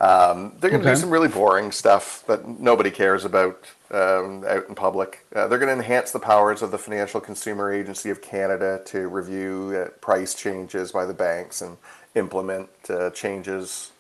um, 0.03 0.51
they're 0.59 0.69
going 0.69 0.81
to 0.81 0.89
okay. 0.89 0.95
do 0.95 1.01
some 1.01 1.09
really 1.09 1.29
boring 1.29 1.71
stuff 1.71 2.25
that 2.27 2.45
nobody 2.59 2.91
cares 2.91 3.23
about 3.23 3.65
um, 3.89 4.43
out 4.45 4.67
in 4.67 4.75
public. 4.75 5.25
Uh, 5.33 5.47
they're 5.47 5.59
going 5.59 5.69
to 5.69 5.81
enhance 5.81 6.11
the 6.11 6.19
powers 6.19 6.61
of 6.61 6.71
the 6.71 6.77
Financial 6.77 7.21
Consumer 7.21 7.71
Agency 7.71 8.09
of 8.09 8.21
Canada 8.21 8.81
to 8.87 9.07
review 9.07 9.85
uh, 9.85 9.89
price 10.01 10.33
changes 10.33 10.91
by 10.91 11.05
the 11.05 11.13
banks 11.13 11.61
and 11.61 11.77
implement 12.15 12.69
uh, 12.89 13.11
changes. 13.11 13.91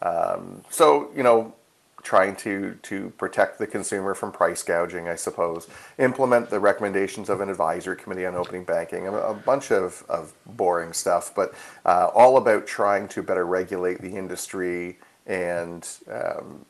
Um, 0.00 0.62
so, 0.70 1.10
you 1.14 1.22
know, 1.22 1.54
trying 2.02 2.36
to, 2.36 2.78
to 2.84 3.10
protect 3.18 3.58
the 3.58 3.66
consumer 3.66 4.14
from 4.14 4.32
price 4.32 4.62
gouging, 4.62 5.08
I 5.08 5.16
suppose. 5.16 5.66
Implement 5.98 6.48
the 6.48 6.60
recommendations 6.60 7.28
of 7.28 7.40
an 7.42 7.50
advisory 7.50 7.96
committee 7.96 8.24
on 8.24 8.36
opening 8.36 8.64
banking, 8.64 9.06
a, 9.06 9.12
a 9.12 9.34
bunch 9.34 9.70
of, 9.70 10.02
of 10.08 10.32
boring 10.46 10.94
stuff, 10.94 11.34
but 11.34 11.52
uh, 11.84 12.08
all 12.14 12.38
about 12.38 12.66
trying 12.66 13.08
to 13.08 13.22
better 13.22 13.44
regulate 13.44 14.00
the 14.00 14.16
industry 14.16 14.98
and 15.26 15.88
um, 16.10 16.64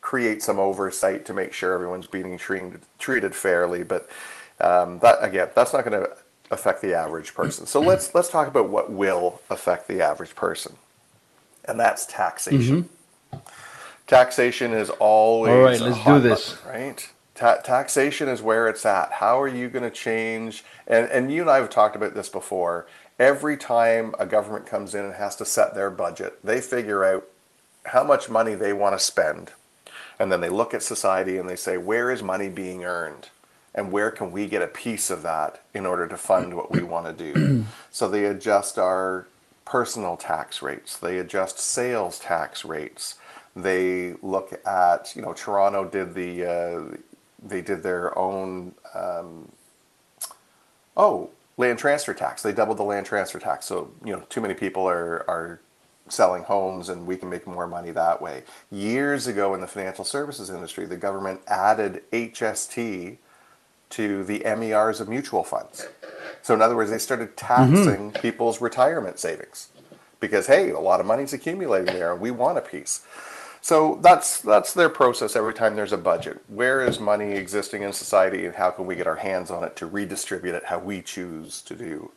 create 0.00 0.42
some 0.42 0.58
oversight 0.58 1.24
to 1.26 1.34
make 1.34 1.52
sure 1.52 1.74
everyone's 1.74 2.06
being 2.06 2.38
treated, 2.38 2.80
treated 2.98 3.34
fairly. 3.34 3.82
But 3.82 4.08
um, 4.60 4.98
that 5.00 5.18
again, 5.22 5.50
that's 5.54 5.72
not 5.72 5.84
going 5.84 6.02
to 6.02 6.16
affect 6.50 6.82
the 6.82 6.94
average 6.94 7.34
person. 7.34 7.66
So 7.66 7.80
let's 7.80 8.14
let's 8.14 8.28
talk 8.28 8.48
about 8.48 8.68
what 8.68 8.90
will 8.90 9.40
affect 9.50 9.88
the 9.88 10.00
average 10.00 10.34
person, 10.34 10.76
and 11.64 11.78
that's 11.78 12.06
taxation. 12.06 12.88
Mm-hmm. 13.32 13.38
Taxation 14.06 14.72
is 14.72 14.88
always 14.90 15.52
all 15.52 15.88
right. 15.88 15.94
Let's 15.94 16.04
do 16.04 16.20
this. 16.20 16.52
Button, 16.54 16.80
right. 16.80 17.10
Ta- 17.34 17.60
taxation 17.62 18.28
is 18.28 18.42
where 18.42 18.66
it's 18.66 18.84
at. 18.86 19.12
How 19.12 19.40
are 19.40 19.46
you 19.46 19.68
going 19.68 19.84
to 19.84 19.90
change? 19.90 20.64
And 20.86 21.08
and 21.10 21.30
you 21.32 21.42
and 21.42 21.50
I 21.50 21.58
have 21.58 21.70
talked 21.70 21.94
about 21.94 22.14
this 22.14 22.28
before. 22.28 22.86
Every 23.18 23.56
time 23.56 24.14
a 24.18 24.26
government 24.26 24.64
comes 24.66 24.94
in 24.94 25.04
and 25.04 25.14
has 25.14 25.36
to 25.36 25.44
set 25.44 25.74
their 25.74 25.90
budget, 25.90 26.38
they 26.42 26.60
figure 26.60 27.04
out 27.04 27.28
how 27.88 28.04
much 28.04 28.28
money 28.28 28.54
they 28.54 28.72
want 28.72 28.98
to 28.98 29.04
spend 29.04 29.52
and 30.18 30.32
then 30.32 30.40
they 30.40 30.48
look 30.48 30.74
at 30.74 30.82
society 30.82 31.38
and 31.38 31.48
they 31.48 31.56
say, 31.56 31.76
where 31.76 32.10
is 32.10 32.22
money 32.22 32.48
being 32.48 32.84
earned? 32.84 33.28
And 33.74 33.92
where 33.92 34.10
can 34.10 34.32
we 34.32 34.48
get 34.48 34.62
a 34.62 34.66
piece 34.66 35.10
of 35.10 35.22
that 35.22 35.62
in 35.72 35.86
order 35.86 36.08
to 36.08 36.16
fund 36.16 36.54
what 36.54 36.72
we 36.72 36.82
want 36.82 37.06
to 37.06 37.32
do? 37.32 37.64
so 37.90 38.08
they 38.08 38.24
adjust 38.24 38.78
our 38.78 39.28
personal 39.64 40.16
tax 40.16 40.62
rates, 40.62 40.96
they 40.96 41.18
adjust 41.18 41.58
sales 41.58 42.18
tax 42.18 42.64
rates. 42.64 43.16
They 43.54 44.14
look 44.22 44.58
at, 44.66 45.12
you 45.16 45.22
know, 45.22 45.32
Toronto 45.32 45.84
did 45.84 46.14
the, 46.14 46.44
uh, 46.44 46.96
they 47.44 47.60
did 47.60 47.82
their 47.82 48.16
own, 48.16 48.74
um, 48.94 49.50
oh, 50.96 51.30
land 51.56 51.78
transfer 51.78 52.14
tax. 52.14 52.42
They 52.42 52.52
doubled 52.52 52.78
the 52.78 52.84
land 52.84 53.06
transfer 53.06 53.40
tax. 53.40 53.66
So, 53.66 53.90
you 54.04 54.12
know, 54.12 54.22
too 54.28 54.40
many 54.40 54.54
people 54.54 54.88
are, 54.88 55.28
are 55.28 55.60
selling 56.12 56.42
homes 56.42 56.88
and 56.88 57.06
we 57.06 57.16
can 57.16 57.28
make 57.28 57.46
more 57.46 57.66
money 57.66 57.90
that 57.90 58.20
way. 58.20 58.44
Years 58.70 59.26
ago 59.26 59.54
in 59.54 59.60
the 59.60 59.66
financial 59.66 60.04
services 60.04 60.50
industry, 60.50 60.86
the 60.86 60.96
government 60.96 61.40
added 61.46 62.02
HST 62.12 63.18
to 63.90 64.24
the 64.24 64.42
MERs 64.44 65.00
of 65.00 65.08
mutual 65.08 65.44
funds. 65.44 65.88
So, 66.42 66.54
in 66.54 66.62
other 66.62 66.76
words, 66.76 66.90
they 66.90 66.98
started 66.98 67.36
taxing 67.36 68.12
mm-hmm. 68.12 68.20
people's 68.20 68.60
retirement 68.60 69.18
savings 69.18 69.68
because, 70.20 70.46
hey, 70.46 70.70
a 70.70 70.80
lot 70.80 71.00
of 71.00 71.06
money's 71.06 71.32
accumulating 71.32 71.94
there 71.94 72.12
and 72.12 72.20
we 72.20 72.30
want 72.30 72.58
a 72.58 72.62
piece. 72.62 73.02
So 73.60 73.98
that's 74.02 74.40
that's 74.40 74.72
their 74.72 74.88
process 74.88 75.36
every 75.36 75.52
time 75.52 75.76
there's 75.76 75.92
a 75.92 75.98
budget. 75.98 76.40
Where 76.48 76.80
is 76.80 77.00
money 77.00 77.32
existing 77.32 77.82
in 77.82 77.92
society 77.92 78.46
and 78.46 78.54
how 78.54 78.70
can 78.70 78.86
we 78.86 78.94
get 78.94 79.06
our 79.06 79.16
hands 79.16 79.50
on 79.50 79.64
it 79.64 79.76
to 79.76 79.86
redistribute 79.86 80.54
it 80.54 80.64
how 80.64 80.78
we 80.78 81.02
choose 81.02 81.60
to 81.62 81.74
do? 81.74 82.12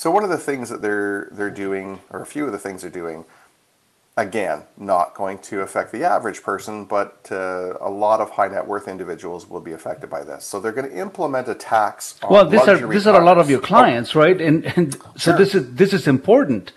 So 0.00 0.10
one 0.10 0.24
of 0.24 0.30
the 0.30 0.38
things 0.38 0.70
that 0.70 0.80
they're 0.80 1.28
they're 1.30 1.50
doing, 1.50 2.00
or 2.08 2.22
a 2.22 2.26
few 2.26 2.46
of 2.46 2.52
the 2.52 2.58
things 2.58 2.80
they're 2.80 2.90
doing, 2.90 3.26
again, 4.16 4.62
not 4.78 5.12
going 5.14 5.40
to 5.50 5.60
affect 5.60 5.92
the 5.92 6.04
average 6.04 6.42
person, 6.42 6.86
but 6.86 7.28
uh, 7.30 7.74
a 7.82 7.90
lot 7.90 8.22
of 8.22 8.30
high 8.30 8.48
net 8.48 8.66
worth 8.66 8.88
individuals 8.88 9.46
will 9.46 9.60
be 9.60 9.72
affected 9.72 10.08
by 10.08 10.24
this. 10.24 10.46
So 10.46 10.58
they're 10.58 10.72
going 10.72 10.88
to 10.88 10.98
implement 10.98 11.48
a 11.48 11.54
tax. 11.54 12.18
well, 12.30 12.48
these 12.48 12.66
are 12.66 12.78
these 12.86 13.06
are 13.06 13.20
a 13.20 13.22
lot 13.22 13.36
of 13.36 13.50
your 13.50 13.60
clients, 13.60 14.16
oh. 14.16 14.20
right? 14.20 14.40
And 14.40 14.64
and 14.74 14.94
so 14.94 15.32
sure. 15.32 15.36
this 15.36 15.54
is 15.54 15.74
this 15.74 15.92
is 15.92 16.08
important. 16.08 16.72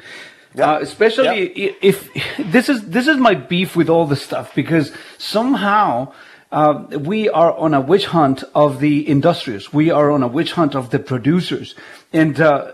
Yep. 0.55 0.67
Uh, 0.67 0.79
especially 0.81 1.57
yep. 1.57 1.77
if 1.81 1.97
this 2.37 2.67
is 2.67 2.89
this 2.89 3.07
is 3.07 3.15
my 3.15 3.35
beef 3.35 3.73
with 3.73 3.87
all 3.87 4.05
this 4.05 4.21
stuff 4.21 4.53
because 4.53 4.91
somehow 5.17 6.11
uh, 6.51 6.87
we 6.91 7.29
are 7.29 7.57
on 7.57 7.73
a 7.73 7.79
witch 7.79 8.07
hunt 8.07 8.43
of 8.53 8.81
the 8.81 9.07
industrious. 9.07 9.71
We 9.71 9.91
are 9.91 10.11
on 10.11 10.23
a 10.23 10.27
witch 10.27 10.51
hunt 10.51 10.75
of 10.75 10.89
the 10.89 10.99
producers, 10.99 11.73
and 12.11 12.41
uh, 12.41 12.73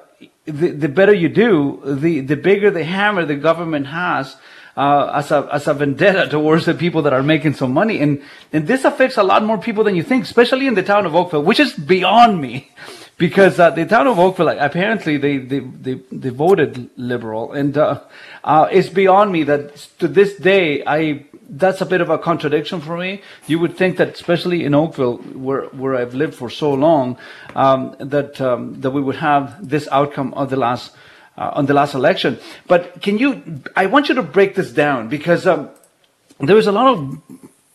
the, 0.52 0.72
the 0.72 0.90
better 0.90 1.14
you 1.14 1.30
do, 1.30 1.82
the, 1.86 2.22
the 2.22 2.36
bigger 2.36 2.72
the 2.72 2.84
hammer 2.84 3.26
the 3.26 3.36
government 3.36 3.88
has 3.88 4.36
uh, 4.80 5.12
as 5.14 5.30
a 5.32 5.48
as 5.52 5.68
a 5.68 5.74
vendetta 5.74 6.30
towards 6.30 6.66
the 6.66 6.74
people 6.74 7.02
that 7.02 7.12
are 7.12 7.22
making 7.22 7.54
some 7.54 7.74
money, 7.74 8.00
and 8.00 8.24
and 8.54 8.66
this 8.66 8.86
affects 8.86 9.18
a 9.18 9.24
lot 9.24 9.44
more 9.44 9.58
people 9.58 9.84
than 9.84 9.96
you 9.96 10.04
think, 10.04 10.24
especially 10.24 10.68
in 10.68 10.76
the 10.76 10.84
town 10.84 11.06
of 11.06 11.14
Oakville, 11.14 11.44
which 11.44 11.60
is 11.60 11.74
beyond 11.74 12.40
me, 12.40 12.72
because 13.18 13.60
uh, 13.60 13.72
the 13.72 13.86
town 13.86 14.08
of 14.08 14.18
Oakville 14.18 14.46
like, 14.46 14.58
apparently 14.60 15.18
they 15.18 15.38
they 15.38 15.60
they, 15.60 15.96
they 16.12 16.30
voted 16.30 16.90
liberal, 16.96 17.52
and 17.52 17.78
uh, 17.78 18.00
uh 18.44 18.70
it's 18.72 18.88
beyond 18.88 19.34
me 19.34 19.44
that 19.44 19.76
to 20.00 20.08
this 20.08 20.36
day 20.36 20.82
I 20.88 21.26
that's 21.50 21.82
a 21.82 21.86
bit 21.86 22.02
of 22.02 22.10
a 22.10 22.18
contradiction 22.18 22.80
for 22.80 22.98
me. 22.98 23.22
You 23.48 23.60
would 23.60 23.76
think 23.76 23.98
that, 23.98 24.10
especially 24.10 24.64
in 24.64 24.76
Oakville, 24.76 25.18
where 25.18 25.64
where 25.66 25.96
I've 25.96 26.14
lived 26.14 26.36
for 26.36 26.50
so 26.50 26.74
long, 26.74 27.18
um, 27.56 27.96
that 28.00 28.40
um, 28.40 28.80
that 28.82 28.92
we 28.92 29.02
would 29.02 29.16
have 29.18 29.68
this 29.68 29.88
outcome 29.92 30.34
of 30.36 30.50
the 30.50 30.58
last 30.58 30.94
uh, 31.38 31.52
on 31.54 31.66
the 31.66 31.74
last 31.74 31.96
election. 31.96 32.40
But 32.68 33.02
can 33.02 33.18
you? 33.18 33.62
I 33.76 33.88
want 33.88 34.10
you 34.10 34.16
to 34.16 34.24
break 34.24 34.56
this 34.56 34.72
down 34.72 35.10
because 35.10 35.48
um, 35.48 35.70
there 36.40 36.58
is 36.58 36.68
a 36.68 36.72
lot 36.72 36.88
of 36.88 37.22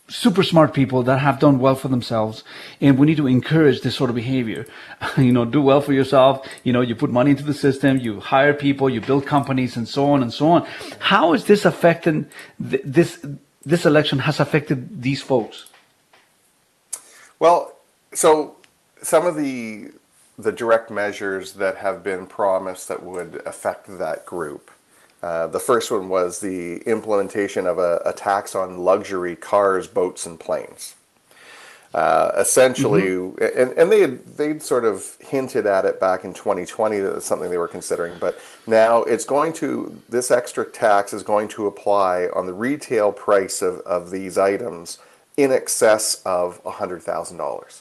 super 0.09 0.43
smart 0.43 0.75
people 0.75 1.03
that 1.03 1.19
have 1.19 1.39
done 1.39 1.59
well 1.59 1.75
for 1.75 1.89
themselves 1.89 2.45
and 2.79 2.99
we 2.99 3.07
need 3.07 3.17
to 3.17 3.27
encourage 3.27 3.81
this 3.81 3.97
sort 3.97 4.11
of 4.11 4.17
behavior 4.17 4.67
you 5.17 5.33
know 5.33 5.47
do 5.47 5.63
well 5.63 5.81
for 5.81 5.95
yourself 5.95 6.47
you 6.63 6.75
know 6.75 6.83
you 6.83 6.95
put 6.95 7.11
money 7.11 7.31
into 7.31 7.43
the 7.43 7.55
system 7.55 7.97
you 7.97 8.21
hire 8.21 8.53
people 8.53 8.91
you 8.91 9.01
build 9.01 9.25
companies 9.25 9.79
and 9.79 9.89
so 9.89 10.11
on 10.11 10.23
and 10.23 10.31
so 10.31 10.51
on 10.51 10.67
how 10.99 11.33
is 11.33 11.47
this 11.47 11.65
affecting 11.65 12.29
th- 12.69 12.83
this 12.85 13.25
this 13.65 13.87
election 13.87 14.19
has 14.21 14.41
affected 14.41 15.03
these 15.03 15.23
folks? 15.23 15.67
Well, 17.39 17.77
so 18.13 18.57
some 19.03 19.27
of 19.27 19.37
the 19.37 19.91
the 20.37 20.53
direct 20.53 20.91
measures 20.91 21.53
that 21.55 21.77
have 21.77 22.03
been 22.03 22.27
promised 22.27 22.89
that 22.89 23.03
would 23.03 23.41
affect 23.47 23.87
that 23.99 24.27
group. 24.27 24.71
Uh, 25.23 25.47
the 25.47 25.61
first 25.61 25.91
one 25.91 26.09
was 26.09 26.41
the 26.41 26.79
implementation 26.79 27.67
of 27.67 27.79
a, 27.79 28.03
a, 28.05 28.13
tax 28.13 28.55
on 28.55 28.79
luxury 28.79 29.37
cars, 29.37 29.87
boats, 29.87 30.27
and 30.27 30.39
planes. 30.41 30.97
Uh, 31.95 32.33
essentially, 32.39 33.07
and, 33.41 33.71
and 33.79 33.93
they 33.93 34.01
had, 34.01 34.27
they'd 34.37 34.61
sort 34.61 34.85
of 34.85 35.17
hinted 35.21 35.65
at 35.65 35.85
it 35.85 36.01
back 36.01 36.25
in 36.25 36.35
2020 36.35 36.99
that 36.99 37.15
it's 37.17 37.25
something 37.25 37.49
they 37.51 37.57
were 37.57 37.69
considering, 37.69 38.19
but 38.19 38.37
now 38.67 39.05
it's 39.05 39.25
going 39.25 39.53
to, 39.53 39.97
this 40.09 40.33
extra 40.33 40.65
tax 40.69 41.13
is 41.13 41.23
going 41.23 41.47
to 41.47 41.69
apply 41.69 42.27
on 42.35 42.47
the 42.47 42.53
retail 42.53 43.13
price 43.13 43.63
of, 43.63 43.79
of 43.83 44.11
these 44.11 44.37
items 44.37 44.99
in 45.37 45.53
excess 45.53 46.21
of 46.27 46.61
$100,000. 46.65 47.81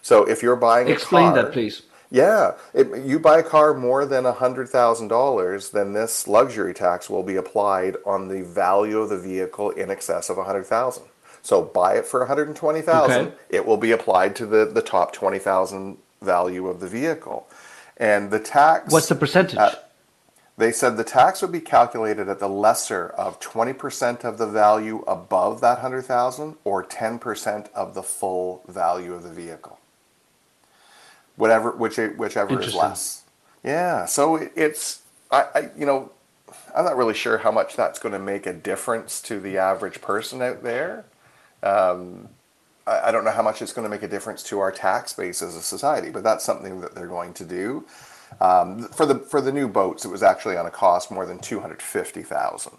So 0.00 0.24
if 0.24 0.42
you're 0.42 0.56
buying 0.56 0.88
a 0.88 0.92
Explain 0.92 1.32
car, 1.32 1.42
that, 1.42 1.52
please. 1.52 1.82
yeah, 2.10 2.52
if 2.72 2.88
you 3.06 3.18
buy 3.18 3.40
a 3.40 3.42
car 3.42 3.74
more 3.74 4.06
than 4.06 4.24
hundred 4.24 4.68
thousand 4.70 5.08
dollars, 5.08 5.70
then 5.70 5.92
this 5.92 6.26
luxury 6.26 6.74
tax 6.74 7.10
will 7.10 7.22
be 7.22 7.36
applied 7.36 7.96
on 8.06 8.28
the 8.28 8.42
value 8.42 8.98
of 8.98 9.10
the 9.10 9.18
vehicle 9.18 9.70
in 9.70 9.90
excess 9.90 10.30
of 10.30 10.38
a 10.38 10.44
hundred 10.44 10.64
thousand. 10.64 11.04
So 11.42 11.62
buy 11.62 11.94
it 11.96 12.06
for 12.06 12.20
one 12.20 12.28
hundred 12.28 12.48
and 12.48 12.56
twenty 12.56 12.80
thousand, 12.82 13.26
Okay. 13.28 13.34
it 13.50 13.66
will 13.66 13.76
be 13.76 13.92
applied 13.92 14.36
to 14.36 14.46
the 14.46 14.64
the 14.64 14.82
top 14.82 15.12
twenty 15.12 15.38
thousand 15.38 15.98
value 16.20 16.68
of 16.68 16.80
the 16.80 16.88
vehicle, 16.88 17.48
and 17.96 18.30
the 18.30 18.38
tax. 18.38 18.92
What's 18.92 19.08
the 19.08 19.16
percentage? 19.16 19.58
uh, 19.58 19.72
they 20.56 20.70
said 20.70 20.96
the 20.96 21.04
tax 21.04 21.42
would 21.42 21.50
be 21.50 21.60
calculated 21.60 22.28
at 22.28 22.38
the 22.38 22.48
lesser 22.48 23.08
of 23.08 23.40
20% 23.40 24.22
of 24.22 24.36
the 24.36 24.46
value 24.46 25.02
above 25.08 25.62
that 25.62 25.78
100,000 25.78 26.56
or 26.62 26.84
10% 26.84 27.72
of 27.72 27.94
the 27.94 28.02
full 28.02 28.62
value 28.68 29.14
of 29.14 29.22
the 29.22 29.30
vehicle. 29.32 29.80
Whatever 31.36 31.70
which 31.72 31.96
whichever 31.96 32.60
is 32.60 32.74
less. 32.74 33.22
Yeah, 33.64 34.04
so 34.04 34.36
it- 34.36 34.52
it's 34.54 35.00
I, 35.30 35.46
I 35.54 35.60
you 35.76 35.86
know 35.86 36.12
I'm 36.76 36.84
not 36.84 36.96
really 36.96 37.14
sure 37.14 37.38
how 37.38 37.50
much 37.50 37.74
that's 37.74 37.98
going 37.98 38.12
to 38.12 38.18
make 38.18 38.46
a 38.46 38.52
difference 38.52 39.20
to 39.22 39.40
the 39.40 39.56
average 39.58 40.00
person 40.02 40.42
out 40.42 40.62
there. 40.62 41.06
Um, 41.62 42.28
I, 42.86 43.08
I 43.08 43.12
don't 43.12 43.24
know 43.24 43.30
how 43.30 43.42
much 43.42 43.62
it's 43.62 43.72
going 43.72 43.84
to 43.84 43.90
make 43.90 44.02
a 44.02 44.08
difference 44.08 44.42
to 44.44 44.60
our 44.60 44.72
tax 44.72 45.12
base 45.12 45.42
as 45.42 45.54
a 45.56 45.62
society, 45.62 46.10
but 46.10 46.22
that's 46.22 46.44
something 46.44 46.80
that 46.80 46.94
they're 46.94 47.06
going 47.06 47.34
to 47.34 47.44
do. 47.44 47.84
Um, 48.40 48.88
for 48.88 49.06
the 49.06 49.18
for 49.18 49.40
the 49.40 49.52
new 49.52 49.68
boats, 49.68 50.04
it 50.04 50.08
was 50.08 50.22
actually 50.22 50.56
on 50.56 50.66
a 50.66 50.70
cost 50.70 51.10
more 51.10 51.26
than 51.26 51.38
two 51.38 51.60
hundred 51.60 51.82
fifty 51.82 52.22
thousand. 52.22 52.78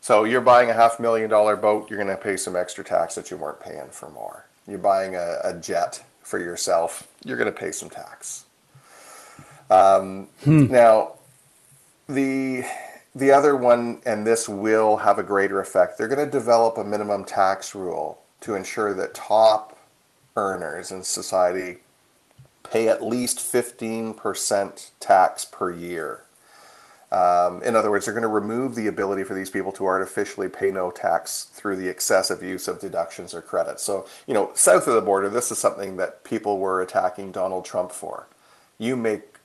So 0.00 0.24
you're 0.24 0.40
buying 0.40 0.70
a 0.70 0.74
half 0.74 1.00
million 1.00 1.30
dollar 1.30 1.56
boat, 1.56 1.90
you're 1.90 2.02
going 2.02 2.16
to 2.16 2.22
pay 2.22 2.36
some 2.36 2.56
extra 2.56 2.84
tax 2.84 3.14
that 3.14 3.30
you 3.30 3.36
weren't 3.36 3.60
paying 3.60 3.88
for 3.90 4.08
more. 4.10 4.46
You're 4.66 4.78
buying 4.78 5.14
a, 5.16 5.38
a 5.44 5.54
jet 5.54 6.02
for 6.22 6.38
yourself, 6.38 7.08
you're 7.24 7.36
going 7.36 7.52
to 7.52 7.58
pay 7.58 7.72
some 7.72 7.90
tax. 7.90 8.44
Um, 9.70 10.28
Now, 10.46 11.14
the 12.08 12.64
the 13.18 13.32
other 13.32 13.56
one, 13.56 14.00
and 14.06 14.26
this 14.26 14.48
will 14.48 14.98
have 14.98 15.18
a 15.18 15.22
greater 15.22 15.60
effect. 15.60 15.98
They're 15.98 16.08
going 16.08 16.24
to 16.24 16.30
develop 16.30 16.78
a 16.78 16.84
minimum 16.84 17.24
tax 17.24 17.74
rule 17.74 18.20
to 18.40 18.54
ensure 18.54 18.94
that 18.94 19.14
top 19.14 19.76
earners 20.36 20.92
in 20.92 21.02
society 21.02 21.78
pay 22.62 22.88
at 22.88 23.02
least 23.02 23.38
15% 23.38 24.90
tax 25.00 25.44
per 25.44 25.72
year. 25.72 26.22
Um, 27.10 27.62
in 27.62 27.74
other 27.74 27.90
words, 27.90 28.04
they're 28.04 28.12
going 28.12 28.22
to 28.22 28.28
remove 28.28 28.74
the 28.74 28.86
ability 28.86 29.24
for 29.24 29.32
these 29.32 29.48
people 29.48 29.72
to 29.72 29.86
artificially 29.86 30.48
pay 30.48 30.70
no 30.70 30.90
tax 30.90 31.44
through 31.44 31.76
the 31.76 31.88
excessive 31.88 32.42
use 32.42 32.68
of 32.68 32.80
deductions 32.80 33.32
or 33.32 33.40
credits. 33.40 33.82
So, 33.82 34.06
you 34.26 34.34
know, 34.34 34.50
south 34.54 34.86
of 34.86 34.94
the 34.94 35.00
border, 35.00 35.30
this 35.30 35.50
is 35.50 35.58
something 35.58 35.96
that 35.96 36.22
people 36.22 36.58
were 36.58 36.82
attacking 36.82 37.32
Donald 37.32 37.64
Trump 37.64 37.92
for. 37.92 38.28
You 38.76 38.94
make 38.94 39.37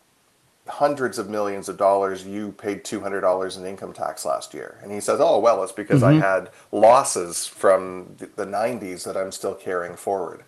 hundreds 0.67 1.19
of 1.19 1.29
millions 1.29 1.67
of 1.67 1.77
dollars, 1.77 2.25
you 2.25 2.51
paid 2.53 2.83
$200 2.85 3.57
in 3.57 3.65
income 3.65 3.91
tax 3.93 4.25
last 4.25 4.53
year. 4.53 4.77
And 4.81 4.91
he 4.91 5.01
says, 5.01 5.19
oh, 5.19 5.39
well, 5.39 5.61
it's 5.63 5.73
because 5.73 6.03
I 6.03 6.13
Mhm. 6.13 6.21
had 6.21 6.49
losses 6.71 7.45
from 7.45 8.15
the- 8.17 8.29
the 8.37 8.45
90s 8.45 9.03
that 9.03 9.17
I'm 9.17 9.31
still 9.31 9.55
carrying 9.55 9.95
forward. 9.97 10.43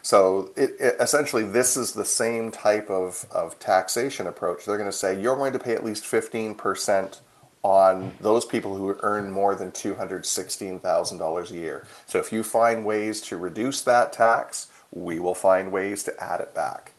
So 0.00 0.50
it, 0.56 0.70
it, 0.80 0.96
essentially, 1.00 1.42
this 1.44 1.76
is 1.76 1.92
the 1.92 2.04
same 2.04 2.50
type 2.50 2.88
of, 2.88 3.26
of 3.30 3.58
taxation 3.58 4.26
approach. 4.26 4.64
They're 4.64 4.78
going 4.78 4.90
to 4.90 4.96
say 4.96 5.20
you're 5.20 5.36
going 5.36 5.52
to 5.52 5.58
pay 5.58 5.74
at 5.74 5.84
least 5.84 6.04
15% 6.04 7.20
on 7.62 8.12
those 8.20 8.44
people 8.46 8.74
who 8.76 8.96
earn 9.00 9.30
more 9.30 9.54
than 9.54 9.70
$216,000 9.72 11.50
a 11.50 11.54
year. 11.54 11.86
So 12.06 12.18
if 12.18 12.32
you 12.32 12.42
find 12.42 12.84
ways 12.86 13.20
to 13.22 13.36
reduce 13.36 13.82
that 13.82 14.12
tax, 14.12 14.68
we 14.92 15.18
will 15.18 15.34
find 15.34 15.70
ways 15.72 16.02
to 16.04 16.22
add 16.24 16.40
it 16.40 16.54
back. 16.54 16.92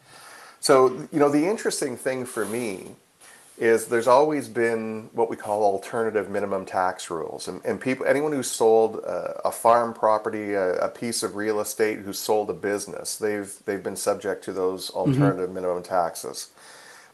So, 0.60 1.07
you 1.11 1.19
know, 1.19 1.30
the 1.30 1.45
interesting 1.45 1.95
thing 1.95 2.26
for 2.26 2.45
me 2.45 2.95
is 3.57 3.88
there's 3.88 4.07
always 4.07 4.48
been 4.48 5.10
what 5.11 5.30
we 5.30 5.36
call 5.36 5.64
alternative 5.64 6.30
minimum 6.30 6.65
tax 6.65 7.10
rules. 7.10 7.49
And, 7.49 7.64
and 7.65 7.80
people, 7.80 8.06
anyone 8.06 8.31
who's 8.31 8.49
sold 8.49 8.98
a, 8.98 9.41
a 9.45 9.52
farm 9.52 9.94
property, 9.94 10.53
a, 10.53 10.76
a 10.76 10.88
piece 10.88 11.23
of 11.23 11.36
real 11.36 11.60
estate, 11.60 11.99
who 11.99 12.14
sold 12.14 12.49
a 12.49 12.53
business, 12.53 13.18
they've, 13.18 13.53
they've 13.65 13.84
been 13.84 13.98
subject 13.98 14.45
to 14.45 14.53
those 14.53 14.90
alternative 14.91 15.52
minimum 15.52 15.84
taxes. 15.84 16.49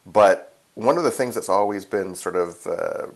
But 0.05 0.53
one 0.75 0.97
of 0.97 1.03
the 1.03 1.11
things 1.11 1.33
that's 1.33 1.49
always 1.49 1.83
been 1.83 2.13
sort 2.13 2.35
of 2.35 2.67
uh, 2.67 3.07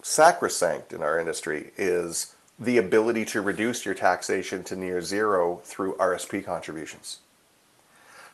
sacrosanct 0.00 0.94
in 0.94 1.02
our 1.02 1.18
industry 1.18 1.72
is 1.76 2.34
the 2.58 2.78
ability 2.78 3.26
to 3.26 3.42
reduce 3.42 3.84
your 3.84 3.94
taxation 3.94 4.62
to 4.64 4.76
near 4.76 5.02
zero 5.02 5.60
through 5.64 5.96
RSP 5.96 6.44
contributions. 6.44 7.18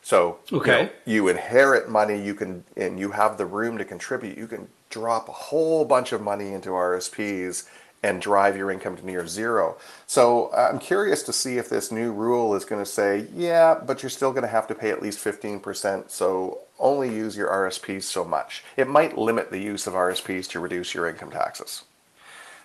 So 0.01 0.39
you 0.49 0.57
know, 0.83 0.89
you, 1.05 1.27
inherit 1.27 1.89
money, 1.89 2.21
you 2.21 2.33
can, 2.33 2.63
and 2.75 2.99
you 2.99 3.11
have 3.11 3.37
the 3.37 3.45
room 3.45 3.77
to 3.77 3.85
contribute. 3.85 4.37
You 4.37 4.47
can 4.47 4.67
drop 4.89 5.29
a 5.29 5.31
whole 5.31 5.85
bunch 5.85 6.11
of 6.11 6.21
money 6.21 6.53
into 6.53 6.69
RSPs 6.69 7.65
and 8.03 8.19
drive 8.21 8.57
your 8.57 8.71
income 8.71 8.97
to 8.97 9.05
near 9.05 9.27
zero. 9.27 9.77
So 10.07 10.51
I'm 10.53 10.79
curious 10.79 11.21
to 11.23 11.33
see 11.33 11.57
if 11.57 11.69
this 11.69 11.91
new 11.91 12.11
rule 12.11 12.55
is 12.55 12.65
going 12.65 12.83
to 12.83 12.89
say, 12.89 13.27
yeah, 13.33 13.75
but 13.75 14.01
you're 14.01 14.09
still 14.09 14.31
going 14.31 14.41
to 14.41 14.47
have 14.47 14.67
to 14.67 14.75
pay 14.75 14.89
at 14.89 15.01
least 15.01 15.23
15%. 15.23 16.09
So 16.09 16.61
only 16.79 17.13
use 17.13 17.37
your 17.37 17.49
RSPs 17.49 18.03
so 18.03 18.25
much. 18.25 18.63
It 18.75 18.87
might 18.87 19.17
limit 19.17 19.51
the 19.51 19.59
use 19.59 19.85
of 19.85 19.93
RSPs 19.93 20.49
to 20.49 20.59
reduce 20.59 20.95
your 20.95 21.07
income 21.07 21.29
taxes. 21.29 21.83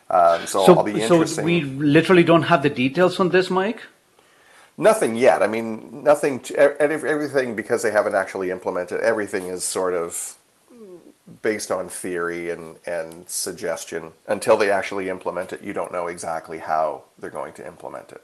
Um, 0.08 0.46
so, 0.46 0.64
I'll 0.64 0.82
be 0.84 1.00
so 1.00 1.16
interested. 1.16 1.44
we 1.44 1.62
literally 1.62 2.22
don't 2.22 2.44
have 2.44 2.62
the 2.62 2.70
details 2.70 3.18
on 3.18 3.30
this, 3.30 3.50
Mike. 3.50 3.82
Nothing 4.78 5.16
yet. 5.16 5.42
I 5.42 5.46
mean, 5.46 6.02
nothing. 6.04 6.40
To, 6.40 6.56
everything 6.80 7.54
because 7.56 7.82
they 7.82 7.90
haven't 7.90 8.14
actually 8.14 8.50
implemented. 8.50 9.00
Everything 9.00 9.46
is 9.46 9.64
sort 9.64 9.94
of 9.94 10.36
based 11.42 11.70
on 11.70 11.88
theory 11.88 12.50
and 12.50 12.76
and 12.86 13.28
suggestion. 13.28 14.12
Until 14.26 14.56
they 14.56 14.70
actually 14.70 15.08
implement 15.08 15.52
it, 15.52 15.62
you 15.62 15.72
don't 15.72 15.92
know 15.92 16.08
exactly 16.08 16.58
how 16.58 17.04
they're 17.18 17.30
going 17.30 17.54
to 17.54 17.66
implement 17.66 18.12
it. 18.12 18.22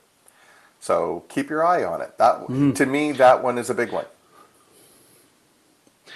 So 0.79 1.25
keep 1.29 1.49
your 1.49 1.65
eye 1.65 1.85
on 1.85 2.01
it. 2.03 2.19
That 2.19 2.41
Mhm. 2.49 2.75
to 2.75 2.87
me, 2.87 3.13
that 3.13 3.43
one 3.43 3.57
is 3.57 3.71
a 3.71 3.75
big 3.75 3.93
one. 3.93 4.07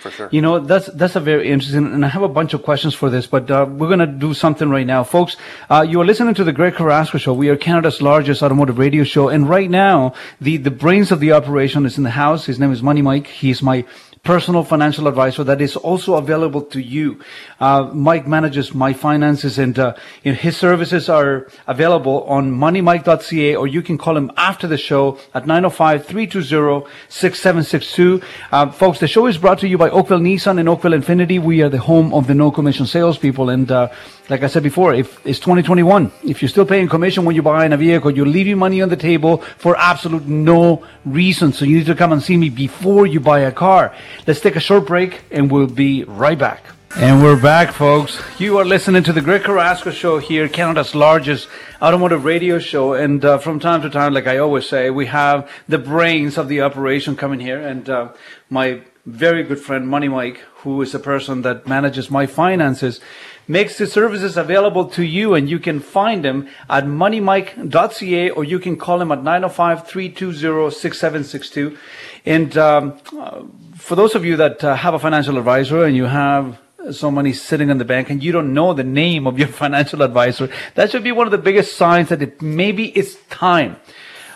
For 0.03 0.11
sure. 0.11 0.29
You 0.31 0.41
know, 0.43 0.61
that's 0.61 0.87
that's 0.87 1.17
a 1.17 1.21
very 1.21 1.49
interesting, 1.49 1.87
and 1.87 2.05
I 2.05 2.09
have 2.09 2.23
a 2.23 2.29
bunch 2.29 2.55
of 2.55 2.63
questions 2.63 2.95
for 2.95 3.11
this, 3.11 3.27
but 3.27 3.51
uh, 3.51 3.67
we're 3.69 3.89
going 3.89 3.99
to 4.01 4.07
do 4.07 4.35
something 4.35 4.69
right 4.69 4.87
now, 4.87 5.03
folks. 5.05 5.37
Uh, 5.71 5.85
you 5.89 6.01
are 6.01 6.05
listening 6.05 6.35
to 6.35 6.45
the 6.45 6.53
Greg 6.53 6.75
Carrasco 6.75 7.19
Show. 7.19 7.33
We 7.33 7.49
are 7.49 7.57
Canada's 7.57 8.03
largest 8.03 8.43
automotive 8.43 8.79
radio 8.79 9.05
show, 9.05 9.29
and 9.29 9.49
right 9.49 9.71
now, 9.71 10.15
the 10.41 10.59
the 10.59 10.71
brains 10.71 11.11
of 11.11 11.21
the 11.21 11.33
operation 11.33 11.87
is 11.87 11.97
in 11.99 12.05
the 12.05 12.11
house. 12.11 12.45
His 12.47 12.59
name 12.59 12.73
is 12.73 12.83
Money 12.83 13.03
Mike. 13.03 13.27
He's 13.27 13.63
my 13.63 13.85
personal 14.27 14.65
financial 14.65 15.07
advisor 15.07 15.45
that 15.45 15.61
is 15.61 15.77
also 15.77 16.17
available 16.17 16.61
to 16.61 16.81
you. 16.81 17.21
Uh, 17.61 17.89
Mike 17.95 18.27
manages 18.27 18.75
my 18.75 18.93
finances, 18.93 19.57
and 19.57 19.79
uh, 19.79 19.95
know, 20.25 20.33
his 20.33 20.57
services 20.57 21.09
are 21.09 21.47
available 21.69 22.25
on 22.25 22.51
moneymike.ca, 22.51 23.55
or 23.55 23.69
you 23.69 23.83
can 23.83 23.97
call 23.97 24.17
him 24.17 24.33
after 24.37 24.67
the 24.67 24.77
show 24.77 25.17
at 25.33 25.45
905-320-6762. 25.45 28.25
Uh, 28.51 28.73
folks, 28.73 28.99
the 28.99 29.07
show 29.07 29.27
is 29.27 29.39
brought 29.39 29.61
to 29.61 29.69
you 29.69 29.79
by 29.79 29.89
Oakville 29.91 30.19
Nissan 30.19 30.59
and 30.59 30.69
Oakville 30.69 30.91
Infiniti. 30.93 31.41
We 31.41 31.63
are 31.63 31.69
the 31.69 31.79
home 31.79 32.13
of 32.13 32.27
the 32.27 32.35
no 32.35 32.51
commission 32.51 32.87
salespeople, 32.87 33.49
and 33.49 33.71
uh, 33.71 33.91
like 34.29 34.43
I 34.43 34.49
said 34.49 34.63
before, 34.63 34.93
if 34.93 35.25
it's 35.25 35.39
2021, 35.39 36.11
if 36.25 36.43
you're 36.43 36.49
still 36.49 36.67
paying 36.67 36.89
commission 36.89 37.25
when 37.25 37.35
you're 37.35 37.45
buying 37.45 37.73
a 37.73 37.77
vehicle, 37.77 38.11
you're 38.11 38.27
leaving 38.27 38.59
money 38.59 38.83
on 38.83 38.89
the 38.89 38.97
table 38.97 39.39
for 39.59 39.77
absolute 39.77 40.27
no 40.27 40.85
reason. 41.05 41.53
So 41.53 41.65
you 41.65 41.79
need 41.79 41.87
to 41.87 41.95
come 41.95 42.13
and 42.13 42.23
see 42.23 42.37
me 42.37 42.51
before 42.51 43.07
you 43.07 43.21
buy 43.21 43.41
a 43.41 43.53
car. 43.53 43.95
Let's 44.27 44.41
take 44.41 44.57
a 44.57 44.61
short 44.61 44.87
break, 44.87 45.23
and 45.31 45.51
we'll 45.51 45.69
be 45.69 46.05
right 46.05 46.39
back. 46.39 46.65
And 46.97 47.23
we're 47.23 47.41
back, 47.41 47.73
folks. 47.73 48.19
You 48.39 48.57
are 48.59 48.65
listening 48.65 49.03
to 49.03 49.13
the 49.13 49.21
Greg 49.21 49.43
Carrasco 49.43 49.91
Show 49.91 50.19
here, 50.19 50.49
Canada's 50.49 50.95
largest 50.95 51.47
automotive 51.83 52.25
radio 52.25 52.59
show. 52.59 52.95
And 52.95 53.23
uh, 53.23 53.37
from 53.37 53.61
time 53.61 53.83
to 53.83 53.91
time, 53.91 54.15
like 54.15 54.27
I 54.27 54.39
always 54.39 54.67
say, 54.67 54.89
we 54.89 55.05
have 55.07 55.51
the 55.69 55.77
brains 55.77 56.39
of 56.39 56.49
the 56.49 56.63
operation 56.63 57.15
coming 57.15 57.39
here. 57.39 57.61
And 57.61 57.89
uh, 57.91 58.13
my 58.49 58.81
very 59.05 59.43
good 59.43 59.61
friend, 59.61 59.87
Money 59.87 60.09
Mike, 60.09 60.39
who 60.63 60.81
is 60.81 60.95
a 60.95 60.99
person 60.99 61.43
that 61.43 61.67
manages 61.67 62.11
my 62.11 62.25
finances, 62.25 63.01
makes 63.49 63.79
the 63.79 63.87
services 63.87 64.37
available 64.37 64.87
to 64.91 65.03
you. 65.03 65.35
And 65.35 65.49
you 65.49 65.59
can 65.59 65.81
find 65.81 66.25
him 66.25 66.49
at 66.69 66.85
moneymike.ca 66.85 68.31
or 68.31 68.45
you 68.45 68.59
can 68.59 68.77
call 68.77 69.01
him 69.01 69.13
at 69.13 69.23
905 69.23 69.87
320 69.87 70.71
6762. 70.71 71.79
And 72.25 72.57
um, 72.57 72.99
uh, 73.19 73.43
for 73.77 73.95
those 73.95 74.15
of 74.15 74.25
you 74.25 74.37
that 74.37 74.63
uh, 74.65 74.75
have 74.75 74.95
a 74.95 74.99
financial 74.99 75.39
advisor 75.39 75.85
and 75.85 75.97
you 75.97 76.05
have 76.05 76.59
so 76.93 77.11
money 77.11 77.33
sitting 77.33 77.69
in 77.69 77.79
the 77.79 77.85
bank 77.85 78.11
and 78.11 78.23
you 78.23 78.33
don't 78.33 78.55
know 78.55 78.73
the 78.73 78.85
name 78.85 79.27
of 79.27 79.39
your 79.39 79.49
financial 79.65 80.03
advisor, 80.03 80.51
that 80.75 80.91
should 80.91 81.05
be 81.05 81.13
one 81.13 81.27
of 81.27 81.31
the 81.31 81.39
biggest 81.39 81.77
signs 81.77 82.09
that 82.09 82.23
it 82.23 82.43
maybe 82.43 82.89
it's 82.91 83.17
time. 83.31 83.77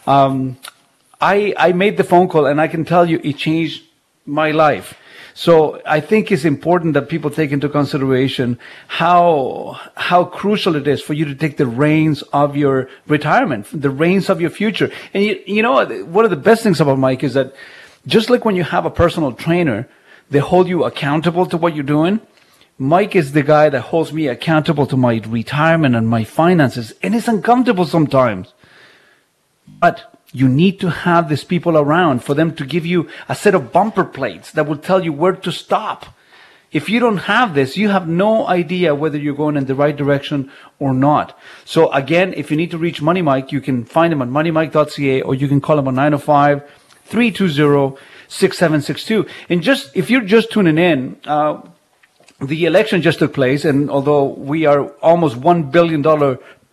Um, 0.07 0.59
I, 1.21 1.53
I 1.57 1.73
made 1.73 1.97
the 1.97 2.05
phone 2.05 2.29
call 2.29 2.47
and 2.47 2.61
I 2.61 2.69
can 2.69 2.85
tell 2.85 3.09
you 3.09 3.21
it 3.23 3.37
changed 3.37 3.85
my 4.25 4.53
life. 4.53 4.97
So 5.41 5.81
I 5.87 6.01
think 6.01 6.31
it's 6.31 6.45
important 6.45 6.93
that 6.93 7.09
people 7.09 7.31
take 7.31 7.51
into 7.51 7.71
consideration 7.71 8.59
how 8.89 9.81
how 9.97 10.23
crucial 10.25 10.77
it 10.77 10.87
is 10.87 11.01
for 11.01 11.15
you 11.15 11.25
to 11.25 11.35
take 11.35 11.57
the 11.57 11.67
reins 11.67 12.21
of 12.35 12.59
your 12.59 12.91
retirement, 13.07 13.67
the 13.73 13.89
reins 13.89 14.29
of 14.29 14.43
your 14.43 14.51
future. 14.51 14.91
And 15.15 15.25
you, 15.25 15.41
you 15.47 15.63
know? 15.63 15.83
One 16.05 16.27
of 16.27 16.31
the 16.31 16.37
best 16.37 16.63
things 16.63 16.79
about 16.79 16.99
Mike 16.99 17.25
is 17.25 17.33
that 17.33 17.55
just 18.07 18.29
like 18.29 18.45
when 18.45 18.55
you 18.55 18.65
have 18.65 18.85
a 18.85 18.91
personal 18.91 19.33
trainer, 19.33 19.89
they 20.29 20.41
hold 20.41 20.69
you 20.69 20.85
accountable 20.85 21.47
to 21.47 21.57
what 21.57 21.75
you're 21.75 21.95
doing. 21.97 22.21
Mike 22.77 23.17
is 23.17 23.33
the 23.33 23.43
guy 23.43 23.71
that 23.71 23.81
holds 23.81 24.13
me 24.13 24.29
accountable 24.29 24.87
to 24.89 24.97
my 24.99 25.23
retirement 25.27 25.97
and 25.97 26.07
my 26.07 26.23
finances, 26.23 26.93
and 27.03 27.15
it's 27.15 27.29
uncomfortable 27.29 27.87
sometimes. 27.87 28.53
But 29.67 30.10
you 30.33 30.49
need 30.49 30.79
to 30.81 30.91
have 30.91 31.29
these 31.29 31.45
people 31.45 31.77
around 31.77 32.23
for 32.23 32.35
them 32.35 32.55
to 32.55 32.65
give 32.65 32.87
you 32.87 33.09
a 33.29 33.35
set 33.35 33.55
of 33.55 33.73
bumper 33.73 34.05
plates 34.05 34.53
that 34.53 34.67
will 34.67 34.77
tell 34.77 35.05
you 35.05 35.13
where 35.13 35.33
to 35.33 35.51
stop. 35.51 36.07
If 36.73 36.89
you 36.89 37.01
don't 37.01 37.17
have 37.17 37.55
this, 37.55 37.77
you 37.77 37.89
have 37.89 38.07
no 38.07 38.47
idea 38.47 38.95
whether 38.95 39.19
you're 39.19 39.35
going 39.35 39.57
in 39.57 39.67
the 39.67 39.75
right 39.75 39.97
direction 39.97 40.53
or 40.79 40.95
not. 40.95 41.37
So 41.65 41.91
again, 41.91 42.33
if 42.37 42.51
you 42.51 42.57
need 42.57 42.71
to 42.71 42.79
reach 42.79 43.03
Money 43.03 43.23
Mike, 43.23 43.51
you 43.51 43.61
can 43.61 43.85
find 43.85 44.13
him 44.13 44.23
on 44.23 44.31
moneymike.ca 44.31 45.23
or 45.23 45.35
you 45.35 45.49
can 45.49 45.61
call 45.61 45.79
him 45.79 45.89
on 45.89 45.97
905 45.97 46.63
320 47.07 48.01
6762. 48.29 49.27
And 49.49 49.63
just, 49.63 49.91
if 49.97 50.11
you're 50.11 50.21
just 50.21 50.53
tuning 50.53 50.79
in, 50.79 51.17
uh, 51.25 51.61
the 52.41 52.65
election 52.65 53.03
just 53.03 53.19
took 53.19 53.35
place, 53.35 53.65
and 53.65 53.91
although 53.91 54.25
we 54.25 54.65
are 54.65 54.89
almost 55.03 55.39
$1 55.39 55.71
billion 55.71 56.03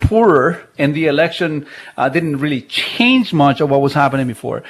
poorer, 0.00 0.68
and 0.78 0.94
the 0.94 1.06
election 1.06 1.66
uh, 1.96 2.08
didn't 2.08 2.38
really 2.38 2.62
change 2.62 3.32
much 3.32 3.60
of 3.60 3.70
what 3.70 3.80
was 3.80 3.92
happening 3.94 4.26
before. 4.26 4.62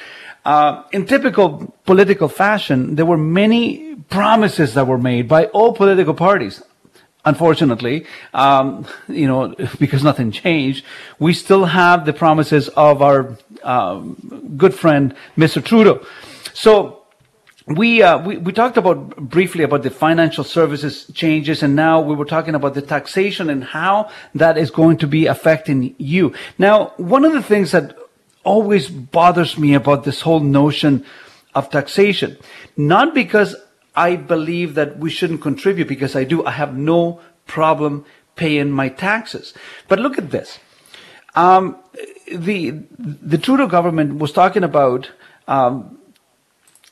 Uh, 0.44 0.82
in 0.92 1.04
typical 1.04 1.74
political 1.84 2.28
fashion, 2.28 2.94
there 2.94 3.04
were 3.04 3.18
many 3.18 3.96
promises 4.08 4.74
that 4.74 4.86
were 4.86 4.98
made 4.98 5.28
by 5.28 5.46
all 5.46 5.72
political 5.72 6.14
parties. 6.14 6.62
Unfortunately, 7.24 8.06
um, 8.32 8.86
you 9.08 9.26
know, 9.26 9.54
because 9.78 10.02
nothing 10.02 10.30
changed, 10.30 10.84
we 11.18 11.34
still 11.34 11.66
have 11.66 12.06
the 12.06 12.12
promises 12.12 12.68
of 12.68 13.02
our 13.02 13.36
um, 13.62 14.54
good 14.56 14.74
friend, 14.74 15.14
Mr. 15.36 15.62
Trudeau. 15.62 16.04
So 16.54 16.97
we, 17.68 18.02
uh, 18.02 18.18
we 18.18 18.38
we 18.38 18.52
talked 18.52 18.76
about 18.76 19.16
briefly 19.16 19.62
about 19.62 19.82
the 19.82 19.90
financial 19.90 20.44
services 20.44 21.10
changes, 21.14 21.62
and 21.62 21.76
now 21.76 22.00
we 22.00 22.14
were 22.14 22.24
talking 22.24 22.54
about 22.54 22.74
the 22.74 22.82
taxation 22.82 23.50
and 23.50 23.62
how 23.62 24.10
that 24.34 24.56
is 24.56 24.70
going 24.70 24.96
to 24.98 25.06
be 25.06 25.26
affecting 25.26 25.94
you. 25.98 26.32
Now, 26.58 26.92
one 26.96 27.24
of 27.24 27.32
the 27.32 27.42
things 27.42 27.72
that 27.72 27.96
always 28.42 28.88
bothers 28.88 29.58
me 29.58 29.74
about 29.74 30.04
this 30.04 30.22
whole 30.22 30.40
notion 30.40 31.04
of 31.54 31.68
taxation, 31.70 32.38
not 32.76 33.14
because 33.14 33.54
I 33.94 34.16
believe 34.16 34.74
that 34.74 34.98
we 34.98 35.10
shouldn't 35.10 35.42
contribute, 35.42 35.88
because 35.88 36.16
I 36.16 36.24
do, 36.24 36.46
I 36.46 36.52
have 36.52 36.76
no 36.76 37.20
problem 37.46 38.04
paying 38.36 38.70
my 38.70 38.88
taxes. 38.88 39.52
But 39.88 39.98
look 39.98 40.16
at 40.16 40.30
this. 40.30 40.58
Um, 41.34 41.76
the 42.32 42.70
the 42.98 43.38
Trudeau 43.38 43.66
government 43.66 44.18
was 44.18 44.32
talking 44.32 44.64
about 44.64 45.10
um, 45.46 45.98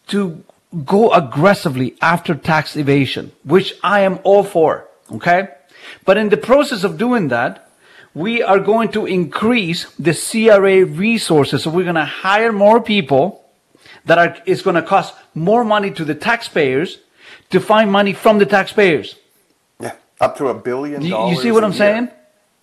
to 0.09 0.45
go 0.85 1.13
aggressively 1.13 1.97
after 2.01 2.35
tax 2.35 2.77
evasion, 2.77 3.33
which 3.45 3.75
I 3.83 4.01
am 4.01 4.19
all 4.25 4.45
for. 4.45 4.89
Okay. 5.13 5.49
But 6.05 6.17
in 6.17 6.29
the 6.31 6.37
process 6.37 6.85
of 6.85 6.99
doing 6.99 7.29
that, 7.29 7.71
we 8.15 8.43
are 8.43 8.59
going 8.59 8.91
to 8.93 9.07
increase 9.07 9.87
the 9.99 10.13
CRA 10.15 10.85
resources. 10.85 11.63
So 11.63 11.71
we're 11.71 11.85
going 11.85 11.95
to 11.97 12.05
hire 12.05 12.53
more 12.53 12.81
people 12.81 13.45
that 14.07 14.19
are, 14.19 14.37
it's 14.47 14.63
going 14.63 14.77
to 14.77 14.83
cost 14.83 15.15
more 15.35 15.65
money 15.65 15.91
to 15.93 16.05
the 16.05 16.15
taxpayers 16.15 16.99
to 17.51 17.61
find 17.61 17.93
money 17.93 18.13
from 18.13 18.39
the 18.39 18.47
taxpayers. 18.47 19.17
Yeah. 19.79 19.93
Up 20.21 20.37
to 20.39 20.49
a 20.49 20.55
billion 20.55 21.03
You, 21.03 21.11
dollars. 21.11 21.37
you 21.37 21.43
see 21.43 21.53
what 21.53 21.63
I'm 21.63 21.71
year. 21.73 21.79
saying? 21.79 22.09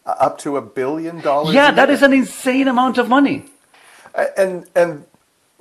Uh, 0.06 0.15
Up 0.19 0.38
to 0.40 0.57
a 0.57 0.61
billion 0.61 1.22
dollars. 1.22 1.53
Yeah, 1.53 1.72
that 1.72 1.88
year. 1.88 1.95
is 1.95 2.02
an 2.02 2.14
insane 2.14 2.68
amount 2.68 2.98
of 2.98 3.07
money. 3.07 3.45
And 4.38 4.65
and 4.76 5.06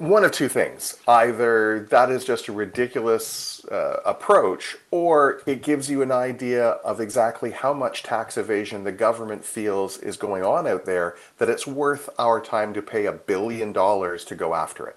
one 0.03 0.25
of 0.25 0.33
two 0.33 0.49
things: 0.49 0.99
either 1.07 1.87
that 1.91 2.11
is 2.11 2.25
just 2.25 2.49
a 2.49 2.53
ridiculous 2.53 3.65
uh, 3.67 4.01
approach, 4.05 4.77
or 4.91 5.43
it 5.47 5.63
gives 5.63 5.89
you 5.89 6.03
an 6.03 6.11
idea 6.11 6.71
of 6.85 7.01
exactly 7.01 7.53
how 7.53 7.73
much 7.73 8.03
tax 8.03 8.37
evasion 8.37 8.85
the 8.85 8.93
government 8.93 9.45
feels 9.45 9.99
is 9.99 10.17
going 10.17 10.45
on 10.45 10.67
out 10.67 10.85
there. 10.85 11.17
That 11.39 11.49
it's 11.49 11.67
worth 11.67 12.09
our 12.19 12.41
time 12.41 12.75
to 12.75 12.83
pay 12.83 13.07
a 13.07 13.13
billion 13.13 13.73
dollars 13.73 14.25
to 14.27 14.35
go 14.35 14.55
after 14.55 14.87
it. 14.89 14.97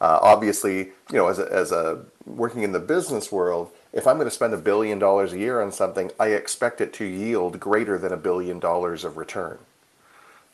Uh, 0.00 0.18
obviously, 0.22 0.78
you 1.10 1.18
know, 1.18 1.28
as 1.28 1.38
a, 1.38 1.52
as 1.52 1.70
a 1.72 2.04
working 2.26 2.62
in 2.62 2.72
the 2.72 2.80
business 2.80 3.30
world, 3.30 3.70
if 3.92 4.06
I'm 4.06 4.16
going 4.16 4.26
to 4.26 4.34
spend 4.34 4.54
a 4.54 4.58
billion 4.58 4.98
dollars 4.98 5.32
a 5.32 5.38
year 5.38 5.60
on 5.60 5.70
something, 5.72 6.10
I 6.18 6.28
expect 6.28 6.80
it 6.80 6.92
to 6.94 7.04
yield 7.04 7.60
greater 7.60 7.98
than 7.98 8.12
a 8.12 8.16
billion 8.16 8.58
dollars 8.58 9.04
of 9.04 9.16
return. 9.16 9.58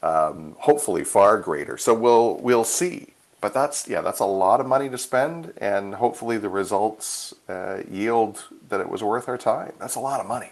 Um, 0.02 0.56
hopefully, 0.58 1.04
far 1.04 1.38
greater. 1.38 1.76
So 1.78 1.94
we'll 1.94 2.36
we'll 2.38 2.64
see. 2.64 3.14
But 3.40 3.54
that's 3.54 3.88
yeah, 3.88 4.00
that's 4.00 4.20
a 4.20 4.26
lot 4.26 4.60
of 4.60 4.66
money 4.66 4.88
to 4.88 4.98
spend, 4.98 5.52
and 5.58 5.94
hopefully 5.94 6.38
the 6.38 6.48
results 6.48 7.34
uh, 7.48 7.82
yield 7.88 8.44
that 8.68 8.80
it 8.80 8.88
was 8.88 9.02
worth 9.02 9.28
our 9.28 9.38
time. 9.38 9.74
That's 9.78 9.94
a 9.94 10.00
lot 10.00 10.20
of 10.20 10.26
money. 10.26 10.50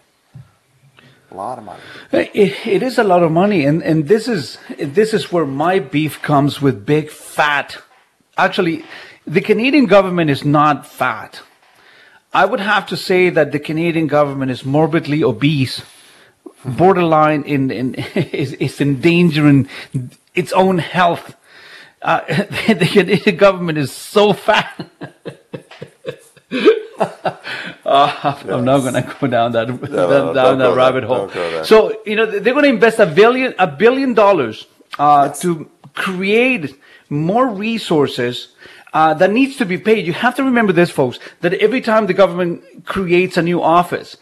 A 1.32 1.34
lot 1.34 1.58
of 1.58 1.64
money. 1.64 1.80
It, 2.12 2.54
it 2.64 2.82
is 2.84 2.98
a 2.98 3.04
lot 3.04 3.24
of 3.24 3.32
money, 3.32 3.64
and, 3.64 3.82
and 3.82 4.06
this 4.06 4.28
is 4.28 4.58
this 4.78 5.12
is 5.12 5.32
where 5.32 5.44
my 5.44 5.80
beef 5.80 6.22
comes 6.22 6.62
with 6.62 6.86
big 6.86 7.10
fat. 7.10 7.78
Actually, 8.38 8.84
the 9.26 9.40
Canadian 9.40 9.86
government 9.86 10.30
is 10.30 10.44
not 10.44 10.86
fat. 10.86 11.42
I 12.32 12.44
would 12.44 12.60
have 12.60 12.86
to 12.88 12.96
say 12.96 13.30
that 13.30 13.50
the 13.50 13.58
Canadian 13.58 14.06
government 14.06 14.50
is 14.52 14.64
morbidly 14.64 15.24
obese, 15.24 15.82
borderline 16.64 17.42
in, 17.42 17.70
in 17.70 17.94
is, 18.14 18.52
is 18.52 18.80
endangering 18.80 19.68
its 20.34 20.52
own 20.52 20.78
health. 20.78 21.34
Uh, 22.06 22.20
the 22.68 22.88
Canadian 22.90 23.36
government 23.36 23.78
is 23.78 23.90
so 23.90 24.32
fat. 24.32 24.86
Uh, 26.48 28.34
I'm 28.48 28.64
not 28.64 28.80
going 28.80 28.94
to 28.94 29.16
go 29.20 29.26
down 29.26 29.50
that, 29.52 29.68
no, 29.68 29.76
that- 29.76 29.90
don't 29.90 30.34
down 30.34 30.58
that 30.58 30.76
rabbit 30.76 31.00
there. 31.00 31.08
hole. 31.08 31.26
Don't 31.26 31.34
go 31.34 31.50
there. 31.50 31.64
So 31.64 32.00
you 32.06 32.14
know 32.14 32.26
they're 32.26 32.54
going 32.54 32.62
to 32.62 32.70
invest 32.70 33.00
a 33.00 33.06
billion 33.06 33.54
a 33.58 33.66
billion 33.66 34.14
dollars 34.14 34.68
uh, 35.00 35.30
to 35.42 35.68
create 35.94 36.80
more 37.08 37.48
resources 37.48 38.54
uh, 38.94 39.14
that 39.14 39.32
needs 39.32 39.56
to 39.56 39.64
be 39.64 39.76
paid. 39.76 40.06
You 40.06 40.12
have 40.12 40.36
to 40.36 40.44
remember 40.44 40.72
this, 40.72 40.90
folks, 40.90 41.18
that 41.40 41.54
every 41.54 41.80
time 41.80 42.06
the 42.06 42.14
government 42.14 42.84
creates 42.84 43.36
a 43.36 43.42
new 43.42 43.60
office, 43.60 44.16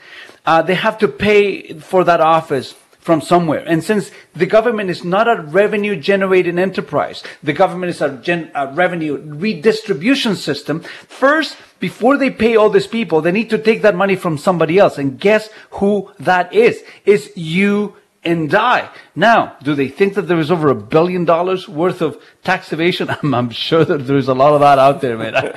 uh, 0.46 0.62
they 0.62 0.74
have 0.74 0.96
to 0.98 1.08
pay 1.08 1.74
for 1.80 2.02
that 2.04 2.22
office 2.22 2.74
from 3.04 3.20
somewhere. 3.20 3.62
And 3.66 3.84
since 3.84 4.10
the 4.32 4.46
government 4.46 4.88
is 4.88 5.04
not 5.04 5.28
a 5.28 5.42
revenue 5.42 5.94
generating 5.94 6.58
enterprise, 6.58 7.22
the 7.42 7.52
government 7.52 7.90
is 7.90 8.00
a, 8.00 8.16
gen, 8.16 8.50
a 8.54 8.72
revenue 8.72 9.18
redistribution 9.22 10.36
system. 10.36 10.80
First, 10.80 11.58
before 11.80 12.16
they 12.16 12.30
pay 12.30 12.56
all 12.56 12.70
these 12.70 12.86
people, 12.86 13.20
they 13.20 13.30
need 13.30 13.50
to 13.50 13.58
take 13.58 13.82
that 13.82 13.94
money 13.94 14.16
from 14.16 14.38
somebody 14.38 14.78
else. 14.78 14.96
And 14.96 15.20
guess 15.20 15.50
who 15.72 16.12
that 16.18 16.54
is? 16.54 16.82
It's 17.04 17.28
you 17.36 17.94
and 18.24 18.50
die. 18.50 18.88
Now, 19.14 19.56
do 19.62 19.74
they 19.74 19.88
think 19.88 20.14
that 20.14 20.22
there 20.22 20.38
is 20.38 20.50
over 20.50 20.68
a 20.68 20.74
billion 20.74 21.24
dollars 21.24 21.68
worth 21.68 22.00
of 22.00 22.20
tax 22.42 22.72
evasion? 22.72 23.10
I'm, 23.22 23.34
I'm 23.34 23.50
sure 23.50 23.84
that 23.84 24.06
there's 24.06 24.28
a 24.28 24.34
lot 24.34 24.54
of 24.54 24.60
that 24.60 24.78
out 24.78 25.00
there, 25.00 25.18
man. 25.18 25.34
I, 25.36 25.52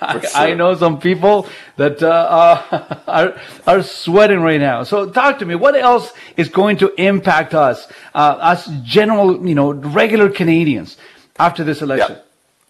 I, 0.00 0.50
I 0.50 0.54
know 0.54 0.74
some 0.74 1.00
people 1.00 1.48
that 1.76 2.02
uh, 2.02 3.00
are 3.06 3.40
are 3.66 3.82
sweating 3.82 4.40
right 4.40 4.60
now. 4.60 4.84
So, 4.84 5.10
talk 5.10 5.38
to 5.40 5.44
me. 5.44 5.54
What 5.54 5.76
else 5.76 6.12
is 6.36 6.48
going 6.48 6.78
to 6.78 6.92
impact 7.00 7.54
us, 7.54 7.86
uh, 8.14 8.18
us 8.40 8.68
general, 8.82 9.46
you 9.46 9.54
know, 9.54 9.72
regular 9.72 10.28
Canadians 10.30 10.96
after 11.38 11.64
this 11.64 11.82
election? 11.82 12.18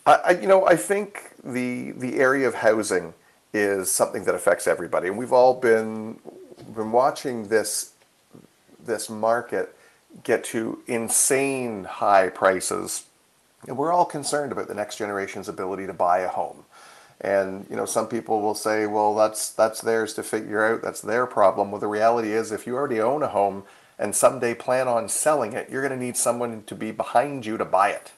I, 0.06 0.14
I, 0.14 0.30
you 0.32 0.48
know, 0.48 0.66
I 0.66 0.76
think 0.76 1.32
the 1.44 1.92
the 1.92 2.18
area 2.18 2.48
of 2.48 2.54
housing 2.54 3.14
is 3.52 3.90
something 3.90 4.24
that 4.24 4.34
affects 4.34 4.66
everybody, 4.66 5.08
and 5.08 5.18
we've 5.18 5.32
all 5.32 5.54
been 5.54 6.18
been 6.74 6.92
watching 6.92 7.48
this 7.48 7.91
this 8.86 9.10
market 9.10 9.76
get 10.24 10.44
to 10.44 10.80
insane 10.86 11.84
high 11.84 12.28
prices, 12.28 13.04
and 13.66 13.76
we're 13.76 13.92
all 13.92 14.04
concerned 14.04 14.52
about 14.52 14.68
the 14.68 14.74
next 14.74 14.96
generation's 14.96 15.48
ability 15.48 15.86
to 15.86 15.92
buy 15.92 16.20
a 16.20 16.28
home. 16.28 16.64
And 17.20 17.66
you 17.70 17.76
know, 17.76 17.86
some 17.86 18.08
people 18.08 18.42
will 18.42 18.54
say, 18.54 18.86
"Well, 18.86 19.14
that's 19.14 19.50
that's 19.50 19.80
theirs 19.80 20.14
to 20.14 20.22
figure 20.22 20.64
out. 20.64 20.82
That's 20.82 21.00
their 21.00 21.26
problem." 21.26 21.70
Well, 21.70 21.80
the 21.80 21.86
reality 21.86 22.32
is, 22.32 22.52
if 22.52 22.66
you 22.66 22.74
already 22.76 23.00
own 23.00 23.22
a 23.22 23.28
home 23.28 23.64
and 23.98 24.16
someday 24.16 24.54
plan 24.54 24.88
on 24.88 25.08
selling 25.08 25.52
it, 25.52 25.70
you're 25.70 25.86
going 25.86 25.98
to 25.98 26.04
need 26.04 26.16
someone 26.16 26.64
to 26.64 26.74
be 26.74 26.90
behind 26.90 27.46
you 27.46 27.56
to 27.56 27.64
buy 27.64 27.90
it 27.90 28.12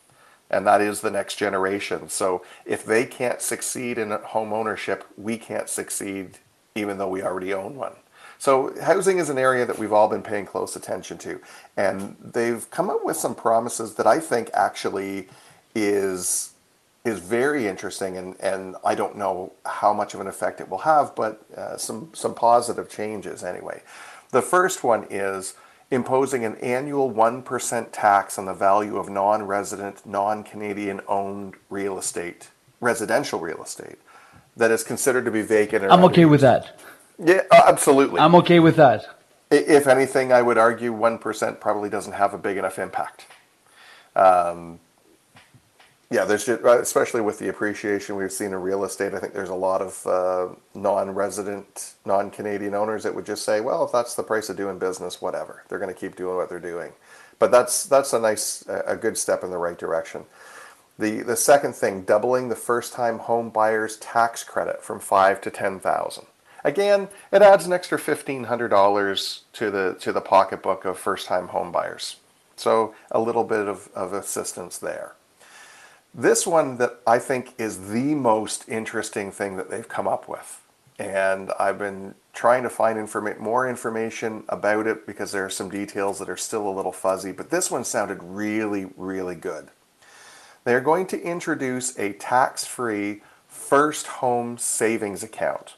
and 0.50 0.66
that 0.66 0.80
is 0.80 1.00
the 1.00 1.10
next 1.10 1.36
generation. 1.36 2.08
So 2.08 2.44
if 2.64 2.84
they 2.84 3.06
can't 3.06 3.40
succeed 3.40 3.98
in 3.98 4.10
home 4.10 4.52
ownership, 4.52 5.04
we 5.16 5.36
can't 5.36 5.68
succeed 5.68 6.38
even 6.74 6.98
though 6.98 7.08
we 7.08 7.22
already 7.22 7.52
own 7.52 7.76
one. 7.76 7.94
So 8.44 8.74
housing 8.82 9.16
is 9.16 9.30
an 9.30 9.38
area 9.38 9.64
that 9.64 9.78
we've 9.78 9.94
all 9.94 10.06
been 10.06 10.20
paying 10.20 10.44
close 10.44 10.76
attention 10.76 11.16
to, 11.16 11.40
and 11.78 12.14
they've 12.22 12.70
come 12.70 12.90
up 12.90 13.02
with 13.02 13.16
some 13.16 13.34
promises 13.34 13.94
that 13.94 14.06
I 14.06 14.20
think 14.20 14.50
actually 14.52 15.28
is 15.74 16.52
is 17.06 17.20
very 17.20 17.66
interesting, 17.66 18.18
and, 18.18 18.38
and 18.40 18.76
I 18.84 18.96
don't 18.96 19.16
know 19.16 19.54
how 19.64 19.94
much 19.94 20.12
of 20.12 20.20
an 20.20 20.26
effect 20.26 20.60
it 20.60 20.68
will 20.68 20.84
have, 20.84 21.14
but 21.14 21.42
uh, 21.56 21.78
some, 21.78 22.10
some 22.12 22.34
positive 22.34 22.90
changes 22.90 23.42
anyway. 23.42 23.82
The 24.30 24.42
first 24.42 24.84
one 24.84 25.06
is 25.08 25.54
imposing 25.90 26.44
an 26.44 26.56
annual 26.56 27.10
1% 27.10 27.88
tax 27.92 28.38
on 28.38 28.44
the 28.44 28.52
value 28.52 28.98
of 28.98 29.08
non 29.08 29.44
resident, 29.44 30.04
non 30.04 30.44
Canadian 30.44 31.00
owned 31.08 31.54
real 31.70 31.98
estate, 31.98 32.50
residential 32.80 33.40
real 33.40 33.62
estate, 33.62 33.96
that 34.54 34.70
is 34.70 34.84
considered 34.84 35.24
to 35.24 35.30
be 35.30 35.40
vacant. 35.40 35.84
Or 35.84 35.90
I'm 35.90 36.04
okay 36.04 36.26
with 36.26 36.42
that. 36.42 36.78
Yeah, 37.18 37.42
uh, 37.50 37.62
absolutely. 37.66 38.20
I'm 38.20 38.34
okay 38.36 38.60
with 38.60 38.76
that. 38.76 39.06
If 39.50 39.86
anything, 39.86 40.32
I 40.32 40.42
would 40.42 40.58
argue 40.58 40.92
1% 40.92 41.60
probably 41.60 41.90
doesn't 41.90 42.14
have 42.14 42.34
a 42.34 42.38
big 42.38 42.56
enough 42.56 42.78
impact. 42.78 43.26
Um, 44.16 44.80
yeah, 46.10 46.24
there's 46.24 46.46
just, 46.46 46.62
uh, 46.64 46.80
especially 46.80 47.20
with 47.22 47.38
the 47.38 47.48
appreciation 47.48 48.16
we've 48.16 48.32
seen 48.32 48.48
in 48.48 48.56
real 48.56 48.84
estate. 48.84 49.14
I 49.14 49.18
think 49.18 49.34
there's 49.34 49.48
a 49.48 49.54
lot 49.54 49.82
of 49.82 50.06
uh, 50.06 50.54
non-resident, 50.74 51.94
non-Canadian 52.04 52.74
owners 52.74 53.02
that 53.04 53.14
would 53.14 53.26
just 53.26 53.44
say, 53.44 53.60
"Well, 53.60 53.84
if 53.84 53.92
that's 53.92 54.14
the 54.14 54.22
price 54.22 54.48
of 54.48 54.56
doing 54.56 54.78
business, 54.78 55.20
whatever. 55.20 55.64
They're 55.68 55.80
going 55.80 55.92
to 55.92 55.98
keep 55.98 56.16
doing 56.16 56.36
what 56.36 56.48
they're 56.48 56.60
doing." 56.60 56.92
But 57.40 57.50
that's 57.50 57.84
that's 57.86 58.12
a 58.12 58.20
nice, 58.20 58.64
a 58.68 58.92
a 58.92 58.96
good 58.96 59.18
step 59.18 59.42
in 59.42 59.50
the 59.50 59.58
right 59.58 59.78
direction. 59.78 60.26
The 60.98 61.22
the 61.22 61.36
second 61.36 61.74
thing, 61.74 62.02
doubling 62.02 62.48
the 62.48 62.56
first-time 62.56 63.18
home 63.20 63.50
buyers 63.50 63.96
tax 63.96 64.44
credit 64.44 64.82
from 64.82 65.00
five 65.00 65.40
to 65.42 65.50
ten 65.50 65.80
thousand. 65.80 66.26
Again, 66.64 67.08
it 67.30 67.42
adds 67.42 67.66
an 67.66 67.72
extra 67.72 67.98
fifteen 67.98 68.44
hundred 68.44 68.68
dollars 68.68 69.42
to 69.52 69.70
the 69.70 69.96
to 70.00 70.12
the 70.12 70.22
pocketbook 70.22 70.84
of 70.84 70.98
first-time 70.98 71.48
home 71.48 71.70
buyers. 71.70 72.16
So 72.56 72.94
a 73.10 73.20
little 73.20 73.44
bit 73.44 73.68
of, 73.68 73.88
of 73.94 74.12
assistance 74.12 74.78
there. 74.78 75.14
This 76.14 76.46
one 76.46 76.78
that 76.78 77.00
I 77.06 77.18
think 77.18 77.54
is 77.58 77.90
the 77.90 78.14
most 78.14 78.68
interesting 78.68 79.32
thing 79.32 79.56
that 79.56 79.68
they've 79.68 79.88
come 79.88 80.06
up 80.06 80.28
with. 80.28 80.62
And 80.96 81.50
I've 81.58 81.78
been 81.78 82.14
trying 82.32 82.62
to 82.62 82.70
find 82.70 82.96
informa- 82.96 83.40
more 83.40 83.68
information 83.68 84.44
about 84.48 84.86
it 84.86 85.06
because 85.06 85.32
there 85.32 85.44
are 85.44 85.50
some 85.50 85.68
details 85.68 86.20
that 86.20 86.28
are 86.28 86.36
still 86.36 86.68
a 86.68 86.70
little 86.70 86.92
fuzzy, 86.92 87.32
but 87.32 87.50
this 87.50 87.68
one 87.68 87.84
sounded 87.84 88.22
really, 88.22 88.86
really 88.96 89.34
good. 89.34 89.70
They're 90.62 90.80
going 90.80 91.08
to 91.08 91.20
introduce 91.20 91.98
a 91.98 92.12
tax 92.12 92.64
free 92.64 93.22
first 93.48 94.06
home 94.06 94.56
savings 94.56 95.24
account 95.24 95.74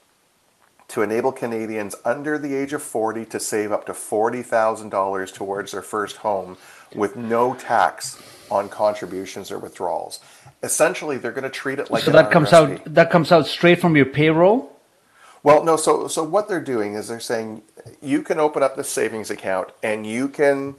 to 0.88 1.02
enable 1.02 1.32
Canadians 1.32 1.94
under 2.04 2.38
the 2.38 2.54
age 2.54 2.72
of 2.72 2.82
40 2.82 3.24
to 3.26 3.40
save 3.40 3.72
up 3.72 3.86
to 3.86 3.92
$40,000 3.92 5.34
towards 5.34 5.72
their 5.72 5.82
first 5.82 6.18
home 6.18 6.56
with 6.94 7.16
no 7.16 7.54
tax 7.54 8.22
on 8.50 8.68
contributions 8.68 9.50
or 9.50 9.58
withdrawals. 9.58 10.20
Essentially, 10.62 11.18
they're 11.18 11.32
going 11.32 11.44
to 11.44 11.50
treat 11.50 11.78
it 11.78 11.90
like 11.90 12.04
so 12.04 12.10
that 12.12 12.30
comes 12.30 12.52
out 12.52 12.82
that 12.94 13.10
comes 13.10 13.30
out 13.30 13.46
straight 13.46 13.80
from 13.80 13.96
your 13.96 14.06
payroll. 14.06 14.72
Well, 15.42 15.62
no. 15.64 15.76
So, 15.76 16.08
so 16.08 16.24
what 16.24 16.48
they're 16.48 16.60
doing 16.60 16.94
is 16.94 17.08
they're 17.08 17.20
saying 17.20 17.62
you 18.00 18.22
can 18.22 18.40
open 18.40 18.62
up 18.62 18.76
this 18.76 18.88
savings 18.88 19.30
account 19.30 19.68
and 19.82 20.06
you 20.06 20.28
can 20.28 20.76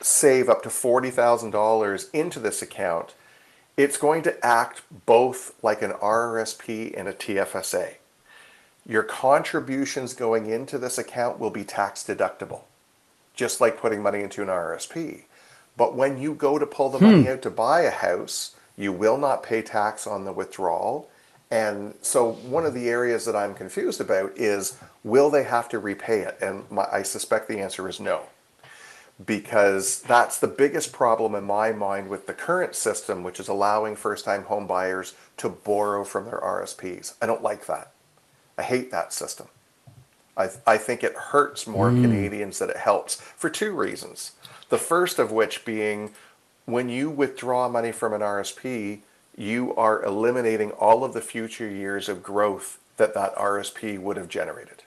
save 0.00 0.48
up 0.48 0.62
to 0.62 0.70
forty 0.70 1.10
thousand 1.10 1.50
dollars 1.50 2.08
into 2.12 2.38
this 2.38 2.62
account. 2.62 3.14
It's 3.76 3.98
going 3.98 4.22
to 4.22 4.46
act 4.46 4.82
both 5.04 5.52
like 5.62 5.82
an 5.82 5.92
RRSP 5.92 6.98
and 6.98 7.08
a 7.08 7.12
TFSA. 7.12 7.96
Your 8.88 9.02
contributions 9.02 10.14
going 10.14 10.46
into 10.46 10.78
this 10.78 10.98
account 10.98 11.38
will 11.40 11.50
be 11.50 11.64
tax 11.64 12.04
deductible, 12.04 12.62
just 13.34 13.60
like 13.60 13.80
putting 13.80 14.02
money 14.02 14.22
into 14.22 14.42
an 14.42 14.48
RSP. 14.48 15.24
But 15.76 15.94
when 15.96 16.18
you 16.18 16.34
go 16.34 16.58
to 16.58 16.66
pull 16.66 16.90
the 16.90 17.00
money 17.00 17.24
Hmm. 17.24 17.28
out 17.28 17.42
to 17.42 17.50
buy 17.50 17.82
a 17.82 17.90
house, 17.90 18.54
you 18.76 18.92
will 18.92 19.18
not 19.18 19.42
pay 19.42 19.62
tax 19.62 20.06
on 20.06 20.24
the 20.24 20.32
withdrawal. 20.32 21.08
And 21.50 21.94
so, 22.02 22.32
one 22.32 22.66
of 22.66 22.74
the 22.74 22.88
areas 22.88 23.24
that 23.26 23.36
I'm 23.36 23.54
confused 23.54 24.00
about 24.00 24.32
is 24.36 24.78
will 25.04 25.30
they 25.30 25.44
have 25.44 25.68
to 25.70 25.78
repay 25.78 26.20
it? 26.22 26.38
And 26.40 26.70
my, 26.70 26.86
I 26.92 27.02
suspect 27.02 27.48
the 27.48 27.60
answer 27.60 27.88
is 27.88 28.00
no. 28.00 28.22
Because 29.24 30.02
that's 30.02 30.38
the 30.38 30.48
biggest 30.48 30.92
problem 30.92 31.34
in 31.34 31.44
my 31.44 31.72
mind 31.72 32.08
with 32.08 32.26
the 32.26 32.34
current 32.34 32.74
system, 32.74 33.22
which 33.22 33.40
is 33.40 33.48
allowing 33.48 33.96
first 33.96 34.24
time 34.26 34.44
home 34.44 34.66
buyers 34.66 35.14
to 35.38 35.48
borrow 35.48 36.04
from 36.04 36.26
their 36.26 36.40
RSPs. 36.40 37.14
I 37.22 37.26
don't 37.26 37.42
like 37.42 37.66
that. 37.66 37.92
I 38.58 38.62
hate 38.62 38.90
that 38.90 39.12
system. 39.12 39.48
I, 40.36 40.50
I 40.66 40.76
think 40.78 41.02
it 41.02 41.14
hurts 41.14 41.66
more 41.66 41.90
Mm. 41.90 42.02
Canadians 42.02 42.58
than 42.58 42.70
it 42.70 42.76
helps 42.76 43.16
for 43.20 43.48
two 43.50 43.72
reasons. 43.72 44.32
The 44.68 44.78
first 44.78 45.18
of 45.18 45.32
which 45.32 45.64
being 45.64 46.12
when 46.66 46.88
you 46.88 47.08
withdraw 47.10 47.68
money 47.68 47.92
from 47.92 48.12
an 48.12 48.20
RSP, 48.20 49.00
you 49.36 49.74
are 49.76 50.02
eliminating 50.02 50.72
all 50.72 51.04
of 51.04 51.14
the 51.14 51.20
future 51.20 51.68
years 51.68 52.08
of 52.08 52.22
growth 52.22 52.78
that 52.96 53.14
that 53.14 53.34
RSP 53.36 53.98
would 53.98 54.16
have 54.16 54.28
generated. 54.28 54.82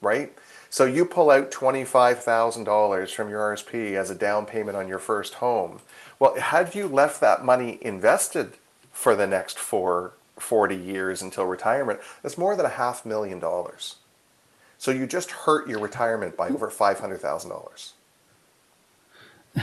Right? 0.00 0.36
So 0.68 0.84
you 0.84 1.04
pull 1.04 1.30
out 1.30 1.50
$25,000 1.50 3.14
from 3.14 3.30
your 3.30 3.54
RSP 3.54 3.94
as 3.94 4.10
a 4.10 4.14
down 4.14 4.46
payment 4.46 4.76
on 4.76 4.88
your 4.88 4.98
first 4.98 5.34
home. 5.34 5.80
Well, 6.18 6.34
had 6.38 6.74
you 6.74 6.88
left 6.88 7.20
that 7.20 7.44
money 7.44 7.78
invested 7.80 8.54
for 8.92 9.14
the 9.14 9.26
next 9.26 9.58
four, 9.58 10.12
40 10.42 10.76
years 10.76 11.22
until 11.22 11.46
retirement, 11.46 12.00
that's 12.22 12.36
more 12.36 12.56
than 12.56 12.66
a 12.66 12.74
half 12.82 13.06
million 13.06 13.38
dollars. 13.38 13.96
So 14.78 14.90
you 14.90 15.06
just 15.06 15.30
hurt 15.30 15.68
your 15.68 15.78
retirement 15.78 16.36
by 16.36 16.48
over 16.48 16.68
$500,000. 16.68 17.92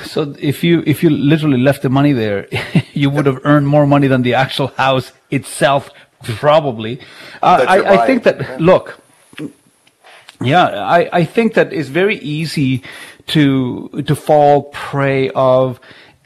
So 0.03 0.35
if 0.39 0.63
you 0.63 0.83
if 0.85 1.01
you 1.03 1.09
literally 1.09 1.57
left 1.57 1.81
the 1.81 1.89
money 1.89 2.13
there, 2.13 2.47
you 2.93 3.09
would 3.09 3.25
have 3.25 3.39
earned 3.43 3.67
more 3.67 3.87
money 3.87 4.07
than 4.07 4.21
the 4.21 4.35
actual 4.35 4.67
house 4.67 5.11
itself, 5.31 5.89
probably. 6.23 7.01
Uh, 7.41 7.65
I, 7.67 8.03
I 8.03 8.05
think 8.05 8.21
that 8.23 8.39
yeah. 8.39 8.57
look, 8.59 8.99
yeah, 10.41 10.67
I, 10.67 11.09
I 11.11 11.25
think 11.25 11.55
that 11.55 11.73
it's 11.73 11.89
very 11.89 12.17
easy 12.19 12.83
to 13.27 13.89
to 14.05 14.15
fall 14.15 14.69
prey 14.71 15.31
of 15.31 15.79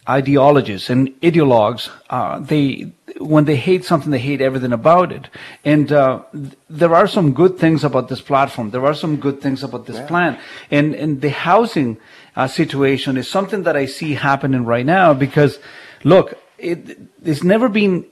ideologists 0.08 0.90
and 0.90 1.10
ideologues. 1.22 1.90
Uh, 2.10 2.40
they 2.40 2.92
when 3.20 3.46
they 3.46 3.56
hate 3.56 3.86
something, 3.86 4.12
they 4.12 4.20
hate 4.20 4.42
everything 4.42 4.74
about 4.74 5.12
it. 5.12 5.30
And 5.64 5.92
uh, 5.92 6.24
th- 6.34 6.54
there 6.70 6.96
are 6.96 7.08
some 7.08 7.34
good 7.34 7.58
things 7.60 7.84
about 7.84 8.10
this 8.10 8.22
platform. 8.22 8.72
There 8.72 8.86
are 8.86 8.96
some 8.96 9.18
good 9.18 9.42
things 9.42 9.64
about 9.64 9.86
this 9.86 10.00
plan. 10.08 10.40
And 10.72 10.96
and 10.96 11.22
the 11.22 11.30
housing 11.30 11.98
uh, 12.36 12.48
situation 12.48 13.18
is 13.18 13.30
something 13.30 13.64
that 13.64 13.76
I 13.76 13.86
see 13.86 14.14
happening 14.14 14.66
right 14.66 14.86
now 14.86 15.14
because, 15.14 15.60
look, 16.04 16.38
it, 16.58 16.98
it's 17.24 17.44
never 17.44 17.70
been 17.70 18.06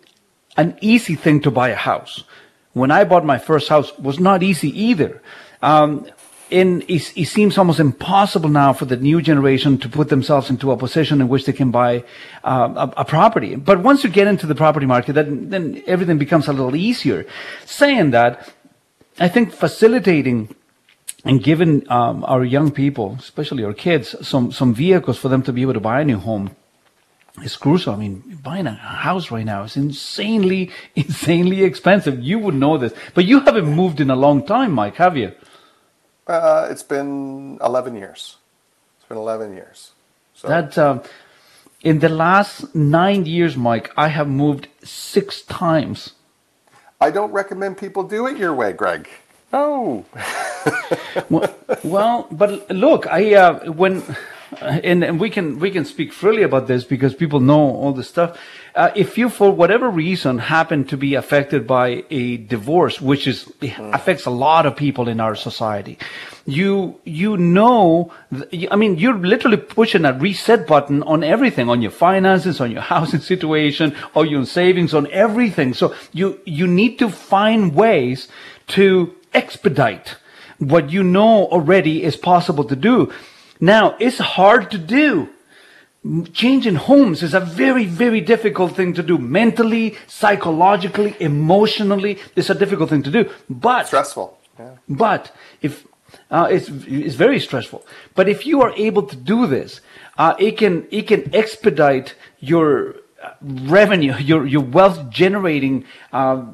an 0.58 0.78
easy 0.82 1.16
thing 1.16 1.42
to 1.42 1.52
buy 1.52 1.70
a 1.70 1.76
house. 1.76 2.24
When 2.74 2.92
I 2.92 3.04
bought 3.04 3.26
my 3.26 3.38
first 3.38 3.68
house, 3.68 3.98
was 3.98 4.20
not 4.20 4.44
easy 4.44 4.70
either. 4.84 5.22
Um, 5.62 6.08
and 6.52 6.84
it, 6.84 7.14
it 7.16 7.26
seems 7.26 7.58
almost 7.58 7.80
impossible 7.80 8.50
now 8.50 8.74
for 8.74 8.86
the 8.86 8.98
new 8.98 9.22
generation 9.22 9.78
to 9.80 9.90
put 9.90 10.10
themselves 10.10 10.50
into 10.50 10.72
a 10.72 10.78
position 10.78 11.22
in 11.22 11.28
which 11.30 11.46
they 11.46 11.54
can 11.54 11.72
buy 11.72 12.04
uh, 12.44 12.90
a, 12.98 13.02
a 13.02 13.06
property. 13.06 13.56
But 13.56 13.82
once 13.84 14.04
you 14.04 14.10
get 14.10 14.28
into 14.28 14.46
the 14.46 14.56
property 14.56 14.86
market, 14.86 15.14
then, 15.14 15.50
then 15.50 15.84
everything 15.88 16.18
becomes 16.18 16.48
a 16.48 16.54
little 16.54 16.76
easier. 16.76 17.26
Saying 17.66 18.12
that, 18.12 18.54
I 19.20 19.28
think 19.28 19.54
facilitating 19.54 20.54
and 21.24 21.44
giving 21.44 21.90
um, 21.92 22.24
our 22.26 22.44
young 22.44 22.72
people, 22.72 23.16
especially 23.20 23.64
our 23.64 23.74
kids, 23.74 24.16
some 24.28 24.52
some 24.52 24.74
vehicles 24.74 25.20
for 25.20 25.30
them 25.30 25.44
to 25.44 25.54
be 25.54 25.62
able 25.62 25.74
to 25.74 25.80
buy 25.80 26.02
a 26.02 26.06
new 26.06 26.18
home 26.18 26.56
is 27.44 27.56
crucial. 27.56 27.94
I 27.94 27.98
mean, 27.98 28.40
buying 28.44 28.68
a 28.68 28.74
house 28.74 29.32
right 29.32 29.46
now 29.46 29.64
is 29.64 29.78
insanely, 29.78 30.72
insanely 30.96 31.64
expensive. 31.64 32.20
You 32.20 32.40
would 32.40 32.56
know 32.56 32.78
this, 32.78 32.94
but 33.14 33.26
you 33.26 33.40
haven't 33.42 33.66
moved 33.66 34.02
in 34.02 34.10
a 34.10 34.16
long 34.16 34.46
time, 34.46 34.72
Mike, 34.74 34.96
have 34.96 35.16
you? 35.16 35.32
Uh, 36.32 36.68
it's 36.72 36.84
been 36.84 37.60
11 37.62 37.96
years. 37.96 38.38
It's 38.98 39.08
been 39.10 39.18
11 39.18 39.54
years. 39.54 39.92
So 40.34 40.48
That 40.48 40.78
um, 40.78 41.02
in 41.82 42.00
the 42.00 42.08
last 42.08 42.74
nine 42.74 43.26
years, 43.26 43.58
Mike, 43.58 43.92
I 43.98 44.08
have 44.08 44.30
moved 44.30 44.70
six 44.82 45.42
times. 45.42 46.14
I 47.02 47.12
don't 47.12 47.32
recommend 47.34 47.78
people 47.78 48.04
do 48.04 48.28
it 48.28 48.38
your 48.38 48.54
way, 48.54 48.72
Greg. 48.72 49.10
No. 49.52 50.06
well, 51.30 51.54
well, 51.84 52.28
but 52.32 52.70
look, 52.70 53.08
I 53.08 53.36
uh, 53.36 53.72
when 53.72 54.02
and, 54.60 55.04
and 55.04 55.20
we 55.20 55.30
can 55.30 55.60
we 55.60 55.72
can 55.72 55.86
speak 55.86 56.12
freely 56.12 56.44
about 56.44 56.68
this 56.68 56.84
because 56.84 57.16
people 57.16 57.40
know 57.40 57.60
all 57.60 57.94
this 57.94 58.10
stuff. 58.10 58.38
Uh, 58.74 58.90
if 58.96 59.18
you, 59.18 59.30
for 59.30 59.52
whatever 59.52 59.90
reason, 59.90 60.38
happen 60.38 60.86
to 60.86 60.96
be 60.96 61.16
affected 61.16 61.68
by 61.68 62.06
a 62.10 62.38
divorce, 62.38 63.02
which 63.02 63.28
is 63.28 63.52
affects 63.62 64.26
a 64.26 64.30
lot 64.30 64.66
of 64.66 64.76
people 64.76 65.10
in 65.10 65.20
our 65.20 65.36
society, 65.36 65.98
you 66.46 67.00
you 67.04 67.38
know, 67.38 68.12
I 68.70 68.76
mean, 68.76 68.98
you're 68.98 69.18
literally 69.18 69.58
pushing 69.58 70.06
a 70.06 70.14
reset 70.14 70.68
button 70.68 71.04
on 71.04 71.24
everything, 71.24 71.70
on 71.70 71.82
your 71.82 71.92
finances, 71.92 72.62
on 72.62 72.72
your 72.72 72.82
housing 72.94 73.20
situation, 73.20 73.96
on 74.16 74.30
your 74.30 74.46
savings, 74.46 74.94
on 74.94 75.08
everything. 75.12 75.74
So 75.74 75.96
you 76.12 76.40
you 76.46 76.68
need 76.68 77.00
to 77.00 77.10
find 77.10 77.76
ways 77.76 78.28
to 78.68 79.16
expedite 79.34 80.16
what 80.60 80.92
you 80.92 81.04
know 81.04 81.48
already 81.48 82.04
is 82.04 82.16
possible 82.16 82.64
to 82.66 82.76
do. 82.76 83.12
Now, 83.62 83.96
it's 84.00 84.18
hard 84.18 84.72
to 84.72 84.78
do. 84.78 85.30
changing 86.34 86.76
homes 86.76 87.22
is 87.22 87.36
a 87.36 87.40
very, 87.40 87.86
very 87.86 88.22
difficult 88.22 88.76
thing 88.76 88.94
to 88.96 89.04
do. 89.04 89.20
Mentally, 89.20 89.96
psychologically, 90.08 91.16
emotionally, 91.20 92.18
it's 92.36 92.50
a 92.50 92.56
difficult 92.56 92.90
thing 92.90 93.04
to 93.04 93.12
do. 93.12 93.30
But 93.48 93.88
stressful. 93.88 94.38
But 94.90 95.32
if 95.62 95.86
uh, 96.30 96.48
it's 96.52 96.70
it's 96.88 97.16
very 97.16 97.40
stressful. 97.40 97.86
But 98.16 98.28
if 98.28 98.46
you 98.46 98.62
are 98.62 98.74
able 98.76 99.04
to 99.04 99.16
do 99.16 99.48
this, 99.48 99.82
uh, 100.18 100.34
it 100.40 100.58
can 100.58 100.88
it 100.92 101.08
can 101.08 101.34
expedite 101.34 102.16
your 102.40 102.96
uh, 103.24 103.34
revenue, 103.42 104.16
your 104.18 104.46
your 104.46 104.64
wealth 104.64 105.10
generating. 105.10 105.86
Uh, 106.12 106.46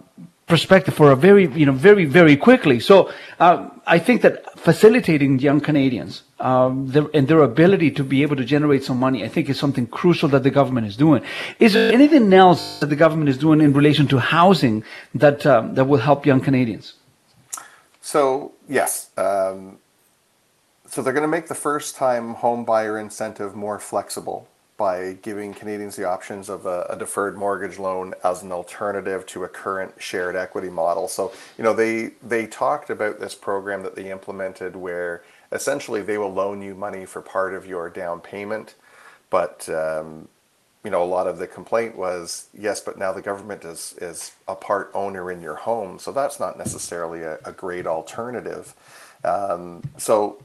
perspective 0.48 0.94
for 0.94 1.12
a 1.12 1.16
very 1.16 1.48
you 1.48 1.66
know 1.66 1.74
very 1.74 2.06
very 2.06 2.38
quickly. 2.38 2.80
So 2.80 3.12
uh, 3.40 3.70
i 3.86 4.00
think 4.00 4.22
that 4.22 4.60
facilitating 4.60 5.40
young 5.40 5.62
canadians 5.62 6.24
um, 6.40 6.88
their, 6.88 7.06
and 7.14 7.28
their 7.28 7.42
ability 7.42 7.92
to 7.92 8.04
be 8.04 8.22
able 8.22 8.36
to 8.36 8.46
generate 8.46 8.84
some 8.84 8.98
money 8.98 9.24
i 9.24 9.28
think 9.28 9.50
is 9.50 9.60
something 9.60 9.88
crucial 9.88 10.28
that 10.30 10.44
the 10.44 10.50
government 10.50 10.88
is 10.88 10.98
doing. 10.98 11.22
Is 11.60 11.74
there 11.74 11.92
anything 11.92 12.34
else 12.34 12.80
that 12.80 12.88
the 12.88 12.96
government 12.96 13.30
is 13.30 13.38
doing 13.38 13.62
in 13.62 13.74
relation 13.74 14.08
to 14.08 14.20
housing 14.20 14.84
that 15.14 15.46
um, 15.46 15.76
that 15.76 15.86
will 15.86 16.04
help 16.10 16.26
young 16.26 16.42
canadians? 16.42 16.94
So 18.02 18.54
yes, 18.70 19.10
um, 19.18 19.80
so 20.88 21.02
they're 21.02 21.18
going 21.20 21.30
to 21.32 21.36
make 21.38 21.48
the 21.48 21.62
first-time 21.70 22.36
home 22.36 22.64
buyer 22.64 22.98
incentive 22.98 23.54
more 23.54 23.80
flexible 23.80 24.48
by 24.78 25.18
giving 25.24 25.54
Canadians 25.54 25.96
the 25.96 26.06
options 26.06 26.50
of 26.50 26.66
a, 26.66 26.86
a 26.90 26.96
deferred 26.96 27.36
mortgage 27.36 27.80
loan 27.80 28.14
as 28.24 28.44
an 28.44 28.52
alternative 28.52 29.26
to 29.26 29.44
a 29.44 29.50
current 29.50 29.94
shared 29.98 30.36
equity 30.36 30.70
model. 30.70 31.08
So 31.08 31.34
you 31.58 31.64
know 31.64 31.74
they 31.74 32.12
they 32.22 32.48
talked 32.48 32.90
about 32.90 33.20
this 33.20 33.36
program 33.36 33.84
that 33.84 33.96
they 33.96 34.12
implemented 34.12 34.76
where 34.76 35.24
essentially 35.52 36.02
they 36.02 36.18
will 36.18 36.34
loan 36.34 36.62
you 36.62 36.76
money 36.76 37.06
for 37.06 37.22
part 37.22 37.54
of 37.54 37.66
your 37.66 37.90
down 37.90 38.22
payment, 38.22 38.76
but 39.30 39.68
um, 39.70 40.28
you 40.88 40.92
know, 40.92 41.04
a 41.04 41.06
lot 41.06 41.28
of 41.28 41.38
the 41.38 41.48
complaint 41.48 41.98
was, 41.98 42.48
yes, 42.58 42.80
but 42.80 42.98
now 42.98 43.12
the 43.12 43.22
government 43.22 43.66
is, 43.66 43.94
is 44.00 44.32
a 44.48 44.56
part 44.56 44.90
owner 44.94 45.30
in 45.30 45.42
your 45.42 45.56
home. 45.56 46.00
So 46.00 46.14
that's 46.14 46.40
not 46.40 46.58
necessarily 46.58 47.24
a, 47.24 47.40
a 47.44 47.52
great 47.52 47.86
alternative. 47.86 48.74
Um, 49.24 49.84
so 49.98 50.44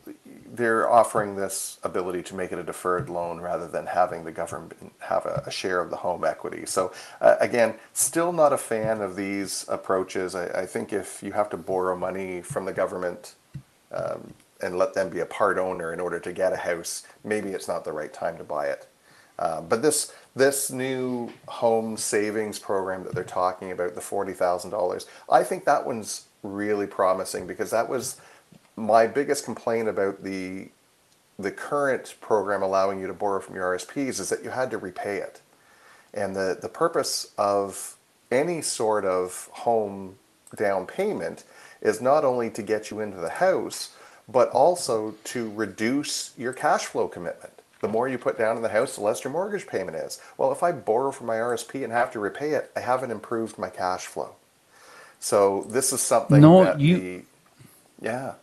they're 0.55 0.91
offering 0.91 1.35
this 1.37 1.79
ability 1.83 2.23
to 2.23 2.35
make 2.35 2.53
it 2.53 2.59
a 2.59 2.63
deferred 2.63 3.09
loan 3.09 3.41
rather 3.41 3.67
than 3.67 3.87
having 3.87 4.25
the 4.25 4.33
government 4.33 4.93
have 4.99 5.25
a, 5.25 5.43
a 5.47 5.51
share 5.51 5.81
of 5.81 5.89
the 5.89 5.97
home 5.97 6.25
equity. 6.25 6.67
So 6.67 6.93
uh, 7.21 7.37
again, 7.41 7.75
still 7.95 8.33
not 8.33 8.53
a 8.53 8.59
fan 8.59 9.01
of 9.01 9.17
these 9.17 9.65
approaches. 9.69 10.35
I, 10.35 10.47
I 10.63 10.67
think 10.67 10.93
if 10.93 11.23
you 11.23 11.33
have 11.33 11.49
to 11.51 11.57
borrow 11.57 11.97
money 11.97 12.43
from 12.43 12.67
the 12.67 12.73
government 12.73 13.35
um, 13.93 14.35
and 14.61 14.77
let 14.77 14.95
them 14.95 15.09
be 15.09 15.21
a 15.21 15.27
part 15.27 15.59
owner 15.59 15.93
in 15.93 16.01
order 16.01 16.21
to 16.21 16.33
get 16.33 16.53
a 16.53 16.57
house, 16.57 17.05
maybe 17.25 17.51
it's 17.51 17.69
not 17.69 17.85
the 17.85 17.93
right 17.93 18.13
time 18.13 18.37
to 18.37 18.45
buy 18.45 18.67
it. 18.67 18.87
Uh, 19.39 19.61
but 19.63 19.81
this 19.83 20.13
this 20.37 20.71
new 20.71 21.31
home 21.49 21.97
savings 21.97 22.59
program 22.59 23.03
that 23.05 23.15
they're 23.15 23.25
talking 23.25 23.73
about, 23.73 23.95
the 23.95 24.01
forty 24.01 24.33
thousand 24.33 24.71
dollars, 24.71 25.07
I 25.31 25.43
think 25.43 25.65
that 25.65 25.87
one's 25.87 26.27
really 26.43 26.87
promising 26.87 27.47
because 27.47 27.71
that 27.71 27.89
was 27.89 28.21
my 28.77 29.07
biggest 29.07 29.45
complaint 29.45 29.89
about 29.89 30.23
the 30.23 30.69
the 31.39 31.51
current 31.51 32.15
program 32.21 32.63
allowing 32.63 33.01
you 33.01 33.07
to 33.07 33.15
borrow 33.15 33.41
from 33.41 33.57
your 33.57 33.77
RSPs 33.77 34.21
is 34.21 34.29
that 34.29 34.45
you 34.45 34.51
had 34.51 34.71
to 34.71 34.79
repay 34.79 35.17
it, 35.19 35.41
and 36.15 36.35
the 36.37 36.59
the 36.61 36.69
purpose 36.69 37.33
of 37.39 37.97
any 38.31 38.63
sort 38.63 39.05
of 39.05 39.49
home 39.53 40.17
down 40.57 40.87
payment 40.87 41.45
is 41.81 42.01
not 42.01 42.25
only 42.25 42.51
to 42.51 42.63
get 42.63 42.91
you 42.91 43.01
into 43.01 43.19
the 43.19 43.29
house, 43.29 43.91
but 44.29 44.49
also 44.51 45.15
to 45.25 45.51
reduce 45.53 46.33
your 46.39 46.53
cash 46.53 46.87
flow 46.87 47.09
commitment 47.09 47.53
the 47.83 47.89
more 47.89 48.09
you 48.09 48.17
put 48.17 48.39
down 48.39 48.57
in 48.57 48.63
the 48.63 48.69
house, 48.69 48.95
the 48.95 49.03
less 49.03 49.25
your 49.25 49.33
mortgage 49.33 49.67
payment 49.67 49.97
is. 49.97 50.21
Well, 50.39 50.53
if 50.53 50.63
I 50.63 50.73
borrow 50.73 51.11
from 51.11 51.27
my 51.27 51.35
RSP 51.37 51.83
and 51.83 51.93
have 51.93 52.13
to 52.13 52.21
repay 52.21 52.53
it, 52.53 52.71
I 52.77 52.81
haven't 52.81 53.11
improved 53.11 53.59
my 53.59 53.69
cash 53.71 54.07
flow. 54.07 54.37
So 55.21 55.67
this 55.69 55.93
is 55.93 56.01
something 56.01 56.41
No, 56.41 56.65
that 56.65 56.81
you- 56.81 56.99
the 56.99 57.23
yeah. 58.01 58.35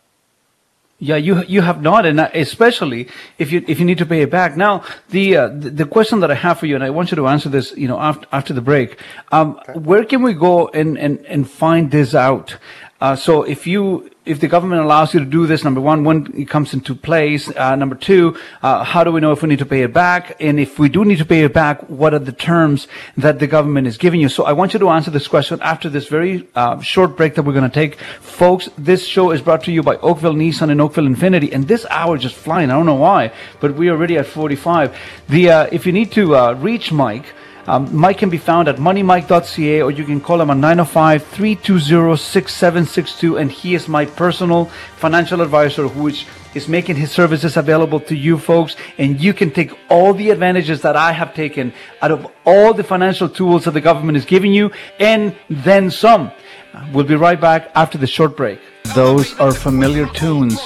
Yeah, 1.02 1.16
you 1.16 1.42
you 1.44 1.62
have 1.62 1.80
not, 1.80 2.04
and 2.04 2.20
especially 2.20 3.08
if 3.38 3.50
you 3.50 3.64
if 3.66 3.80
you 3.80 3.86
need 3.86 3.96
to 3.98 4.06
pay 4.06 4.20
it 4.20 4.30
back. 4.30 4.54
Now, 4.54 4.84
the 5.08 5.34
uh, 5.34 5.48
the, 5.48 5.70
the 5.70 5.86
question 5.86 6.20
that 6.20 6.30
I 6.30 6.34
have 6.34 6.58
for 6.58 6.66
you, 6.66 6.74
and 6.74 6.84
I 6.84 6.90
want 6.90 7.10
you 7.10 7.16
to 7.16 7.26
answer 7.26 7.48
this, 7.48 7.72
you 7.74 7.88
know, 7.88 7.98
after 7.98 8.26
after 8.32 8.52
the 8.52 8.60
break, 8.60 8.98
um, 9.32 9.58
where 9.72 10.04
can 10.04 10.22
we 10.22 10.34
go 10.34 10.68
and 10.68 10.98
and 10.98 11.24
and 11.24 11.50
find 11.50 11.90
this 11.90 12.14
out? 12.14 12.58
Uh, 13.00 13.16
so 13.16 13.42
if 13.42 13.66
you 13.66 14.10
if 14.26 14.38
the 14.38 14.48
government 14.48 14.82
allows 14.82 15.14
you 15.14 15.20
to 15.20 15.26
do 15.26 15.46
this, 15.46 15.64
number 15.64 15.80
one, 15.80 16.04
when 16.04 16.32
it 16.36 16.48
comes 16.48 16.74
into 16.74 16.94
place, 16.94 17.50
uh, 17.56 17.74
number 17.74 17.94
two, 17.94 18.36
uh, 18.62 18.84
how 18.84 19.02
do 19.02 19.10
we 19.10 19.20
know 19.20 19.32
if 19.32 19.42
we 19.42 19.48
need 19.48 19.58
to 19.58 19.66
pay 19.66 19.82
it 19.82 19.92
back? 19.92 20.36
And 20.38 20.60
if 20.60 20.78
we 20.78 20.88
do 20.90 21.04
need 21.04 21.18
to 21.18 21.24
pay 21.24 21.42
it 21.42 21.54
back, 21.54 21.80
what 21.88 22.12
are 22.12 22.18
the 22.18 22.32
terms 22.32 22.86
that 23.16 23.38
the 23.38 23.46
government 23.46 23.86
is 23.86 23.96
giving 23.96 24.20
you? 24.20 24.28
So 24.28 24.44
I 24.44 24.52
want 24.52 24.74
you 24.74 24.78
to 24.78 24.90
answer 24.90 25.10
this 25.10 25.26
question 25.26 25.58
after 25.62 25.88
this 25.88 26.06
very 26.06 26.46
uh, 26.54 26.80
short 26.80 27.16
break 27.16 27.34
that 27.34 27.42
we're 27.42 27.54
going 27.54 27.68
to 27.68 27.74
take. 27.74 27.98
Folks, 28.20 28.68
this 28.76 29.06
show 29.06 29.30
is 29.30 29.40
brought 29.40 29.64
to 29.64 29.72
you 29.72 29.82
by 29.82 29.96
Oakville 29.96 30.34
Nissan 30.34 30.70
and 30.70 30.80
Oakville 30.80 31.08
Infiniti. 31.08 31.52
And 31.52 31.66
this 31.66 31.86
hour 31.90 32.16
is 32.16 32.22
just 32.22 32.36
flying. 32.36 32.70
I 32.70 32.74
don't 32.74 32.86
know 32.86 32.94
why, 32.94 33.32
but 33.60 33.74
we're 33.74 33.92
already 33.92 34.18
at 34.18 34.26
45. 34.26 34.96
The, 35.28 35.50
uh, 35.50 35.68
if 35.72 35.86
you 35.86 35.92
need 35.92 36.12
to 36.12 36.36
uh, 36.36 36.52
reach 36.52 36.92
Mike, 36.92 37.24
um, 37.70 37.94
Mike 37.94 38.18
can 38.18 38.30
be 38.30 38.36
found 38.36 38.66
at 38.66 38.78
moneymike.ca 38.78 39.80
or 39.80 39.92
you 39.92 40.04
can 40.04 40.20
call 40.20 40.40
him 40.40 40.50
on 40.50 40.60
905 40.60 41.24
320 41.24 42.16
6762. 42.16 43.38
And 43.38 43.52
he 43.52 43.76
is 43.76 43.86
my 43.86 44.06
personal 44.06 44.64
financial 44.96 45.40
advisor, 45.40 45.86
which 45.86 46.26
is 46.52 46.66
making 46.66 46.96
his 46.96 47.12
services 47.12 47.56
available 47.56 48.00
to 48.00 48.16
you 48.16 48.38
folks. 48.38 48.74
And 48.98 49.20
you 49.20 49.32
can 49.32 49.52
take 49.52 49.70
all 49.88 50.12
the 50.12 50.30
advantages 50.30 50.82
that 50.82 50.96
I 50.96 51.12
have 51.12 51.32
taken 51.32 51.72
out 52.02 52.10
of 52.10 52.26
all 52.44 52.74
the 52.74 52.82
financial 52.82 53.28
tools 53.28 53.66
that 53.66 53.70
the 53.70 53.80
government 53.80 54.18
is 54.18 54.24
giving 54.24 54.52
you 54.52 54.72
and 54.98 55.36
then 55.48 55.92
some. 55.92 56.32
We'll 56.92 57.04
be 57.04 57.14
right 57.14 57.40
back 57.40 57.70
after 57.76 57.98
the 57.98 58.08
short 58.08 58.36
break. 58.36 58.58
Those 58.96 59.38
are 59.38 59.52
familiar 59.52 60.06
tunes 60.06 60.58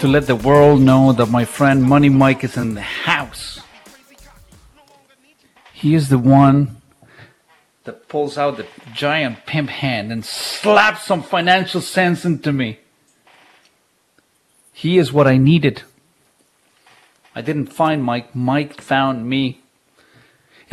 to 0.00 0.06
let 0.06 0.26
the 0.26 0.36
world 0.36 0.82
know 0.82 1.14
that 1.14 1.30
my 1.30 1.46
friend 1.46 1.82
Money 1.82 2.10
Mike 2.10 2.44
is 2.44 2.58
in 2.58 2.74
the 2.74 2.82
house. 2.82 3.63
He 5.74 5.94
is 5.94 6.08
the 6.08 6.18
one 6.18 6.80
that 7.82 8.08
pulls 8.08 8.38
out 8.38 8.56
the 8.56 8.66
giant 8.94 9.44
pimp 9.44 9.68
hand 9.68 10.12
and 10.12 10.24
slaps 10.24 11.02
some 11.02 11.22
financial 11.22 11.80
sense 11.80 12.24
into 12.24 12.52
me. 12.52 12.78
He 14.72 14.98
is 14.98 15.12
what 15.12 15.26
I 15.26 15.36
needed. 15.36 15.82
I 17.34 17.42
didn't 17.42 17.66
find 17.66 18.04
Mike, 18.04 18.34
Mike 18.36 18.80
found 18.80 19.28
me. 19.28 19.63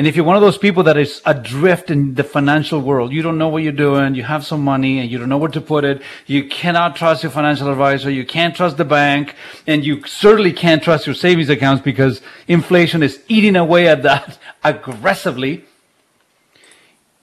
And 0.01 0.07
if 0.07 0.15
you're 0.15 0.25
one 0.25 0.35
of 0.35 0.41
those 0.41 0.57
people 0.57 0.81
that 0.85 0.97
is 0.97 1.21
adrift 1.27 1.91
in 1.91 2.15
the 2.15 2.23
financial 2.23 2.81
world, 2.81 3.11
you 3.11 3.21
don't 3.21 3.37
know 3.37 3.49
what 3.49 3.61
you're 3.61 3.71
doing, 3.71 4.15
you 4.15 4.23
have 4.23 4.43
some 4.43 4.63
money 4.63 4.97
and 4.97 5.11
you 5.11 5.19
don't 5.19 5.29
know 5.29 5.37
where 5.37 5.51
to 5.51 5.61
put 5.61 5.83
it, 5.83 6.01
you 6.25 6.45
cannot 6.45 6.95
trust 6.95 7.21
your 7.21 7.31
financial 7.31 7.69
advisor, 7.69 8.09
you 8.09 8.25
can't 8.25 8.55
trust 8.55 8.77
the 8.77 8.83
bank, 8.83 9.35
and 9.67 9.85
you 9.85 10.03
certainly 10.07 10.53
can't 10.53 10.81
trust 10.81 11.05
your 11.05 11.13
savings 11.13 11.49
accounts 11.49 11.83
because 11.83 12.19
inflation 12.47 13.03
is 13.03 13.21
eating 13.27 13.55
away 13.55 13.87
at 13.87 14.01
that 14.01 14.39
aggressively. 14.63 15.65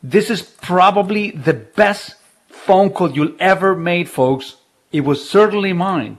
This 0.00 0.30
is 0.30 0.40
probably 0.40 1.32
the 1.32 1.54
best 1.54 2.14
phone 2.46 2.90
call 2.90 3.10
you'll 3.10 3.34
ever 3.40 3.74
made, 3.74 4.08
folks. 4.08 4.54
It 4.92 5.00
was 5.00 5.28
certainly 5.28 5.72
mine. 5.72 6.18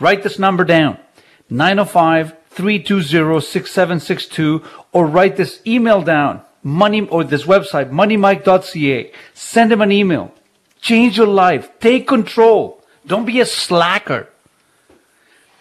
Write 0.00 0.24
this 0.24 0.36
number 0.36 0.64
down. 0.64 0.98
905 1.48 2.35
320 2.56 3.40
6762 3.40 4.62
or 4.92 5.06
write 5.06 5.36
this 5.36 5.60
email 5.66 6.00
down. 6.00 6.40
Money 6.62 7.06
or 7.08 7.22
this 7.22 7.44
website, 7.44 7.90
moneymike.ca. 7.90 9.12
Send 9.34 9.70
him 9.70 9.82
an 9.82 9.92
email. 9.92 10.32
Change 10.80 11.18
your 11.18 11.26
life. 11.26 11.68
Take 11.80 12.08
control. 12.08 12.82
Don't 13.06 13.26
be 13.26 13.40
a 13.40 13.46
slacker. 13.46 14.28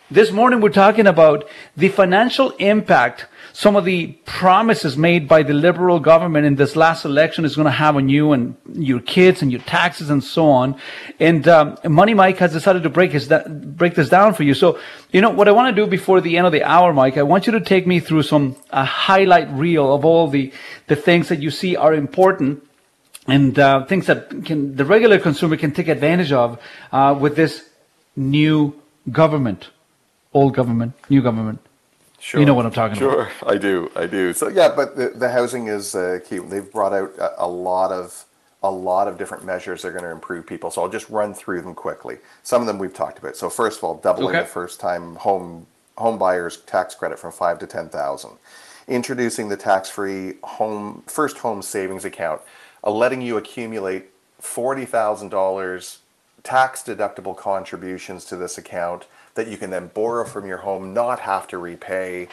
This 0.10 0.32
morning 0.32 0.62
we're 0.62 0.70
talking 0.70 1.06
about 1.06 1.48
the 1.76 1.90
financial 1.90 2.52
impact 2.52 3.26
some 3.56 3.78
of 3.78 3.86
the 3.86 4.08
promises 4.26 4.98
made 4.98 5.30
by 5.30 5.42
the 5.42 5.54
liberal 5.54 6.02
government 6.02 6.46
in 6.46 6.56
this 6.56 6.76
last 6.76 7.06
election 7.06 7.46
is 7.46 7.56
going 7.56 7.68
to 7.68 7.72
have 7.72 7.96
on 7.96 8.10
you 8.10 8.34
and 8.34 8.58
your 8.74 9.00
kids 9.00 9.42
and 9.42 9.50
your 9.50 9.62
taxes 9.62 10.10
and 10.10 10.22
so 10.22 10.50
on. 10.50 10.76
And 11.22 11.48
um, 11.48 11.78
Money 11.86 12.14
Mike 12.14 12.38
has 12.40 12.52
decided 12.52 12.84
to 12.84 12.90
break 12.90 13.14
his 13.14 13.32
break 13.48 13.96
this 13.96 14.10
down 14.10 14.34
for 14.34 14.44
you. 14.44 14.54
So, 14.56 14.78
you 15.14 15.22
know 15.22 15.30
what 15.30 15.48
I 15.48 15.54
want 15.54 15.74
to 15.74 15.82
do 15.82 15.90
before 15.90 16.20
the 16.20 16.36
end 16.36 16.46
of 16.46 16.52
the 16.52 16.64
hour, 16.64 16.92
Mike. 16.92 17.16
I 17.16 17.24
want 17.24 17.48
you 17.48 17.54
to 17.54 17.62
take 17.62 17.88
me 17.88 18.02
through 18.02 18.24
some 18.24 18.58
highlight 18.74 19.50
reel 19.52 19.96
of 19.96 20.04
all 20.04 20.28
the 20.28 20.52
the 20.88 20.98
things 20.98 21.30
that 21.30 21.42
you 21.42 21.50
see 21.50 21.78
are 21.78 21.94
important 21.94 22.62
and 23.26 23.58
uh, 23.58 23.86
things 23.86 24.08
that 24.08 24.44
can 24.44 24.76
the 24.76 24.84
regular 24.84 25.18
consumer 25.18 25.56
can 25.56 25.72
take 25.72 25.88
advantage 25.88 26.34
of 26.34 26.60
uh, 26.92 27.18
with 27.18 27.38
this 27.38 27.64
new 28.18 28.76
government, 29.10 29.70
old 30.34 30.54
government, 30.54 30.92
new 31.10 31.22
government. 31.22 31.65
Sure. 32.26 32.40
You 32.40 32.48
know 32.48 32.56
what 32.56 32.66
I'm 32.66 32.72
talking 32.72 32.98
sure, 32.98 33.22
about. 33.22 33.32
Sure, 33.34 33.50
I 33.50 33.58
do. 33.60 33.92
I 33.96 34.08
do. 34.08 34.34
So 34.34 34.48
yeah, 34.48 34.74
but 34.76 34.96
the, 34.96 35.10
the 35.10 35.30
housing 35.30 35.68
is 35.68 35.94
uh, 35.94 36.18
key. 36.28 36.40
They've 36.40 36.72
brought 36.72 36.92
out 36.92 37.12
a, 37.20 37.44
a, 37.44 37.48
lot 37.48 37.92
of 37.92 38.26
a 38.64 38.72
lot 38.72 39.08
of 39.08 39.20
different 39.20 39.46
measures 39.46 39.84
that 39.84 39.90
are 39.90 39.92
going 39.92 40.06
to 40.06 40.10
improve 40.10 40.48
people. 40.48 40.72
So 40.72 40.82
I'll 40.82 40.90
just 40.90 41.08
run 41.12 41.36
through 41.36 41.62
them 41.62 41.76
quickly. 41.76 42.18
Some 42.42 42.62
of 42.62 42.68
them 42.68 42.80
we've 42.80 42.96
talked 42.96 43.20
about. 43.20 43.36
So 43.36 43.48
first 43.48 43.78
of 43.78 43.84
all, 43.84 43.98
doubling 43.98 44.30
Okay. 44.30 44.40
the 44.40 44.46
first 44.48 44.80
time 44.80 45.18
home 45.18 45.68
home 46.00 46.18
buyers 46.18 46.58
tax 46.62 46.96
credit 46.96 47.20
from 47.20 47.32
five 47.32 47.60
to 47.60 47.68
ten 47.68 47.90
thousand, 47.90 48.32
introducing 48.88 49.48
the 49.48 49.58
tax-free 49.58 50.34
home 50.44 51.04
first 51.06 51.38
home 51.38 51.62
savings 51.62 52.06
account, 52.06 52.42
uh, 52.84 52.90
letting 52.90 53.22
you 53.22 53.38
accumulate 53.38 54.10
forty 54.40 54.86
thousand 54.86 55.30
dollars 55.30 56.00
tax 56.42 56.82
deductible 56.82 57.38
contributions 57.38 58.26
to 58.26 58.36
this 58.36 58.58
account 58.58 59.06
that 59.36 59.48
you 59.48 59.58
can 59.58 59.70
then 59.70 59.88
borrow 59.94 60.26
from 60.26 60.48
your 60.48 60.58
home, 60.58 60.94
not 60.94 61.20
have 61.22 61.48
to 61.50 61.58
repay. 61.58 62.28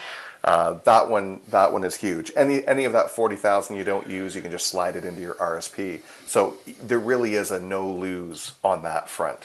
Uh, 0.44 0.78
that 0.84 1.08
one, 1.08 1.40
that 1.48 1.72
one 1.72 1.84
is 1.84 1.96
huge. 1.96 2.32
Any 2.34 2.66
any 2.66 2.84
of 2.84 2.92
that 2.94 3.10
forty 3.10 3.36
thousand 3.36 3.76
you 3.76 3.84
don't 3.84 4.08
use, 4.08 4.34
you 4.34 4.42
can 4.42 4.50
just 4.50 4.66
slide 4.66 4.96
it 4.96 5.04
into 5.04 5.20
your 5.20 5.34
RSP. 5.34 6.00
So 6.26 6.56
there 6.82 6.98
really 6.98 7.34
is 7.34 7.50
a 7.50 7.60
no 7.60 7.88
lose 7.88 8.52
on 8.64 8.82
that 8.82 9.08
front. 9.08 9.38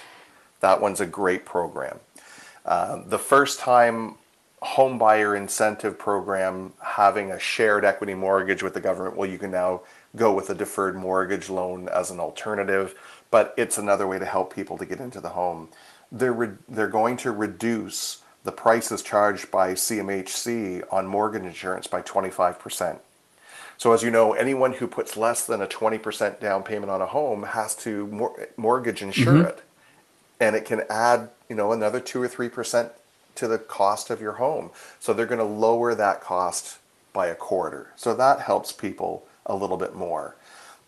That 0.61 0.81
one's 0.81 1.01
a 1.01 1.05
great 1.05 1.45
program. 1.45 1.99
Uh, 2.65 3.01
the 3.05 3.19
first 3.19 3.59
time 3.59 4.15
home 4.61 4.97
buyer 4.97 5.35
incentive 5.35 5.99
program 5.99 6.73
having 6.81 7.31
a 7.31 7.39
shared 7.39 7.85
equity 7.85 8.15
mortgage 8.15 8.63
with 8.63 8.73
the 8.73 8.81
government, 8.81 9.15
well, 9.15 9.29
you 9.29 9.37
can 9.37 9.51
now 9.51 9.81
go 10.15 10.33
with 10.33 10.49
a 10.49 10.55
deferred 10.55 10.95
mortgage 10.95 11.47
loan 11.49 11.87
as 11.89 12.09
an 12.09 12.19
alternative, 12.19 12.95
but 13.29 13.53
it's 13.55 13.77
another 13.77 14.07
way 14.07 14.17
to 14.17 14.25
help 14.25 14.53
people 14.53 14.77
to 14.77 14.85
get 14.85 14.99
into 14.99 15.21
the 15.21 15.29
home. 15.29 15.69
They're, 16.11 16.33
re- 16.33 16.57
they're 16.69 16.87
going 16.87 17.17
to 17.17 17.31
reduce 17.31 18.21
the 18.43 18.51
prices 18.51 19.01
charged 19.01 19.51
by 19.51 19.73
CMHC 19.73 20.83
on 20.91 21.07
mortgage 21.07 21.43
insurance 21.43 21.87
by 21.87 22.01
25%. 22.01 22.99
So, 23.77 23.93
as 23.93 24.03
you 24.03 24.09
know, 24.11 24.33
anyone 24.33 24.73
who 24.73 24.87
puts 24.87 25.17
less 25.17 25.45
than 25.45 25.61
a 25.61 25.67
20% 25.67 26.39
down 26.39 26.63
payment 26.63 26.91
on 26.91 27.01
a 27.01 27.07
home 27.07 27.43
has 27.43 27.75
to 27.77 28.07
mor- 28.07 28.47
mortgage 28.57 29.01
insure 29.03 29.43
Mhm. 29.43 29.49
it. 29.49 29.63
And 30.39 30.55
it 30.55 30.65
can 30.65 30.83
add, 30.89 31.29
you 31.49 31.55
know, 31.55 31.71
another 31.71 31.99
2 31.99 32.21
or 32.21 32.27
3% 32.27 32.91
to 33.35 33.47
the 33.47 33.59
cost 33.59 34.09
of 34.09 34.21
your 34.21 34.33
home. 34.33 34.71
So, 34.99 35.13
they're 35.13 35.25
going 35.27 35.39
to 35.39 35.43
lower 35.45 35.93
that 35.95 36.21
cost 36.21 36.79
by 37.13 37.27
a 37.27 37.35
quarter. 37.35 37.91
So, 37.95 38.15
that 38.15 38.41
helps 38.41 38.71
people 38.71 39.25
a 39.45 39.55
little 39.55 39.77
bit 39.77 39.95
more. 39.95 40.35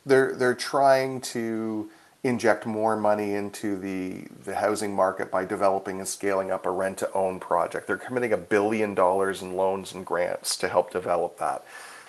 They're, 0.05 0.33
they're 0.33 0.55
trying 0.55 1.21
to 1.21 1.89
inject 2.23 2.65
more 2.65 2.97
money 2.97 3.33
into 3.33 3.77
the, 3.77 4.25
the 4.43 4.55
housing 4.55 4.93
market 4.93 5.31
by 5.31 5.45
developing 5.45 5.99
and 5.99 6.07
scaling 6.07 6.51
up 6.51 6.65
a 6.65 6.71
rent 6.71 6.97
to 6.97 7.11
own 7.13 7.39
project. 7.39 7.87
They're 7.87 7.97
committing 7.97 8.33
a 8.33 8.37
billion 8.37 8.93
dollars 8.93 9.41
in 9.41 9.55
loans 9.55 9.93
and 9.93 10.05
grants 10.05 10.57
to 10.57 10.67
help 10.67 10.91
develop 10.91 11.37
that. 11.39 11.63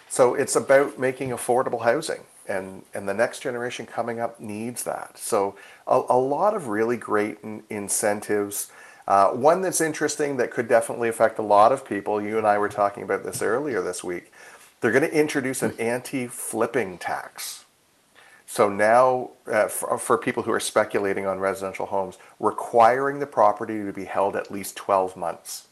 So 0.08 0.34
it's 0.34 0.56
about 0.56 0.98
making 0.98 1.30
affordable 1.30 1.82
housing, 1.82 2.22
and, 2.48 2.82
and 2.92 3.08
the 3.08 3.14
next 3.14 3.40
generation 3.40 3.86
coming 3.86 4.18
up 4.18 4.40
needs 4.40 4.82
that. 4.82 5.16
So 5.16 5.54
a, 5.86 6.02
a 6.08 6.18
lot 6.18 6.54
of 6.54 6.66
really 6.66 6.96
great 6.96 7.38
in, 7.44 7.62
incentives. 7.70 8.72
Uh, 9.06 9.28
one 9.28 9.62
that's 9.62 9.80
interesting 9.80 10.36
that 10.38 10.50
could 10.50 10.66
definitely 10.66 11.08
affect 11.08 11.38
a 11.38 11.42
lot 11.42 11.70
of 11.70 11.84
people. 11.84 12.20
You 12.20 12.38
and 12.38 12.46
I 12.46 12.58
were 12.58 12.68
talking 12.68 13.04
about 13.04 13.22
this 13.22 13.42
earlier 13.42 13.80
this 13.80 14.02
week. 14.02 14.32
They're 14.80 14.90
going 14.90 15.08
to 15.08 15.16
introduce 15.16 15.62
an 15.62 15.78
anti-flipping 15.78 16.98
tax. 16.98 17.64
So 18.52 18.68
now, 18.68 19.30
uh, 19.46 19.68
for, 19.68 19.96
for 19.96 20.18
people 20.18 20.42
who 20.42 20.50
are 20.50 20.58
speculating 20.58 21.24
on 21.24 21.38
residential 21.38 21.86
homes, 21.86 22.18
requiring 22.40 23.20
the 23.20 23.26
property 23.26 23.84
to 23.84 23.92
be 23.92 24.06
held 24.06 24.34
at 24.34 24.50
least 24.50 24.74
12 24.74 25.16
months. 25.16 25.68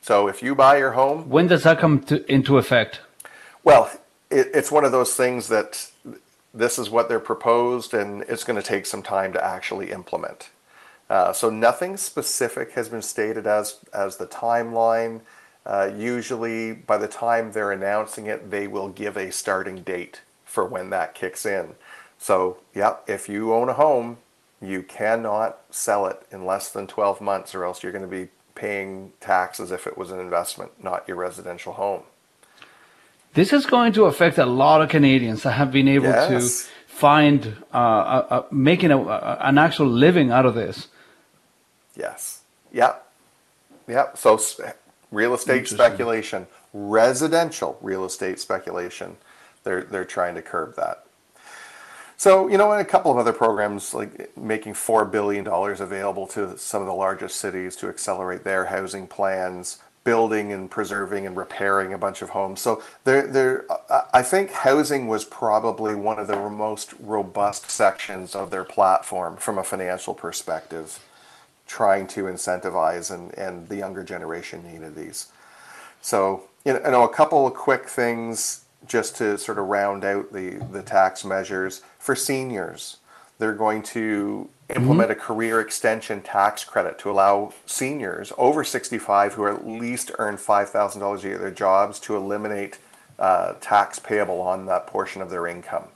So 0.00 0.26
if 0.26 0.42
you 0.42 0.56
buy 0.56 0.78
your 0.78 0.90
home, 0.90 1.28
When 1.28 1.46
does 1.46 1.62
that 1.62 1.78
come 1.78 2.00
to, 2.06 2.28
into 2.28 2.58
effect? 2.58 3.02
well, 3.62 3.92
it, 4.28 4.48
it's 4.52 4.72
one 4.72 4.84
of 4.84 4.90
those 4.90 5.14
things 5.14 5.46
that 5.46 5.92
this 6.52 6.80
is 6.80 6.90
what 6.90 7.08
they're 7.08 7.20
proposed, 7.20 7.94
and 7.94 8.22
it's 8.22 8.42
going 8.42 8.60
to 8.60 8.68
take 8.68 8.84
some 8.84 9.00
time 9.00 9.32
to 9.34 9.44
actually 9.44 9.92
implement. 9.92 10.50
Uh, 11.08 11.32
so 11.32 11.48
nothing 11.48 11.96
specific 11.96 12.72
has 12.72 12.88
been 12.88 13.02
stated 13.02 13.46
as 13.46 13.78
as 13.94 14.16
the 14.16 14.26
timeline. 14.26 15.20
Uh, 15.64 15.92
usually, 15.96 16.72
by 16.72 16.96
the 16.96 17.06
time 17.06 17.52
they're 17.52 17.70
announcing 17.70 18.26
it, 18.26 18.50
they 18.50 18.66
will 18.66 18.88
give 18.88 19.16
a 19.16 19.30
starting 19.30 19.82
date 19.82 20.22
for 20.60 20.66
when 20.68 20.90
that 20.90 21.14
kicks 21.14 21.46
in. 21.46 21.74
So, 22.18 22.58
yep, 22.74 23.04
if 23.06 23.28
you 23.30 23.54
own 23.54 23.70
a 23.70 23.72
home, 23.72 24.18
you 24.60 24.82
cannot 24.82 25.58
sell 25.70 26.04
it 26.06 26.22
in 26.30 26.44
less 26.44 26.70
than 26.70 26.86
12 26.86 27.22
months, 27.22 27.54
or 27.54 27.64
else 27.64 27.82
you're 27.82 27.92
going 27.92 28.04
to 28.04 28.08
be 28.08 28.28
paying 28.54 29.12
tax 29.20 29.58
as 29.58 29.70
if 29.70 29.86
it 29.86 29.96
was 29.96 30.10
an 30.10 30.20
investment, 30.20 30.72
not 30.84 31.08
your 31.08 31.16
residential 31.16 31.72
home. 31.72 32.02
This 33.32 33.54
is 33.54 33.64
going 33.64 33.94
to 33.94 34.04
affect 34.04 34.36
a 34.36 34.44
lot 34.44 34.82
of 34.82 34.90
Canadians 34.90 35.44
that 35.44 35.52
have 35.52 35.72
been 35.72 35.88
able 35.88 36.08
Yes. 36.08 36.64
to 36.64 36.70
find 36.86 37.56
uh, 37.72 38.42
making 38.50 38.90
a, 38.90 38.98
a, 38.98 39.38
an 39.40 39.56
actual 39.56 39.86
living 39.86 40.30
out 40.30 40.44
of 40.44 40.54
this. 40.54 40.88
Yes. 41.96 42.42
Yep. 42.72 43.06
Yep. 43.88 44.18
So 44.18 44.38
real 45.10 45.32
estate 45.32 45.68
speculation, 45.68 46.46
residential 46.74 47.78
real 47.80 48.04
estate 48.04 48.38
speculation, 48.38 49.16
they're 49.64 49.82
they're 49.84 50.04
trying 50.04 50.34
to 50.34 50.42
curb 50.42 50.76
that. 50.76 51.04
So, 52.20 52.48
you 52.48 52.58
know, 52.58 52.70
and 52.70 52.82
a 52.82 52.84
couple 52.84 53.10
of 53.10 53.16
other 53.16 53.32
programs 53.32 53.94
like 53.94 54.36
making 54.36 54.74
$4 54.74 55.10
billion 55.10 55.46
available 55.48 56.26
to 56.26 56.58
some 56.58 56.82
of 56.82 56.86
the 56.86 56.92
largest 56.92 57.36
cities 57.36 57.74
to 57.76 57.88
accelerate 57.88 58.44
their 58.44 58.66
housing 58.66 59.06
plans, 59.06 59.78
building 60.04 60.52
and 60.52 60.70
preserving 60.70 61.26
and 61.26 61.34
repairing 61.34 61.94
a 61.94 61.98
bunch 61.98 62.20
of 62.20 62.28
homes. 62.28 62.60
So, 62.60 62.82
there, 63.04 63.26
there, 63.26 63.64
I 64.12 64.20
think 64.20 64.50
housing 64.50 65.08
was 65.08 65.24
probably 65.24 65.94
one 65.94 66.18
of 66.18 66.26
the 66.26 66.36
most 66.50 66.92
robust 67.00 67.70
sections 67.70 68.34
of 68.34 68.50
their 68.50 68.64
platform 68.64 69.38
from 69.38 69.56
a 69.56 69.64
financial 69.64 70.12
perspective, 70.12 70.98
trying 71.66 72.06
to 72.08 72.24
incentivize, 72.24 73.10
and, 73.10 73.32
and 73.38 73.66
the 73.70 73.76
younger 73.76 74.04
generation 74.04 74.62
needed 74.70 74.94
these. 74.94 75.28
So, 76.02 76.50
you 76.66 76.74
know, 76.74 77.04
a 77.04 77.08
couple 77.08 77.46
of 77.46 77.54
quick 77.54 77.88
things 77.88 78.66
just 78.86 79.16
to 79.16 79.36
sort 79.38 79.58
of 79.58 79.66
round 79.66 80.04
out 80.04 80.32
the, 80.32 80.64
the 80.72 80.82
tax 80.82 81.24
measures. 81.24 81.82
For 81.98 82.14
seniors, 82.16 82.96
they're 83.38 83.54
going 83.54 83.82
to 83.84 84.48
implement 84.74 85.10
a 85.10 85.14
career 85.14 85.60
extension 85.60 86.20
tax 86.22 86.64
credit 86.64 86.98
to 87.00 87.10
allow 87.10 87.52
seniors 87.66 88.32
over 88.38 88.62
65 88.64 89.34
who 89.34 89.46
at 89.46 89.66
least 89.66 90.12
earn 90.18 90.36
$5,000 90.36 91.18
a 91.18 91.22
year 91.22 91.34
at 91.34 91.40
their 91.40 91.50
jobs 91.50 91.98
to 92.00 92.16
eliminate 92.16 92.78
uh, 93.18 93.54
tax 93.60 93.98
payable 93.98 94.40
on 94.40 94.66
that 94.66 94.86
portion 94.86 95.20
of 95.22 95.28
their 95.30 95.46
income 95.46 95.88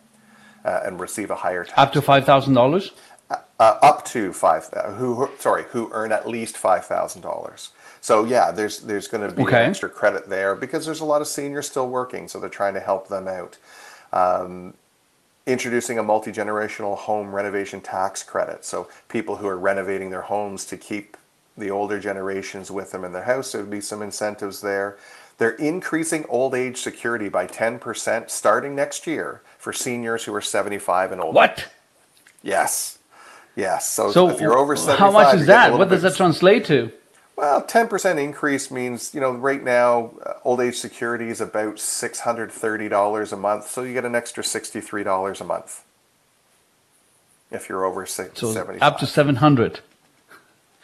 uh, 0.65 0.81
and 0.85 0.99
receive 1.01 1.31
a 1.31 1.37
higher 1.37 1.65
tax 1.65 1.79
Up 1.79 1.93
to 1.93 2.03
five 2.03 2.27
thousand 2.27 2.55
dollars. 2.55 2.91
uh, 3.31 3.37
up 3.61 4.05
to 4.07 4.33
five 4.33 4.67
who 4.97 5.15
who- 5.15 5.31
sorry 5.39 5.65
who 5.71 5.89
earn 5.93 6.13
at 6.13 6.29
least 6.29 6.57
five 6.59 6.85
thousand 6.85 7.23
dollars. 7.23 7.71
So 8.05 8.27
yeah, 8.27 8.51
there's 8.51 8.81
there's 8.81 9.09
going 9.09 9.27
to 9.27 9.35
be 9.35 9.45
Okay. 9.45 9.65
extra 9.65 9.89
credit 9.89 10.29
there 10.29 10.55
because 10.55 10.85
there's 10.85 11.01
a 11.01 11.07
lot 11.07 11.23
of 11.23 11.27
seniors 11.27 11.67
still 11.67 11.89
working, 11.89 12.29
so 12.29 12.39
they're 12.39 12.51
trying 12.51 12.75
to 12.75 12.81
help 12.81 13.09
them 13.09 13.27
out. 13.27 13.57
Um, 14.13 14.75
introducing 15.47 15.99
a 15.99 16.03
multi 16.03 16.31
generational 16.31 16.99
home 16.99 17.35
renovation 17.35 17.81
tax 17.81 18.23
credit, 18.23 18.63
so 18.67 18.89
people 19.09 19.37
who 19.37 19.47
are 19.47 19.57
renovating 19.57 20.11
their 20.11 20.21
homes 20.21 20.67
to 20.67 20.77
keep 20.77 21.17
the 21.57 21.71
older 21.71 21.99
generations 21.99 22.71
with 22.71 22.93
them 22.93 23.07
in 23.07 23.15
their 23.15 23.25
house, 23.25 23.53
there 23.53 23.63
would 23.63 23.71
be 23.71 23.81
some 23.81 24.03
incentives 24.03 24.61
there. 24.61 24.99
They're 25.39 25.53
increasing 25.53 26.27
old 26.29 26.55
age 26.55 26.77
security 26.83 27.31
by 27.31 27.47
10% 27.47 28.29
starting 28.29 28.75
next 28.77 29.07
year 29.07 29.41
for 29.57 29.73
seniors 29.73 30.25
who 30.25 30.35
are 30.35 30.43
75 30.43 31.13
and 31.13 31.23
older. 31.23 31.37
What? 31.37 31.69
Yes. 32.43 32.99
Yes. 33.57 33.89
So, 33.89 34.13
So, 34.13 34.29
if 34.29 34.43
you're 34.43 34.59
over 34.59 34.77
75, 34.77 34.99
how 34.99 35.11
much 35.11 35.35
is 35.37 35.47
that? 35.47 35.73
What 35.73 35.89
does 35.89 36.03
that 36.03 36.17
translate 36.17 36.67
to? 36.67 36.93
Well, 37.37 37.63
10% 37.63 38.19
increase 38.23 38.71
means, 38.71 39.13
you 39.15 39.21
know, 39.21 39.33
right 39.33 39.63
now, 39.63 40.13
uh, 40.25 40.35
old 40.45 40.61
age 40.61 40.77
security 40.77 41.29
is 41.31 41.41
about 41.41 41.77
$630 41.77 43.33
a 43.33 43.37
month. 43.37 43.69
So 43.69 43.83
you 43.83 43.93
get 43.93 44.05
an 44.05 44.15
extra 44.15 44.45
$63 44.45 45.41
a 45.41 45.45
month 45.45 45.83
if 47.51 47.69
you're 47.69 47.85
over 47.85 48.05
six, 48.07 48.41
So 48.41 48.53
75. 48.53 48.83
up 48.83 48.99
to 48.99 49.07
seven 49.07 49.37
hundred. 49.37 49.81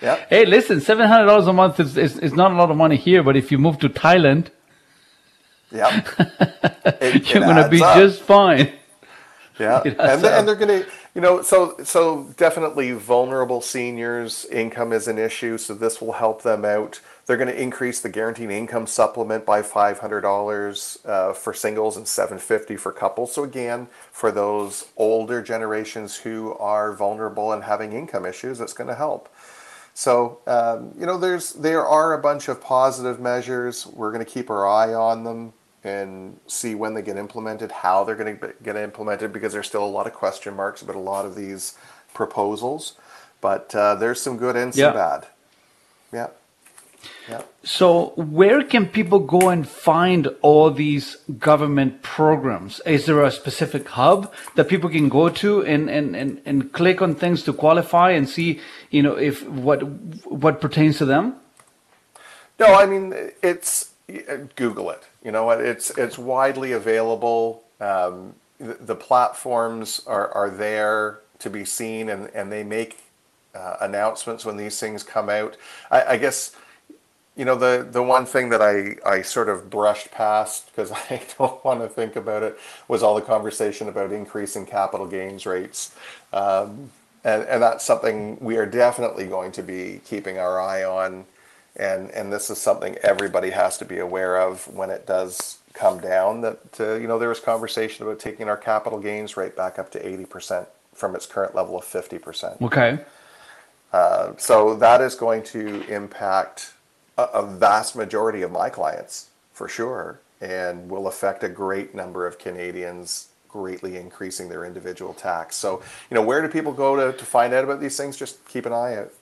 Yeah. 0.01 0.25
Hey, 0.29 0.45
listen, 0.47 0.81
seven 0.81 1.09
hundred 1.09 1.27
dollars 1.27 1.49
a 1.49 1.53
month 1.53 1.81
is, 1.81 1.97
is 1.97 2.17
is 2.19 2.33
not 2.33 2.53
a 2.53 2.55
lot 2.55 2.71
of 2.71 2.77
money 2.77 2.97
here, 2.97 3.23
but 3.25 3.37
if 3.37 3.51
you 3.51 3.59
move 3.59 3.79
to 3.81 3.89
Thailand, 3.89 4.49
Yeah. 5.73 6.03
You're 7.03 7.41
gonna 7.43 7.69
be 7.69 7.83
up. 7.83 7.97
just 7.97 8.23
fine. 8.23 8.73
Yeah, 9.59 9.83
and, 9.85 10.01
adds 10.01 10.23
they- 10.23 10.29
up. 10.29 10.39
and 10.39 10.49
they're 10.49 10.55
going 10.55 10.83
to, 10.85 10.91
you 11.15 11.21
know, 11.21 11.43
so 11.43 11.77
so 11.83 12.33
definitely 12.37 12.93
vulnerable 12.93 13.61
seniors 13.61 14.45
income 14.47 14.93
is 14.93 15.09
an 15.09 15.19
issue. 15.19 15.59
So 15.59 15.75
this 15.75 16.01
will 16.01 16.13
help 16.13 16.43
them 16.43 16.65
out. 16.65 17.01
They're 17.27 17.37
going 17.37 17.49
to 17.49 17.63
increase 17.63 18.01
the 18.01 18.09
guaranteed 18.09 18.51
income 18.51 18.87
supplement 18.87 19.45
by 19.45 19.63
five 19.63 19.99
hundred 19.99 20.21
dollars 20.23 20.99
uh, 21.05 21.33
for 21.33 21.53
singles 21.53 21.97
and 21.97 22.07
seven 22.07 22.39
fifty 22.39 22.77
for 22.77 22.93
couples. 22.93 23.35
So 23.35 23.45
again, 23.45 23.89
for 24.13 24.31
those 24.31 24.89
older 24.97 25.43
generations 25.43 26.17
who 26.17 26.55
are 26.55 26.93
vulnerable 26.93 27.53
and 27.53 27.65
having 27.65 27.93
income 27.93 28.25
issues, 28.25 28.59
that's 28.59 28.73
going 28.73 28.89
to 28.89 28.95
help. 28.95 29.29
So 29.95 30.39
um, 30.47 30.93
you 30.99 31.07
know, 31.07 31.19
there's 31.19 31.53
there 31.55 31.87
are 31.87 32.15
a 32.15 32.23
bunch 32.23 32.49
of 32.49 32.61
positive 32.61 33.21
measures. 33.21 33.87
We're 33.87 34.13
going 34.13 34.25
to 34.25 34.31
keep 34.31 34.49
our 34.51 34.67
eye 34.67 34.95
on 34.95 35.25
them 35.25 35.53
and 35.83 36.39
see 36.47 36.75
when 36.75 36.95
they 36.95 37.03
get 37.03 37.17
implemented, 37.17 37.73
how 37.73 38.05
they're 38.05 38.17
going 38.17 38.39
to 38.39 38.55
get 38.63 38.77
implemented, 38.77 39.33
because 39.33 39.53
there's 39.53 39.67
still 39.67 39.85
a 39.85 39.87
lot 39.87 40.07
of 40.07 40.13
question 40.13 40.55
marks 40.55 40.83
about 40.83 40.97
a 40.97 41.01
lot 41.01 41.25
of 41.25 41.35
these 41.35 41.77
proposals. 42.13 42.95
But 43.41 43.75
uh, 43.75 43.95
there's 43.95 44.21
some 44.21 44.37
good 44.37 44.57
and 44.57 44.75
some 44.75 44.85
Yeah. 44.85 44.93
bad. 44.93 45.27
Yeah. 46.13 46.29
Yeah. 47.31 47.43
So, 47.65 48.13
where 48.17 48.63
can 48.63 48.87
people 48.87 49.21
go 49.21 49.49
and 49.49 49.67
find 49.67 50.29
all 50.43 50.71
these 50.71 51.17
government 51.39 52.03
programs? 52.03 52.81
Is 52.85 53.07
there 53.07 53.23
a 53.23 53.31
specific 53.31 53.89
hub 53.89 54.31
that 54.57 54.69
people 54.69 54.91
can 54.91 55.09
go 55.09 55.31
to 55.31 55.65
and, 55.65 55.89
and, 55.89 56.15
and, 56.15 56.43
and 56.45 56.73
click 56.73 57.01
on 57.01 57.15
things 57.15 57.43
to 57.45 57.55
qualify 57.55 58.11
and 58.11 58.29
see, 58.29 58.61
you 58.91 59.03
know, 59.03 59.15
if 59.15 59.49
what 59.49 59.83
what 60.27 60.61
pertains 60.61 60.99
to 60.99 61.07
them? 61.07 61.37
No, 62.59 62.67
I 62.75 62.85
mean 62.85 63.15
it's 63.43 63.90
Google 64.57 64.91
it. 64.91 65.03
You 65.25 65.33
know 65.33 65.45
what? 65.45 65.61
It's 65.61 65.91
it's 65.99 66.19
widely 66.19 66.73
available. 66.73 67.65
Um, 67.81 68.35
the, 68.59 68.75
the 68.75 68.95
platforms 68.95 70.03
are, 70.07 70.29
are 70.33 70.51
there 70.51 71.21
to 71.39 71.51
be 71.51 71.65
seen, 71.65 72.11
and, 72.11 72.31
and 72.35 72.53
they 72.53 72.63
make 72.63 72.99
uh, 73.55 73.77
announcements 73.81 74.45
when 74.45 74.57
these 74.57 74.79
things 74.79 75.03
come 75.03 75.29
out. 75.29 75.57
I, 75.91 76.03
I 76.05 76.17
guess 76.17 76.55
you 77.37 77.45
know 77.45 77.55
the 77.55 77.87
the 77.91 78.03
one 78.03 78.27
thing 78.27 78.51
that 78.51 78.61
I 78.63 78.97
I 79.09 79.23
sort 79.23 79.49
of 79.49 79.71
brushed 79.71 80.11
past 80.11 80.67
because 80.67 80.93
I 81.11 81.23
don't 81.39 81.65
want 81.65 81.81
to 81.81 81.89
think 81.89 82.17
about 82.17 82.43
it 82.43 82.59
was 82.89 83.03
all 83.03 83.15
the 83.15 83.23
conversation 83.23 83.89
about 83.89 84.13
increasing 84.13 84.67
capital 84.67 85.07
gains 85.07 85.47
rates. 85.47 85.95
Um, 86.33 86.91
and, 87.25 87.43
and 87.45 87.63
that's 87.63 87.85
something 87.85 88.39
we 88.41 88.57
are 88.57 88.67
definitely 88.67 89.27
going 89.27 89.53
to 89.53 89.63
be 89.63 90.01
keeping 90.07 90.39
our 90.39 90.61
eye 90.61 90.85
on 90.85 91.27
and 91.77 92.11
and 92.11 92.33
this 92.33 92.51
is 92.51 92.59
something 92.59 92.97
everybody 93.03 93.51
has 93.51 93.79
to 93.79 93.85
be 93.85 93.99
aware 93.99 94.41
of 94.41 94.67
when 94.75 94.91
it 94.91 95.07
does 95.07 95.59
come 95.73 96.01
down 96.01 96.41
that 96.41 96.59
uh, 96.81 96.95
you 96.95 97.07
know 97.07 97.19
there 97.19 97.29
was 97.29 97.41
conversation 97.41 98.05
about 98.05 98.19
taking 98.19 98.49
our 98.49 98.57
capital 98.57 98.99
gains 98.99 99.37
rate 99.37 99.57
back 99.57 99.79
up 99.79 99.91
to 99.93 100.01
80% 100.03 100.67
from 100.95 101.15
its 101.15 101.27
current 101.27 101.55
level 101.55 101.79
of 101.79 101.85
50% 101.85 102.61
Okay. 102.63 102.99
uh, 103.93 104.33
so 104.37 104.75
that 104.77 105.01
is 105.01 105.15
going 105.15 105.43
to 105.45 105.83
impact 105.89 106.73
a, 107.17 107.23
a 107.25 107.47
vast 107.47 107.95
majority 107.97 108.43
of 108.43 108.51
my 108.51 108.69
clients 108.69 109.29
for 109.53 109.69
sure 109.69 110.21
and 110.41 110.91
will 110.91 111.07
affect 111.07 111.45
a 111.45 111.49
great 111.49 111.95
number 111.95 112.27
of 112.27 112.39
canadians 112.39 113.29
greatly 113.49 113.97
increasing 113.97 114.49
their 114.49 114.65
individual 114.65 115.13
tax. 115.13 115.57
So 115.57 115.83
you 116.11 116.15
know 116.15 116.23
where 116.23 116.41
do 116.41 116.49
people 116.49 116.73
go 116.73 116.97
to, 116.97 117.17
to 117.17 117.25
find 117.25 117.53
out 117.53 117.65
about 117.65 117.81
these 117.81 117.97
things? 117.97 118.17
Just 118.17 118.47
keep 118.49 118.65
an 118.65 118.73
eye 118.73 118.97
out. 118.97 119.13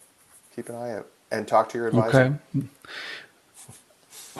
Keep 0.55 0.69
an 0.69 0.75
eye 0.77 0.93
out 0.93 1.07
and 1.31 1.47
talk 1.47 1.69
to 1.71 1.79
your 1.79 1.89
advisor 1.89 2.41
Okay. 2.55 2.67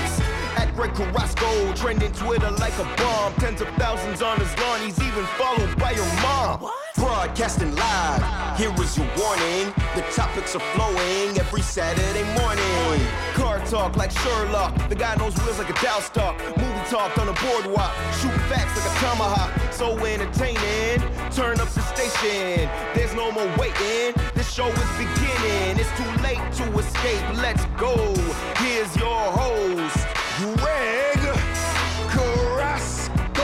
Greg 0.77 0.93
Carrasco, 0.93 1.73
trending 1.73 2.11
Twitter 2.11 2.51
like 2.51 2.77
a 2.77 2.83
bomb. 2.97 3.33
Tens 3.39 3.61
of 3.61 3.67
thousands 3.79 4.21
on 4.21 4.39
his 4.39 4.55
lawn. 4.59 4.79
He's 4.81 5.01
even 5.01 5.25
followed 5.35 5.75
by 5.79 5.89
your 5.89 6.05
mom. 6.21 6.69
Broadcasting 6.95 7.75
live. 7.75 8.59
Here 8.59 8.71
is 8.79 8.95
your 8.95 9.07
warning. 9.17 9.73
The 9.95 10.05
topics 10.13 10.55
are 10.55 10.61
flowing 10.75 11.35
every 11.39 11.63
Saturday 11.63 12.23
morning. 12.39 13.07
Car 13.33 13.57
talk 13.65 13.97
like 13.97 14.11
Sherlock. 14.11 14.87
The 14.87 14.93
guy 14.93 15.15
knows 15.15 15.35
wheels 15.37 15.57
like 15.57 15.71
a 15.71 15.81
Dow 15.83 15.99
stock. 15.99 16.37
Movie 16.55 16.89
talk 16.91 17.17
on 17.17 17.25
the 17.25 17.33
boardwalk. 17.33 17.95
Shoot 18.21 18.37
facts 18.45 18.77
like 18.77 18.85
a 18.85 18.99
tomahawk. 18.99 19.73
So 19.73 19.97
entertaining. 20.05 21.01
Turn 21.31 21.59
up 21.59 21.69
the 21.69 21.81
station. 21.81 22.69
There's 22.93 23.15
no 23.15 23.31
more 23.31 23.49
waiting. 23.57 24.13
This 24.35 24.53
show 24.53 24.67
is 24.67 24.91
beginning. 24.95 25.79
It's 25.79 25.89
too 25.97 26.21
late 26.21 26.41
to 26.57 26.77
escape. 26.77 27.23
Let's 27.41 27.65
go. 27.79 28.13
Here's 28.57 28.95
your 28.95 29.31
host, 29.31 30.05
Greg 30.37 31.17
Carrasco. 32.09 33.41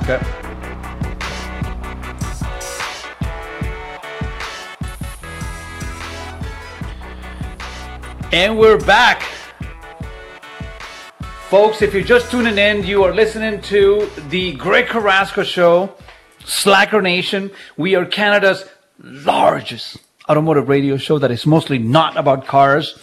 Okay. 0.00 0.22
And 8.32 8.58
we're 8.58 8.78
back. 8.78 9.33
Folks, 11.50 11.82
if 11.82 11.92
you're 11.92 12.02
just 12.02 12.30
tuning 12.30 12.56
in, 12.56 12.84
you 12.84 13.04
are 13.04 13.14
listening 13.14 13.60
to 13.60 14.10
the 14.30 14.52
Greg 14.52 14.86
Carrasco 14.86 15.42
Show, 15.42 15.94
Slacker 16.46 17.02
Nation. 17.02 17.50
We 17.76 17.94
are 17.96 18.06
Canada's 18.06 18.64
largest 18.98 19.98
automotive 20.26 20.70
radio 20.70 20.96
show 20.96 21.18
that 21.18 21.30
is 21.30 21.44
mostly 21.44 21.78
not 21.78 22.16
about 22.16 22.46
cars. 22.46 22.98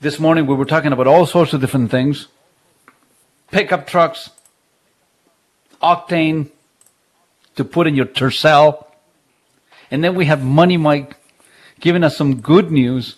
This 0.00 0.18
morning 0.18 0.46
we 0.46 0.54
were 0.54 0.64
talking 0.64 0.90
about 0.90 1.06
all 1.06 1.26
sorts 1.26 1.52
of 1.52 1.60
different 1.60 1.90
things 1.90 2.28
pickup 3.50 3.86
trucks, 3.86 4.30
octane 5.82 6.50
to 7.56 7.64
put 7.64 7.86
in 7.86 7.94
your 7.94 8.06
Tercel. 8.06 8.86
And 9.90 10.02
then 10.02 10.14
we 10.14 10.24
have 10.24 10.42
Money 10.42 10.78
Mike 10.78 11.16
giving 11.78 12.04
us 12.04 12.16
some 12.16 12.40
good 12.40 12.72
news 12.72 13.16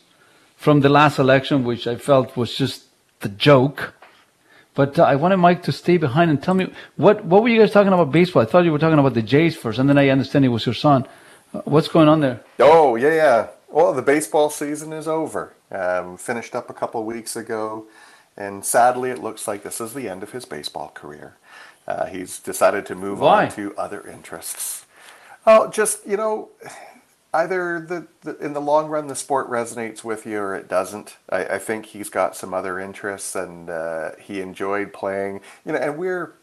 from 0.56 0.80
the 0.80 0.88
last 0.88 1.20
election, 1.20 1.62
which 1.62 1.86
I 1.86 1.94
felt 1.94 2.36
was 2.36 2.56
just 2.56 2.84
the 3.24 3.28
joke. 3.30 3.94
But 4.74 4.98
uh, 4.98 5.02
I 5.04 5.16
wanted 5.16 5.38
Mike 5.38 5.62
to 5.64 5.72
stay 5.72 5.96
behind 5.96 6.30
and 6.30 6.40
tell 6.42 6.54
me 6.54 6.72
what 6.96 7.24
what 7.24 7.42
were 7.42 7.48
you 7.48 7.58
guys 7.60 7.72
talking 7.72 7.92
about 7.92 8.12
baseball? 8.12 8.42
I 8.42 8.46
thought 8.46 8.64
you 8.64 8.72
were 8.72 8.78
talking 8.78 8.98
about 8.98 9.14
the 9.14 9.22
Jays 9.22 9.56
first, 9.56 9.78
and 9.80 9.88
then 9.88 9.98
I 9.98 10.08
understand 10.08 10.44
it 10.44 10.48
was 10.48 10.66
your 10.66 10.74
son. 10.74 11.06
Uh, 11.52 11.62
What's 11.64 11.88
going 11.88 12.08
on 12.08 12.20
there? 12.20 12.40
Oh 12.60 12.94
yeah, 12.96 13.14
yeah. 13.14 13.46
Well, 13.68 13.92
the 13.92 14.02
baseball 14.02 14.50
season 14.50 14.92
is 14.92 15.08
over. 15.08 15.54
Um, 15.72 16.16
finished 16.16 16.54
up 16.54 16.70
a 16.70 16.74
couple 16.74 17.00
of 17.00 17.06
weeks 17.06 17.34
ago, 17.34 17.86
and 18.36 18.64
sadly, 18.64 19.10
it 19.10 19.18
looks 19.20 19.48
like 19.48 19.64
this 19.64 19.80
is 19.80 19.94
the 19.94 20.08
end 20.08 20.22
of 20.22 20.30
his 20.30 20.44
baseball 20.44 20.90
career. 20.94 21.36
Uh, 21.86 22.06
he's 22.06 22.38
decided 22.38 22.86
to 22.86 22.94
move 22.94 23.20
Why? 23.20 23.46
on 23.46 23.52
to 23.52 23.76
other 23.76 24.06
interests. 24.06 24.86
Oh, 25.46 25.68
just 25.68 26.06
you 26.06 26.16
know, 26.16 26.50
either 27.34 27.80
the, 27.80 28.06
the 28.22 28.38
in 28.38 28.54
the 28.54 28.60
long 28.60 28.88
run 28.88 29.08
the 29.08 29.16
sport 29.16 29.50
resonates 29.50 30.04
with 30.04 30.26
you 30.26 30.38
or 30.40 30.54
it 30.54 30.68
doesn't. 30.68 31.16
I, 31.30 31.46
I 31.46 31.58
think 31.58 31.86
he's 31.86 32.10
got 32.10 32.36
some 32.36 32.54
other 32.54 32.80
interests, 32.80 33.34
and 33.36 33.70
uh, 33.70 34.12
he 34.20 34.40
enjoyed 34.40 34.92
playing. 34.92 35.40
You 35.66 35.72
know, 35.72 35.78
and 35.78 35.98
we're 35.98 36.34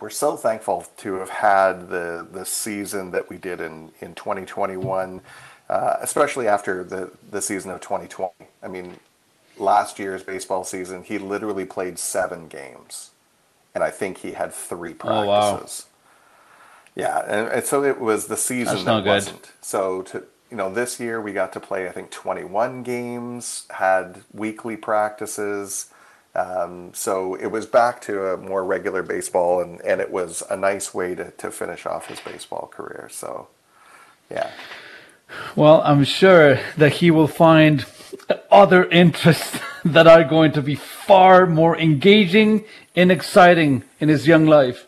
we're 0.00 0.10
so 0.10 0.36
thankful 0.36 0.86
to 0.98 1.14
have 1.14 1.30
had 1.30 1.88
the 1.88 2.26
the 2.30 2.44
season 2.44 3.12
that 3.12 3.30
we 3.30 3.38
did 3.38 3.60
in 3.60 3.92
in 4.00 4.14
2021, 4.14 5.22
uh, 5.70 5.96
especially 6.00 6.48
after 6.48 6.84
the 6.84 7.12
the 7.30 7.42
season 7.42 7.70
of 7.70 7.80
2020. 7.80 8.32
I 8.62 8.68
mean, 8.68 8.98
last 9.58 9.98
year's 9.98 10.22
baseball 10.22 10.64
season, 10.64 11.04
he 11.04 11.18
literally 11.18 11.64
played 11.66 11.98
seven 11.98 12.48
games, 12.48 13.12
and 13.74 13.84
I 13.84 13.90
think 13.90 14.18
he 14.18 14.32
had 14.32 14.52
three 14.52 14.94
Oh, 15.02 15.26
wow. 15.26 15.68
Yeah, 16.96 17.18
and, 17.26 17.48
and 17.48 17.64
so 17.64 17.84
it 17.84 18.00
was 18.00 18.26
the 18.26 18.36
season 18.38 18.74
That's 18.74 18.84
that 18.84 18.90
not 18.90 19.04
good. 19.04 19.10
wasn't. 19.10 19.52
So 19.60 20.02
to 20.02 20.24
you 20.50 20.56
know, 20.56 20.72
this 20.72 20.98
year 20.98 21.20
we 21.20 21.32
got 21.32 21.52
to 21.52 21.60
play 21.60 21.88
I 21.88 21.92
think 21.92 22.10
21 22.10 22.82
games, 22.82 23.66
had 23.70 24.22
weekly 24.32 24.76
practices. 24.76 25.90
Um, 26.34 26.92
so 26.92 27.34
it 27.34 27.46
was 27.46 27.66
back 27.66 28.00
to 28.02 28.26
a 28.26 28.36
more 28.36 28.64
regular 28.64 29.02
baseball, 29.02 29.62
and, 29.62 29.80
and 29.80 30.00
it 30.00 30.10
was 30.10 30.42
a 30.50 30.56
nice 30.56 30.92
way 30.92 31.14
to, 31.14 31.30
to 31.30 31.50
finish 31.50 31.86
off 31.86 32.08
his 32.08 32.20
baseball 32.20 32.68
career. 32.70 33.08
So, 33.10 33.48
yeah. 34.30 34.50
Well, 35.56 35.80
I'm 35.82 36.04
sure 36.04 36.60
that 36.76 36.92
he 36.92 37.10
will 37.10 37.26
find 37.26 37.86
other 38.50 38.84
interests 38.90 39.58
that 39.84 40.06
are 40.06 40.24
going 40.24 40.52
to 40.52 40.62
be 40.62 40.74
far 40.74 41.46
more 41.46 41.76
engaging 41.76 42.64
and 42.94 43.10
exciting 43.10 43.84
in 43.98 44.10
his 44.10 44.26
young 44.26 44.46
life. 44.46 44.85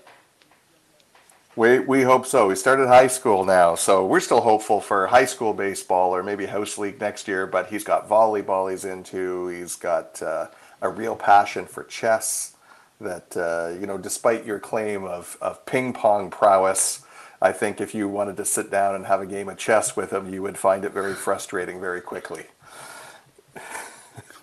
We, 1.59 1.80
we 1.80 2.02
hope 2.02 2.24
so. 2.24 2.47
We 2.47 2.55
started 2.55 2.86
high 2.86 3.09
school 3.09 3.44
now, 3.44 3.74
so 3.74 4.06
we're 4.06 4.20
still 4.20 4.43
hopeful 4.43 4.80
for 4.80 5.09
high 5.09 5.24
school 5.24 5.52
baseball 5.52 6.14
or 6.14 6.22
maybe 6.22 6.47
house 6.47 6.78
league 6.78 7.01
next 7.01 7.26
year. 7.26 7.48
But 7.48 7.68
he's 7.68 7.82
got 7.82 8.09
volleyball 8.09 8.70
he's 8.70 8.85
into. 8.85 9.48
He's 9.48 9.74
got 9.74 10.22
uh, 10.22 10.47
a 10.80 10.89
real 10.89 11.16
passion 11.16 11.66
for 11.66 11.82
chess. 11.82 12.55
That 13.01 13.36
uh, 13.36 13.76
you 13.76 13.89
know, 13.89 13.98
despite 13.98 14.47
your 14.47 14.60
claim 14.60 15.02
of, 15.02 15.36
of 15.40 15.66
ping 15.66 15.93
pong 15.93 16.30
prowess, 16.30 17.05
I 17.43 17.51
think 17.51 17.80
if 17.80 17.93
you 17.93 18.06
wanted 18.06 18.36
to 18.36 18.44
sit 18.44 18.70
down 18.70 18.94
and 18.94 19.06
have 19.06 19.20
a 19.20 19.26
game 19.26 19.48
of 19.48 19.59
chess 19.59 19.97
with 19.97 20.12
him, 20.12 20.32
you 20.32 20.43
would 20.43 20.59
find 20.59 20.85
it 20.85 20.93
very 20.93 21.14
frustrating 21.14 21.80
very 21.80 22.01
quickly. 22.01 22.44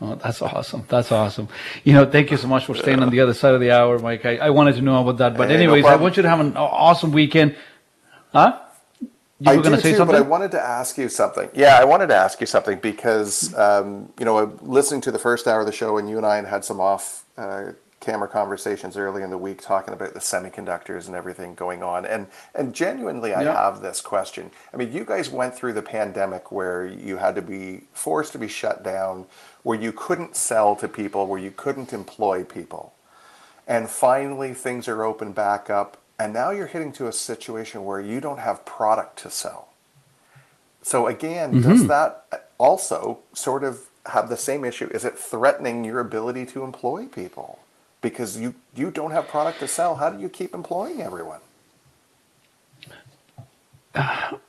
Oh, 0.02 0.16
that's 0.16 0.42
awesome. 0.42 0.86
That's 0.90 1.12
awesome. 1.12 1.48
You 1.84 1.94
know, 1.94 2.10
thank 2.10 2.32
you 2.32 2.38
so 2.38 2.48
much 2.48 2.66
for 2.66 2.76
staying 2.76 3.02
on 3.02 3.10
the 3.10 3.22
other 3.22 3.34
side 3.34 3.54
of 3.54 3.62
the 3.62 3.72
hour, 3.72 3.98
Mike. 4.00 4.26
I, 4.26 4.38
I 4.38 4.50
wanted 4.52 4.76
to 4.76 4.82
know 4.82 5.02
about 5.02 5.18
that. 5.20 5.38
But 5.38 5.50
Hey, 5.50 5.58
no 5.58 5.64
anyways, 5.64 5.86
I 5.86 5.96
want 5.96 6.18
you 6.18 6.24
to 6.24 6.30
have 6.30 6.40
an 6.42 6.58
awesome 6.58 7.12
weekend. 7.12 7.56
Huh? 8.34 8.60
You 9.40 9.52
I 9.52 9.56
were 9.56 9.64
going 9.64 9.76
do 9.76 9.78
to 9.78 9.82
say 9.82 9.92
too, 9.92 9.98
something? 9.98 10.16
but 10.16 10.26
I 10.26 10.28
wanted 10.28 10.52
to 10.52 10.62
ask 10.62 10.98
you 10.98 11.10
something. 11.10 11.50
Yeah, 11.54 11.78
I 11.80 11.86
wanted 11.86 12.08
to 12.08 12.16
ask 12.16 12.42
you 12.42 12.48
something 12.48 12.80
because 12.80 13.54
um, 13.56 14.12
you 14.20 14.26
know, 14.26 14.58
listening 14.62 15.02
to 15.02 15.12
the 15.12 15.20
first 15.20 15.48
hour 15.48 15.62
of 15.62 15.66
the 15.66 15.72
show, 15.74 15.98
and 15.98 16.10
you 16.10 16.18
and 16.18 16.26
I 16.26 16.38
had 16.38 16.46
had 16.46 16.66
some 16.66 16.80
off 16.80 17.26
uh, 17.38 17.72
camera 18.00 18.28
conversations 18.28 18.98
early 18.98 19.24
in 19.24 19.30
the 19.32 19.38
week 19.38 19.62
talking 19.62 19.94
about 19.94 20.14
the 20.14 20.20
semiconductors 20.20 21.08
and 21.08 21.16
everything 21.16 21.56
going 21.56 21.84
on, 21.84 22.06
and 22.06 22.28
and 22.56 22.74
genuinely, 22.76 23.34
I 23.34 23.44
Yeah. 23.44 23.54
have 23.54 23.82
this 23.82 24.02
question. 24.02 24.52
I 24.74 24.78
mean, 24.78 24.94
you 24.94 25.06
guys 25.06 25.30
went 25.30 25.56
through 25.56 25.74
the 25.74 25.82
pandemic 25.82 26.52
where 26.52 26.86
you 26.86 27.18
had 27.18 27.36
to 27.36 27.42
be 27.42 27.84
forced 27.94 28.34
to 28.34 28.40
be 28.40 28.48
shut 28.48 28.84
down, 28.84 29.26
where 29.64 29.80
you 29.80 29.92
couldn't 29.92 30.36
sell 30.36 30.76
to 30.78 30.88
people, 30.88 31.28
where 31.28 31.40
you 31.40 31.52
couldn't 31.52 31.94
employ 31.94 32.44
people 32.44 32.94
and 33.68 33.90
finally 33.90 34.54
things 34.54 34.88
are 34.88 35.04
open 35.04 35.32
back 35.34 35.70
up 35.70 35.98
and 36.20 36.34
now 36.34 36.52
you're 36.52 36.68
hitting 36.68 36.92
to 36.94 37.08
a 37.08 37.14
situation 37.14 37.86
where 37.86 38.02
you 38.02 38.22
don't 38.22 38.40
have 38.40 38.66
product 38.66 39.18
to 39.20 39.30
sell 39.30 39.70
so 40.84 41.08
again 41.08 41.60
does 41.60 41.86
Mhm. 41.86 41.88
that 41.88 42.26
also 42.60 43.20
sort 43.34 43.64
of 43.64 43.90
have 44.08 44.30
the 44.30 44.38
same 44.38 44.66
issue 44.66 44.90
is 44.94 45.06
it 45.06 45.18
threatening 45.18 45.84
your 45.86 46.00
ability 46.00 46.46
to 46.46 46.64
employ 46.64 47.06
people 47.08 47.60
because 48.08 48.38
you 48.44 48.54
you 48.82 48.88
don't 49.00 49.14
have 49.18 49.26
product 49.36 49.58
to 49.64 49.68
sell 49.68 49.96
how 50.02 50.10
do 50.14 50.18
you 50.26 50.30
keep 50.40 50.52
employing 50.62 51.02
everyone 51.10 51.42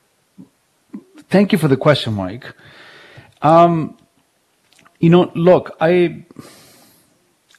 Thank 1.28 1.52
you 1.52 1.58
for 1.58 1.68
the 1.68 1.76
question, 1.76 2.14
Mike. 2.14 2.54
Um, 3.42 3.96
you 5.00 5.10
know, 5.10 5.30
look, 5.34 5.76
I. 5.80 6.24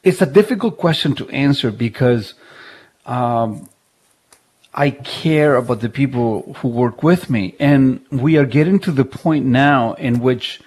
It's 0.03 0.21
a 0.21 0.25
difficult 0.25 0.77
question 0.77 1.15
to 1.15 1.27
answer 1.29 1.69
because 1.69 2.33
um, 3.05 3.67
I 4.73 4.91
care 4.91 5.55
about 5.55 5.81
the 5.81 5.89
people 5.89 6.53
who 6.59 6.69
work 6.69 7.03
with 7.03 7.29
me, 7.29 7.55
and 7.59 8.05
we 8.09 8.37
are 8.37 8.45
getting 8.45 8.79
to 8.81 8.91
the 8.91 9.03
point 9.03 9.45
now 9.45 9.93
in 9.93 10.19
which, 10.21 10.61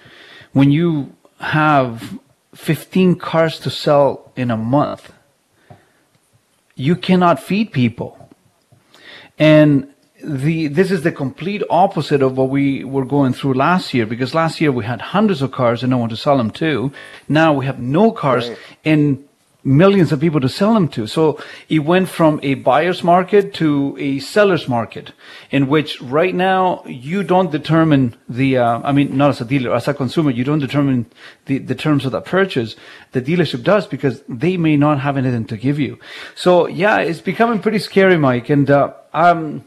when 0.53 0.71
you 0.71 1.15
have 1.39 2.19
15 2.53 3.15
cars 3.15 3.59
to 3.61 3.71
sell 3.71 4.31
in 4.35 4.51
a 4.51 4.57
month, 4.57 5.11
you 6.75 6.95
cannot 6.95 7.39
feed 7.39 7.71
people. 7.71 8.17
And 9.39 9.87
the 10.23 10.67
this 10.67 10.91
is 10.91 11.01
the 11.01 11.11
complete 11.11 11.63
opposite 11.69 12.21
of 12.21 12.37
what 12.37 12.49
we 12.49 12.83
were 12.83 13.05
going 13.05 13.33
through 13.33 13.55
last 13.55 13.91
year 13.93 14.05
because 14.05 14.35
last 14.35 14.61
year 14.61 14.71
we 14.71 14.85
had 14.85 15.01
hundreds 15.01 15.41
of 15.41 15.51
cars 15.51 15.81
and 15.81 15.89
no 15.89 15.97
one 15.97 16.09
to 16.09 16.17
sell 16.17 16.37
them 16.37 16.51
to. 16.51 16.91
Now 17.27 17.53
we 17.53 17.65
have 17.65 17.79
no 17.79 18.11
cars 18.11 18.49
Right. 18.49 18.57
and 18.85 19.23
millions 19.63 20.11
of 20.11 20.19
people 20.19 20.39
to 20.41 20.49
sell 20.49 20.73
them 20.73 20.87
to. 20.89 21.05
So 21.07 21.39
it 21.69 21.79
went 21.79 22.09
from 22.09 22.39
a 22.41 22.55
buyer's 22.55 23.03
market 23.03 23.53
to 23.55 23.95
a 23.99 24.19
seller's 24.19 24.67
market 24.67 25.11
in 25.51 25.67
which 25.67 26.01
right 26.01 26.33
now 26.33 26.83
you 26.85 27.23
don't 27.23 27.51
determine 27.51 28.15
the, 28.27 28.57
uh, 28.57 28.81
I 28.83 28.91
mean, 28.91 29.15
not 29.15 29.29
as 29.29 29.41
a 29.41 29.45
dealer, 29.45 29.73
as 29.75 29.87
a 29.87 29.93
consumer, 29.93 30.31
you 30.31 30.43
don't 30.43 30.59
determine 30.59 31.05
the, 31.45 31.59
the 31.59 31.75
terms 31.75 32.05
of 32.05 32.11
that 32.13 32.25
purchase. 32.25 32.75
The 33.11 33.21
dealership 33.21 33.63
does 33.63 33.85
because 33.85 34.23
they 34.27 34.57
may 34.57 34.77
not 34.77 34.99
have 35.01 35.17
anything 35.17 35.45
to 35.45 35.57
give 35.57 35.79
you. 35.79 35.99
So 36.35 36.67
yeah, 36.67 36.99
it's 36.99 37.21
becoming 37.21 37.59
pretty 37.59 37.79
scary, 37.79 38.17
Mike. 38.17 38.49
And, 38.49 38.69
uh, 38.69 38.93
um, 39.13 39.65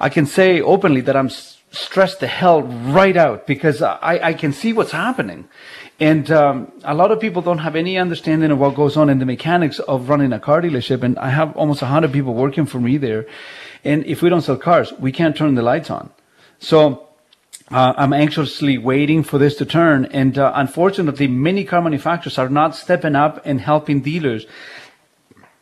I 0.00 0.08
can 0.08 0.26
say 0.26 0.60
openly 0.60 1.00
that 1.02 1.16
I'm 1.16 1.28
stressed 1.70 2.20
the 2.20 2.26
hell 2.26 2.62
right 2.62 3.16
out 3.16 3.46
because 3.46 3.82
I, 3.82 4.20
I 4.22 4.32
can 4.32 4.52
see 4.52 4.72
what's 4.72 4.92
happening. 4.92 5.48
And 6.00 6.30
um, 6.30 6.72
a 6.84 6.94
lot 6.94 7.10
of 7.10 7.18
people 7.18 7.42
don't 7.42 7.58
have 7.58 7.74
any 7.74 7.98
understanding 7.98 8.52
of 8.52 8.58
what 8.58 8.76
goes 8.76 8.96
on 8.96 9.10
in 9.10 9.18
the 9.18 9.26
mechanics 9.26 9.80
of 9.80 10.08
running 10.08 10.32
a 10.32 10.38
car 10.38 10.62
dealership. 10.62 11.02
And 11.02 11.18
I 11.18 11.30
have 11.30 11.56
almost 11.56 11.82
100 11.82 12.12
people 12.12 12.34
working 12.34 12.66
for 12.66 12.78
me 12.78 12.98
there. 12.98 13.26
And 13.84 14.06
if 14.06 14.22
we 14.22 14.28
don't 14.28 14.42
sell 14.42 14.56
cars, 14.56 14.92
we 14.92 15.10
can't 15.10 15.36
turn 15.36 15.56
the 15.56 15.62
lights 15.62 15.90
on. 15.90 16.10
So 16.60 17.08
uh, 17.70 17.94
I'm 17.96 18.12
anxiously 18.12 18.78
waiting 18.78 19.24
for 19.24 19.38
this 19.38 19.56
to 19.56 19.66
turn. 19.66 20.04
And 20.06 20.38
uh, 20.38 20.52
unfortunately, 20.54 21.26
many 21.26 21.64
car 21.64 21.82
manufacturers 21.82 22.38
are 22.38 22.48
not 22.48 22.76
stepping 22.76 23.16
up 23.16 23.44
and 23.44 23.60
helping 23.60 24.00
dealers 24.00 24.46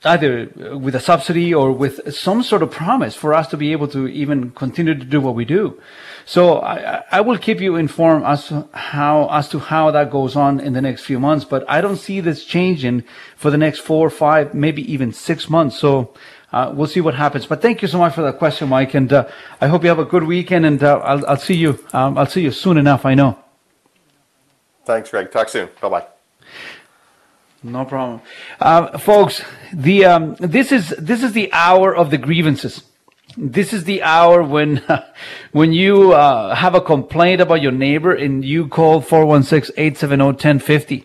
either 0.04 0.50
with 0.78 0.94
a 0.94 1.00
subsidy 1.00 1.52
or 1.52 1.72
with 1.72 2.14
some 2.14 2.42
sort 2.42 2.62
of 2.62 2.70
promise 2.70 3.14
for 3.14 3.34
us 3.34 3.48
to 3.48 3.56
be 3.56 3.72
able 3.72 3.88
to 3.88 4.06
even 4.06 4.50
continue 4.52 4.94
to 4.94 5.04
do 5.04 5.20
what 5.20 5.34
we 5.34 5.44
do. 5.44 5.80
So 6.28 6.58
I, 6.58 7.04
I- 7.12 7.20
will 7.20 7.38
keep 7.38 7.60
you 7.60 7.76
informed 7.76 8.24
as 8.24 8.48
to 8.48 8.68
how 8.74 9.28
as 9.30 9.48
to 9.50 9.58
how 9.60 9.92
that 9.92 10.10
goes 10.10 10.34
on 10.34 10.58
in 10.60 10.72
the 10.72 10.82
next 10.82 11.02
few 11.04 11.20
months. 11.20 11.44
But 11.44 11.64
I 11.68 11.80
don't 11.80 11.96
see 11.96 12.20
this 12.20 12.44
changing 12.44 13.04
for 13.36 13.48
the 13.50 13.56
next 13.56 13.78
four, 13.78 14.10
five, 14.10 14.52
maybe 14.52 14.82
even 14.92 15.12
six 15.12 15.48
months. 15.48 15.78
So 15.78 16.12
uh, 16.52 16.72
we'll 16.74 16.88
see 16.88 17.00
what 17.00 17.14
happens. 17.14 17.46
But 17.46 17.62
thank 17.62 17.80
you 17.80 17.86
so 17.88 17.98
much 17.98 18.14
for 18.14 18.22
that 18.22 18.38
question, 18.38 18.68
Mike, 18.68 18.94
and 18.94 19.12
uh, 19.12 19.28
I 19.60 19.68
hope 19.68 19.84
you 19.84 19.88
have 19.88 20.00
a 20.00 20.04
good 20.04 20.24
weekend. 20.24 20.66
And 20.66 20.82
uh, 20.82 20.98
I'll, 20.98 21.24
I'll 21.26 21.36
see 21.48 21.54
you. 21.54 21.78
Um, 21.92 22.18
I'll 22.18 22.26
see 22.26 22.42
you 22.42 22.50
soon 22.50 22.76
enough. 22.76 23.06
I 23.06 23.14
know. 23.14 23.38
thanks 24.84 25.10
greg 25.10 25.30
talk 25.32 25.48
soon 25.48 25.68
bye-bye 25.80 26.06
No 27.62 27.84
problem, 27.84 28.20
uh, 28.60 28.98
folks. 28.98 29.42
The 29.72 30.04
um, 30.04 30.36
this 30.40 30.70
is 30.72 30.90
this 30.98 31.22
is 31.22 31.32
the 31.32 31.48
hour 31.52 31.94
of 31.94 32.10
the 32.10 32.18
grievances. 32.18 32.82
This 33.38 33.74
is 33.74 33.84
the 33.84 34.02
hour 34.02 34.42
when 34.42 34.82
when 35.52 35.74
you 35.74 36.12
uh, 36.12 36.54
have 36.54 36.74
a 36.74 36.80
complaint 36.80 37.42
about 37.42 37.60
your 37.60 37.72
neighbor 37.72 38.14
and 38.14 38.42
you 38.42 38.66
call 38.66 39.02
416-870-1050. 39.02 41.04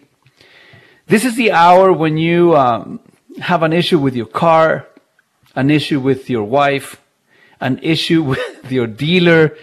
This 1.07 1.25
is 1.25 1.35
the 1.35 1.51
hour 1.51 1.91
when 1.91 2.17
you 2.17 2.55
um, 2.55 3.01
have 3.41 3.63
an 3.63 3.73
issue 3.73 3.99
with 3.99 4.15
your 4.15 4.27
car, 4.27 4.87
an 5.55 5.69
issue 5.69 5.99
with 5.99 6.29
your 6.29 6.45
wife, 6.45 7.01
an 7.59 7.79
issue 7.79 8.23
with 8.31 8.71
your 8.71 8.87
dealer, 8.87 9.57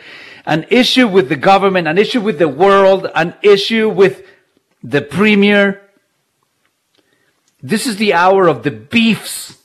an 0.45 0.66
issue 0.69 1.09
with 1.09 1.31
the 1.31 1.36
government, 1.36 1.89
an 1.89 1.97
issue 1.97 2.20
with 2.20 2.39
the 2.39 2.49
world, 2.49 3.11
an 3.15 3.35
issue 3.43 3.89
with 3.89 4.27
the 4.82 5.01
premier. 5.01 5.81
This 7.62 7.86
is 7.86 7.97
the 7.97 8.12
hour 8.12 8.47
of 8.47 8.62
the 8.62 8.70
beefs. 8.70 9.57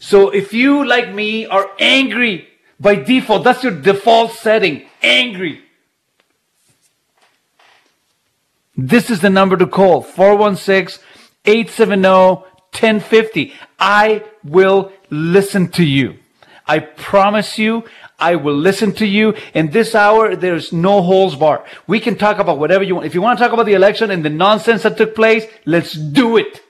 So 0.00 0.30
if 0.30 0.54
you, 0.54 0.84
like 0.86 1.12
me, 1.12 1.46
are 1.46 1.70
angry 1.78 2.48
by 2.80 2.96
default, 2.96 3.44
that's 3.44 3.62
your 3.62 3.78
default 3.78 4.32
setting, 4.32 4.86
angry. 5.02 5.60
This 8.74 9.10
is 9.10 9.20
the 9.20 9.28
number 9.28 9.58
to 9.58 9.66
call 9.66 10.00
416 10.00 11.04
870 11.44 12.08
1050. 12.72 13.52
I 13.78 14.24
will 14.42 14.90
listen 15.10 15.70
to 15.72 15.84
you. 15.84 16.16
I 16.66 16.78
promise 16.78 17.58
you, 17.58 17.84
I 18.18 18.36
will 18.36 18.56
listen 18.56 18.92
to 18.94 19.06
you. 19.06 19.34
In 19.52 19.70
this 19.70 19.94
hour, 19.94 20.34
there's 20.34 20.72
no 20.72 21.02
holes 21.02 21.36
bar. 21.36 21.66
We 21.86 22.00
can 22.00 22.16
talk 22.16 22.38
about 22.38 22.58
whatever 22.58 22.84
you 22.84 22.94
want. 22.94 23.06
If 23.06 23.14
you 23.14 23.20
want 23.20 23.38
to 23.38 23.44
talk 23.44 23.52
about 23.52 23.66
the 23.66 23.74
election 23.74 24.10
and 24.10 24.24
the 24.24 24.30
nonsense 24.30 24.84
that 24.84 24.96
took 24.96 25.14
place, 25.14 25.44
let's 25.66 25.92
do 25.92 26.38
it. 26.38 26.62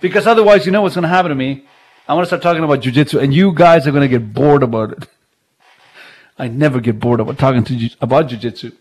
Because 0.00 0.28
otherwise, 0.28 0.64
you 0.64 0.70
know 0.70 0.82
what's 0.82 0.94
going 0.94 1.02
to 1.02 1.08
happen 1.08 1.30
to 1.30 1.34
me. 1.34 1.66
I 2.08 2.14
want 2.14 2.24
to 2.24 2.26
start 2.28 2.40
talking 2.40 2.64
about 2.64 2.80
jujitsu, 2.80 3.22
and 3.22 3.34
you 3.34 3.52
guys 3.52 3.86
are 3.86 3.92
going 3.92 4.08
to 4.08 4.08
get 4.08 4.32
bored 4.32 4.62
about 4.62 4.92
it. 4.92 5.06
I 6.38 6.48
never 6.48 6.80
get 6.80 6.98
bored 6.98 7.20
about 7.20 7.38
talking 7.38 7.64
to 7.64 7.90
about 8.00 8.28
jujitsu. 8.28 8.74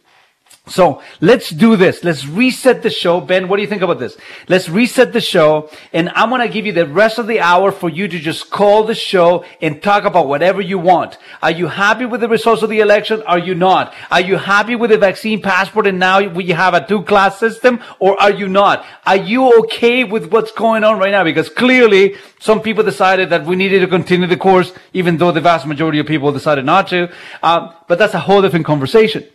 So 0.69 1.01
let's 1.21 1.49
do 1.49 1.75
this. 1.75 2.03
Let's 2.03 2.25
reset 2.27 2.83
the 2.83 2.89
show. 2.89 3.21
Ben, 3.21 3.47
what 3.47 3.55
do 3.55 3.61
you 3.61 3.67
think 3.67 3.81
about 3.81 3.99
this? 3.99 4.17
Let's 4.49 4.67
reset 4.67 5.13
the 5.13 5.21
show 5.21 5.69
and 5.93 6.09
I'm 6.09 6.29
going 6.29 6.41
to 6.41 6.53
give 6.53 6.65
you 6.65 6.73
the 6.73 6.85
rest 6.85 7.19
of 7.19 7.27
the 7.27 7.39
hour 7.39 7.71
for 7.71 7.89
you 7.89 8.07
to 8.07 8.19
just 8.19 8.49
call 8.49 8.83
the 8.83 8.95
show 8.95 9.45
and 9.61 9.81
talk 9.81 10.03
about 10.03 10.27
whatever 10.27 10.61
you 10.61 10.77
want. 10.77 11.17
Are 11.41 11.51
you 11.51 11.67
happy 11.67 12.05
with 12.05 12.21
the 12.21 12.27
results 12.27 12.63
of 12.63 12.69
the 12.69 12.79
election? 12.79 13.23
Are 13.23 13.39
you 13.39 13.55
not? 13.55 13.93
Are 14.11 14.21
you 14.21 14.37
happy 14.37 14.75
with 14.75 14.89
the 14.89 14.97
vaccine 14.97 15.41
passport 15.41 15.87
and 15.87 15.99
now 15.99 16.27
we 16.27 16.47
have 16.49 16.73
a 16.73 16.85
two 16.85 17.03
class 17.03 17.39
system 17.39 17.79
or 17.99 18.21
are 18.21 18.31
you 18.31 18.49
not? 18.49 18.85
Are 19.05 19.15
you 19.15 19.59
okay 19.59 20.03
with 20.03 20.31
what's 20.31 20.51
going 20.51 20.83
on 20.83 20.99
right 20.99 21.11
now? 21.11 21.23
Because 21.23 21.49
clearly 21.49 22.15
some 22.39 22.61
people 22.61 22.83
decided 22.83 23.29
that 23.29 23.45
we 23.45 23.55
needed 23.55 23.79
to 23.79 23.87
continue 23.87 24.27
the 24.27 24.37
course 24.37 24.73
even 24.93 25.17
though 25.17 25.31
the 25.31 25.41
vast 25.41 25.65
majority 25.65 25.99
of 25.99 26.07
people 26.07 26.31
decided 26.31 26.65
not 26.65 26.87
to. 26.89 27.09
Um, 27.41 27.73
but 27.87 27.97
that's 27.97 28.13
a 28.13 28.19
whole 28.19 28.41
different 28.41 28.65
conversation. 28.65 29.25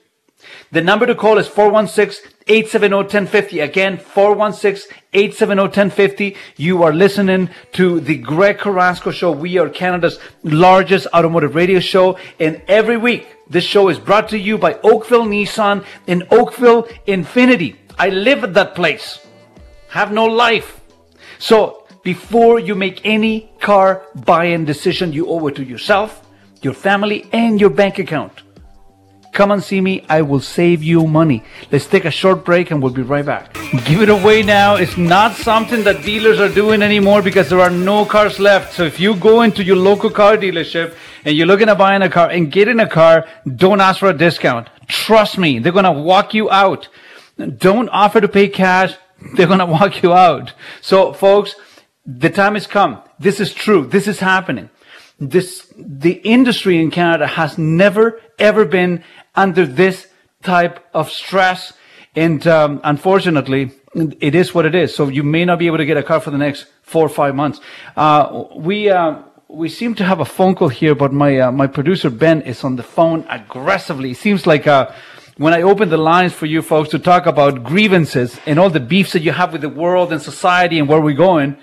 The 0.72 0.80
number 0.80 1.04
to 1.04 1.14
call 1.14 1.36
is 1.36 1.48
416-870-1050. 1.48 3.62
Again, 3.62 3.98
416-870-1050. 3.98 6.34
You 6.56 6.82
are 6.82 6.94
listening 6.94 7.50
to 7.72 8.00
the 8.00 8.16
Greg 8.16 8.58
Carrasco 8.58 9.10
Show. 9.10 9.32
We 9.32 9.58
are 9.58 9.68
Canada's 9.68 10.18
largest 10.42 11.08
automotive 11.12 11.54
radio 11.54 11.78
show. 11.78 12.16
And 12.40 12.62
every 12.68 12.96
week, 12.96 13.26
this 13.50 13.64
show 13.64 13.90
is 13.90 13.98
brought 13.98 14.30
to 14.30 14.38
you 14.38 14.56
by 14.56 14.78
Oakville 14.82 15.26
Nissan 15.26 15.84
and 16.06 16.26
Oakville 16.30 16.84
Infiniti. 17.06 17.76
I 17.98 18.08
live 18.08 18.42
at 18.42 18.54
that 18.54 18.74
place. 18.74 19.18
Have 19.88 20.10
no 20.10 20.24
life. 20.24 20.80
So 21.38 21.86
before 22.02 22.58
you 22.58 22.74
make 22.74 23.04
any 23.04 23.52
car 23.60 24.06
buying 24.24 24.64
decision, 24.64 25.12
you 25.12 25.28
owe 25.28 25.46
it 25.48 25.56
to 25.56 25.64
yourself, 25.64 26.26
your 26.62 26.72
family, 26.72 27.28
and 27.30 27.60
your 27.60 27.68
bank 27.68 27.98
account. 27.98 28.40
Come 29.32 29.50
and 29.50 29.64
see 29.64 29.80
me. 29.80 30.04
I 30.10 30.20
will 30.20 30.40
save 30.40 30.82
you 30.82 31.06
money. 31.06 31.42
Let's 31.70 31.86
take 31.86 32.04
a 32.04 32.10
short 32.10 32.44
break 32.44 32.70
and 32.70 32.82
we'll 32.82 32.92
be 32.92 33.00
right 33.00 33.24
back. 33.24 33.54
Give 33.86 34.02
it 34.02 34.10
away 34.10 34.42
now. 34.42 34.76
It's 34.76 34.98
not 34.98 35.36
something 35.36 35.84
that 35.84 36.04
dealers 36.04 36.38
are 36.38 36.50
doing 36.50 36.82
anymore 36.82 37.22
because 37.22 37.48
there 37.48 37.60
are 37.60 37.70
no 37.70 38.04
cars 38.04 38.38
left. 38.38 38.74
So 38.74 38.82
if 38.84 39.00
you 39.00 39.16
go 39.16 39.40
into 39.40 39.64
your 39.64 39.76
local 39.76 40.10
car 40.10 40.36
dealership 40.36 40.94
and 41.24 41.34
you're 41.34 41.46
looking 41.46 41.70
at 41.70 41.78
buying 41.78 42.02
a 42.02 42.10
car 42.10 42.28
and 42.28 42.52
getting 42.52 42.78
a 42.78 42.86
car, 42.86 43.26
don't 43.56 43.80
ask 43.80 44.00
for 44.00 44.10
a 44.10 44.16
discount. 44.16 44.68
Trust 44.86 45.38
me, 45.38 45.58
they're 45.58 45.72
going 45.72 45.86
to 45.86 45.92
walk 45.92 46.34
you 46.34 46.50
out. 46.50 46.90
Don't 47.56 47.88
offer 47.88 48.20
to 48.20 48.28
pay 48.28 48.48
cash. 48.48 48.94
They're 49.34 49.46
going 49.46 49.58
to 49.66 49.66
walk 49.66 50.02
you 50.02 50.12
out. 50.12 50.52
So 50.82 51.14
folks, 51.14 51.54
the 52.04 52.28
time 52.28 52.52
has 52.52 52.66
come. 52.66 53.00
This 53.18 53.40
is 53.40 53.54
true. 53.54 53.86
This 53.86 54.08
is 54.08 54.18
happening. 54.18 54.68
This, 55.18 55.72
the 55.78 56.14
industry 56.24 56.82
in 56.82 56.90
Canada 56.90 57.26
has 57.26 57.56
never 57.56 58.20
ever 58.38 58.64
been 58.64 59.04
under 59.34 59.66
this 59.66 60.06
type 60.42 60.84
of 60.92 61.10
stress. 61.10 61.72
And 62.14 62.46
um, 62.46 62.80
unfortunately, 62.84 63.72
it 64.20 64.34
is 64.34 64.54
what 64.54 64.66
it 64.66 64.74
is. 64.74 64.94
So 64.94 65.08
you 65.08 65.22
may 65.22 65.44
not 65.44 65.58
be 65.58 65.66
able 65.66 65.78
to 65.78 65.86
get 65.86 65.96
a 65.96 66.02
car 66.02 66.20
for 66.20 66.30
the 66.30 66.38
next 66.38 66.66
four 66.82 67.06
or 67.06 67.08
five 67.08 67.34
months. 67.34 67.60
Uh, 67.96 68.44
we 68.56 68.90
uh, 68.90 69.22
we 69.48 69.68
seem 69.68 69.94
to 69.96 70.04
have 70.04 70.20
a 70.20 70.24
phone 70.24 70.54
call 70.54 70.68
here, 70.68 70.94
but 70.94 71.12
my 71.12 71.38
uh, 71.38 71.52
my 71.52 71.66
producer 71.66 72.10
Ben 72.10 72.42
is 72.42 72.64
on 72.64 72.76
the 72.76 72.82
phone 72.82 73.26
aggressively. 73.28 74.12
It 74.12 74.16
seems 74.16 74.46
like 74.46 74.66
uh, 74.66 74.92
when 75.36 75.54
I 75.54 75.62
open 75.62 75.88
the 75.88 75.96
lines 75.96 76.32
for 76.32 76.46
you 76.46 76.62
folks 76.62 76.90
to 76.90 76.98
talk 76.98 77.26
about 77.26 77.64
grievances 77.64 78.38
and 78.46 78.58
all 78.58 78.70
the 78.70 78.80
beefs 78.80 79.12
that 79.12 79.22
you 79.22 79.32
have 79.32 79.52
with 79.52 79.62
the 79.62 79.68
world 79.68 80.12
and 80.12 80.20
society 80.20 80.78
and 80.78 80.88
where 80.88 81.00
we're 81.00 81.16
going, 81.16 81.56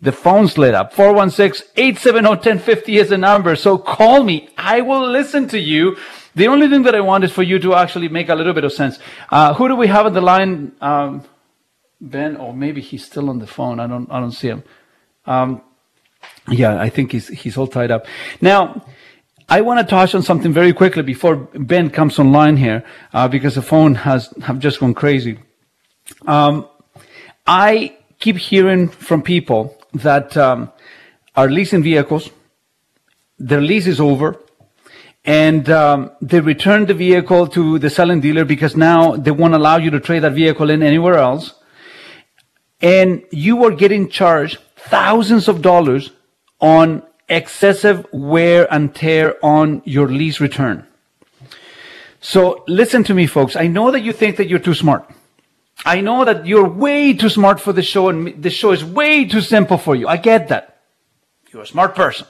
the 0.00 0.12
phone's 0.12 0.56
lit 0.56 0.74
up. 0.74 0.94
416-870-1050 0.94 3.00
is 3.00 3.08
the 3.10 3.18
number. 3.18 3.56
So 3.56 3.78
call 3.78 4.22
me. 4.24 4.48
I 4.56 4.80
will 4.80 5.10
listen 5.10 5.48
to 5.48 5.58
you. 5.58 5.96
The 6.38 6.46
only 6.46 6.68
thing 6.68 6.84
that 6.84 6.94
I 6.94 7.00
want 7.00 7.24
is 7.24 7.32
for 7.32 7.42
you 7.42 7.58
to 7.58 7.74
actually 7.74 8.08
make 8.08 8.28
a 8.28 8.34
little 8.36 8.52
bit 8.52 8.62
of 8.62 8.72
sense. 8.72 9.00
Uh, 9.28 9.54
who 9.54 9.66
do 9.66 9.74
we 9.74 9.88
have 9.88 10.06
on 10.06 10.12
the 10.12 10.20
line? 10.20 10.70
Um, 10.80 11.24
ben, 12.00 12.36
or 12.36 12.54
maybe 12.54 12.80
he's 12.80 13.04
still 13.04 13.28
on 13.28 13.40
the 13.40 13.46
phone. 13.48 13.80
I 13.80 13.88
don't, 13.88 14.08
I 14.08 14.20
don't 14.20 14.30
see 14.30 14.46
him. 14.46 14.62
Um, 15.26 15.62
yeah, 16.48 16.80
I 16.80 16.90
think 16.90 17.10
he's, 17.10 17.26
he's 17.26 17.56
all 17.56 17.66
tied 17.66 17.90
up. 17.90 18.06
Now, 18.40 18.86
I 19.48 19.62
want 19.62 19.80
to 19.80 19.86
touch 19.90 20.14
on 20.14 20.22
something 20.22 20.52
very 20.52 20.72
quickly 20.72 21.02
before 21.02 21.34
Ben 21.34 21.90
comes 21.90 22.20
online 22.20 22.56
here, 22.56 22.84
uh, 23.12 23.26
because 23.26 23.56
the 23.56 23.62
phone 23.62 23.96
has 23.96 24.32
have 24.42 24.60
just 24.60 24.78
gone 24.78 24.94
crazy. 24.94 25.40
Um, 26.24 26.68
I 27.48 27.96
keep 28.20 28.36
hearing 28.36 28.88
from 28.88 29.22
people 29.22 29.76
that 29.94 30.36
um, 30.36 30.70
are 31.34 31.50
leasing 31.50 31.82
vehicles. 31.82 32.30
Their 33.40 33.60
lease 33.60 33.88
is 33.88 33.98
over 33.98 34.38
and 35.28 35.68
um, 35.68 36.10
they 36.22 36.40
return 36.40 36.86
the 36.86 36.94
vehicle 36.94 37.46
to 37.48 37.78
the 37.78 37.90
selling 37.90 38.18
dealer 38.18 38.46
because 38.46 38.74
now 38.74 39.14
they 39.14 39.30
won't 39.30 39.52
allow 39.52 39.76
you 39.76 39.90
to 39.90 40.00
trade 40.00 40.20
that 40.20 40.32
vehicle 40.32 40.70
in 40.70 40.82
anywhere 40.82 41.16
else. 41.16 41.52
And 42.80 43.22
you 43.30 43.62
are 43.66 43.72
getting 43.72 44.08
charged 44.08 44.56
thousands 44.76 45.46
of 45.46 45.60
dollars 45.60 46.12
on 46.60 47.02
excessive 47.28 48.06
wear 48.10 48.72
and 48.72 48.94
tear 48.94 49.36
on 49.44 49.82
your 49.84 50.08
lease 50.08 50.40
return. 50.40 50.86
So 52.22 52.64
listen 52.66 53.04
to 53.04 53.12
me, 53.12 53.26
folks. 53.26 53.54
I 53.54 53.66
know 53.66 53.90
that 53.90 54.00
you 54.00 54.14
think 54.14 54.38
that 54.38 54.48
you're 54.48 54.58
too 54.58 54.72
smart. 54.72 55.10
I 55.84 56.00
know 56.00 56.24
that 56.24 56.46
you're 56.46 56.66
way 56.66 57.12
too 57.12 57.28
smart 57.28 57.60
for 57.60 57.74
the 57.74 57.82
show 57.82 58.08
and 58.08 58.42
the 58.42 58.48
show 58.48 58.72
is 58.72 58.82
way 58.82 59.26
too 59.26 59.42
simple 59.42 59.76
for 59.76 59.94
you. 59.94 60.08
I 60.08 60.16
get 60.16 60.48
that. 60.48 60.80
You're 61.52 61.64
a 61.64 61.66
smart 61.66 61.94
person. 61.94 62.26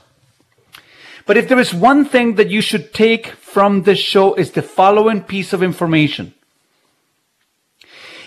But 1.28 1.36
if 1.36 1.46
there 1.46 1.59
is 1.59 1.74
one 1.74 2.06
thing 2.06 2.36
that 2.36 2.48
you 2.48 2.62
should 2.62 2.94
take 2.94 3.26
from 3.26 3.82
this 3.82 3.98
show 3.98 4.32
is 4.32 4.52
the 4.52 4.62
following 4.62 5.20
piece 5.22 5.52
of 5.52 5.62
information. 5.62 6.32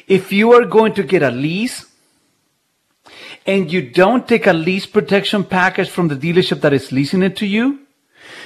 If 0.07 0.32
you 0.32 0.53
are 0.53 0.65
going 0.65 0.94
to 0.94 1.03
get 1.03 1.23
a 1.23 1.32
lease 1.32 1.88
and 3.48 3.73
you 3.73 3.82
don't 3.82 4.28
take 4.28 4.45
a 4.45 4.53
lease 4.53 4.86
protection 4.86 5.44
package 5.44 5.90
from 5.90 6.10
the 6.10 6.15
dealership 6.15 6.61
that 6.61 6.73
is 6.73 6.91
leasing 6.91 7.23
it 7.23 7.36
to 7.38 7.48
you, 7.48 7.80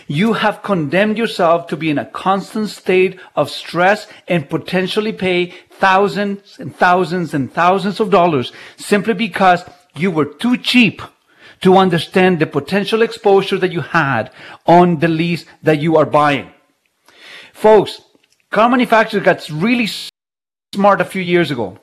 you 0.07 0.32
have 0.32 0.64
condemned 0.64 1.18
yourself 1.18 1.68
to 1.68 1.76
be 1.76 1.90
in 1.90 1.98
a 1.98 2.06
constant 2.06 2.69
state 2.69 3.19
of 3.36 3.49
stress 3.49 4.07
and 4.26 4.49
potentially 4.49 5.11
pay 5.11 5.48
thousands 5.69 6.60
and 6.60 6.73
thousands 6.73 7.34
and 7.34 7.52
thousands 7.52 7.99
of 7.99 8.10
dollars 8.10 8.53
simply 8.77 9.14
because 9.14 9.65
you 9.98 10.11
were 10.11 10.23
too 10.23 10.56
cheap 10.56 11.02
to 11.66 11.78
understand 11.78 12.38
the 12.38 12.46
potential 12.46 13.02
exposure 13.02 13.58
that 13.58 13.72
you 13.72 13.82
had 13.82 14.32
on 14.68 15.00
the 15.00 15.08
lease 15.08 15.46
that 15.64 15.80
you 15.80 15.98
are 15.98 16.06
buying. 16.06 16.48
Folks, 17.54 18.02
car 18.52 18.70
manufacturers 18.70 19.24
got 19.24 19.50
really 19.50 19.90
smart 20.76 21.02
a 21.02 21.06
few 21.06 21.24
years 21.24 21.50
ago. 21.50 21.80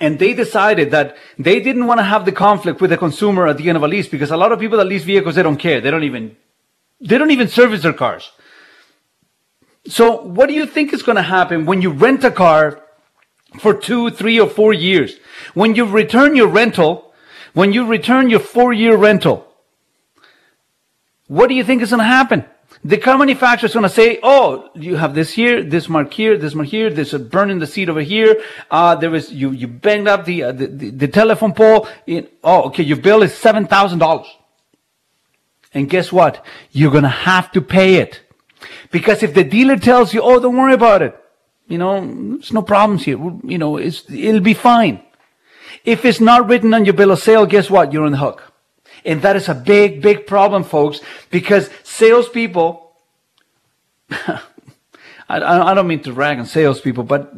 And 0.00 0.18
they 0.18 0.32
decided 0.32 0.90
that 0.92 1.18
they 1.38 1.60
didn't 1.60 1.86
want 1.86 1.98
to 2.00 2.04
have 2.04 2.24
the 2.24 2.32
conflict 2.32 2.80
with 2.80 2.88
the 2.88 2.96
consumer 2.96 3.46
at 3.46 3.58
the 3.58 3.68
end 3.68 3.76
of 3.76 3.82
a 3.82 3.88
lease 3.88 4.08
because 4.08 4.30
a 4.30 4.38
lot 4.38 4.52
of 4.52 4.58
people 4.58 4.78
that 4.78 4.86
lease 4.86 5.04
vehicles, 5.04 5.34
they 5.34 5.42
don't 5.42 5.58
care. 5.58 5.82
They 5.82 5.90
don't 5.90 6.04
even, 6.04 6.34
they 6.98 7.18
don't 7.18 7.30
even 7.30 7.48
service 7.48 7.82
their 7.82 7.92
cars. 7.92 8.32
So 9.86 10.22
what 10.22 10.48
do 10.48 10.54
you 10.54 10.64
think 10.64 10.94
is 10.94 11.02
going 11.02 11.16
to 11.16 11.22
happen 11.22 11.66
when 11.66 11.82
you 11.82 11.90
rent 11.90 12.24
a 12.24 12.30
car 12.30 12.82
for 13.60 13.74
two, 13.74 14.08
three, 14.10 14.40
or 14.40 14.48
four 14.48 14.72
years? 14.72 15.18
When 15.52 15.74
you 15.74 15.84
return 15.84 16.36
your 16.36 16.48
rental, 16.48 17.13
when 17.54 17.72
you 17.72 17.86
return 17.86 18.28
your 18.28 18.40
four 18.40 18.72
year 18.72 18.96
rental, 18.96 19.48
what 21.26 21.48
do 21.48 21.54
you 21.54 21.64
think 21.64 21.82
is 21.82 21.90
going 21.90 22.00
to 22.00 22.04
happen? 22.04 22.44
The 22.84 22.98
car 22.98 23.16
manufacturer 23.16 23.68
is 23.68 23.72
going 23.72 23.84
to 23.84 23.88
say, 23.88 24.18
"Oh, 24.22 24.68
you 24.74 24.96
have 24.96 25.14
this 25.14 25.32
here, 25.32 25.62
this 25.62 25.88
mark 25.88 26.12
here, 26.12 26.36
this 26.36 26.54
mark 26.54 26.68
here. 26.68 26.90
There's 26.90 27.14
a 27.14 27.18
burn 27.18 27.50
in 27.50 27.58
the 27.58 27.66
seat 27.66 27.88
over 27.88 28.02
here. 28.02 28.42
Uh, 28.70 28.98
was 29.10 29.32
you 29.32 29.52
you 29.52 29.68
banged 29.68 30.06
up 30.06 30.26
the 30.26 30.42
uh, 30.42 30.52
the, 30.52 30.66
the, 30.66 30.90
the, 30.90 31.08
telephone 31.08 31.54
pole. 31.54 31.88
In, 32.06 32.28
oh, 32.42 32.64
okay, 32.64 32.82
your 32.82 32.98
bill 32.98 33.22
is 33.22 33.34
seven 33.34 33.66
thousand 33.66 34.00
dollars. 34.00 34.26
And 35.72 35.88
guess 35.88 36.12
what? 36.12 36.44
You're 36.72 36.90
going 36.90 37.04
to 37.04 37.08
have 37.08 37.50
to 37.52 37.62
pay 37.62 37.96
it 37.96 38.20
because 38.90 39.22
if 39.22 39.32
the 39.32 39.44
dealer 39.44 39.76
tells 39.76 40.12
you, 40.12 40.20
"Oh, 40.20 40.38
don't 40.38 40.56
worry 40.56 40.74
about 40.74 41.00
it," 41.00 41.16
you 41.68 41.78
know, 41.78 42.00
there's 42.00 42.52
no 42.52 42.62
problems 42.62 43.04
here. 43.04 43.16
You 43.44 43.56
know, 43.56 43.78
it's 43.78 44.10
it'll 44.10 44.40
be 44.40 44.54
fine. 44.54 45.00
If 45.84 46.04
it's 46.04 46.20
not 46.20 46.48
written 46.48 46.72
on 46.72 46.84
your 46.84 46.94
bill 46.94 47.10
of 47.10 47.18
sale, 47.18 47.46
guess 47.46 47.68
what? 47.68 47.92
You're 47.92 48.06
on 48.06 48.12
the 48.12 48.18
hook. 48.18 48.52
And 49.04 49.20
that 49.22 49.36
is 49.36 49.48
a 49.48 49.54
big, 49.54 50.00
big 50.00 50.26
problem, 50.26 50.64
folks, 50.64 51.00
because 51.30 51.68
salespeople, 51.82 52.92
I, 54.10 54.40
I 55.28 55.74
don't 55.74 55.86
mean 55.86 56.02
to 56.02 56.12
rag 56.12 56.38
on 56.38 56.46
salespeople, 56.46 57.04
but 57.04 57.34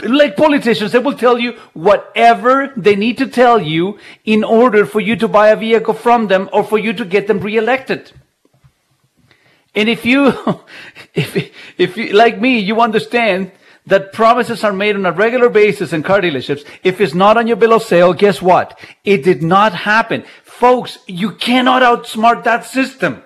like 0.00 0.36
politicians, 0.36 0.92
they 0.92 0.98
will 0.98 1.16
tell 1.16 1.38
you 1.38 1.52
whatever 1.74 2.72
they 2.76 2.96
need 2.96 3.18
to 3.18 3.26
tell 3.26 3.60
you 3.60 3.98
in 4.24 4.42
order 4.42 4.86
for 4.86 5.00
you 5.00 5.16
to 5.16 5.28
buy 5.28 5.48
a 5.48 5.56
vehicle 5.56 5.94
from 5.94 6.28
them 6.28 6.48
or 6.52 6.64
for 6.64 6.78
you 6.78 6.92
to 6.94 7.04
get 7.04 7.26
them 7.26 7.40
reelected. 7.40 8.12
And 9.74 9.88
if 9.88 10.04
you, 10.04 10.32
if, 11.14 11.52
if 11.78 11.96
you, 11.96 12.12
like 12.12 12.40
me, 12.40 12.58
you 12.58 12.80
understand 12.80 13.52
that 13.86 14.12
promises 14.12 14.62
are 14.62 14.72
made 14.72 14.94
on 14.94 15.06
a 15.06 15.12
regular 15.12 15.48
basis 15.48 15.92
in 15.92 16.02
car 16.02 16.20
dealerships. 16.20 16.66
If 16.84 17.00
it's 17.00 17.14
not 17.14 17.36
on 17.36 17.46
your 17.46 17.56
bill 17.56 17.72
of 17.72 17.82
sale, 17.82 18.12
guess 18.12 18.40
what? 18.40 18.78
It 19.04 19.24
did 19.24 19.42
not 19.42 19.72
happen. 19.72 20.24
Folks, 20.44 20.98
you 21.06 21.32
cannot 21.32 21.82
outsmart 21.82 22.44
that 22.44 22.64
system. 22.64 23.22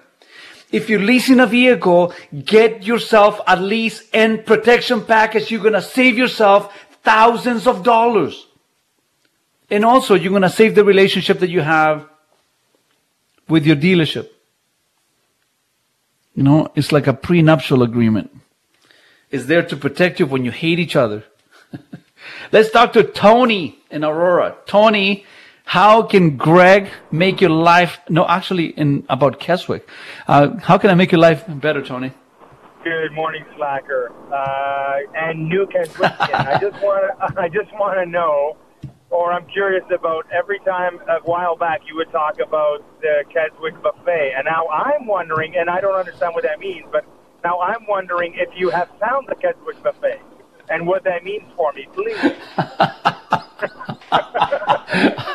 If 0.73 0.89
you're 0.89 1.01
leasing 1.01 1.41
a 1.41 1.47
vehicle, 1.47 2.13
get 2.45 2.85
yourself 2.85 3.41
at 3.47 3.61
least 3.61 4.15
in 4.15 4.43
protection 4.43 5.05
package. 5.05 5.51
You're 5.51 5.61
going 5.61 5.75
to 5.75 5.83
save 5.83 6.19
yourself 6.19 6.75
thousands 7.03 7.67
of 7.67 7.83
dollars. 7.83 8.47
And 9.71 9.85
also, 9.85 10.15
you're 10.15 10.31
going 10.31 10.43
to 10.43 10.51
save 10.51 10.75
the 10.75 10.85
relationship 10.85 11.41
that 11.41 11.51
you 11.51 11.61
have 11.61 12.09
with 13.49 13.67
your 13.67 13.77
dealership. 13.77 14.29
You 16.35 16.43
know, 16.43 16.71
it's 16.75 16.93
like 16.93 17.07
a 17.07 17.15
prenuptial 17.15 17.83
agreement. 17.83 18.31
It's 19.31 19.47
there 19.47 19.63
to 19.63 19.77
protect 19.77 20.21
you 20.21 20.27
when 20.27 20.45
you 20.45 20.53
hate 20.53 20.79
each 20.79 20.95
other. 20.95 21.25
Let's 22.53 22.71
talk 22.71 22.93
to 22.93 23.03
Tony 23.03 23.79
in 23.91 24.05
Aurora. 24.05 24.57
Tony, 24.67 25.25
how 25.65 26.03
can 26.03 26.37
Greg 26.37 26.89
make 27.11 27.41
your 27.41 27.51
life, 27.51 27.99
no, 28.09 28.25
actually 28.29 28.67
in 28.67 29.05
about 29.09 29.41
Keswick. 29.41 29.89
Uh, 30.29 30.57
how 30.59 30.79
can 30.79 30.91
I 30.91 30.95
make 30.95 31.11
your 31.11 31.21
life 31.21 31.45
better, 31.49 31.83
Tony? 31.83 32.13
Good 32.85 33.13
morning, 33.13 33.45
Slacker, 33.57 34.13
uh, 34.33 34.99
and 35.17 35.49
new 35.49 35.67
Keswickian. 35.67 36.33
I 36.33 36.61
just 36.61 36.81
want 36.81 37.35
to, 37.35 37.41
I 37.41 37.49
just 37.49 37.73
want 37.73 37.99
to 37.99 38.07
know, 38.07 38.57
or 39.11 39.33
I'm 39.33 39.45
curious 39.47 39.85
about. 39.93 40.25
Every 40.31 40.61
time 40.61 41.01
a 41.09 41.19
while 41.25 41.57
back, 41.57 41.81
you 41.89 41.97
would 41.97 42.13
talk 42.13 42.39
about 42.39 42.85
the 43.01 43.25
Keswick 43.35 43.83
buffet, 43.83 44.35
and 44.37 44.45
now 44.45 44.69
I'm 44.69 45.09
wondering, 45.09 45.57
and 45.57 45.69
I 45.69 45.81
don't 45.81 45.97
understand 45.97 46.33
what 46.37 46.45
that 46.45 46.61
means, 46.61 46.87
but 46.93 47.05
now 47.45 47.61
I'm 47.61 47.87
wondering 47.87 48.35
if 48.37 48.49
you 48.57 48.71
have 48.71 48.89
found 49.01 49.29
the 49.29 49.35
Keswick 49.37 49.83
buffet 49.83 50.21
and 50.71 50.87
what 50.87 51.05
that 51.05 51.23
means 51.25 51.45
for 51.57 51.73
me, 51.73 51.87
please. 51.95 52.17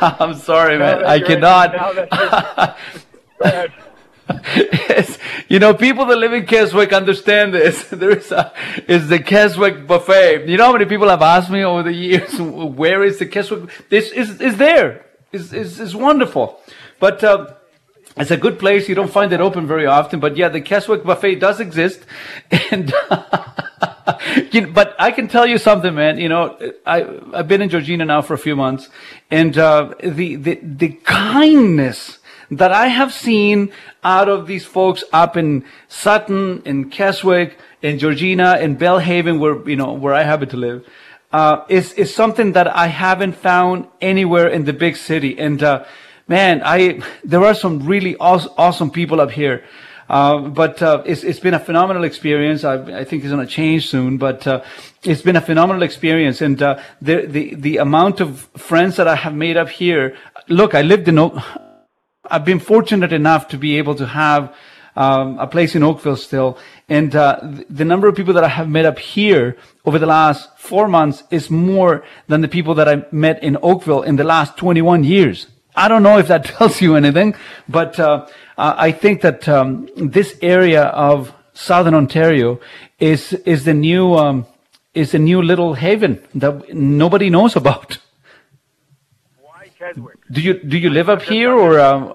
I'm 0.00 0.34
sorry, 0.34 0.78
man. 0.78 1.04
I 1.04 1.20
cannot. 1.20 1.72
you're- 1.72 2.06
Go 3.38 3.44
ahead. 3.48 3.72
Yes. 4.56 5.18
You 5.48 5.58
know, 5.58 5.74
people 5.74 6.06
that 6.06 6.16
live 6.16 6.32
in 6.32 6.46
Keswick 6.46 6.92
understand 6.92 7.52
this. 7.54 7.82
There 7.90 8.10
is 8.10 8.30
a, 8.32 8.52
is 8.88 9.08
the 9.08 9.18
Keswick 9.18 9.86
buffet. 9.86 10.48
You 10.48 10.56
know 10.56 10.66
how 10.66 10.72
many 10.72 10.86
people 10.86 11.08
have 11.08 11.22
asked 11.22 11.50
me 11.50 11.62
over 11.64 11.82
the 11.82 11.92
years, 11.92 12.40
where 12.40 13.02
is 13.04 13.18
the 13.18 13.26
Keswick? 13.26 13.70
This 13.90 14.10
is, 14.12 14.40
is 14.40 14.56
there. 14.56 15.06
It's, 15.32 15.52
it's, 15.52 15.78
it's 15.78 15.94
wonderful. 15.94 16.60
But, 16.98 17.22
uh, 17.24 17.54
it's 18.16 18.30
a 18.30 18.36
good 18.36 18.58
place. 18.58 18.88
You 18.88 18.94
don't 18.94 19.10
find 19.10 19.32
it 19.32 19.40
open 19.40 19.66
very 19.66 19.86
often, 19.86 20.20
but 20.20 20.36
yeah, 20.36 20.48
the 20.48 20.60
Keswick 20.60 21.04
buffet 21.04 21.36
does 21.36 21.60
exist. 21.60 22.00
And, 22.70 22.92
but 24.74 24.94
I 24.98 25.12
can 25.12 25.28
tell 25.28 25.46
you 25.46 25.58
something, 25.58 25.94
man. 25.94 26.18
You 26.18 26.28
know, 26.28 26.58
I, 26.84 27.06
I've 27.32 27.48
been 27.48 27.62
in 27.62 27.68
Georgina 27.68 28.04
now 28.04 28.22
for 28.22 28.34
a 28.34 28.38
few 28.38 28.56
months 28.56 28.88
and, 29.30 29.56
uh, 29.56 29.94
the, 30.02 30.36
the, 30.36 30.58
the 30.62 30.88
kindness 31.04 32.18
that 32.50 32.72
I 32.72 32.88
have 32.88 33.12
seen 33.12 33.72
out 34.04 34.28
of 34.28 34.46
these 34.46 34.64
folks 34.64 35.04
up 35.12 35.36
in 35.36 35.64
Sutton, 35.88 36.62
in 36.64 36.90
Keswick, 36.90 37.58
in 37.80 37.98
Georgina, 37.98 38.58
in 38.58 38.76
Belhaven, 38.76 39.38
where, 39.38 39.66
you 39.68 39.76
know, 39.76 39.92
where 39.92 40.14
I 40.14 40.22
happen 40.22 40.48
to 40.50 40.56
live, 40.56 40.86
uh, 41.32 41.64
is, 41.68 41.94
is 41.94 42.14
something 42.14 42.52
that 42.52 42.68
I 42.76 42.88
haven't 42.88 43.34
found 43.34 43.86
anywhere 44.00 44.48
in 44.48 44.64
the 44.64 44.72
big 44.72 44.96
city. 44.96 45.38
And, 45.38 45.62
uh, 45.62 45.84
man, 46.32 46.62
I, 46.64 47.02
there 47.24 47.44
are 47.44 47.54
some 47.54 47.74
really 47.86 48.16
awesome, 48.16 48.90
people 48.90 49.20
up 49.20 49.30
here. 49.30 49.64
Uh, 50.08 50.38
but 50.60 50.82
uh, 50.82 51.02
it's, 51.04 51.22
it's 51.24 51.38
been 51.46 51.54
a 51.54 51.64
phenomenal 51.68 52.04
experience. 52.04 52.64
I, 52.64 52.74
I 53.00 53.04
think 53.04 53.22
it's 53.22 53.32
going 53.32 53.46
to 53.46 53.52
change 53.60 53.88
soon, 53.88 54.16
but 54.16 54.46
uh, 54.46 54.62
it's 55.02 55.22
been 55.22 55.36
a 55.36 55.46
phenomenal 55.50 55.82
experience. 55.82 56.40
And 56.40 56.60
uh, 56.62 56.80
the, 57.00 57.26
the 57.34 57.44
the 57.66 57.74
amount 57.86 58.20
of 58.20 58.28
friends 58.70 58.96
that 58.96 59.08
I 59.14 59.16
have 59.24 59.34
made 59.34 59.56
up 59.62 59.68
here. 59.68 60.04
Look, 60.48 60.74
I 60.74 60.82
lived 60.82 61.06
in. 61.08 61.18
Oak, 61.18 61.34
I've 62.34 62.46
been 62.52 62.60
fortunate 62.60 63.12
enough 63.12 63.48
to 63.52 63.56
be 63.66 63.78
able 63.80 63.94
to 64.02 64.06
have 64.06 64.42
um, 64.96 65.38
a 65.38 65.46
place 65.46 65.74
in 65.76 65.82
Oakville 65.82 66.20
still, 66.28 66.58
and 66.88 67.14
uh, 67.14 67.38
the 67.80 67.84
number 67.84 68.06
of 68.08 68.14
people 68.16 68.34
that 68.34 68.44
I 68.50 68.52
have 68.58 68.68
met 68.68 68.84
up 68.84 68.98
here 68.98 69.56
over 69.84 69.98
the 69.98 70.10
last 70.18 70.40
four 70.58 70.88
months 70.88 71.22
is 71.30 71.50
more 71.50 72.04
than 72.28 72.40
the 72.40 72.52
people 72.56 72.74
that 72.78 72.88
I 72.88 72.94
met 73.12 73.42
in 73.42 73.56
Oakville 73.62 74.02
in 74.02 74.16
the 74.16 74.28
last 74.34 74.56
21 74.56 75.04
years. 75.04 75.51
I 75.74 75.88
don't 75.88 76.02
know 76.02 76.18
if 76.18 76.28
that 76.28 76.44
tells 76.52 76.80
you 76.80 76.96
anything, 76.96 77.34
but 77.68 77.98
uh, 77.98 78.26
I 78.58 78.92
think 78.92 79.22
that 79.22 79.48
um, 79.48 79.88
this 79.96 80.36
area 80.42 80.84
of 80.84 81.32
Southern 81.54 81.94
Ontario 81.94 82.60
is 83.00 83.32
is 83.44 83.64
the 83.64 83.74
new 83.74 84.14
um, 84.14 84.46
is 84.94 85.12
the 85.12 85.18
new 85.18 85.42
little 85.42 85.74
haven 85.74 86.20
that 86.34 86.74
nobody 86.74 87.30
knows 87.30 87.56
about. 87.56 87.98
Why 89.40 89.68
Keswick? 89.78 90.18
Do 90.30 90.40
you 90.40 90.54
do 90.62 90.76
you 90.78 90.90
live 90.90 91.08
up 91.08 91.22
here 91.22 91.52
or? 91.52 91.80
Um, 91.80 92.14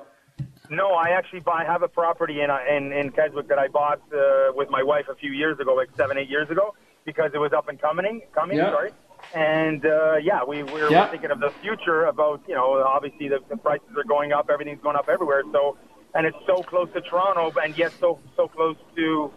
No, 0.69 0.87
I 1.05 1.11
actually 1.19 1.39
buy, 1.51 1.63
have 1.63 1.81
a 1.81 1.87
property 1.87 2.41
in, 2.43 2.49
uh, 2.49 2.59
in 2.75 2.91
in 2.91 3.05
Keswick 3.11 3.47
that 3.47 3.57
I 3.65 3.67
bought 3.69 4.01
uh, 4.13 4.19
with 4.59 4.69
my 4.69 4.83
wife 4.83 5.07
a 5.09 5.15
few 5.15 5.31
years 5.31 5.57
ago, 5.61 5.71
like 5.81 5.89
seven, 5.95 6.17
eight 6.17 6.29
years 6.29 6.49
ago, 6.49 6.75
because 7.05 7.31
it 7.33 7.39
was 7.45 7.53
up 7.59 7.67
and 7.69 7.79
coming. 7.79 8.21
Coming, 8.39 8.57
Yeah. 8.57 8.71
sorry. 8.75 8.91
And 9.33 9.85
uh, 9.85 10.15
yeah, 10.21 10.43
we 10.43 10.63
we 10.63 10.71
were 10.81 10.91
Yeah. 10.91 11.09
thinking 11.09 11.31
of 11.31 11.39
the 11.39 11.51
future 11.61 12.05
about 12.05 12.41
you 12.47 12.55
know 12.55 12.81
obviously 12.83 13.27
the, 13.27 13.39
the 13.49 13.57
prices 13.57 13.89
are 13.97 14.03
going 14.03 14.31
up, 14.31 14.49
everything's 14.49 14.81
going 14.81 14.95
up 14.95 15.09
everywhere. 15.09 15.43
So 15.51 15.77
and 16.15 16.25
it's 16.25 16.37
so 16.45 16.63
close 16.63 16.89
to 16.93 17.01
Toronto, 17.01 17.51
and 17.63 17.77
yet 17.77 17.91
so 17.99 18.19
so 18.35 18.47
close 18.47 18.77
to 18.95 19.31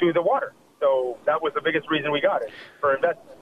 to 0.00 0.12
the 0.12 0.22
water. 0.22 0.52
So 0.80 1.18
that 1.26 1.42
was 1.42 1.52
the 1.54 1.60
biggest 1.60 1.90
reason 1.90 2.10
we 2.12 2.20
got 2.20 2.42
it 2.42 2.52
for 2.80 2.94
investment. 2.94 3.38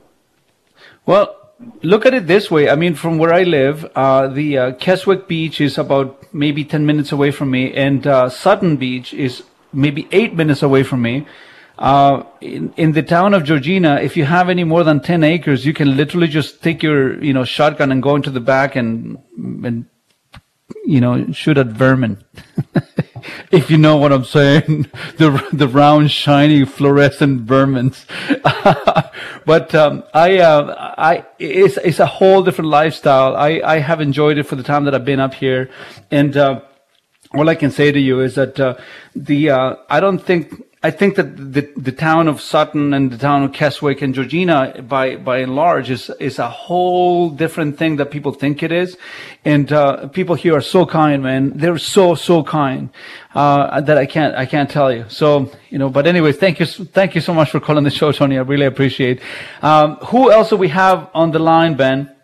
Well, 1.07 1.37
look 1.83 2.07
at 2.07 2.15
it 2.15 2.27
this 2.27 2.51
way. 2.51 2.69
I 2.69 2.75
mean, 2.75 2.95
from 2.95 3.19
where 3.19 3.33
I 3.33 3.43
live, 3.43 3.85
uh, 3.95 4.29
the 4.29 4.59
uh, 4.59 4.73
Keswick 4.73 5.29
Beach 5.29 5.61
is 5.61 5.79
about 5.79 6.23
maybe 6.33 6.65
10 6.65 6.87
minutes 6.87 7.13
away 7.13 7.31
from 7.31 7.51
me, 7.51 7.73
and 7.75 8.07
uh, 8.07 8.29
Sutton 8.29 8.77
Beach 8.77 9.13
is 9.13 9.43
maybe 9.73 10.09
eight 10.13 10.35
minutes 10.35 10.63
away 10.63 10.83
from 10.83 11.03
me. 11.03 11.27
Uh, 11.79 12.25
in, 12.41 12.73
in 12.77 12.93
the 12.93 13.03
town 13.03 13.35
of 13.35 13.45
Georgina, 13.45 14.01
if 14.03 14.17
you 14.17 14.25
have 14.25 14.49
any 14.49 14.65
more 14.65 14.83
than 14.83 15.01
10 15.01 15.23
acres, 15.23 15.65
you 15.65 15.73
can 15.73 15.97
literally 15.97 16.27
just 16.27 16.61
take 16.63 16.83
your, 16.83 17.23
you 17.23 17.33
know, 17.33 17.45
shotgun 17.45 17.93
and 17.93 18.03
go 18.03 18.17
into 18.17 18.31
the 18.31 18.41
back 18.41 18.75
and, 18.75 19.17
and, 19.37 19.87
you 20.85 21.01
know, 21.01 21.31
shoot 21.33 21.57
at 21.57 21.69
vermin. 21.69 22.23
if 23.51 23.71
you 23.71 23.79
know 23.79 23.97
what 23.97 24.13
I'm 24.13 24.25
saying, 24.25 24.87
the 25.17 25.47
the 25.53 25.69
round, 25.69 26.11
shiny, 26.11 26.65
fluorescent 26.65 27.47
vermins. 27.47 28.05
but 29.47 29.75
um, 29.75 30.05
I, 30.15 30.39
uh, 30.39 30.95
I, 30.99 31.27
it's 31.39 31.77
it's 31.79 31.99
a 31.99 32.07
whole 32.07 32.43
different 32.43 32.71
lifestyle. 32.71 33.37
I 33.37 33.61
I 33.65 33.79
have 33.79 34.01
enjoyed 34.01 34.39
it 34.39 34.45
for 34.45 34.57
the 34.57 34.63
time 34.63 34.85
that 34.85 34.95
I've 34.95 35.05
been 35.05 35.21
up 35.21 35.35
here, 35.35 35.71
and 36.11 36.37
uh, 36.37 36.61
all 37.35 37.49
I 37.49 37.55
can 37.55 37.71
say 37.71 37.93
to 37.93 38.01
you 38.01 38.21
is 38.21 38.35
that 38.35 38.59
uh, 38.59 38.77
the 39.15 39.51
uh, 39.51 39.77
I 39.89 40.01
don't 40.01 40.19
think. 40.19 40.65
I 40.81 40.93
think 40.93 41.17
that 41.17 41.37
the 41.37 41.69
the 41.77 41.91
town 41.91 42.29
of 42.29 42.41
Sutton 42.41 42.95
and 42.95 43.11
the 43.11 43.19
town 43.19 43.43
of 43.43 43.53
Keswick 43.53 44.01
and 44.01 44.15
Georgina, 44.15 44.81
by 44.89 45.17
by 45.17 45.39
and 45.39 45.57
large, 45.57 45.91
is 45.91 46.09
is 46.21 46.39
a 46.39 46.49
whole 46.49 47.31
different 47.31 47.77
thing 47.77 47.97
that 47.97 48.13
people 48.13 48.31
think 48.33 48.63
it 48.63 48.71
is, 48.71 48.97
and 49.45 49.73
uh, 49.73 50.07
people 50.09 50.37
here 50.37 50.55
are 50.55 50.61
so 50.61 50.87
kind, 50.87 51.21
man. 51.23 51.53
They're 51.57 51.79
so 51.79 52.15
so 52.15 52.45
kind 52.45 52.91
uh, 53.35 53.81
that 53.81 53.99
I 53.99 54.07
can't 54.07 54.37
I 54.37 54.47
can't 54.47 54.71
tell 54.71 54.93
you. 54.93 55.05
So 55.09 55.51
you 55.69 55.79
know, 55.79 55.91
but 55.91 56.07
anyway, 56.07 56.31
thank 56.31 56.61
you 56.61 56.67
thank 56.67 57.17
you 57.17 57.21
so 57.21 57.35
much 57.35 57.51
for 57.51 57.59
calling 57.59 57.83
the 57.83 57.91
show, 57.91 58.13
Tony. 58.13 58.39
I 58.39 58.43
really 58.43 58.67
appreciate. 58.67 59.21
Um, 59.63 59.97
who 59.97 60.31
else 60.31 60.51
do 60.51 60.57
we 60.57 60.69
have 60.69 61.11
on 61.13 61.33
the 61.33 61.41
line, 61.41 61.75
Ben? 61.75 62.15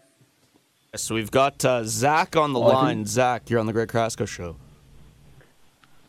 So 0.94 1.16
we've 1.16 1.30
got 1.32 1.64
uh, 1.64 1.82
Zach 1.84 2.36
on 2.36 2.52
the 2.52 2.60
Oh, 2.60 2.68
line. 2.68 3.04
Zach, 3.04 3.50
you're 3.50 3.58
on 3.58 3.66
the 3.66 3.72
Greg 3.72 3.88
Carrasco 3.88 4.26
show. 4.26 4.56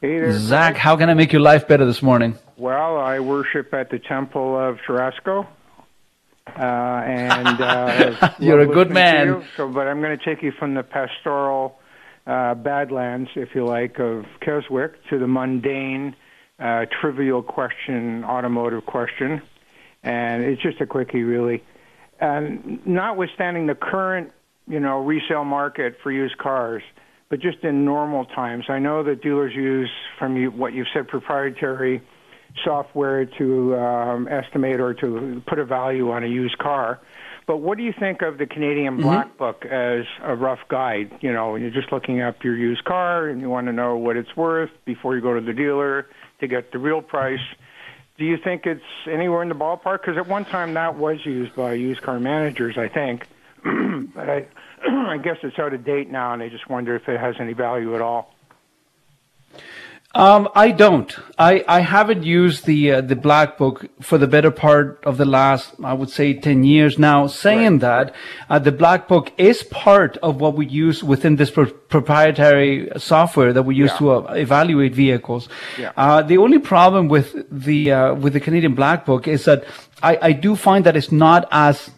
Hey 0.06 0.20
there, 0.20 0.38
Zach, 0.38 0.78
how 0.78 0.96
can 0.98 1.10
I 1.10 1.16
make 1.16 1.34
your 1.34 1.42
life 1.42 1.68
better 1.68 1.84
this 1.84 2.04
morning? 2.04 2.38
Well, 2.58 3.00
I 3.00 3.20
worship 3.20 3.74
at 3.74 3.90
the 3.90 3.98
Temple 3.98 4.56
of 4.56 4.78
Carrasco. 4.86 5.48
Uh, 6.46 6.62
and 6.62 7.60
uh, 7.60 8.32
You're 8.40 8.60
a 8.60 8.68
good 8.68 8.92
man. 8.92 9.26
you. 9.26 9.44
So, 9.58 9.68
but 9.68 9.88
I'm 9.88 10.02
going 10.02 10.16
to 10.16 10.24
take 10.24 10.44
you 10.44 10.52
from 10.60 10.76
the 10.76 10.84
pastoral 10.84 11.80
uh, 12.28 12.54
badlands, 12.54 13.32
if 13.36 13.56
you 13.56 13.66
like, 13.66 13.98
of 13.98 14.26
Keswick 14.42 14.94
to 15.10 15.18
the 15.18 15.26
mundane, 15.26 16.16
uh, 16.60 16.86
trivial 17.02 17.42
question, 17.42 18.24
automotive 18.26 18.86
question, 18.86 19.42
and 20.04 20.44
it's 20.44 20.62
just 20.62 20.80
a 20.82 20.86
quickie, 20.86 21.24
really. 21.24 21.64
And 22.20 22.80
notwithstanding 22.86 23.66
the 23.66 23.74
current, 23.74 24.32
you 24.68 24.80
know, 24.80 25.00
resale 25.00 25.46
market 25.46 25.98
for 26.04 26.12
used 26.12 26.38
cars, 26.38 26.84
but 27.36 27.42
just 27.42 27.66
in 27.66 27.84
normal 27.84 28.24
times, 28.24 28.68
I 28.70 28.80
know 28.80 29.04
that 29.04 29.22
dealers 29.22 29.54
use, 29.54 29.92
from 30.18 30.38
you, 30.38 30.52
what 30.52 30.72
you've 30.72 30.88
said, 30.94 31.10
proprietary 31.10 32.02
software 32.64 33.26
to 33.26 33.76
um, 33.76 34.30
estimate 34.30 34.80
or 34.80 34.94
to 34.94 35.44
put 35.46 35.60
a 35.60 35.66
value 35.66 36.12
on 36.12 36.24
a 36.24 36.28
used 36.28 36.58
car. 36.60 37.02
But 37.46 37.58
what 37.58 37.78
do 37.78 37.84
you 37.84 37.92
think 38.00 38.22
of 38.22 38.38
the 38.38 38.46
Canadian 38.46 38.96
Black 39.02 39.38
Book 39.38 39.66
as 39.66 40.06
a 40.22 40.34
rough 40.34 40.62
guide? 40.70 41.18
You 41.20 41.34
know, 41.34 41.52
when 41.52 41.62
you're 41.62 41.72
just 41.72 41.92
looking 41.92 42.22
up 42.22 42.42
your 42.42 42.56
used 42.56 42.86
car 42.86 43.28
and 43.28 43.42
you 43.42 43.50
want 43.50 43.68
to 43.68 43.74
know 43.74 43.98
what 43.98 44.16
it's 44.16 44.34
worth 44.38 44.72
before 44.86 45.18
you 45.18 45.22
go 45.22 45.34
to 45.34 45.42
the 45.42 45.52
dealer 45.52 46.08
to 46.40 46.48
get 46.48 46.72
the 46.72 46.80
real 46.80 47.02
price. 47.02 47.44
Do 48.18 48.24
you 48.24 48.38
think 48.42 48.66
it's 48.66 48.82
anywhere 49.12 49.42
in 49.42 49.50
the 49.50 49.56
ballpark? 49.56 50.04
Because 50.04 50.16
at 50.16 50.26
one 50.26 50.46
time 50.46 50.76
that 50.76 50.96
was 50.96 51.26
used 51.26 51.54
by 51.54 51.74
used 51.74 52.02
car 52.02 52.18
managers, 52.18 52.78
I 52.78 52.88
think. 52.88 53.28
but 54.16 54.30
I, 54.30 54.48
I 55.14 55.18
guess 55.18 55.38
it's 55.44 55.58
out 55.60 55.74
of 55.74 55.84
date 55.86 56.10
now, 56.12 56.34
and 56.34 56.42
I 56.44 56.50
just 56.50 56.70
wonder 56.70 56.96
if 56.96 57.08
it 57.08 57.20
has 57.20 57.36
any 57.40 57.54
value 57.54 57.96
at 57.96 58.02
all. 58.02 58.32
Um, 60.14 60.48
I 60.56 60.72
don't. 60.72 61.14
I, 61.38 61.66
I 61.68 61.82
haven't 61.82 62.24
used 62.24 62.66
the 62.66 62.90
uh, 62.94 63.02
the 63.02 63.18
black 63.18 63.58
book 63.58 63.86
for 64.02 64.18
the 64.18 64.28
better 64.28 64.50
part 64.50 65.04
of 65.04 65.18
the 65.18 65.26
last, 65.26 65.74
I 65.84 65.92
would 65.92 66.10
say, 66.10 66.34
ten 66.34 66.64
years 66.64 66.98
now. 66.98 67.28
Saying 67.28 67.80
that, 67.80 68.16
uh, 68.50 68.58
the 68.60 68.72
black 68.72 69.10
book 69.10 69.34
is 69.38 69.64
part 69.64 70.16
of 70.24 70.40
what 70.40 70.56
we 70.56 70.68
use 70.68 71.04
within 71.04 71.36
this 71.36 71.52
pro- 71.52 71.66
proprietary 71.66 72.90
software 72.96 73.52
that 73.52 73.64
we 73.64 73.76
use 73.76 73.92
Yeah. 73.92 73.98
to 73.98 74.12
uh, 74.12 74.34
evaluate 74.36 74.94
vehicles. 74.96 75.50
Yeah. 75.78 75.92
Uh, 75.98 76.22
the 76.22 76.38
only 76.38 76.60
problem 76.60 77.10
with 77.10 77.36
the 77.52 77.92
uh, 77.92 78.14
with 78.16 78.32
the 78.32 78.40
Canadian 78.40 78.74
black 78.74 79.06
book 79.06 79.28
is 79.28 79.44
that 79.44 79.66
I, 80.02 80.18
I 80.22 80.32
do 80.32 80.56
find 80.56 80.86
that 80.86 80.96
it's 80.96 81.12
not 81.12 81.46
as 81.52 81.92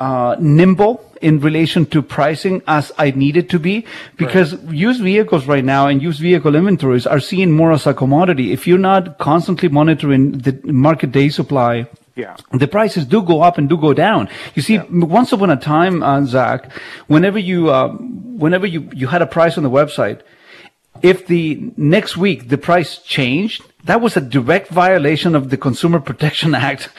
uh, 0.00 0.36
nimble 0.38 1.04
in 1.20 1.40
relation 1.40 1.84
to 1.86 2.00
pricing 2.00 2.62
as 2.68 2.92
I 2.98 3.10
need 3.10 3.36
it 3.36 3.50
to 3.50 3.58
be 3.58 3.84
because 4.16 4.54
used 4.70 5.02
vehicles 5.02 5.46
right 5.46 5.64
now 5.64 5.88
and 5.88 6.00
used 6.00 6.20
vehicle 6.20 6.54
inventories 6.54 7.06
are 7.06 7.18
seen 7.18 7.50
more 7.52 7.72
as 7.72 7.86
a 7.86 7.94
commodity. 7.94 8.52
If 8.52 8.66
you're 8.68 8.78
not 8.78 9.18
constantly 9.18 9.68
monitoring 9.68 10.38
the 10.38 10.58
market 10.64 11.10
day 11.12 11.28
supply, 11.28 11.86
Yeah. 12.14 12.36
the 12.52 12.66
prices 12.68 13.04
do 13.04 13.22
go 13.22 13.42
up 13.42 13.58
and 13.58 13.68
do 13.68 13.76
go 13.76 13.92
down. 13.94 14.28
You 14.54 14.62
see, 14.62 14.78
once 14.90 15.32
upon 15.32 15.50
a 15.50 15.56
time, 15.56 16.02
uh, 16.02 16.24
Zach, 16.24 16.70
whenever 17.06 17.38
you, 17.38 17.70
uh, 17.70 17.88
whenever 18.44 18.66
you, 18.66 18.88
you 18.94 19.06
had 19.08 19.22
a 19.22 19.26
price 19.26 19.56
on 19.56 19.62
the 19.62 19.70
website, 19.70 20.20
if 21.02 21.26
the 21.26 21.72
next 21.76 22.16
week 22.16 22.48
the 22.48 22.58
price 22.58 22.98
changed, 22.98 23.62
that 23.84 24.00
was 24.00 24.16
a 24.16 24.20
direct 24.20 24.68
violation 24.68 25.34
of 25.34 25.50
the 25.50 25.56
Consumer 25.56 26.00
Protection 26.00 26.54
Act, 26.68 26.90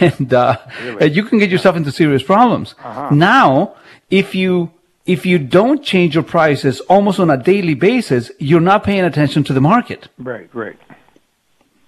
and 0.00 0.32
uh, 0.32 0.58
and 1.00 1.14
you 1.14 1.24
can 1.24 1.38
get 1.38 1.50
yourself 1.50 1.76
into 1.76 1.92
serious 1.92 2.22
problems. 2.22 2.74
Now, 3.10 3.74
if 4.10 4.34
you 4.34 4.70
if 5.06 5.26
you 5.26 5.38
don't 5.38 5.82
change 5.82 6.14
your 6.14 6.24
prices 6.24 6.80
almost 6.80 7.18
on 7.18 7.30
a 7.30 7.36
daily 7.36 7.74
basis, 7.74 8.30
you're 8.38 8.60
not 8.60 8.84
paying 8.84 9.04
attention 9.04 9.44
to 9.44 9.52
the 9.52 9.60
market. 9.60 10.08
Right, 10.18 10.48
right. 10.54 10.78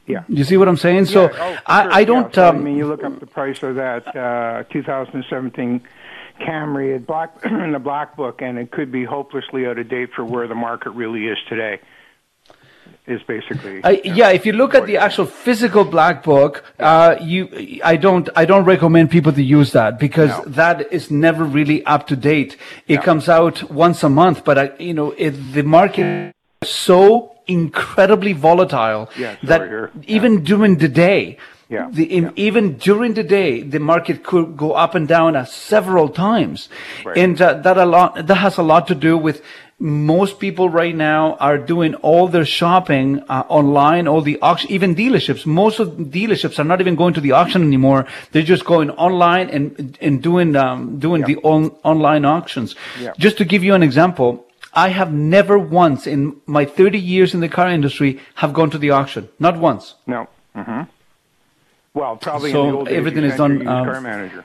Yeah. 0.07 0.25
You 0.29 0.45
see 0.45 0.57
what 0.57 0.69
I'm 0.69 0.77
saying? 0.77 1.07
So 1.07 1.23
Yeah, 1.23 1.29
oh, 1.33 1.37
sure, 1.37 1.59
I, 1.67 1.89
I 2.01 2.05
don't. 2.05 2.35
So, 2.35 2.45
I 2.45 2.49
um, 2.49 2.65
mean, 2.65 2.77
you 2.77 2.87
look 2.87 3.05
up 3.05 3.21
the 3.21 3.27
price 3.27 3.63
of 3.63 3.77
that 3.77 4.15
uh, 4.17 4.65
2017 4.73 5.81
Camry 6.41 6.95
at 6.95 7.07
black 7.07 7.37
in 7.45 7.73
the 7.73 7.79
black 7.79 8.17
book, 8.17 8.43
and 8.43 8.59
it 8.59 8.71
could 8.71 8.91
be 8.91 9.05
hopelessly 9.05 9.67
out 9.67 9.79
of 9.79 9.89
date 9.89 10.11
for 10.15 10.25
where 10.25 10.47
the 10.49 10.55
market 10.55 10.91
really 10.91 11.27
is 11.27 11.39
today. 11.49 11.81
Is 13.05 13.21
basically 13.25 13.83
I, 13.83 14.01
yeah, 14.05 14.31
if 14.31 14.47
you 14.47 14.53
look 14.53 14.77
at 14.77 14.87
the 14.87 14.97
actual 14.97 15.27
physical 15.27 15.85
black 15.85 16.23
book, 16.23 16.65
uh, 16.79 17.17
you, 17.21 17.81
I 17.83 17.97
don't, 17.97 18.29
I 18.37 18.45
don't 18.45 18.65
recommend 18.65 19.11
people 19.11 19.33
to 19.33 19.43
use 19.43 19.73
that 19.73 19.99
because 19.99 20.31
that 20.47 20.93
is 20.93 21.11
never 21.11 21.43
really 21.45 21.85
up 21.85 22.07
to 22.09 22.17
date. 22.17 22.57
It 22.87 23.03
comes 23.03 23.29
out 23.29 23.71
once 23.73 24.05
a 24.05 24.09
month, 24.09 24.45
but 24.45 24.57
I, 24.57 24.71
you 24.79 24.95
know, 24.95 25.11
it, 25.19 25.31
the 25.31 25.65
market 25.65 26.33
is 26.63 26.69
so 26.69 27.33
incredibly 27.49 28.35
volatile 28.35 29.11
Yeah, 29.19 29.37
that 29.43 29.91
even 30.07 30.45
during 30.45 30.79
the 30.79 30.89
day, 30.89 31.39
Yeah, 31.73 31.89
the, 31.99 32.05
in, 32.19 32.25
even 32.37 32.65
during 32.89 33.15
the 33.15 33.23
day, 33.39 33.51
the 33.75 33.79
market 33.93 34.17
could 34.31 34.49
go 34.65 34.69
up 34.85 34.93
and 34.99 35.09
down 35.09 35.31
uh, 35.37 35.45
several 35.47 36.07
times, 36.29 36.69
Right. 37.07 37.17
and 37.23 37.35
uh, 37.41 37.55
that 37.65 37.77
a 37.79 37.87
lot 37.97 38.11
that 38.29 38.39
has 38.47 38.59
a 38.59 38.63
lot 38.63 38.83
to 38.93 38.95
do 39.09 39.13
with 39.27 39.37
most 39.79 40.39
people 40.39 40.67
right 40.83 40.95
now 40.95 41.23
are 41.49 41.59
doing 41.75 41.93
all 42.09 42.29
their 42.29 42.45
shopping 42.45 43.09
uh, 43.29 43.43
online, 43.49 44.07
all 44.07 44.23
the 44.31 44.39
auction, 44.41 44.71
even 44.71 44.95
dealerships. 44.95 45.45
Most 45.63 45.81
of 45.81 45.87
the 45.97 46.05
dealerships 46.19 46.59
are 46.61 46.69
not 46.73 46.81
even 46.81 46.95
going 46.95 47.15
to 47.15 47.21
the 47.21 47.33
auction 47.41 47.63
anymore. 47.63 48.07
They're 48.31 48.51
just 48.55 48.65
going 48.65 48.91
online 48.91 49.47
and 49.51 49.99
and 50.01 50.23
doing 50.23 50.55
um, 50.57 50.99
doing 51.07 51.23
the 51.31 51.37
on, 51.53 51.71
online 51.83 52.25
auctions. 52.25 52.77
Yeah. 53.01 53.13
Just 53.19 53.37
to 53.39 53.45
give 53.45 53.65
you 53.65 53.75
an 53.75 53.83
example. 53.83 54.31
I 54.75 54.89
have 55.01 55.13
never 55.13 55.57
once 55.59 56.07
in 56.07 56.21
my 56.47 56.65
30 56.65 56.99
years 56.99 57.35
in 57.35 57.41
the 57.41 57.49
car 57.49 57.69
industry 57.69 58.11
have 58.37 58.53
gone 58.55 58.71
to 58.71 58.79
the 58.79 58.91
auction. 58.99 59.29
Not 59.39 59.55
once. 59.59 59.95
no. 60.07 60.21
hmm 60.55 60.83
Well, 61.95 62.17
probably 62.17 62.53
So 62.53 62.65
in 62.65 62.71
the 62.71 62.77
old 62.79 62.89
days, 62.89 62.97
everything 62.99 63.25
is 63.25 63.37
done, 63.37 63.67
um, 63.67 63.85
car 63.85 64.01
manager. 64.01 64.45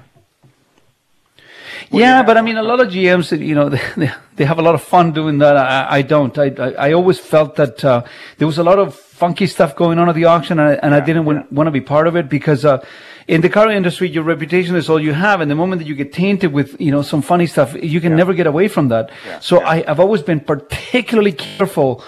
yeah, 1.91 2.23
but 2.23 2.37
I 2.37 2.41
mean, 2.41 2.57
a 2.57 2.63
lot 2.63 2.79
of 2.81 2.89
GMs, 2.89 3.37
you 3.39 3.55
know, 3.55 3.69
they, 3.97 4.11
they 4.35 4.45
have 4.45 4.59
a 4.59 4.61
lot 4.61 4.75
of 4.75 4.83
fun 4.83 5.13
doing 5.13 5.37
that. 5.39 5.55
I, 5.55 5.97
I 5.97 6.01
don't. 6.01 6.37
I, 6.37 6.53
I, 6.57 6.71
I 6.89 6.93
always 6.93 7.19
felt 7.19 7.55
that 7.55 7.83
uh, 7.85 8.03
there 8.37 8.47
was 8.47 8.57
a 8.57 8.63
lot 8.63 8.79
of 8.79 8.95
funky 8.95 9.47
stuff 9.47 9.75
going 9.75 9.97
on 9.97 10.09
at 10.09 10.15
the 10.15 10.25
auction, 10.25 10.59
and 10.59 10.69
I, 10.69 10.73
and 10.73 10.93
I 10.93 10.99
didn't 10.99 11.25
want 11.25 11.67
to 11.67 11.71
be 11.71 11.81
part 11.81 12.07
of 12.07 12.15
it 12.15 12.27
because 12.29 12.65
uh, 12.65 12.85
in 13.27 13.41
the 13.41 13.49
car 13.49 13.69
industry, 13.71 14.09
your 14.09 14.23
reputation 14.23 14.75
is 14.75 14.89
all 14.89 14.99
you 14.99 15.13
have, 15.13 15.41
and 15.41 15.49
the 15.49 15.55
moment 15.55 15.79
that 15.79 15.87
you 15.87 15.95
get 15.95 16.11
tainted 16.13 16.51
with, 16.53 16.79
you 16.79 16.91
know, 16.91 17.01
some 17.01 17.21
funny 17.21 17.47
stuff, 17.47 17.73
you 17.81 18.01
can 18.01 18.15
never 18.15 18.33
get 18.33 18.47
away 18.47 18.67
from 18.67 18.89
that. 18.89 19.09
so 19.41 19.61
I, 19.61 19.83
I've 19.89 19.99
always 19.99 20.21
been 20.21 20.39
particularly 20.41 21.31
careful. 21.31 22.03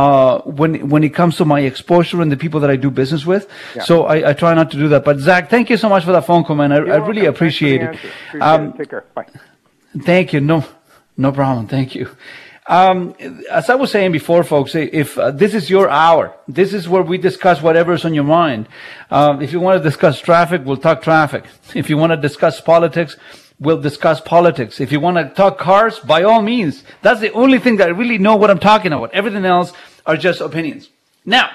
Uh, 0.00 0.40
when 0.60 0.70
when 0.92 1.02
it 1.08 1.12
comes 1.20 1.34
to 1.40 1.44
my 1.54 1.60
exposure 1.72 2.18
and 2.24 2.30
the 2.34 2.40
people 2.44 2.60
that 2.62 2.70
I 2.76 2.78
do 2.86 2.90
business 3.02 3.22
with, 3.32 3.44
Yeah. 3.76 3.82
so 3.88 3.94
I, 4.14 4.16
I 4.30 4.32
try 4.42 4.52
not 4.60 4.68
to 4.72 4.76
do 4.82 4.86
that. 4.92 5.02
But 5.08 5.16
Zach, 5.26 5.42
thank 5.54 5.64
you 5.70 5.78
so 5.84 5.88
much 5.94 6.02
for 6.06 6.12
that 6.16 6.24
phone 6.30 6.42
call, 6.44 6.56
man. 6.56 6.70
I, 6.72 6.76
I 6.76 6.78
really 6.80 6.90
welcome. 6.90 7.04
Thanks 7.04 7.16
for 7.16 7.20
the 7.20 7.26
appreciate 7.36 7.80
it. 7.86 7.90
Appreciate 7.94 8.42
Um, 8.48 8.62
it. 8.68 8.76
Take 8.78 8.90
care. 8.94 9.04
Bye. 9.16 9.26
Thank 10.10 10.26
you. 10.32 10.40
No, 10.52 10.58
no 11.16 11.30
problem. 11.40 11.66
Thank 11.76 11.88
you. 11.96 12.06
Um, 12.78 13.14
as 13.50 13.68
I 13.68 13.74
was 13.82 13.90
saying 13.90 14.12
before, 14.12 14.42
folks, 14.44 14.74
if 14.76 15.18
uh, 15.18 15.32
this 15.42 15.52
is 15.54 15.68
your 15.76 15.86
hour, 15.90 16.24
this 16.46 16.70
is 16.78 16.88
where 16.92 17.02
we 17.02 17.16
discuss 17.18 17.60
whatever's 17.66 18.04
on 18.04 18.14
your 18.14 18.28
mind. 18.40 18.68
Um, 19.10 19.42
if 19.42 19.52
you 19.52 19.58
want 19.66 19.82
to 19.82 19.84
discuss 19.90 20.20
traffic, 20.20 20.62
we'll 20.64 20.76
talk 20.88 21.02
traffic. 21.02 21.42
If 21.74 21.90
you 21.90 21.96
want 21.96 22.10
to 22.12 22.16
discuss 22.28 22.60
politics, 22.60 23.16
we'll 23.58 23.80
discuss 23.90 24.20
politics. 24.20 24.80
If 24.80 24.92
you 24.92 25.00
want 25.06 25.16
to 25.16 25.24
talk 25.34 25.58
cars, 25.58 25.98
by 26.14 26.22
all 26.22 26.42
means. 26.42 26.74
That's 27.02 27.20
the 27.26 27.32
only 27.42 27.58
thing 27.58 27.74
that 27.78 27.88
I 27.88 27.94
really 28.02 28.18
know 28.26 28.36
what 28.36 28.50
I'm 28.52 28.60
talking 28.72 28.92
about. 28.92 29.12
Everything 29.20 29.44
else 29.44 29.72
are 30.06 30.16
just 30.16 30.40
opinions. 30.40 30.88
Now, 31.24 31.50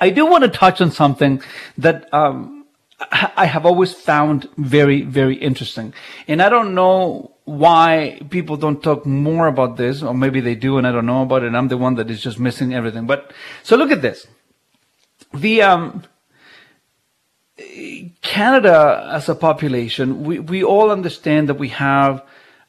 I 0.00 0.10
do 0.10 0.26
want 0.26 0.44
to 0.44 0.50
touch 0.50 0.80
on 0.80 0.90
something 0.90 1.42
that 1.78 2.12
um, 2.12 2.66
I 3.36 3.46
have 3.46 3.66
always 3.66 3.92
found 3.92 4.48
very, 4.56 5.02
very 5.02 5.36
interesting. 5.36 5.94
And 6.28 6.42
I 6.42 6.48
don't 6.48 6.74
know 6.74 7.32
why 7.44 8.20
people 8.30 8.56
don't 8.56 8.82
talk 8.82 9.04
more 9.06 9.46
about 9.46 9.76
this, 9.76 10.02
or 10.02 10.14
maybe 10.14 10.40
they 10.40 10.54
do 10.54 10.78
and 10.78 10.86
I 10.86 10.92
don't 10.92 11.06
know 11.06 11.22
about 11.22 11.42
it. 11.42 11.54
I'm 11.54 11.68
the 11.68 11.78
one 11.78 11.96
that 11.96 12.10
is 12.10 12.20
just 12.20 12.38
missing 12.38 12.74
everything. 12.74 13.06
But 13.06 13.32
so 13.62 13.76
look 13.76 13.90
at 13.90 14.02
this. 14.02 14.26
The 15.34 15.62
um, 15.62 16.04
Canada 18.22 19.08
as 19.12 19.28
a 19.28 19.34
population, 19.34 20.24
we, 20.24 20.38
we 20.38 20.62
all 20.62 20.90
understand 20.90 21.48
that 21.48 21.54
we 21.54 21.68
have 21.68 22.24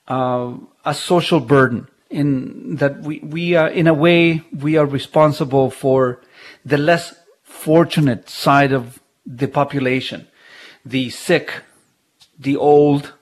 uh, 0.08 0.54
a 0.86 0.94
social 0.94 1.40
burden 1.40 1.88
in 2.14 2.76
that 2.78 3.02
we, 3.02 3.20
we 3.20 3.56
are, 3.56 3.70
in 3.70 3.88
a 3.88 3.94
way, 3.94 4.44
we 4.58 4.78
are 4.78 4.86
responsible 4.86 5.70
for 5.72 6.22
the 6.64 6.78
less 6.78 7.16
fortunate 7.44 8.30
side 8.30 8.72
of 8.72 9.00
the 9.26 9.48
population, 9.48 10.28
the 10.86 11.10
sick, 11.10 11.52
the 12.38 12.56
old, 12.58 13.14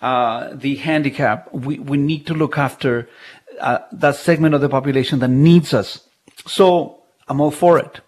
uh, 0.00 0.50
the 0.54 0.76
handicap. 0.76 1.52
We, 1.52 1.78
we 1.78 1.96
need 1.96 2.26
to 2.26 2.34
look 2.34 2.58
after 2.58 3.08
uh, 3.60 3.78
that 3.92 4.16
segment 4.16 4.54
of 4.54 4.60
the 4.60 4.68
population 4.68 5.18
that 5.20 5.28
needs 5.28 5.74
us. 5.74 6.08
So 6.46 7.02
I'm 7.28 7.40
all 7.40 7.50
for 7.50 7.78
it. 7.78 8.00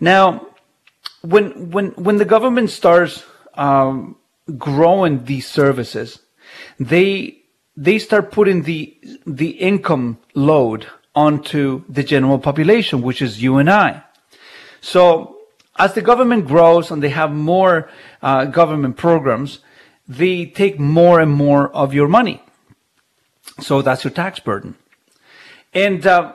Now, 0.00 0.46
when 1.22 1.70
when 1.70 1.90
when 1.92 2.16
the 2.16 2.24
government 2.24 2.70
starts 2.70 3.24
um, 3.54 4.16
growing 4.58 5.24
these 5.24 5.46
services, 5.46 6.18
they 6.80 7.41
they 7.76 7.98
start 7.98 8.30
putting 8.30 8.62
the 8.62 8.96
the 9.26 9.50
income 9.50 10.18
load 10.34 10.86
onto 11.14 11.84
the 11.88 12.02
general 12.02 12.38
population, 12.38 13.02
which 13.02 13.22
is 13.22 13.42
you 13.42 13.58
and 13.58 13.70
I. 13.70 14.02
So 14.80 15.36
as 15.76 15.94
the 15.94 16.02
government 16.02 16.46
grows 16.46 16.90
and 16.90 17.02
they 17.02 17.10
have 17.10 17.32
more 17.32 17.88
uh, 18.22 18.46
government 18.46 18.96
programs, 18.96 19.60
they 20.08 20.46
take 20.46 20.78
more 20.78 21.20
and 21.20 21.32
more 21.32 21.70
of 21.70 21.94
your 21.94 22.08
money. 22.08 22.42
So 23.60 23.82
that's 23.82 24.04
your 24.04 24.12
tax 24.12 24.40
burden, 24.40 24.76
and 25.72 26.06
uh, 26.06 26.34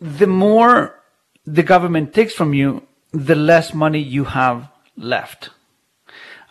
the 0.00 0.26
more 0.26 1.00
the 1.46 1.62
government 1.62 2.14
takes 2.14 2.34
from 2.34 2.54
you, 2.54 2.86
the 3.12 3.34
less 3.34 3.74
money 3.74 4.00
you 4.00 4.24
have 4.24 4.68
left. 4.96 5.50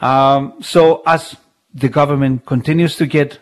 Um, 0.02 0.56
so 0.62 1.02
as 1.06 1.36
the 1.74 1.90
government 1.90 2.45
continues 2.45 2.95
to 2.98 3.06
get 3.06 3.40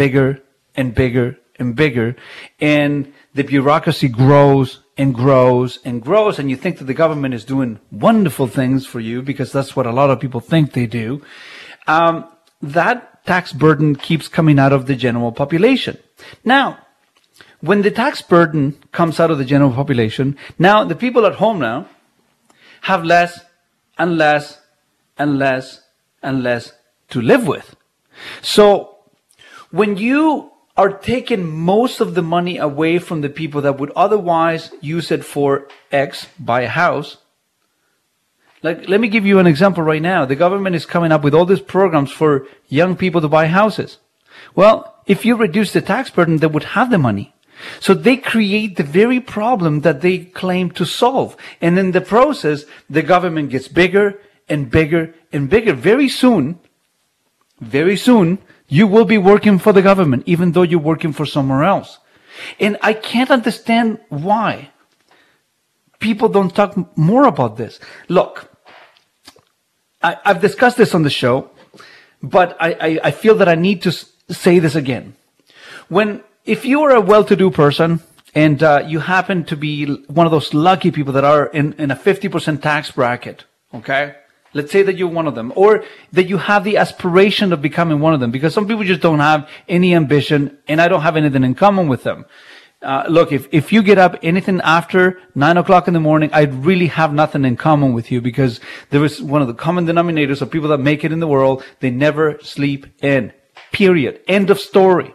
bigger 0.00 0.30
and 0.74 0.94
bigger 0.94 1.28
and 1.58 1.76
bigger, 1.76 2.16
and 2.58 3.12
the 3.34 3.44
bureaucracy 3.44 4.08
grows 4.08 4.80
and 4.96 5.14
grows 5.14 5.78
and 5.84 6.00
grows, 6.00 6.38
and 6.38 6.48
you 6.48 6.56
think 6.56 6.78
that 6.78 6.86
the 6.86 7.00
government 7.04 7.34
is 7.34 7.44
doing 7.44 7.78
wonderful 7.92 8.46
things 8.46 8.86
for 8.86 8.98
you 8.98 9.20
because 9.20 9.52
that's 9.52 9.76
what 9.76 9.86
a 9.86 9.92
lot 9.92 10.08
of 10.08 10.18
people 10.18 10.40
think 10.40 10.72
they 10.72 10.86
do. 10.86 11.20
Um, 11.86 12.14
that 12.62 13.26
tax 13.26 13.52
burden 13.52 13.94
keeps 13.94 14.26
coming 14.26 14.58
out 14.58 14.72
of 14.72 14.86
the 14.86 14.96
general 14.96 15.32
population. 15.32 15.98
Now, 16.44 16.78
when 17.60 17.82
the 17.82 17.90
tax 17.90 18.22
burden 18.22 18.62
comes 18.92 19.20
out 19.20 19.30
of 19.30 19.36
the 19.36 19.44
general 19.44 19.72
population, 19.72 20.38
now 20.58 20.82
the 20.84 21.00
people 21.04 21.26
at 21.26 21.34
home 21.34 21.58
now 21.58 21.86
have 22.82 23.04
less 23.04 23.38
and 23.98 24.16
less 24.16 24.58
and 25.18 25.38
less 25.38 25.82
and 26.22 26.42
less 26.42 26.72
to 27.10 27.20
live 27.20 27.46
with. 27.46 27.76
So 28.40 28.89
when 29.70 29.96
you 29.96 30.52
are 30.76 30.92
taking 30.92 31.46
most 31.48 32.00
of 32.00 32.14
the 32.14 32.22
money 32.22 32.58
away 32.58 32.98
from 32.98 33.20
the 33.20 33.28
people 33.28 33.60
that 33.62 33.78
would 33.78 33.90
otherwise 33.94 34.70
use 34.80 35.10
it 35.10 35.24
for 35.24 35.68
X, 35.92 36.26
buy 36.38 36.62
a 36.62 36.68
house, 36.68 37.18
like, 38.62 38.88
let 38.88 39.00
me 39.00 39.08
give 39.08 39.24
you 39.24 39.38
an 39.38 39.46
example 39.46 39.82
right 39.82 40.02
now. 40.02 40.26
The 40.26 40.36
government 40.36 40.76
is 40.76 40.84
coming 40.84 41.12
up 41.12 41.22
with 41.24 41.34
all 41.34 41.46
these 41.46 41.60
programs 41.60 42.12
for 42.12 42.46
young 42.68 42.94
people 42.94 43.20
to 43.22 43.28
buy 43.28 43.46
houses. 43.46 43.98
Well, 44.54 44.96
if 45.06 45.24
you 45.24 45.36
reduce 45.36 45.72
the 45.72 45.80
tax 45.80 46.10
burden, 46.10 46.38
they 46.38 46.46
would 46.46 46.64
have 46.64 46.90
the 46.90 46.98
money. 46.98 47.34
So 47.78 47.94
they 47.94 48.16
create 48.16 48.76
the 48.76 48.82
very 48.82 49.20
problem 49.20 49.80
that 49.80 50.00
they 50.00 50.18
claim 50.18 50.70
to 50.72 50.84
solve. 50.84 51.36
And 51.60 51.78
in 51.78 51.92
the 51.92 52.00
process, 52.00 52.64
the 52.88 53.02
government 53.02 53.50
gets 53.50 53.68
bigger 53.68 54.18
and 54.48 54.70
bigger 54.70 55.14
and 55.32 55.48
bigger. 55.48 55.72
Very 55.74 56.08
soon, 56.08 56.58
very 57.60 57.96
soon, 57.96 58.38
you 58.70 58.86
will 58.86 59.04
be 59.04 59.18
working 59.18 59.58
for 59.58 59.72
the 59.72 59.82
government, 59.82 60.22
even 60.26 60.52
though 60.52 60.62
you're 60.62 60.80
working 60.80 61.12
for 61.12 61.26
somewhere 61.26 61.64
else. 61.64 61.98
And 62.58 62.78
I 62.80 62.94
can't 62.94 63.30
understand 63.30 63.98
why 64.08 64.70
people 65.98 66.28
don't 66.28 66.54
talk 66.54 66.96
more 66.96 67.26
about 67.26 67.56
this. 67.56 67.80
Look, 68.08 68.48
I, 70.02 70.16
have 70.24 70.40
discussed 70.40 70.76
this 70.76 70.94
on 70.94 71.02
the 71.02 71.10
show, 71.10 71.50
but 72.22 72.56
I, 72.60 72.72
I, 72.80 73.00
I 73.04 73.10
feel 73.10 73.34
that 73.36 73.48
I 73.48 73.56
need 73.56 73.82
to 73.82 73.92
say 73.92 74.60
this 74.60 74.76
again. 74.76 75.16
When, 75.88 76.22
if 76.44 76.64
you 76.64 76.80
are 76.82 76.94
a 76.94 77.00
well-to-do 77.00 77.50
person 77.50 78.00
and 78.36 78.62
uh, 78.62 78.84
you 78.86 79.00
happen 79.00 79.44
to 79.46 79.56
be 79.56 79.86
one 80.06 80.26
of 80.26 80.30
those 80.30 80.54
lucky 80.54 80.92
people 80.92 81.12
that 81.14 81.24
are 81.24 81.46
in, 81.46 81.72
in 81.74 81.90
a 81.90 81.96
50% 81.96 82.62
tax 82.62 82.92
bracket, 82.92 83.44
okay? 83.74 84.14
Let's 84.52 84.72
say 84.72 84.82
that 84.82 84.96
you're 84.96 85.08
one 85.08 85.26
of 85.26 85.34
them, 85.34 85.52
or 85.54 85.84
that 86.12 86.28
you 86.28 86.38
have 86.38 86.64
the 86.64 86.76
aspiration 86.76 87.52
of 87.52 87.62
becoming 87.62 88.00
one 88.00 88.14
of 88.14 88.20
them, 88.20 88.30
because 88.30 88.52
some 88.52 88.66
people 88.66 88.84
just 88.84 89.00
don't 89.00 89.20
have 89.20 89.48
any 89.68 89.94
ambition, 89.94 90.58
and 90.66 90.80
I 90.80 90.88
don't 90.88 91.02
have 91.02 91.16
anything 91.16 91.44
in 91.44 91.54
common 91.54 91.88
with 91.88 92.02
them. 92.02 92.26
Uh, 92.82 93.04
look, 93.08 93.30
if, 93.30 93.46
if 93.52 93.72
you 93.72 93.82
get 93.82 93.98
up 93.98 94.16
anything 94.22 94.60
after 94.62 95.20
nine 95.34 95.58
o'clock 95.58 95.86
in 95.86 95.92
the 95.94 96.00
morning, 96.00 96.30
I 96.32 96.42
really 96.44 96.86
have 96.86 97.12
nothing 97.12 97.44
in 97.44 97.56
common 97.56 97.92
with 97.92 98.10
you 98.10 98.22
because 98.22 98.58
there 98.88 99.04
is 99.04 99.20
one 99.20 99.42
of 99.42 99.48
the 99.48 99.54
common 99.54 99.86
denominators 99.86 100.40
of 100.40 100.50
people 100.50 100.70
that 100.70 100.78
make 100.78 101.04
it 101.04 101.12
in 101.12 101.20
the 101.20 101.26
world. 101.26 101.62
They 101.80 101.90
never 101.90 102.38
sleep 102.40 102.86
in. 103.02 103.34
Period. 103.70 104.20
End 104.26 104.48
of 104.48 104.58
story. 104.58 105.14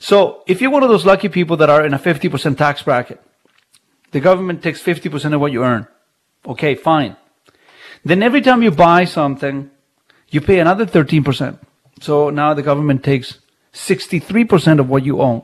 So 0.00 0.42
if 0.46 0.62
you're 0.62 0.70
one 0.70 0.82
of 0.82 0.88
those 0.88 1.04
lucky 1.04 1.28
people 1.28 1.58
that 1.58 1.68
are 1.68 1.84
in 1.84 1.92
a 1.92 1.98
50% 1.98 2.56
tax 2.56 2.82
bracket, 2.82 3.20
the 4.12 4.20
government 4.20 4.62
takes 4.62 4.82
50% 4.82 5.34
of 5.34 5.40
what 5.40 5.52
you 5.52 5.64
earn. 5.64 5.86
Okay, 6.46 6.74
fine. 6.74 7.16
Then 8.04 8.22
every 8.22 8.40
time 8.40 8.62
you 8.62 8.70
buy 8.70 9.04
something, 9.04 9.70
you 10.28 10.40
pay 10.40 10.60
another 10.60 10.86
13%. 10.86 11.58
So 12.00 12.30
now 12.30 12.54
the 12.54 12.62
government 12.62 13.02
takes 13.02 13.38
63% 13.72 14.80
of 14.80 14.88
what 14.88 15.04
you 15.04 15.20
own. 15.20 15.42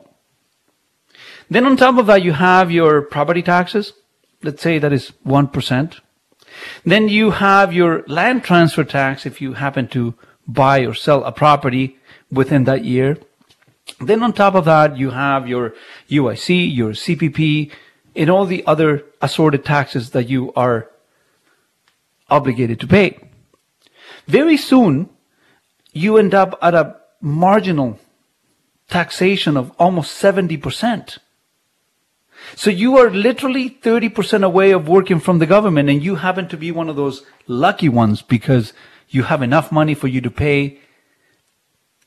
Then 1.51 1.67
on 1.67 1.77
top 1.77 1.99
of 1.99 2.07
that, 2.07 2.23
you 2.23 2.33
have 2.33 2.71
your 2.71 3.03
property 3.03 3.43
taxes. 3.43 3.93
Let's 4.43 4.63
say 4.63 4.79
that 4.79 4.93
is 4.93 5.13
1%. 5.27 6.01
Then 6.85 7.09
you 7.09 7.33
have 7.33 7.73
your 7.73 8.05
land 8.07 8.45
transfer 8.45 8.85
tax 8.85 9.27
if 9.27 9.41
you 9.41 9.55
happen 9.55 9.89
to 9.89 10.15
buy 10.47 10.81
or 10.81 10.95
sell 10.95 11.25
a 11.25 11.33
property 11.33 11.99
within 12.31 12.65
that 12.65 12.85
year. 12.85 13.19
Then 14.01 14.23
on 14.23 14.33
top 14.33 14.55
of 14.55 14.65
that, 14.65 14.97
you 14.97 15.11
have 15.11 15.49
your 15.49 15.75
UIC, 16.09 16.75
your 16.75 16.93
CPP, 16.93 17.71
and 18.17 18.31
all 18.31 18.47
the 18.47 18.65
other 18.67 19.05
assorted 19.21 19.65
taxes 19.65 20.11
that 20.11 20.29
you 20.29 20.53
are 20.55 20.91
obligated 22.37 22.81
to 22.81 22.87
pay. 22.87 23.19
Very 24.27 24.57
soon, 24.57 25.09
you 25.93 26.17
end 26.17 26.35
up 26.35 26.59
at 26.61 26.75
a 26.75 26.97
marginal 27.21 27.99
taxation 28.89 29.57
of 29.57 29.73
almost 29.79 30.21
70%. 30.23 31.19
So 32.57 32.71
you 32.71 32.99
are 32.99 33.11
literally 33.11 33.71
30% 33.71 34.45
away 34.45 34.73
of 34.73 34.89
working 34.89 35.21
from 35.21 35.39
the 35.39 35.47
government 35.47 35.89
and 35.89 36.03
you 36.03 36.17
happen 36.17 36.49
to 36.49 36.57
be 36.57 36.71
one 36.71 36.89
of 36.89 36.97
those 36.97 37.25
lucky 37.47 37.89
ones 37.89 38.23
because 38.23 38.73
you 39.09 39.25
have 39.25 39.43
enough 39.43 39.73
money 39.73 39.95
for 39.95 40.09
you 40.09 40.21
to 40.21 40.31
pay 40.31 40.79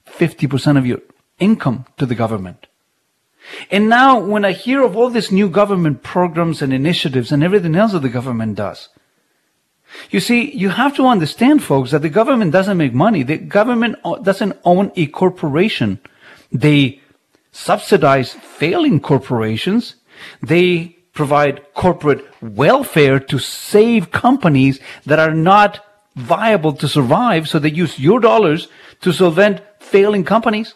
50% 0.06 0.78
of 0.78 0.86
your 0.86 1.00
income 1.40 1.86
to 1.98 2.06
the 2.06 2.16
government. 2.16 2.68
And 3.72 3.88
now 3.90 4.20
when 4.20 4.44
I 4.46 4.52
hear 4.52 4.84
of 4.84 4.96
all 4.96 5.10
these 5.10 5.32
new 5.32 5.50
government 5.50 6.04
programs 6.04 6.62
and 6.62 6.74
initiatives 6.74 7.32
and 7.32 7.44
everything 7.44 7.76
else 7.76 7.94
that 7.94 8.02
the 8.02 8.10
government 8.10 8.56
does, 8.56 8.90
you 10.10 10.20
see, 10.20 10.52
you 10.56 10.70
have 10.70 10.96
to 10.96 11.06
understand, 11.06 11.64
folks, 11.64 11.92
that 11.92 12.02
the 12.02 12.10
government 12.10 12.52
doesn't 12.52 12.78
make 12.78 12.94
money. 12.94 13.24
The 13.24 13.38
government 13.38 13.98
uh, 14.04 14.16
doesn't 14.18 14.58
own 14.64 14.92
a 14.96 15.08
corporation. 15.08 16.00
They 16.52 17.02
subsidize 17.52 18.34
failing 18.34 19.00
corporations. 19.00 19.96
They 20.42 20.98
provide 21.14 21.74
corporate 21.74 22.24
welfare 22.42 23.20
to 23.20 23.40
save 23.40 24.12
companies 24.12 24.80
that 25.06 25.20
are 25.20 25.34
not 25.34 25.84
viable 26.16 26.74
to 26.74 26.88
survive. 26.88 27.50
So 27.50 27.60
they 27.60 27.72
use 27.72 28.00
your 28.00 28.20
dollars 28.20 28.68
to 29.02 29.12
solvent 29.12 29.62
failing 29.80 30.24
companies. 30.24 30.74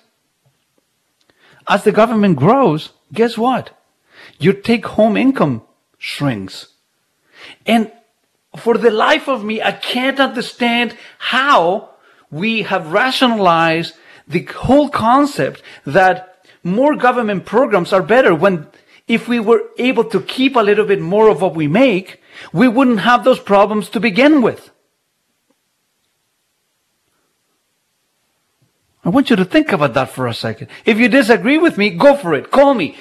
As 1.67 1.83
the 1.83 1.91
government 1.91 2.37
grows, 2.37 2.91
guess 3.13 3.37
what? 3.37 3.77
Your 4.39 4.53
take 4.53 4.85
home 4.85 5.15
income 5.15 5.61
shrinks. 5.97 6.67
And 7.65 7.91
for 8.57 8.77
the 8.77 8.91
life 8.91 9.27
of 9.27 9.43
me, 9.43 9.61
I 9.61 9.71
can't 9.71 10.19
understand 10.19 10.97
how 11.17 11.91
we 12.29 12.63
have 12.63 12.91
rationalized 12.91 13.93
the 14.27 14.43
whole 14.43 14.89
concept 14.89 15.61
that 15.85 16.45
more 16.63 16.95
government 16.95 17.45
programs 17.45 17.93
are 17.93 18.03
better 18.03 18.35
when 18.35 18.67
if 19.07 19.27
we 19.27 19.39
were 19.39 19.63
able 19.77 20.03
to 20.05 20.21
keep 20.21 20.55
a 20.55 20.61
little 20.61 20.85
bit 20.85 21.01
more 21.01 21.29
of 21.29 21.41
what 21.41 21.55
we 21.55 21.67
make, 21.67 22.21
we 22.53 22.67
wouldn't 22.67 23.01
have 23.01 23.23
those 23.23 23.39
problems 23.39 23.89
to 23.89 23.99
begin 23.99 24.41
with. 24.41 24.71
I 29.03 29.09
want 29.09 29.29
you 29.29 29.35
to 29.35 29.45
think 29.45 29.71
about 29.71 29.95
that 29.95 30.09
for 30.09 30.27
a 30.27 30.33
second. 30.33 30.67
If 30.85 30.99
you 30.99 31.09
disagree 31.09 31.57
with 31.57 31.77
me, 31.77 31.89
go 31.89 32.15
for 32.15 32.33
it. 32.35 32.51
Call 32.51 32.73
me. 32.73 32.95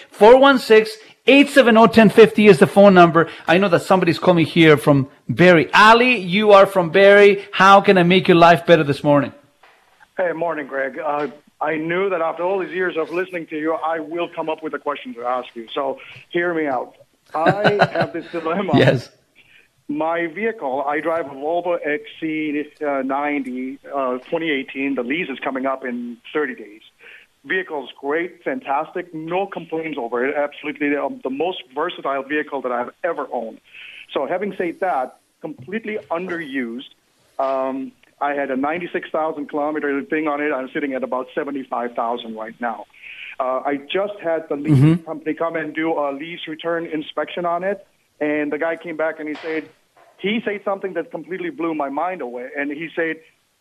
416-870-1050 1.31 2.51
is 2.51 2.59
the 2.59 2.66
phone 2.66 2.93
number. 2.93 3.28
I 3.47 3.59
know 3.59 3.69
that 3.69 3.82
somebody's 3.82 4.19
calling 4.19 4.44
here 4.44 4.77
from 4.77 5.09
Barrie. 5.28 5.73
Ali, 5.73 6.16
you 6.19 6.51
are 6.51 6.66
from 6.66 6.90
Barrie. 6.90 7.47
How 7.52 7.81
can 7.81 7.97
I 7.98 8.02
make 8.02 8.27
your 8.27 8.36
life 8.36 8.66
better 8.66 8.82
this 8.82 9.05
morning? 9.05 9.32
Hey, 10.16 10.32
morning, 10.32 10.66
Greg. 10.66 10.98
Uh, 10.98 11.28
I 11.61 11.77
knew 11.77 12.11
that 12.11 12.20
after 12.20 12.43
all 12.43 12.59
these 12.59 12.73
years 12.73 12.97
of 12.97 13.11
listening 13.11 13.47
to 13.47 13.57
you, 13.57 13.74
I 13.74 14.01
will 14.01 14.28
come 14.28 14.48
up 14.48 14.61
with 14.61 14.74
a 14.74 14.81
question 14.81 15.15
to 15.15 15.23
ask 15.23 15.55
you. 15.55 15.69
So 15.73 16.01
hear 16.31 16.52
me 16.52 16.66
out. 16.66 16.97
I 17.32 17.78
have 17.93 18.12
this 18.12 18.27
dilemma. 18.32 18.73
Yes. 18.77 19.09
My 19.86 20.27
vehicle, 20.27 20.82
I 20.82 20.98
drive 20.98 21.27
a 21.27 21.35
Volvo 21.35 21.78
XC90 22.23 23.78
uh, 23.85 24.19
2018. 24.19 24.97
The 24.97 25.02
lease 25.02 25.28
is 25.28 25.39
coming 25.39 25.66
up 25.66 25.85
in 25.85 26.16
30 26.32 26.57
days. 26.57 26.82
Vehicle's 27.44 27.90
great, 27.98 28.42
fantastic, 28.44 29.14
no 29.14 29.46
complaints 29.46 29.98
over 30.00 30.26
it. 30.26 30.34
Absolutely 30.36 30.94
um, 30.96 31.20
the 31.24 31.30
most 31.30 31.62
versatile 31.74 32.22
vehicle 32.22 32.60
that 32.62 32.72
I've 32.72 32.90
ever 33.02 33.26
owned. 33.32 33.60
So 34.12 34.26
having 34.26 34.54
said 34.58 34.80
that, 34.80 35.18
completely 35.40 35.96
underused. 36.10 36.90
Um, 37.38 37.92
I 38.20 38.34
had 38.34 38.50
a 38.50 38.56
96,000 38.56 39.48
kilometer 39.48 40.02
thing 40.04 40.28
on 40.28 40.42
it. 40.42 40.52
I'm 40.52 40.68
sitting 40.74 40.92
at 40.92 41.02
about 41.02 41.28
75,000 41.34 42.34
right 42.34 42.54
now. 42.60 42.84
Uh, 43.38 43.62
I 43.64 43.76
just 43.76 44.20
had 44.22 44.46
the 44.50 44.56
lease 44.56 44.76
Mhm. 44.76 45.04
company 45.06 45.32
come 45.32 45.56
and 45.56 45.74
do 45.74 45.92
a 45.92 46.12
lease 46.12 46.46
return 46.46 46.84
inspection 46.84 47.46
on 47.46 47.64
it, 47.64 47.86
and 48.20 48.52
the 48.52 48.58
guy 48.58 48.76
came 48.76 48.98
back 48.98 49.18
and 49.18 49.28
he 49.30 49.34
said 49.36 49.70
he 50.18 50.42
said 50.44 50.62
something 50.62 50.92
that 50.92 51.10
completely 51.10 51.48
blew 51.48 51.74
my 51.74 51.88
mind 51.88 52.20
away. 52.20 52.50
And 52.54 52.70
he 52.70 52.90
said, 52.94 53.16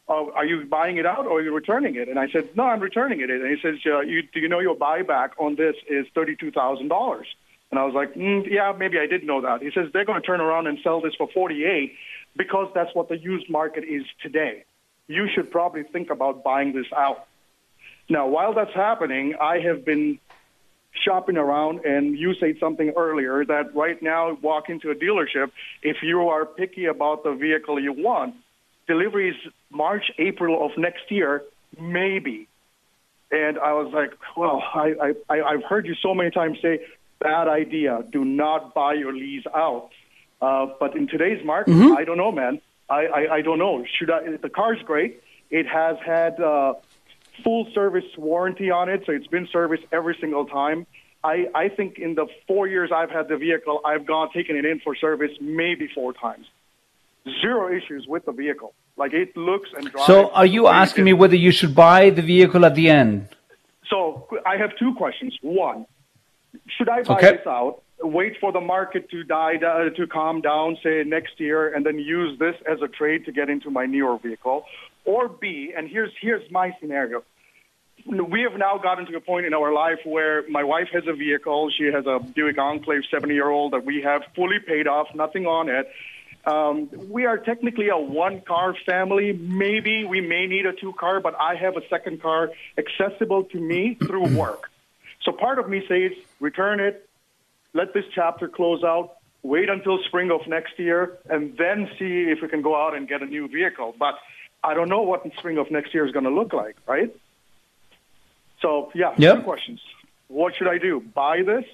oh, 0.10 0.32
"Are 0.36 0.46
you 0.46 0.66
buying 0.66 0.98
it 0.98 1.06
out 1.06 1.26
or 1.26 1.40
are 1.40 1.42
you 1.42 1.54
returning 1.54 1.96
it?" 1.96 2.10
And 2.10 2.20
I 2.20 2.28
said, 2.30 2.50
"No, 2.56 2.64
I'm 2.64 2.80
returning 2.80 3.22
it." 3.22 3.30
And 3.30 3.48
he 3.48 3.62
says, 3.62 3.76
uh, 3.86 4.02
you, 4.02 4.24
"Do 4.24 4.40
you 4.40 4.50
know 4.50 4.60
your 4.60 4.76
buyback 4.76 5.30
on 5.38 5.56
this 5.56 5.76
is 5.88 6.06
thirty-two 6.14 6.52
thousand 6.52 6.90
dollars?" 6.90 7.28
And 7.72 7.80
I 7.80 7.86
was 7.86 7.94
like, 7.94 8.16
mm, 8.16 8.50
"Yeah, 8.50 8.74
maybe 8.78 8.98
I 9.00 9.06
did 9.06 9.24
know 9.24 9.42
that." 9.42 9.62
He 9.62 9.72
says 9.72 9.86
they're 9.94 10.06
going 10.06 10.22
to 10.22 10.26
turn 10.26 10.42
around 10.42 10.68
and 10.68 10.80
sell 10.84 11.00
this 11.02 11.14
for 11.16 11.28
forty-eight 11.34 11.94
because 12.36 12.68
that's 12.74 12.94
what 12.94 13.10
the 13.10 13.18
used 13.18 13.50
market 13.50 13.84
is 13.84 14.04
today. 14.22 14.64
You 15.08 15.28
should 15.34 15.52
probably 15.52 15.84
think 15.84 16.10
about 16.10 16.44
buying 16.44 16.74
this 16.74 16.88
out. 16.96 17.28
Now, 18.10 18.28
while 18.28 18.54
that's 18.54 18.74
happening, 18.74 19.36
I 19.40 19.60
have 19.60 19.86
been 19.86 20.20
shopping 21.06 21.38
around, 21.38 21.86
and 21.86 22.18
you 22.18 22.34
said 22.40 22.56
something 22.60 22.94
earlier 22.98 23.46
that 23.46 23.76
right 23.76 24.02
now, 24.02 24.38
walk 24.42 24.70
into 24.70 24.90
a 24.90 24.96
dealership, 24.96 25.52
if 25.84 25.98
you 26.02 26.30
are 26.30 26.46
picky 26.46 26.86
about 26.86 27.24
the 27.24 27.34
vehicle 27.34 27.80
you 27.80 27.94
want, 27.94 28.36
deliveries 28.94 29.36
March, 29.84 30.06
April 30.18 30.54
of 30.66 30.72
next 30.78 31.06
year, 31.18 31.44
maybe. 31.80 32.48
And 33.32 33.58
I 33.60 33.74
was 33.74 33.90
like, 33.94 34.12
well, 34.36 34.58
I, 34.86 34.88
I, 35.08 35.10
I- 35.36 35.44
I've 35.52 35.64
heard 35.72 35.86
you 35.90 35.96
so 36.08 36.12
many 36.20 36.32
times 36.32 36.58
say, 36.62 36.76
bad 37.20 37.48
idea, 37.48 38.04
do 38.12 38.22
not 38.26 38.74
buy 38.74 38.94
your 39.04 39.14
lease 39.14 39.46
out. 39.66 39.90
Uh, 40.42 40.68
but 40.82 40.96
in 40.96 41.06
today's 41.08 41.44
market, 41.46 41.74
Mhm. 41.74 41.98
I 41.98 42.04
don't 42.08 42.18
know, 42.18 42.32
man. 42.32 42.56
I, 42.90 43.02
I, 43.20 43.22
I 43.38 43.42
don't 43.48 43.60
know. 43.60 43.76
Should 43.98 44.10
I? 44.10 44.20
The 44.48 44.50
car's 44.50 44.82
great. 44.92 45.22
It 45.52 45.68
has 45.68 45.98
had 46.14 46.40
uh, 46.40 46.74
full 47.44 47.64
service 47.74 48.06
warranty 48.18 48.72
on 48.72 48.88
it, 48.94 49.04
so 49.06 49.12
it's 49.12 49.28
been 49.28 49.48
serviced 49.52 49.84
every 49.92 50.16
single 50.22 50.46
time. 50.46 50.80
I, 51.24 51.36
I 51.54 51.66
think 51.78 52.00
in 52.00 52.16
the 52.16 52.28
four 52.48 52.66
years 52.68 52.90
I've 53.00 53.12
had 53.12 53.28
the 53.28 53.36
vehicle, 53.38 53.82
I've 53.86 54.06
gone 54.14 54.30
taken 54.32 54.56
it 54.56 54.66
in 54.66 54.80
for 54.80 54.96
service 54.96 55.34
maybe 55.42 55.86
four 55.94 56.14
times. 56.14 56.46
Zero 57.42 57.76
issues 57.76 58.06
with 58.08 58.26
the 58.26 58.32
vehicle. 58.32 58.74
Like 58.98 59.14
it 59.14 59.36
looks 59.38 59.70
and 59.76 59.90
drives. 59.92 60.08
So, 60.08 60.30
are 60.32 60.46
you 60.46 60.68
asking 60.68 61.04
me 61.06 61.14
whether 61.14 61.36
you 61.36 61.52
should 61.52 61.74
buy 61.76 62.10
the 62.10 62.22
vehicle 62.22 62.66
at 62.66 62.76
the 62.76 62.90
end? 62.90 63.28
So 63.90 64.28
I 64.46 64.58
have 64.58 64.72
two 64.78 64.94
questions. 64.96 65.36
One, 65.42 65.86
should 66.78 66.90
I 66.90 67.02
buy 67.04 67.16
Okay. 67.16 67.32
this 67.38 67.48
out, 67.48 67.82
wait 68.02 68.34
for 68.40 68.52
the 68.52 68.62
market 68.62 69.10
to 69.10 69.24
die 69.24 69.56
uh, 69.58 69.90
to 69.92 70.06
calm 70.08 70.42
down, 70.42 70.78
say 70.84 71.04
next 71.04 71.40
year, 71.40 71.74
and 71.74 71.86
then 71.86 71.98
use 71.98 72.38
this 72.40 72.56
as 72.72 72.82
a 72.82 72.88
trade 72.88 73.26
to 73.26 73.32
get 73.32 73.50
into 73.50 73.70
my 73.72 73.86
newer 73.86 74.18
vehicle, 74.20 74.66
or 75.06 75.28
B, 75.28 75.74
and 75.76 75.90
here's 75.90 76.12
here's 76.22 76.50
my 76.52 76.76
scenario. 76.80 77.24
We 78.06 78.42
have 78.44 78.58
now 78.58 78.78
gotten 78.78 79.06
to 79.08 79.16
a 79.18 79.20
point 79.22 79.46
in 79.46 79.54
our 79.54 79.74
life 79.74 80.00
where 80.06 80.48
my 80.50 80.64
wife 80.64 80.88
has 80.94 81.04
a 81.08 81.14
vehicle. 81.14 81.70
She 81.78 81.86
has 81.86 82.06
a 82.08 82.20
Buick 82.20 82.58
Enclave 82.58 83.02
70 83.12 83.34
year 83.34 83.50
old 83.50 83.74
that 83.74 83.86
we 83.86 84.02
have 84.04 84.22
fully 84.36 84.60
paid 84.60 84.88
off, 84.88 85.08
nothing 85.16 85.46
on 85.48 85.68
it. 85.68 85.90
Um, 86.46 86.90
we 87.10 87.26
are 87.26 87.38
technically 87.38 87.90
a 87.90 87.98
one 87.98 88.42
car 88.42 88.74
family. 88.86 89.34
Maybe 89.34 90.06
we 90.06 90.22
may 90.22 90.48
need 90.48 90.66
a 90.66 90.74
two 90.74 90.94
car, 90.94 91.20
but 91.20 91.36
I 91.40 91.56
have 91.56 91.76
a 91.78 91.82
second 91.90 92.22
car 92.22 92.50
accessible 92.78 93.44
to 93.46 93.60
me 93.60 93.96
through 93.96 94.30
work. 94.36 94.70
So 95.24 95.32
part 95.32 95.60
of 95.60 95.70
me 95.70 95.84
says 95.88 96.12
return 96.40 96.80
it, 96.80 97.08
let 97.74 97.94
this 97.94 98.06
chapter 98.16 98.48
close 98.48 98.84
out, 98.84 99.18
wait 99.44 99.70
until 99.70 100.00
spring 100.06 100.32
of 100.32 100.48
next 100.48 100.80
year, 100.80 101.18
and 101.30 101.56
then 101.58 101.90
see 102.00 102.30
if 102.30 102.42
we 102.42 102.48
can 102.48 102.62
go 102.62 102.76
out 102.76 102.96
and 102.96 103.08
get 103.08 103.22
a 103.22 103.26
new 103.26 103.48
vehicle. 103.48 103.94
But 104.00 104.16
I 104.64 104.74
don't 104.74 104.90
know 104.90 105.02
what 105.02 105.24
the 105.24 105.32
spring 105.38 105.58
of 105.58 105.70
next 105.70 105.94
year 105.94 106.06
is 106.06 106.12
going 106.12 106.26
to 106.26 106.32
look 106.32 106.54
like, 106.54 106.78
right? 106.88 107.14
So, 108.62 108.92
yeah, 108.96 109.14
Yep. 109.18 109.36
two 109.38 109.42
questions. 109.44 109.82
What 110.28 110.56
should 110.56 110.68
I 110.68 110.78
do? 110.78 111.00
Buy 111.14 111.42
this 111.44 111.66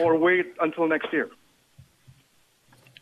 or 0.00 0.16
wait 0.16 0.54
until 0.60 0.86
next 0.88 1.12
year? 1.12 1.30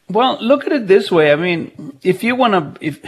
Well, 0.09 0.39
look 0.41 0.67
at 0.67 0.73
it 0.73 0.87
this 0.87 1.11
way. 1.11 1.33
I 1.33 1.37
mean, 1.37 1.99
if 2.03 2.23
you 2.23 2.37
want 2.37 2.53
to, 2.53 2.85
if 2.85 3.01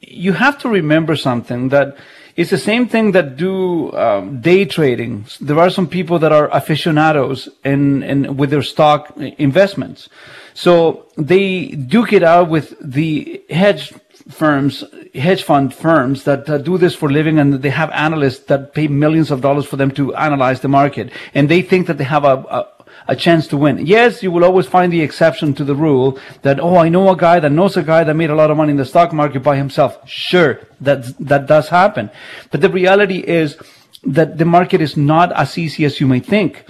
you 0.00 0.32
have 0.32 0.58
to 0.58 0.68
remember 0.68 1.16
something 1.16 1.70
that 1.70 1.96
it's 2.36 2.50
the 2.50 2.58
same 2.58 2.88
thing 2.88 3.12
that 3.12 3.36
do 3.36 3.92
um, 3.92 4.40
day 4.40 4.64
trading. 4.64 5.26
There 5.40 5.58
are 5.58 5.70
some 5.70 5.88
people 5.88 6.18
that 6.20 6.32
are 6.32 6.48
aficionados 6.54 7.48
in, 7.64 8.02
in 8.02 8.36
with 8.36 8.50
their 8.50 8.62
stock 8.62 9.14
investments, 9.16 10.08
so 10.54 11.06
they 11.16 11.66
duke 11.66 12.12
it 12.12 12.22
out 12.22 12.48
with 12.48 12.74
the 12.80 13.42
hedge 13.50 13.92
firms, 14.30 14.84
hedge 15.14 15.42
fund 15.42 15.74
firms 15.74 16.24
that 16.24 16.46
do 16.64 16.78
this 16.78 16.94
for 16.94 17.08
a 17.08 17.12
living, 17.12 17.38
and 17.38 17.54
they 17.54 17.70
have 17.70 17.90
analysts 17.90 18.44
that 18.46 18.72
pay 18.72 18.86
millions 18.88 19.30
of 19.30 19.40
dollars 19.40 19.66
for 19.66 19.76
them 19.76 19.90
to 19.90 20.14
analyze 20.14 20.60
the 20.60 20.68
market, 20.68 21.10
and 21.34 21.48
they 21.48 21.60
think 21.60 21.88
that 21.88 21.98
they 21.98 22.04
have 22.04 22.24
a, 22.24 22.36
a 22.48 22.68
a 23.08 23.16
chance 23.16 23.46
to 23.48 23.56
win. 23.56 23.86
Yes, 23.86 24.22
you 24.22 24.30
will 24.30 24.44
always 24.44 24.66
find 24.66 24.92
the 24.92 25.02
exception 25.02 25.54
to 25.54 25.64
the 25.64 25.74
rule 25.74 26.18
that, 26.42 26.60
oh, 26.60 26.76
I 26.76 26.88
know 26.88 27.10
a 27.10 27.16
guy 27.16 27.40
that 27.40 27.52
knows 27.52 27.76
a 27.76 27.82
guy 27.82 28.04
that 28.04 28.14
made 28.14 28.30
a 28.30 28.34
lot 28.34 28.50
of 28.50 28.56
money 28.56 28.72
in 28.72 28.76
the 28.76 28.84
stock 28.84 29.12
market 29.12 29.42
by 29.42 29.56
himself. 29.56 29.98
Sure, 30.08 30.60
that, 30.80 31.16
that 31.18 31.46
does 31.46 31.68
happen. 31.68 32.10
But 32.50 32.60
the 32.60 32.70
reality 32.70 33.18
is 33.18 33.56
that 34.04 34.38
the 34.38 34.44
market 34.44 34.80
is 34.80 34.96
not 34.96 35.32
as 35.32 35.58
easy 35.58 35.84
as 35.84 36.00
you 36.00 36.06
may 36.06 36.20
think. 36.20 36.64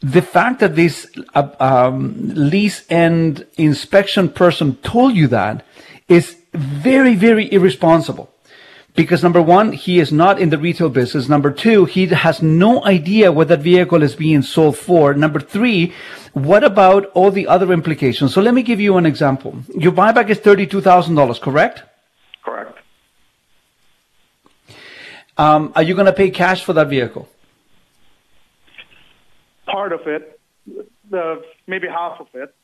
The 0.00 0.22
fact 0.22 0.60
that 0.60 0.76
this 0.76 1.06
uh, 1.34 1.48
um, 1.58 2.14
lease 2.34 2.84
end 2.90 3.46
inspection 3.56 4.28
person 4.28 4.76
told 4.76 5.16
you 5.16 5.26
that 5.28 5.64
is 6.08 6.36
very, 6.52 7.14
very 7.14 7.50
irresponsible. 7.52 8.30
Because 8.96 9.22
number 9.22 9.42
one, 9.42 9.72
he 9.72 10.00
is 10.00 10.10
not 10.10 10.40
in 10.40 10.48
the 10.48 10.56
retail 10.56 10.88
business. 10.88 11.28
Number 11.28 11.50
two, 11.50 11.84
he 11.84 12.06
has 12.06 12.42
no 12.42 12.82
idea 12.84 13.30
what 13.30 13.48
that 13.48 13.60
vehicle 13.60 14.02
is 14.02 14.16
being 14.16 14.40
sold 14.40 14.78
for. 14.78 15.12
Number 15.12 15.38
three, 15.38 15.92
what 16.32 16.64
about 16.64 17.06
all 17.12 17.30
the 17.30 17.46
other 17.46 17.72
implications? 17.72 18.32
So 18.32 18.40
let 18.40 18.54
me 18.54 18.62
give 18.62 18.80
you 18.80 18.96
an 18.96 19.04
example. 19.04 19.58
Your 19.74 19.92
buyback 19.92 20.30
is 20.30 20.38
$32,000, 20.38 21.40
correct? 21.42 21.82
Correct. 22.42 22.78
Um, 25.36 25.72
are 25.76 25.82
you 25.82 25.94
going 25.94 26.06
to 26.06 26.14
pay 26.14 26.30
cash 26.30 26.64
for 26.64 26.72
that 26.72 26.88
vehicle? 26.88 27.28
Part 29.66 29.92
of 29.92 30.06
it, 30.06 30.40
the, 31.10 31.44
maybe 31.66 31.86
half 31.86 32.18
of 32.18 32.28
it. 32.32 32.54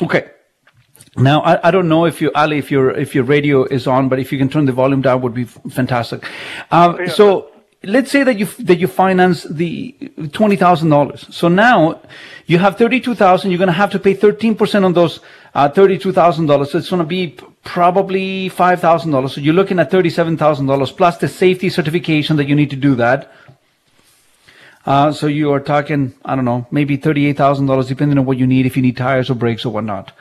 Okay. 0.00 0.30
Now 1.16 1.42
I, 1.42 1.68
I 1.68 1.70
don't 1.70 1.88
know 1.88 2.06
if 2.06 2.20
you 2.22 2.30
Ali 2.34 2.58
if 2.58 2.70
your 2.70 2.90
if 2.90 3.14
your 3.14 3.24
radio 3.24 3.64
is 3.64 3.86
on, 3.86 4.08
but 4.08 4.18
if 4.18 4.32
you 4.32 4.38
can 4.38 4.48
turn 4.48 4.64
the 4.64 4.72
volume 4.72 5.02
down 5.02 5.20
would 5.20 5.34
be 5.34 5.44
fantastic. 5.44 6.24
Um, 6.70 6.96
Yeah. 6.98 7.08
So 7.08 7.50
let's 7.84 8.10
say 8.10 8.22
that 8.22 8.38
you 8.38 8.46
that 8.60 8.78
you 8.78 8.86
finance 8.86 9.42
the 9.44 9.94
twenty 10.32 10.56
thousand 10.56 10.88
dollars. 10.88 11.26
So 11.30 11.48
now 11.48 12.00
you 12.46 12.58
have 12.58 12.78
thirty 12.78 13.00
two 13.00 13.14
thousand. 13.14 13.50
You're 13.50 13.58
going 13.58 13.66
to 13.66 13.72
have 13.74 13.90
to 13.90 13.98
pay 13.98 14.14
thirteen 14.14 14.54
percent 14.54 14.84
on 14.86 14.94
those 14.94 15.20
uh, 15.54 15.68
thirty 15.68 15.98
two 15.98 16.12
thousand 16.12 16.46
dollars. 16.46 16.70
So 16.70 16.78
it's 16.78 16.88
going 16.88 17.02
to 17.02 17.06
be 17.06 17.36
probably 17.62 18.48
five 18.48 18.80
thousand 18.80 19.10
dollars. 19.10 19.34
So 19.34 19.42
you're 19.42 19.54
looking 19.54 19.78
at 19.78 19.90
thirty 19.90 20.10
seven 20.10 20.38
thousand 20.38 20.66
dollars 20.66 20.92
plus 20.92 21.18
the 21.18 21.28
safety 21.28 21.68
certification 21.68 22.36
that 22.36 22.46
you 22.46 22.54
need 22.54 22.70
to 22.70 22.76
do 22.76 22.94
that. 22.94 23.32
Uh, 24.84 25.12
so 25.12 25.28
you 25.28 25.52
are 25.52 25.60
talking, 25.60 26.12
I 26.24 26.34
don't 26.34 26.44
know, 26.44 26.66
maybe 26.70 26.96
thirty-eight 26.96 27.36
thousand 27.36 27.66
dollars, 27.66 27.86
depending 27.86 28.18
on 28.18 28.24
what 28.24 28.38
you 28.38 28.46
need, 28.46 28.66
if 28.66 28.76
you 28.76 28.82
need 28.82 28.96
tires 28.96 29.28
or 29.28 29.34
brakes 29.34 29.64
or 29.64 29.72
whatnot. 29.72 30.12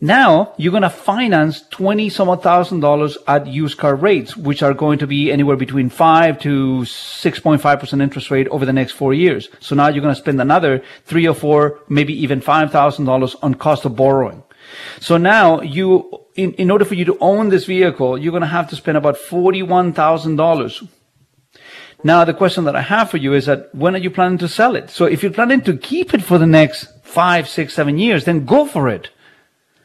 Now 0.00 0.54
you're 0.56 0.70
going 0.70 0.82
to 0.82 0.90
finance 0.90 1.62
twenty 1.68 2.08
some 2.08 2.38
thousand 2.40 2.80
dollars 2.80 3.18
at 3.26 3.46
used 3.46 3.76
car 3.76 3.94
rates, 3.94 4.34
which 4.34 4.62
are 4.62 4.72
going 4.72 4.98
to 5.00 5.06
be 5.06 5.30
anywhere 5.30 5.56
between 5.56 5.90
five 5.90 6.38
to 6.40 6.86
six 6.86 7.38
point 7.38 7.60
five 7.60 7.80
percent 7.80 8.00
interest 8.00 8.30
rate 8.30 8.48
over 8.48 8.64
the 8.64 8.72
next 8.72 8.92
four 8.92 9.12
years. 9.12 9.50
So 9.60 9.74
now 9.74 9.88
you're 9.88 10.00
going 10.00 10.14
to 10.14 10.20
spend 10.20 10.40
another 10.40 10.82
three 11.04 11.28
or 11.28 11.34
four, 11.34 11.80
maybe 11.88 12.14
even 12.22 12.40
five 12.40 12.72
thousand 12.72 13.04
dollars 13.04 13.34
on 13.42 13.54
cost 13.54 13.84
of 13.84 13.94
borrowing. 13.94 14.42
So 15.00 15.18
now 15.18 15.60
you, 15.60 16.24
in, 16.34 16.54
in 16.54 16.70
order 16.70 16.86
for 16.86 16.94
you 16.94 17.04
to 17.04 17.18
own 17.20 17.50
this 17.50 17.66
vehicle, 17.66 18.16
you're 18.16 18.32
going 18.32 18.40
to 18.42 18.46
have 18.46 18.70
to 18.70 18.76
spend 18.76 18.96
about 18.96 19.18
forty-one 19.18 19.92
thousand 19.92 20.36
dollars 20.36 20.82
now, 22.02 22.24
the 22.24 22.32
question 22.32 22.64
that 22.64 22.76
I 22.76 22.80
have 22.80 23.10
for 23.10 23.18
you 23.18 23.34
is 23.34 23.44
that 23.44 23.74
when 23.74 23.94
are 23.94 23.98
you 23.98 24.10
planning 24.10 24.38
to 24.38 24.48
sell 24.48 24.74
it? 24.74 24.88
So 24.88 25.04
if 25.04 25.22
you're 25.22 25.32
planning 25.32 25.60
to 25.62 25.76
keep 25.76 26.14
it 26.14 26.22
for 26.22 26.38
the 26.38 26.46
next 26.46 26.88
five, 27.02 27.46
six, 27.46 27.74
seven 27.74 27.98
years, 27.98 28.24
then 28.24 28.46
go 28.46 28.64
for 28.64 28.88
it. 28.88 29.10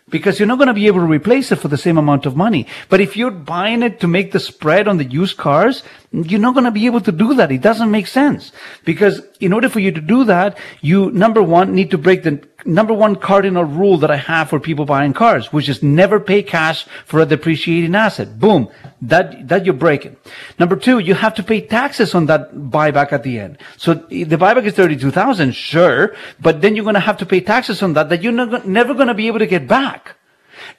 Because 0.09 0.39
you're 0.39 0.47
not 0.47 0.59
going 0.59 0.67
to 0.67 0.73
be 0.73 0.85
able 0.85 0.99
to 0.99 1.07
replace 1.07 1.51
it 1.51 1.55
for 1.55 1.67
the 1.67 1.77
same 1.77 1.97
amount 1.97 2.27
of 2.27 2.35
money. 2.35 2.67
But 2.89 3.01
if 3.01 3.17
you're 3.17 3.31
buying 3.31 3.81
it 3.81 3.99
to 4.01 4.07
make 4.07 4.31
the 4.31 4.39
spread 4.39 4.87
on 4.87 4.97
the 4.97 5.03
used 5.03 5.35
cars, 5.35 5.81
you're 6.23 6.39
not 6.39 6.53
going 6.53 6.65
to 6.65 6.71
be 6.71 6.85
able 6.85 7.01
to 7.01 7.11
do 7.11 7.33
that. 7.35 7.51
It 7.51 7.61
doesn't 7.61 7.91
make 7.91 8.07
sense. 8.07 8.51
Because 8.85 9.21
in 9.39 9.53
order 9.53 9.69
for 9.69 9.79
you 9.79 9.91
to 9.91 10.01
do 10.01 10.23
that, 10.25 10.57
you, 10.81 11.11
number 11.11 11.41
one, 11.41 11.73
need 11.73 11.91
to 11.91 11.97
break 11.97 12.23
the 12.23 12.41
number 12.65 12.93
one 12.93 13.15
cardinal 13.15 13.63
rule 13.63 13.97
that 13.99 14.09
I 14.09 14.17
have 14.17 14.49
for 14.49 14.59
people 14.59 14.85
buying 14.85 15.13
cars, 15.13 15.53
which 15.53 15.69
is 15.69 15.83
never 15.83 16.19
pay 16.19 16.41
cash 16.41 16.85
for 17.05 17.19
a 17.19 17.25
depreciating 17.25 17.95
asset. 17.95 18.39
Boom. 18.39 18.69
That, 19.01 19.47
that 19.47 19.65
you're 19.65 19.73
breaking. 19.73 20.17
Number 20.57 20.75
two, 20.75 20.99
you 20.99 21.13
have 21.13 21.35
to 21.35 21.43
pay 21.43 21.61
taxes 21.61 22.15
on 22.15 22.25
that 22.27 22.53
buyback 22.53 23.11
at 23.11 23.23
the 23.23 23.39
end. 23.39 23.57
So 23.77 23.93
the 23.93 24.25
buyback 24.25 24.65
is 24.65 24.73
32,000, 24.73 25.53
sure, 25.53 26.15
but 26.39 26.61
then 26.61 26.75
you're 26.75 26.85
going 26.85 26.95
to 26.95 26.99
have 26.99 27.17
to 27.17 27.25
pay 27.25 27.41
taxes 27.41 27.83
on 27.83 27.93
that 27.93 28.09
that 28.09 28.23
you're 28.23 28.31
not, 28.31 28.67
never 28.67 28.93
going 28.93 29.07
to 29.07 29.13
be 29.13 29.27
able 29.27 29.39
to 29.39 29.47
get 29.47 29.67
back. 29.67 30.15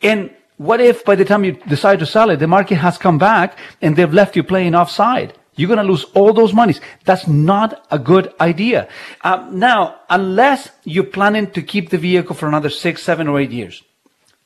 And 0.03 0.35
what 0.57 0.81
if 0.81 1.05
by 1.05 1.15
the 1.15 1.24
time 1.24 1.45
you 1.45 1.53
decide 1.53 1.99
to 1.99 2.07
sell 2.07 2.31
it, 2.31 2.37
the 2.37 2.47
market 2.47 2.77
has 2.77 2.99
come 2.99 3.19
back 3.19 3.59
and 3.83 3.95
they've 3.95 4.12
left 4.12 4.37
you 4.37 4.43
playing 4.43 4.74
offside? 4.74 5.35
You're 5.55 5.69
going 5.69 5.78
to 5.78 5.91
lose 5.91 6.05
all 6.15 6.33
those 6.33 6.53
monies. 6.53 6.81
That's 7.05 7.27
not 7.27 7.87
a 7.91 7.99
good 7.99 8.33
idea. 8.41 8.89
Um, 9.23 9.59
now, 9.59 10.01
unless 10.11 10.69
you're 10.85 11.05
planning 11.05 11.51
to 11.53 11.62
keep 11.62 11.89
the 11.91 11.99
vehicle 11.99 12.35
for 12.35 12.47
another 12.47 12.69
six, 12.69 13.03
seven, 13.03 13.27
or 13.27 13.41
eight 13.41 13.51
years, 13.51 13.83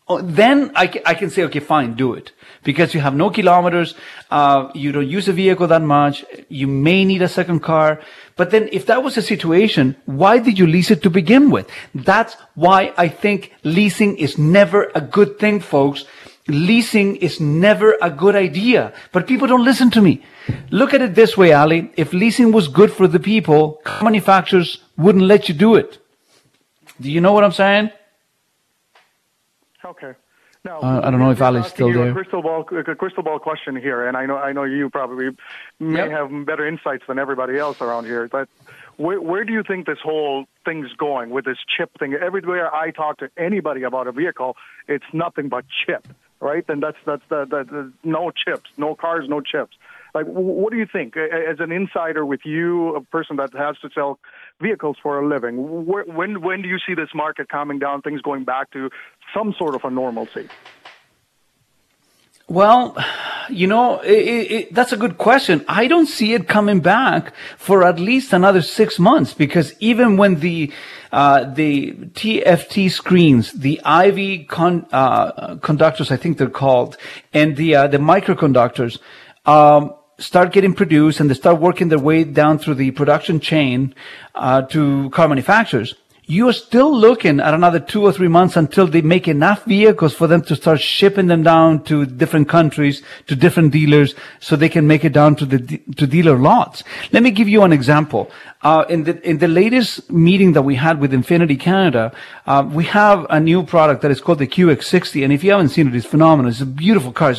oh, 0.08 0.20
then 0.20 0.70
I, 0.76 1.02
I 1.04 1.14
can 1.14 1.30
say, 1.30 1.42
okay, 1.44 1.58
fine, 1.58 1.94
do 1.94 2.14
it. 2.14 2.30
Because 2.62 2.94
you 2.94 3.00
have 3.00 3.14
no 3.14 3.30
kilometers, 3.30 3.94
uh, 4.30 4.70
you 4.74 4.92
don't 4.92 5.08
use 5.08 5.26
the 5.26 5.32
vehicle 5.32 5.66
that 5.68 5.82
much, 5.82 6.24
you 6.48 6.66
may 6.66 7.04
need 7.04 7.22
a 7.22 7.28
second 7.28 7.60
car. 7.60 8.00
But 8.36 8.50
then 8.50 8.68
if 8.72 8.86
that 8.86 9.02
was 9.02 9.14
the 9.14 9.22
situation, 9.22 9.96
why 10.04 10.38
did 10.38 10.58
you 10.58 10.66
lease 10.66 10.90
it 10.90 11.02
to 11.02 11.10
begin 11.10 11.50
with? 11.50 11.68
That's 11.94 12.36
why 12.54 12.92
I 12.96 13.08
think 13.08 13.52
leasing 13.64 14.18
is 14.18 14.36
never 14.38 14.90
a 14.94 15.00
good 15.00 15.38
thing, 15.38 15.60
folks. 15.60 16.04
Leasing 16.48 17.16
is 17.16 17.40
never 17.40 17.96
a 18.02 18.10
good 18.10 18.36
idea. 18.36 18.92
But 19.12 19.26
people 19.26 19.46
don't 19.46 19.64
listen 19.64 19.90
to 19.92 20.02
me. 20.02 20.22
Look 20.70 20.92
at 20.94 21.02
it 21.02 21.14
this 21.14 21.36
way, 21.36 21.52
Ali. 21.52 21.92
If 21.96 22.12
leasing 22.12 22.52
was 22.52 22.68
good 22.68 22.92
for 22.92 23.06
the 23.06 23.20
people, 23.20 23.80
car 23.84 24.02
manufacturers 24.02 24.78
wouldn't 24.96 25.24
let 25.24 25.48
you 25.48 25.54
do 25.54 25.76
it. 25.76 25.98
Do 27.00 27.10
you 27.10 27.20
know 27.20 27.32
what 27.32 27.44
I'm 27.44 27.52
saying? 27.52 27.90
Okay. 29.84 30.12
Uh, 30.68 31.00
I 31.02 31.10
don't 31.10 31.20
know 31.20 31.30
if 31.30 31.40
Ali's 31.40 31.64
asking 31.64 31.74
still 31.74 31.88
you 31.88 32.02
A 32.02 32.04
there. 32.04 32.12
crystal 32.12 32.42
ball, 32.42 32.66
a 32.70 32.94
crystal 32.94 33.22
ball 33.22 33.38
question 33.38 33.76
here, 33.76 34.06
and 34.06 34.14
I 34.14 34.26
know 34.26 34.36
I 34.36 34.52
know 34.52 34.64
you 34.64 34.90
probably 34.90 35.30
may 35.78 36.10
have 36.10 36.28
better 36.44 36.66
insights 36.66 37.04
than 37.08 37.18
everybody 37.18 37.56
else 37.56 37.80
around 37.80 38.04
here. 38.04 38.28
But 38.28 38.48
where, 38.98 39.20
where 39.22 39.44
do 39.44 39.54
you 39.54 39.62
think 39.62 39.86
this 39.86 40.00
whole 40.02 40.44
thing's 40.66 40.92
going 40.98 41.30
with 41.30 41.46
this 41.46 41.56
chip 41.66 41.90
thing? 41.98 42.12
Everywhere 42.12 42.74
I 42.74 42.90
talk 42.90 43.18
to 43.18 43.30
anybody 43.38 43.84
about 43.84 44.06
a 44.06 44.12
vehicle, 44.12 44.56
it's 44.86 45.06
nothing 45.14 45.48
but 45.48 45.64
chip, 45.86 46.06
right? 46.40 46.64
And 46.68 46.82
that's 46.82 46.98
that's 47.06 47.22
the, 47.30 47.46
the, 47.46 47.64
the 47.64 47.92
no 48.04 48.30
chips, 48.30 48.68
no 48.76 48.94
cars, 48.94 49.26
no 49.30 49.40
chips. 49.40 49.78
Like, 50.12 50.26
what 50.26 50.72
do 50.72 50.76
you 50.76 50.86
think, 50.92 51.16
as 51.16 51.60
an 51.60 51.70
insider 51.70 52.26
with 52.26 52.40
you, 52.44 52.96
a 52.96 53.00
person 53.00 53.36
that 53.36 53.52
has 53.54 53.78
to 53.78 53.90
sell 53.94 54.18
vehicles 54.60 54.96
for 55.00 55.20
a 55.20 55.26
living? 55.26 55.86
Where, 55.86 56.02
when 56.02 56.42
when 56.42 56.62
do 56.62 56.68
you 56.68 56.78
see 56.84 56.94
this 56.94 57.10
market 57.14 57.48
calming 57.48 57.78
down, 57.78 58.02
things 58.02 58.20
going 58.20 58.42
back 58.42 58.72
to 58.72 58.90
some 59.34 59.54
sort 59.58 59.74
of 59.74 59.84
a 59.84 59.90
normalcy? 59.90 60.48
Well, 62.50 62.96
you 63.48 63.68
know, 63.68 64.00
it, 64.00 64.50
it, 64.50 64.74
that's 64.74 64.92
a 64.92 64.96
good 64.96 65.18
question. 65.18 65.64
I 65.68 65.86
don't 65.86 66.06
see 66.06 66.34
it 66.34 66.48
coming 66.48 66.80
back 66.80 67.32
for 67.56 67.84
at 67.84 68.00
least 68.00 68.32
another 68.32 68.60
six 68.60 68.98
months 68.98 69.34
because 69.34 69.74
even 69.78 70.16
when 70.16 70.40
the 70.40 70.72
uh, 71.12 71.44
the 71.44 71.92
TFT 71.92 72.90
screens, 72.90 73.52
the 73.52 73.80
IV 73.84 74.48
con, 74.48 74.84
uh, 74.90 75.56
conductors, 75.56 76.10
I 76.10 76.16
think 76.16 76.38
they're 76.38 76.50
called, 76.50 76.96
and 77.32 77.56
the 77.56 77.76
uh, 77.76 77.86
the 77.86 77.98
microconductors. 77.98 78.98
Um, 79.46 79.94
start 80.18 80.52
getting 80.52 80.74
produced 80.74 81.18
and 81.18 81.30
they 81.30 81.34
start 81.34 81.58
working 81.58 81.88
their 81.88 81.98
way 81.98 82.24
down 82.24 82.58
through 82.58 82.74
the 82.74 82.90
production 82.90 83.40
chain 83.40 83.94
uh, 84.34 84.60
to 84.60 85.08
car 85.10 85.26
manufacturers 85.26 85.94
you 86.30 86.48
are 86.48 86.52
still 86.52 86.96
looking 86.96 87.40
at 87.40 87.54
another 87.54 87.80
two 87.80 88.02
or 88.02 88.12
three 88.12 88.28
months 88.28 88.56
until 88.56 88.86
they 88.86 89.02
make 89.02 89.26
enough 89.26 89.64
vehicles 89.64 90.14
for 90.14 90.28
them 90.28 90.40
to 90.42 90.54
start 90.54 90.80
shipping 90.80 91.26
them 91.26 91.42
down 91.42 91.82
to 91.82 92.06
different 92.06 92.48
countries, 92.48 93.02
to 93.26 93.34
different 93.34 93.72
dealers, 93.72 94.14
so 94.38 94.54
they 94.54 94.68
can 94.68 94.86
make 94.86 95.04
it 95.04 95.12
down 95.12 95.34
to 95.34 95.44
the 95.44 95.58
to 95.96 96.06
dealer 96.06 96.38
lots. 96.38 96.84
Let 97.10 97.24
me 97.24 97.32
give 97.32 97.48
you 97.48 97.62
an 97.62 97.72
example. 97.72 98.30
Uh, 98.62 98.84
in 98.88 99.04
the 99.04 99.20
in 99.28 99.38
the 99.38 99.48
latest 99.48 100.08
meeting 100.08 100.52
that 100.52 100.62
we 100.62 100.76
had 100.76 101.00
with 101.00 101.12
Infiniti 101.12 101.58
Canada, 101.58 102.12
uh, 102.46 102.62
we 102.72 102.84
have 102.84 103.26
a 103.28 103.40
new 103.40 103.64
product 103.64 104.02
that 104.02 104.12
is 104.12 104.20
called 104.20 104.38
the 104.38 104.46
QX60, 104.46 105.24
and 105.24 105.32
if 105.32 105.42
you 105.42 105.50
haven't 105.50 105.70
seen 105.70 105.88
it, 105.88 105.96
it's 105.96 106.06
phenomenal. 106.06 106.48
It's 106.52 106.60
a 106.60 106.66
beautiful 106.66 107.10
car. 107.12 107.34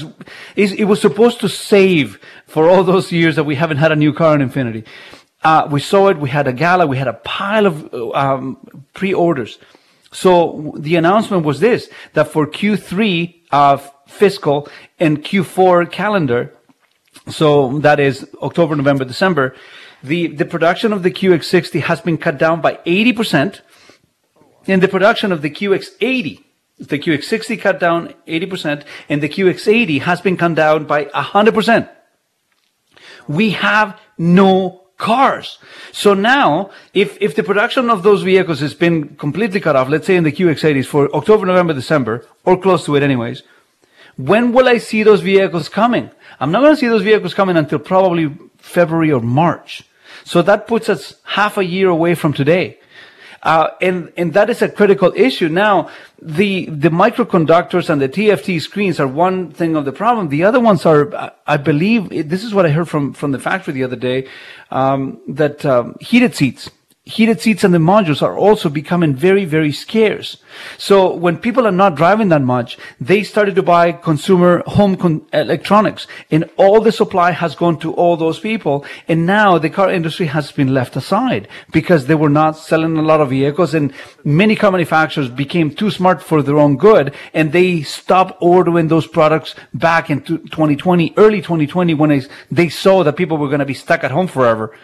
It's, 0.57 0.73
it 0.73 0.84
was 0.84 0.99
supposed 0.99 1.39
to 1.39 1.47
save 1.47 2.19
for 2.45 2.69
all 2.69 2.84
those 2.84 3.09
years 3.13 3.38
that 3.38 3.45
we 3.45 3.55
haven't 3.55 3.77
had 3.77 3.93
a 3.93 3.95
new 3.95 4.11
car 4.11 4.35
in 4.35 4.49
Infiniti. 4.49 4.85
Uh, 5.43 5.68
we 5.72 5.80
saw 5.80 6.09
it. 6.09 6.18
We 6.18 6.30
had 6.30 6.47
a 6.47 6.53
gala. 6.53 6.85
We 6.85 6.97
had 6.97 7.07
a 7.07 7.13
pile 7.13 7.65
of 7.65 7.93
um, 8.13 8.57
pre-orders. 8.93 9.57
So 10.11 10.73
the 10.77 10.95
announcement 10.95 11.45
was 11.45 11.59
this: 11.59 11.89
that 12.13 12.27
for 12.27 12.45
Q3 12.45 13.35
of 13.51 13.91
fiscal 14.07 14.68
and 14.99 15.23
Q4 15.23 15.91
calendar, 15.91 16.53
so 17.30 17.80
that 17.80 17.99
is 17.99 18.27
October, 18.41 18.76
November, 18.76 19.05
December, 19.05 19.55
the 20.03 20.27
the 20.27 20.45
production 20.45 20.93
of 20.93 21.01
the 21.03 21.11
QX60 21.11 21.81
has 21.81 22.01
been 22.01 22.18
cut 22.18 22.38
down 22.38 22.61
by 22.61 22.80
80 22.85 23.13
percent, 23.13 23.61
and 24.68 24.84
the 24.84 24.88
production 24.88 25.31
of 25.31 25.41
the 25.41 25.49
QX80. 25.49 26.43
The 26.81 26.97
QX60 26.97 27.61
cut 27.61 27.80
down 27.80 28.15
80%, 28.27 28.84
and 29.07 29.22
the 29.22 29.30
QX80 29.30 30.01
has 30.01 30.19
been 30.19 30.35
cut 30.35 30.55
down 30.55 30.85
by 30.85 31.05
100%. 31.05 31.88
We 33.27 33.51
have 33.51 33.99
no 34.18 34.81
cars. 35.02 35.57
So 35.91 36.14
now, 36.14 36.69
if, 36.94 37.18
if 37.19 37.36
the 37.36 37.44
production 37.44 37.90
of 37.90 38.03
those 38.03 38.22
vehicles 38.22 38.60
has 38.61 38.73
been 38.73 39.15
completely 39.15 39.60
cut 39.60 39.76
off, 39.76 39.90
let's 39.90 40.07
say 40.07 40.15
in 40.15 40.23
the 40.23 40.32
QX80s 40.32 40.86
for 40.86 41.14
October, 41.14 41.45
November, 41.45 41.73
December, 41.73 42.26
or 42.45 42.56
close 42.57 42.86
to 42.86 42.95
it 42.95 43.03
anyways, 43.03 43.41
when 44.15 44.53
will 44.53 44.68
I 44.68 44.78
see 44.78 45.02
those 45.03 45.22
vehicles 45.22 45.68
coming? 45.68 46.11
I'm 46.40 46.52
not 46.52 46.61
going 46.61 46.73
to 46.73 46.80
see 46.80 46.88
those 46.88 47.02
vehicles 47.02 47.34
coming 47.34 47.57
until 47.57 47.80
probably 47.80 48.38
February 48.57 49.11
or 49.11 49.22
March. 49.22 49.84
So 50.23 50.41
that 50.44 50.68
puts 50.68 50.88
us 50.88 51.15
half 51.23 51.57
a 51.57 51.65
year 51.65 51.90
away 51.90 52.14
from 52.15 52.34
today. 52.34 52.78
Uh, 53.43 53.69
and, 53.81 54.11
and 54.18 54.34
that 54.34 54.49
is 54.49 54.61
a 54.61 54.69
critical 54.69 55.11
issue. 55.15 55.49
Now, 55.49 55.89
the, 56.22 56.65
the 56.65 56.89
microconductors 56.89 57.89
and 57.89 57.99
the 57.99 58.07
TFT 58.07 58.61
screens 58.61 58.99
are 58.99 59.07
one 59.07 59.51
thing 59.51 59.76
of 59.76 59.85
the 59.85 59.91
problem. 59.91 60.30
The 60.30 60.43
other 60.43 60.59
ones 60.59 60.85
are, 60.85 61.34
I- 61.47 61.57
believe, 61.57 62.09
this 62.30 62.43
is 62.43 62.53
what 62.53 62.65
I 62.65 62.69
heard 62.69 62.88
from, 62.88 63.13
from 63.13 63.31
the 63.31 63.39
factory 63.39 63.73
the 63.73 63.84
other 63.84 63.95
day, 63.95 64.27
um, 64.69 65.19
that 65.27 65.65
um, 65.65 65.95
heated 65.99 66.35
seats 66.35 66.69
heated 67.03 67.41
seats 67.41 67.64
and 67.64 67.73
the 67.73 67.80
modules 67.80 68.22
are 68.22 68.38
also 68.38 68.69
becoming 68.69 69.15
very, 69.15 69.44
very 69.44 69.72
scarce. 69.72 70.38
So 70.78 71.11
when 71.11 71.40
people 71.40 71.65
are 71.65 71.72
not 71.72 71.95
driving 71.95 72.30
that 72.30 72.44
much, 72.44 72.78
they 72.99 73.23
started 73.23 73.56
to 73.56 73.64
buy 73.64 73.91
consumer 73.91 74.61
home 74.68 74.95
con- 74.95 75.26
electronics 75.34 76.06
and 76.30 76.48
all 76.57 76.80
the 76.80 76.91
supply 76.91 77.32
has 77.32 77.56
gone 77.56 77.80
to 77.80 77.91
all 77.94 78.18
those 78.18 78.40
people. 78.40 78.86
And 79.07 79.26
now 79.26 79.57
the 79.57 79.72
car 79.72 79.90
industry 79.90 80.28
has 80.28 80.52
been 80.52 80.76
left 80.76 80.95
aside 80.95 81.48
because 81.72 82.06
they 82.06 82.14
were 82.14 82.30
not 82.30 82.56
selling 82.56 82.95
a 82.95 83.02
lot 83.02 83.19
of 83.19 83.32
vehicles 83.32 83.73
and 83.73 83.94
many 84.23 84.56
car 84.56 84.72
manufacturers 84.72 85.30
became 85.30 85.73
too 85.73 85.90
smart 85.90 86.22
for 86.22 86.44
their 86.44 86.60
own 86.60 86.78
good 86.78 87.15
and 87.34 87.52
they 87.52 87.82
stopped 87.82 88.38
ordering 88.41 88.90
those 88.90 89.07
products 89.07 89.56
back 89.73 90.11
in 90.11 90.22
2020, 90.22 91.15
early 91.18 91.41
2020 91.41 91.95
when 91.95 92.11
they, 92.11 92.22
they 92.52 92.69
saw 92.69 93.03
that 93.03 93.18
people 93.18 93.38
were 93.38 93.48
going 93.48 93.60
to 93.60 93.65
be 93.65 93.73
stuck 93.73 94.03
at 94.03 94.11
home 94.11 94.28
forever. 94.28 94.78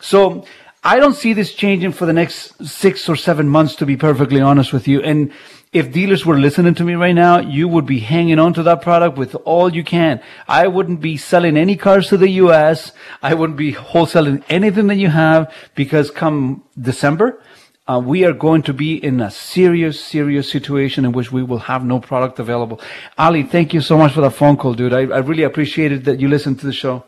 So 0.00 0.44
I 0.86 0.98
don't 0.98 1.14
see 1.14 1.32
this 1.32 1.54
changing 1.54 1.92
for 1.92 2.04
the 2.04 2.12
next 2.12 2.62
six 2.62 3.08
or 3.08 3.16
seven 3.16 3.48
months, 3.48 3.74
to 3.76 3.86
be 3.86 3.96
perfectly 3.96 4.42
honest 4.42 4.70
with 4.70 4.86
you. 4.86 5.00
And 5.00 5.32
if 5.72 5.90
dealers 5.90 6.26
were 6.26 6.38
listening 6.38 6.74
to 6.74 6.84
me 6.84 6.94
right 6.94 7.14
now, 7.14 7.38
you 7.38 7.66
would 7.68 7.86
be 7.86 8.00
hanging 8.00 8.38
on 8.38 8.52
to 8.52 8.62
that 8.64 8.82
product 8.82 9.16
with 9.16 9.34
all 9.46 9.74
you 9.74 9.82
can. 9.82 10.20
I 10.46 10.68
wouldn't 10.68 11.00
be 11.00 11.16
selling 11.16 11.56
any 11.56 11.76
cars 11.76 12.08
to 12.08 12.18
the 12.18 12.28
U.S. 12.44 12.92
I 13.22 13.32
wouldn't 13.32 13.56
be 13.56 13.72
wholesaling 13.72 14.44
anything 14.50 14.88
that 14.88 14.96
you 14.96 15.08
have 15.08 15.50
because 15.74 16.10
come 16.10 16.62
December, 16.78 17.42
uh, 17.88 18.02
we 18.04 18.24
are 18.26 18.34
going 18.34 18.62
to 18.64 18.74
be 18.74 19.02
in 19.02 19.20
a 19.20 19.30
serious, 19.30 19.98
serious 19.98 20.50
situation 20.50 21.06
in 21.06 21.12
which 21.12 21.32
we 21.32 21.42
will 21.42 21.60
have 21.60 21.82
no 21.82 21.98
product 21.98 22.38
available. 22.38 22.78
Ali, 23.16 23.42
thank 23.42 23.72
you 23.72 23.80
so 23.80 23.96
much 23.96 24.12
for 24.12 24.20
that 24.20 24.32
phone 24.32 24.58
call, 24.58 24.74
dude. 24.74 24.92
I, 24.92 25.00
I 25.00 25.18
really 25.18 25.44
appreciated 25.44 26.04
that 26.04 26.20
you 26.20 26.28
listened 26.28 26.60
to 26.60 26.66
the 26.66 26.74
show. 26.74 27.04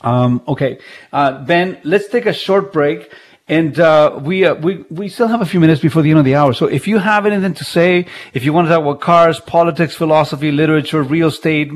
Um, 0.00 0.42
okay, 0.46 0.78
uh, 1.12 1.44
Ben, 1.44 1.78
let's 1.82 2.08
take 2.08 2.26
a 2.26 2.32
short 2.32 2.72
break, 2.72 3.12
and 3.48 3.80
uh, 3.80 4.20
we 4.22 4.44
uh, 4.44 4.54
we 4.54 4.84
we 4.90 5.08
still 5.08 5.26
have 5.26 5.40
a 5.40 5.46
few 5.46 5.58
minutes 5.58 5.80
before 5.80 6.02
the 6.02 6.10
end 6.10 6.18
of 6.18 6.24
the 6.24 6.36
hour. 6.36 6.52
So 6.52 6.66
if 6.66 6.86
you 6.86 6.98
have 6.98 7.26
anything 7.26 7.54
to 7.54 7.64
say, 7.64 8.06
if 8.32 8.44
you 8.44 8.52
want 8.52 8.68
to 8.68 8.74
talk 8.74 8.82
about 8.82 9.00
cars, 9.00 9.40
politics, 9.40 9.96
philosophy, 9.96 10.52
literature, 10.52 11.02
real 11.02 11.28
estate, 11.28 11.72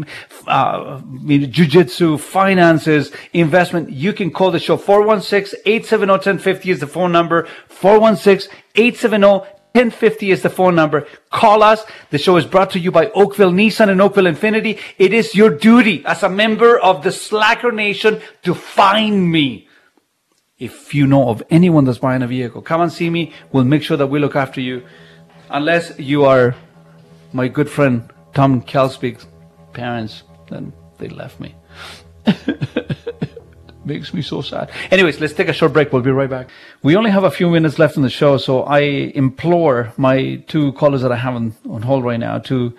uh, 0.47 1.01
jujitsu, 1.01 2.21
finances, 2.21 3.11
investment, 3.33 3.91
you 3.91 4.13
can 4.13 4.31
call 4.31 4.51
the 4.51 4.61
show 4.61 4.77
416-870-1050 4.77 6.67
is 6.67 6.81
the 6.81 6.87
phone 6.87 7.11
number. 7.11 7.49
416-870 7.71 9.47
1050 9.75 10.31
is 10.31 10.43
the 10.43 10.51
phone 10.51 10.75
number. 10.75 11.07
Call 11.31 11.63
us. 11.63 11.83
The 12.11 12.19
show 12.19 12.37
is 12.37 12.45
brought 12.45 12.71
to 12.73 12.79
you 12.79 12.91
by 12.91 13.07
Oakville 13.11 13.53
Nissan 13.53 13.89
and 13.89 14.03
Oakville 14.03 14.25
Infiniti. 14.25 14.79
It 14.99 15.15
is 15.15 15.35
your 15.35 15.49
duty 15.49 16.05
as 16.05 16.23
a 16.23 16.29
member 16.29 16.79
of 16.79 17.03
the 17.03 17.11
Slacker 17.11 17.73
Nation 17.73 18.21
to 18.43 18.55
find 18.55 19.33
me. 19.33 19.69
If 20.59 20.95
you 20.95 21.07
know 21.07 21.31
of 21.31 21.43
anyone 21.49 21.87
that's 21.87 21.99
buying 21.99 22.23
a 22.23 22.27
vehicle, 22.27 22.61
come 22.61 22.83
and 22.83 22.93
see 22.93 23.09
me. 23.09 23.33
We'll 23.51 23.65
make 23.65 23.83
sure 23.83 23.97
that 23.97 24.09
we 24.09 24.19
look 24.19 24.37
after 24.37 24.61
you. 24.61 24.85
Unless 25.49 25.99
you 25.99 26.25
are 26.25 26.55
my 27.33 27.49
good 27.49 27.71
friend 27.71 28.09
Tom 28.35 28.61
Kelspeak's 28.61 29.27
parents, 29.73 30.23
then 30.51 30.73
they 30.99 31.09
left 31.09 31.41
me. 31.41 31.55
Makes 33.85 34.15
me 34.15 34.23
so 34.23 34.43
sad. 34.43 34.71
Anyways, 34.91 35.21
let's 35.21 35.33
take 35.33 35.49
a 35.49 35.53
short 35.53 35.73
break. 35.73 35.93
We'll 35.93 36.03
be 36.03 36.11
right 36.11 36.31
back. 36.31 36.49
We 36.83 36.95
only 36.95 37.11
have 37.11 37.25
a 37.25 37.31
few 37.31 37.51
minutes 37.51 37.79
left 37.79 37.97
in 37.97 38.03
the 38.03 38.11
show, 38.11 38.37
so 38.37 38.63
I 38.63 38.81
implore 38.81 39.93
my 39.97 40.37
two 40.47 40.73
callers 40.75 41.03
that 41.03 41.11
I 41.11 41.17
have 41.17 41.35
on, 41.35 41.55
on 41.69 41.83
hold 41.83 42.05
right 42.05 42.21
now 42.21 42.39
to 42.39 42.75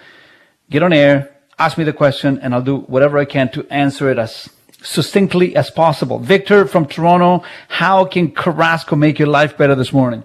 get 0.70 0.82
on 0.82 0.94
air, 0.94 1.36
ask 1.60 1.78
me 1.78 1.84
the 1.84 1.94
question, 1.94 2.40
and 2.40 2.54
I'll 2.54 2.62
do 2.62 2.78
whatever 2.78 3.18
I 3.18 3.26
can 3.26 3.52
to 3.52 3.68
answer 3.70 4.10
it 4.10 4.18
as 4.18 4.50
succinctly 4.82 5.56
as 5.56 5.70
possible. 5.70 6.20
Victor 6.20 6.66
from 6.68 6.86
Toronto, 6.86 7.44
how 7.68 8.06
can 8.06 8.32
Carrasco 8.32 8.96
make 8.96 9.20
your 9.20 9.28
life 9.28 9.58
better 9.58 9.76
this 9.76 9.92
morning? 9.94 10.24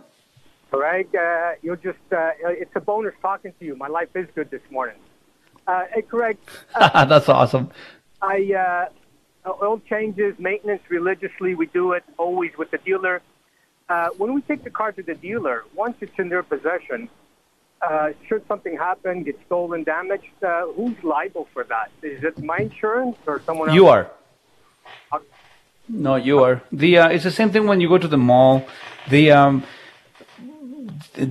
Greg, 0.71 1.15
uh, 1.15 1.53
you're 1.63 1.77
just, 1.77 1.99
uh, 2.13 2.31
it's 2.45 2.75
a 2.75 2.81
bonus 2.81 3.15
talking 3.23 3.53
to 3.59 3.65
you. 3.65 3.75
My 3.77 3.89
life 3.89 4.09
is 4.15 4.29
good 4.35 4.51
this 4.51 4.63
morning. 4.71 4.97
Uh, 5.67 5.85
hey, 5.93 6.03
Greg, 6.03 6.39
That's 6.79 7.29
awesome. 7.29 7.71
I, 8.21 8.53
uh, 8.53 8.93
oil 9.47 9.81
changes, 9.89 10.35
maintenance 10.39 10.83
religiously. 10.89 11.55
We 11.55 11.67
do 11.67 11.93
it 11.93 12.05
always 12.17 12.53
with 12.59 12.71
the 12.71 12.79
dealer. 12.79 13.23
Uh, 13.89 14.09
when 14.19 14.35
we 14.35 14.43
take 14.43 14.65
the 14.65 14.71
car 14.71 14.93
to 14.93 15.03
the 15.03 15.15
dealer, 15.15 15.65
once 15.75 15.97
it's 16.01 16.19
in 16.19 16.29
their 16.29 16.43
possession, 16.43 17.09
uh, 17.81 18.11
should 18.27 18.47
something 18.47 18.77
happen, 18.77 19.23
get 19.23 19.39
stolen, 19.47 19.85
damaged, 19.85 20.43
uh, 20.43 20.67
who's 20.67 20.97
liable 21.03 21.49
for 21.53 21.65
that? 21.65 21.91
Is 22.03 22.23
it 22.25 22.39
my 22.43 22.59
insurance 22.59 23.17
or 23.27 23.41
someone 23.47 23.69
else? 23.69 23.77
You 23.77 23.87
are. 23.87 24.11
No, 25.89 26.17
you 26.17 26.43
are. 26.45 26.63
The 26.71 26.99
uh, 26.99 27.09
it's 27.09 27.25
the 27.25 27.31
same 27.31 27.51
thing 27.51 27.67
when 27.67 27.81
you 27.81 27.89
go 27.89 27.97
to 27.97 28.09
the 28.09 28.19
mall. 28.19 28.67
The 29.09 29.31
um, 29.31 29.65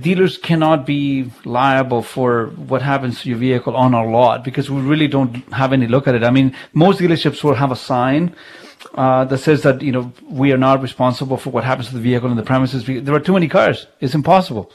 dealers 0.00 0.38
cannot 0.38 0.86
be 0.86 1.30
liable 1.44 2.02
for 2.02 2.46
what 2.70 2.82
happens 2.82 3.22
to 3.22 3.28
your 3.28 3.38
vehicle 3.38 3.76
on 3.76 3.94
our 3.94 4.06
lot 4.06 4.44
because 4.44 4.70
we 4.70 4.80
really 4.80 5.08
don't 5.08 5.36
have 5.52 5.72
any 5.72 5.86
look 5.86 6.06
at 6.06 6.14
it. 6.14 6.24
I 6.24 6.30
mean, 6.30 6.54
most 6.72 7.00
dealerships 7.00 7.42
will 7.44 7.54
have 7.54 7.70
a 7.70 7.76
sign 7.76 8.34
uh, 8.94 9.24
that 9.24 9.38
says 9.38 9.62
that 9.62 9.82
you 9.82 9.92
know 9.92 10.12
we 10.28 10.52
are 10.52 10.58
not 10.58 10.82
responsible 10.82 11.36
for 11.36 11.50
what 11.50 11.64
happens 11.64 11.88
to 11.88 11.94
the 11.94 12.00
vehicle 12.00 12.30
in 12.30 12.36
the 12.36 12.42
premises. 12.42 12.84
There 12.84 13.14
are 13.14 13.20
too 13.20 13.32
many 13.32 13.48
cars; 13.48 13.86
it's 14.00 14.14
impossible. 14.14 14.70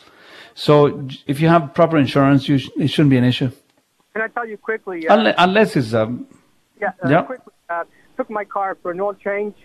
So 0.55 1.07
if 1.25 1.39
you 1.39 1.47
have 1.47 1.73
proper 1.73 1.97
insurance, 1.97 2.47
you 2.47 2.57
sh- 2.57 2.69
it 2.77 2.87
shouldn't 2.89 3.09
be 3.09 3.17
an 3.17 3.23
issue. 3.23 3.51
Can 4.13 4.21
I 4.21 4.27
tell 4.27 4.47
you 4.47 4.57
quickly? 4.57 5.07
Uh, 5.07 5.17
Unless, 5.17 5.35
unless 5.37 5.75
it's 5.75 5.93
um, 5.93 6.27
yeah, 6.79 6.89
uh, 7.03 7.09
yeah. 7.09 7.21
quickly. 7.23 7.53
Uh, 7.69 7.83
took 8.17 8.29
my 8.29 8.45
car 8.45 8.77
for 8.81 8.91
an 8.91 9.01
oil 9.01 9.15
change. 9.15 9.55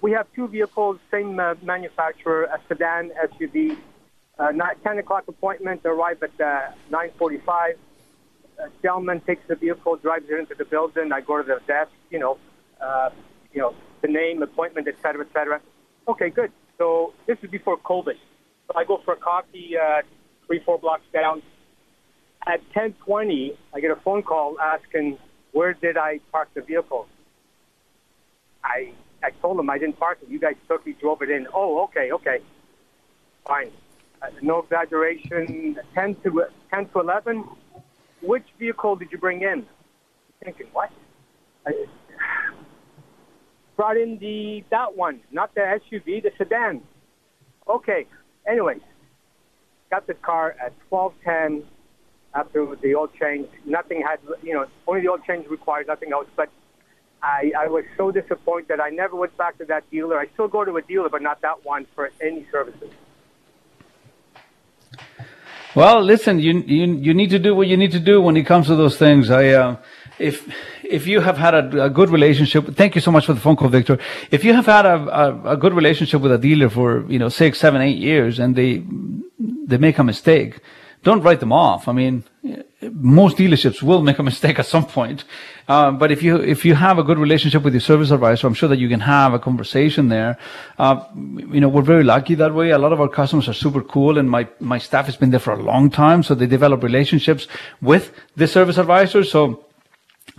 We 0.00 0.10
have 0.12 0.26
two 0.34 0.48
vehicles, 0.48 0.98
same 1.12 1.38
uh, 1.38 1.54
manufacturer, 1.62 2.44
a 2.44 2.58
sedan 2.68 3.12
SUV. 3.30 3.76
Uh, 4.42 4.50
not 4.50 4.82
10 4.82 4.98
o'clock 4.98 5.22
appointment, 5.28 5.80
arrive 5.84 6.20
at 6.20 6.40
uh, 6.40 6.72
9.45. 6.90 7.74
A 8.58 8.68
gentleman 8.82 9.20
takes 9.20 9.42
the 9.46 9.54
vehicle, 9.54 9.94
drives 9.94 10.24
it 10.28 10.36
into 10.36 10.56
the 10.56 10.64
building. 10.64 11.12
I 11.12 11.20
go 11.20 11.40
to 11.40 11.44
the 11.44 11.60
desk, 11.68 11.92
you 12.10 12.18
know, 12.18 12.38
uh, 12.80 13.10
you 13.52 13.60
know, 13.60 13.72
the 14.00 14.08
name, 14.08 14.42
appointment, 14.42 14.88
et 14.88 14.96
cetera, 15.00 15.24
et 15.24 15.32
cetera. 15.32 15.60
Okay, 16.08 16.30
good. 16.30 16.50
So 16.76 17.14
this 17.28 17.38
is 17.40 17.50
before 17.50 17.78
COVID. 17.78 18.16
So 18.66 18.72
I 18.74 18.82
go 18.82 19.00
for 19.04 19.14
a 19.14 19.16
coffee 19.16 19.76
uh, 19.80 20.02
three, 20.48 20.58
four 20.64 20.76
blocks 20.76 21.04
down. 21.12 21.40
At 22.44 22.60
10:20, 22.72 23.56
I 23.72 23.78
get 23.78 23.92
a 23.92 23.96
phone 23.96 24.24
call 24.24 24.58
asking 24.58 25.18
where 25.52 25.72
did 25.72 25.96
I 25.96 26.18
park 26.32 26.48
the 26.54 26.62
vehicle. 26.62 27.06
I 28.64 28.92
I 29.22 29.30
told 29.40 29.60
him 29.60 29.70
I 29.70 29.78
didn't 29.78 30.00
park 30.00 30.18
it. 30.22 30.28
You 30.28 30.40
guys 30.40 30.56
took 30.66 30.84
it, 30.88 30.98
drove 30.98 31.22
it 31.22 31.30
in. 31.30 31.46
Oh, 31.54 31.84
okay, 31.84 32.10
okay, 32.10 32.38
fine. 33.46 33.70
Uh, 34.22 34.26
no 34.40 34.60
exaggeration. 34.60 35.76
10 35.94 36.14
to 36.22 36.44
10 36.72 36.88
to 36.90 37.00
11. 37.00 37.44
Which 38.22 38.44
vehicle 38.58 38.96
did 38.96 39.10
you 39.10 39.18
bring 39.18 39.42
in? 39.42 39.66
thinking 40.44 40.66
what? 40.72 40.90
I, 41.66 41.70
brought 43.76 43.96
in 43.96 44.18
the 44.18 44.64
that 44.70 44.96
one, 44.96 45.20
not 45.30 45.54
the 45.54 45.60
SUV, 45.60 46.22
the 46.22 46.30
sedan. 46.38 46.82
Okay. 47.68 48.06
Anyways, 48.46 48.80
got 49.90 50.06
the 50.06 50.14
car 50.14 50.56
at 50.64 50.72
12:10 50.90 51.64
after 52.34 52.74
the 52.76 52.94
oil 52.94 53.08
change. 53.20 53.48
Nothing 53.64 54.02
had, 54.02 54.18
you 54.42 54.54
know, 54.54 54.66
only 54.86 55.02
the 55.02 55.10
oil 55.10 55.18
change 55.18 55.46
required, 55.48 55.86
nothing 55.86 56.12
else. 56.12 56.26
But 56.34 56.48
I, 57.22 57.52
I 57.56 57.68
was 57.68 57.84
so 57.96 58.10
disappointed. 58.10 58.80
I 58.80 58.90
never 58.90 59.14
went 59.14 59.36
back 59.36 59.58
to 59.58 59.64
that 59.66 59.88
dealer. 59.90 60.18
I 60.18 60.26
still 60.34 60.48
go 60.48 60.64
to 60.64 60.76
a 60.76 60.82
dealer, 60.82 61.08
but 61.08 61.22
not 61.22 61.40
that 61.42 61.64
one 61.64 61.86
for 61.94 62.10
any 62.20 62.46
services. 62.50 62.90
Well, 65.74 66.02
listen, 66.02 66.38
you 66.38 66.60
you 66.66 66.94
you 66.96 67.14
need 67.14 67.30
to 67.30 67.38
do 67.38 67.54
what 67.54 67.66
you 67.66 67.76
need 67.78 67.92
to 67.92 68.00
do 68.00 68.20
when 68.20 68.36
it 68.36 68.44
comes 68.44 68.66
to 68.66 68.76
those 68.76 68.98
things. 68.98 69.30
I 69.30 69.48
uh, 69.48 69.76
if 70.18 70.46
if 70.84 71.06
you 71.06 71.20
have 71.20 71.38
had 71.38 71.54
a, 71.54 71.84
a, 71.84 71.90
good 71.90 72.10
relationship, 72.10 72.76
thank 72.76 72.94
you 72.94 73.00
so 73.00 73.10
much 73.10 73.24
for 73.24 73.32
the 73.32 73.40
phone 73.40 73.56
call, 73.56 73.68
Victor. 73.68 73.98
If 74.30 74.44
you 74.44 74.52
have 74.52 74.66
had 74.66 74.84
a, 74.84 74.96
a, 74.96 75.52
a 75.52 75.56
good 75.56 75.72
relationship 75.72 76.20
with 76.20 76.32
a 76.32 76.38
dealer 76.38 76.68
for 76.68 77.06
you 77.08 77.18
know 77.18 77.30
six, 77.30 77.58
seven, 77.58 77.80
eight 77.80 77.96
years, 77.96 78.38
and 78.38 78.54
they 78.54 78.82
they 79.66 79.78
make 79.78 79.98
a 79.98 80.04
mistake, 80.04 80.60
don't 81.02 81.22
write 81.22 81.40
them 81.40 81.52
off. 81.52 81.88
I 81.88 81.92
mean, 81.92 82.24
most 82.82 83.36
dealerships 83.36 83.82
will 83.82 84.02
make 84.02 84.18
a 84.18 84.22
mistake 84.30 84.58
at 84.58 84.66
some 84.66 84.86
point. 84.86 85.24
Uh, 85.68 85.90
but 85.90 86.10
if 86.10 86.22
you 86.22 86.36
if 86.36 86.64
you 86.64 86.74
have 86.74 86.98
a 86.98 87.02
good 87.02 87.18
relationship 87.18 87.62
with 87.62 87.72
your 87.72 87.80
service 87.80 88.10
advisor, 88.10 88.46
I'm 88.46 88.54
sure 88.54 88.68
that 88.68 88.78
you 88.78 88.88
can 88.88 89.00
have 89.00 89.32
a 89.32 89.38
conversation 89.38 90.08
there. 90.08 90.38
Uh, 90.78 91.04
you 91.14 91.60
know, 91.60 91.68
we're 91.68 91.82
very 91.82 92.04
lucky 92.04 92.34
that 92.34 92.54
way. 92.54 92.70
A 92.70 92.78
lot 92.78 92.92
of 92.92 93.00
our 93.00 93.08
customers 93.08 93.48
are 93.48 93.54
super 93.54 93.82
cool, 93.82 94.18
and 94.18 94.28
my 94.28 94.48
my 94.60 94.78
staff 94.78 95.06
has 95.06 95.16
been 95.16 95.30
there 95.30 95.40
for 95.40 95.52
a 95.52 95.62
long 95.62 95.90
time, 95.90 96.22
so 96.22 96.34
they 96.34 96.46
develop 96.46 96.82
relationships 96.82 97.46
with 97.80 98.12
the 98.36 98.46
service 98.46 98.78
advisor. 98.78 99.24
So. 99.24 99.66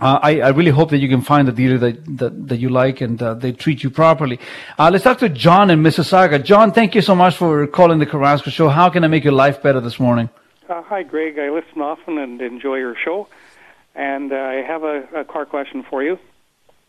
Uh, 0.00 0.18
I, 0.22 0.40
I, 0.40 0.48
really 0.48 0.72
hope 0.72 0.90
that 0.90 0.98
you 0.98 1.08
can 1.08 1.20
find 1.20 1.48
a 1.48 1.52
dealer 1.52 1.78
that, 1.78 2.18
that, 2.18 2.48
that 2.48 2.56
you 2.56 2.68
like 2.68 3.00
and 3.00 3.22
uh, 3.22 3.34
they 3.34 3.52
treat 3.52 3.84
you 3.84 3.90
properly. 3.90 4.40
Uh, 4.76 4.88
let's 4.90 5.04
talk 5.04 5.18
to 5.18 5.28
John 5.28 5.70
in 5.70 5.82
Mississauga. 5.82 6.42
John, 6.42 6.72
thank 6.72 6.96
you 6.96 7.02
so 7.02 7.14
much 7.14 7.36
for 7.36 7.66
calling 7.68 8.00
the 8.00 8.06
Carrasco 8.06 8.50
Show. 8.50 8.70
How 8.70 8.88
can 8.88 9.04
I 9.04 9.08
make 9.08 9.22
your 9.22 9.34
life 9.34 9.62
better 9.62 9.80
this 9.80 10.00
morning? 10.00 10.30
Uh, 10.68 10.82
hi, 10.82 11.02
Greg. 11.02 11.38
I 11.38 11.50
listen 11.50 11.82
often 11.82 12.16
and 12.16 12.40
enjoy 12.40 12.76
your 12.76 12.94
show. 12.96 13.28
And 13.94 14.32
uh, 14.32 14.36
I 14.36 14.62
have 14.66 14.82
a, 14.82 15.04
a, 15.14 15.24
car 15.24 15.44
question 15.44 15.84
for 15.88 16.02
you. 16.02 16.18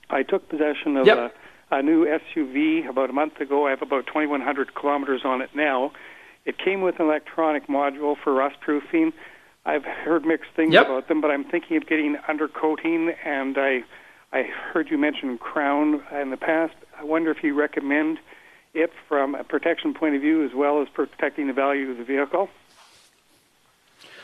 I 0.10 0.24
took 0.24 0.48
possession 0.48 0.96
of 0.96 1.06
yep. 1.06 1.36
a, 1.72 1.76
a, 1.76 1.84
new 1.84 2.06
SUV 2.06 2.88
about 2.88 3.10
a 3.10 3.14
month 3.14 3.40
ago. 3.42 3.68
I 3.68 3.72
have 3.72 3.82
about 3.82 4.08
2,100 4.08 4.74
kilometers 4.76 5.22
on 5.26 5.42
it 5.42 5.50
now. 5.54 5.92
It 6.46 6.58
came 6.58 6.82
with 6.82 7.00
an 7.00 7.06
electronic 7.08 7.68
module 7.68 8.16
for 8.24 8.34
rust 8.34 8.62
proofing. 8.62 9.12
I've 9.66 9.84
heard 9.84 10.26
mixed 10.26 10.52
things 10.56 10.74
yep. 10.74 10.86
about 10.86 11.10
them, 11.10 11.20
but 11.20 11.30
I'm 11.30 11.44
thinking 11.44 11.76
of 11.76 11.86
getting 11.86 12.16
undercoating. 12.30 13.14
And 13.26 13.58
I, 13.58 13.84
I 14.32 14.44
heard 14.44 14.90
you 14.90 14.98
mention 14.98 15.38
Krown 15.38 16.02
in 16.22 16.30
the 16.30 16.38
past. 16.38 16.76
I 16.98 17.04
wonder 17.04 17.30
if 17.30 17.44
you 17.44 17.54
recommend 17.54 18.20
it 18.74 18.92
from 19.10 19.36
a 19.36 19.44
protection 19.44 19.94
point 19.94 20.16
of 20.16 20.22
view 20.22 20.46
as 20.46 20.52
well 20.56 20.82
as 20.82 20.88
protecting 20.88 21.48
the 21.48 21.54
value 21.54 21.92
of 21.92 21.98
the 21.98 22.06
vehicle. 22.06 22.50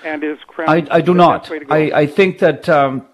And 0.03 0.23
is? 0.23 0.39
I, 0.57 0.85
I 0.89 1.01
do 1.01 1.13
not. 1.13 1.51
I, 1.69 1.91
I 1.93 2.05
think 2.07 2.39
that. 2.39 2.67
Um, 2.69 3.07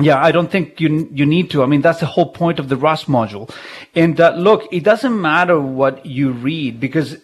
yeah, 0.00 0.22
I 0.22 0.32
don't 0.32 0.50
think 0.50 0.80
you 0.80 1.08
you 1.12 1.24
need 1.24 1.50
to. 1.50 1.62
I 1.62 1.66
mean, 1.66 1.80
that's 1.80 2.00
the 2.00 2.06
whole 2.06 2.32
point 2.32 2.58
of 2.58 2.68
the 2.68 2.76
Rust 2.76 3.06
module. 3.06 3.48
And 3.94 4.20
uh, 4.20 4.34
look, 4.34 4.66
it 4.72 4.82
doesn't 4.82 5.20
matter 5.20 5.60
what 5.60 6.04
you 6.04 6.32
read 6.32 6.80
because 6.80 7.16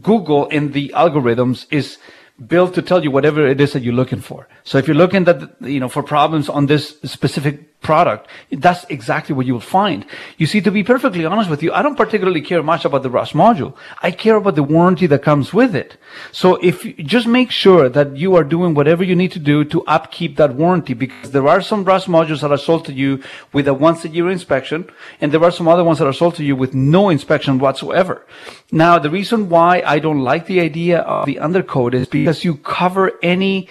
Google 0.00 0.46
in 0.46 0.72
the 0.72 0.92
algorithms 0.96 1.66
is 1.70 1.98
built 2.46 2.74
to 2.74 2.82
tell 2.82 3.04
you 3.04 3.10
whatever 3.10 3.46
it 3.46 3.60
is 3.60 3.72
that 3.74 3.82
you're 3.82 3.94
looking 3.94 4.20
for. 4.20 4.48
So 4.64 4.78
if 4.78 4.88
you're 4.88 4.96
looking 4.96 5.24
that 5.24 5.60
you 5.60 5.80
know 5.80 5.88
for 5.88 6.02
problems 6.02 6.48
on 6.48 6.66
this 6.66 6.98
specific 7.04 7.71
product, 7.82 8.28
that's 8.50 8.84
exactly 8.88 9.34
what 9.34 9.46
you 9.46 9.54
will 9.54 9.60
find. 9.60 10.06
You 10.38 10.46
see, 10.46 10.60
to 10.60 10.70
be 10.70 10.82
perfectly 10.82 11.24
honest 11.24 11.50
with 11.50 11.62
you, 11.62 11.72
I 11.72 11.82
don't 11.82 11.96
particularly 11.96 12.40
care 12.40 12.62
much 12.62 12.84
about 12.84 13.02
the 13.02 13.10
Rust 13.10 13.34
module. 13.34 13.74
I 14.02 14.10
care 14.10 14.36
about 14.36 14.54
the 14.54 14.62
warranty 14.62 15.06
that 15.08 15.22
comes 15.22 15.52
with 15.52 15.74
it. 15.74 15.96
So 16.30 16.56
if 16.56 16.84
you 16.84 16.94
just 16.94 17.26
make 17.26 17.50
sure 17.50 17.88
that 17.88 18.16
you 18.16 18.36
are 18.36 18.44
doing 18.44 18.74
whatever 18.74 19.02
you 19.04 19.16
need 19.16 19.32
to 19.32 19.38
do 19.38 19.64
to 19.64 19.84
upkeep 19.86 20.36
that 20.36 20.54
warranty, 20.54 20.94
because 20.94 21.32
there 21.32 21.48
are 21.48 21.60
some 21.60 21.84
Rust 21.84 22.08
modules 22.08 22.40
that 22.40 22.52
are 22.52 22.58
sold 22.58 22.84
to 22.86 22.92
you 22.92 23.22
with 23.52 23.68
a 23.68 23.74
once 23.74 24.04
a 24.04 24.08
year 24.08 24.30
inspection, 24.30 24.88
and 25.20 25.32
there 25.32 25.42
are 25.42 25.50
some 25.50 25.68
other 25.68 25.84
ones 25.84 25.98
that 25.98 26.06
are 26.06 26.12
sold 26.12 26.36
to 26.36 26.44
you 26.44 26.56
with 26.56 26.74
no 26.74 27.08
inspection 27.08 27.58
whatsoever. 27.58 28.26
Now, 28.70 28.98
the 28.98 29.10
reason 29.10 29.48
why 29.48 29.82
I 29.84 29.98
don't 29.98 30.20
like 30.20 30.46
the 30.46 30.60
idea 30.60 31.00
of 31.00 31.26
the 31.26 31.38
undercoat 31.38 31.94
is 31.94 32.06
because 32.08 32.44
you 32.44 32.56
cover 32.56 33.12
any 33.22 33.68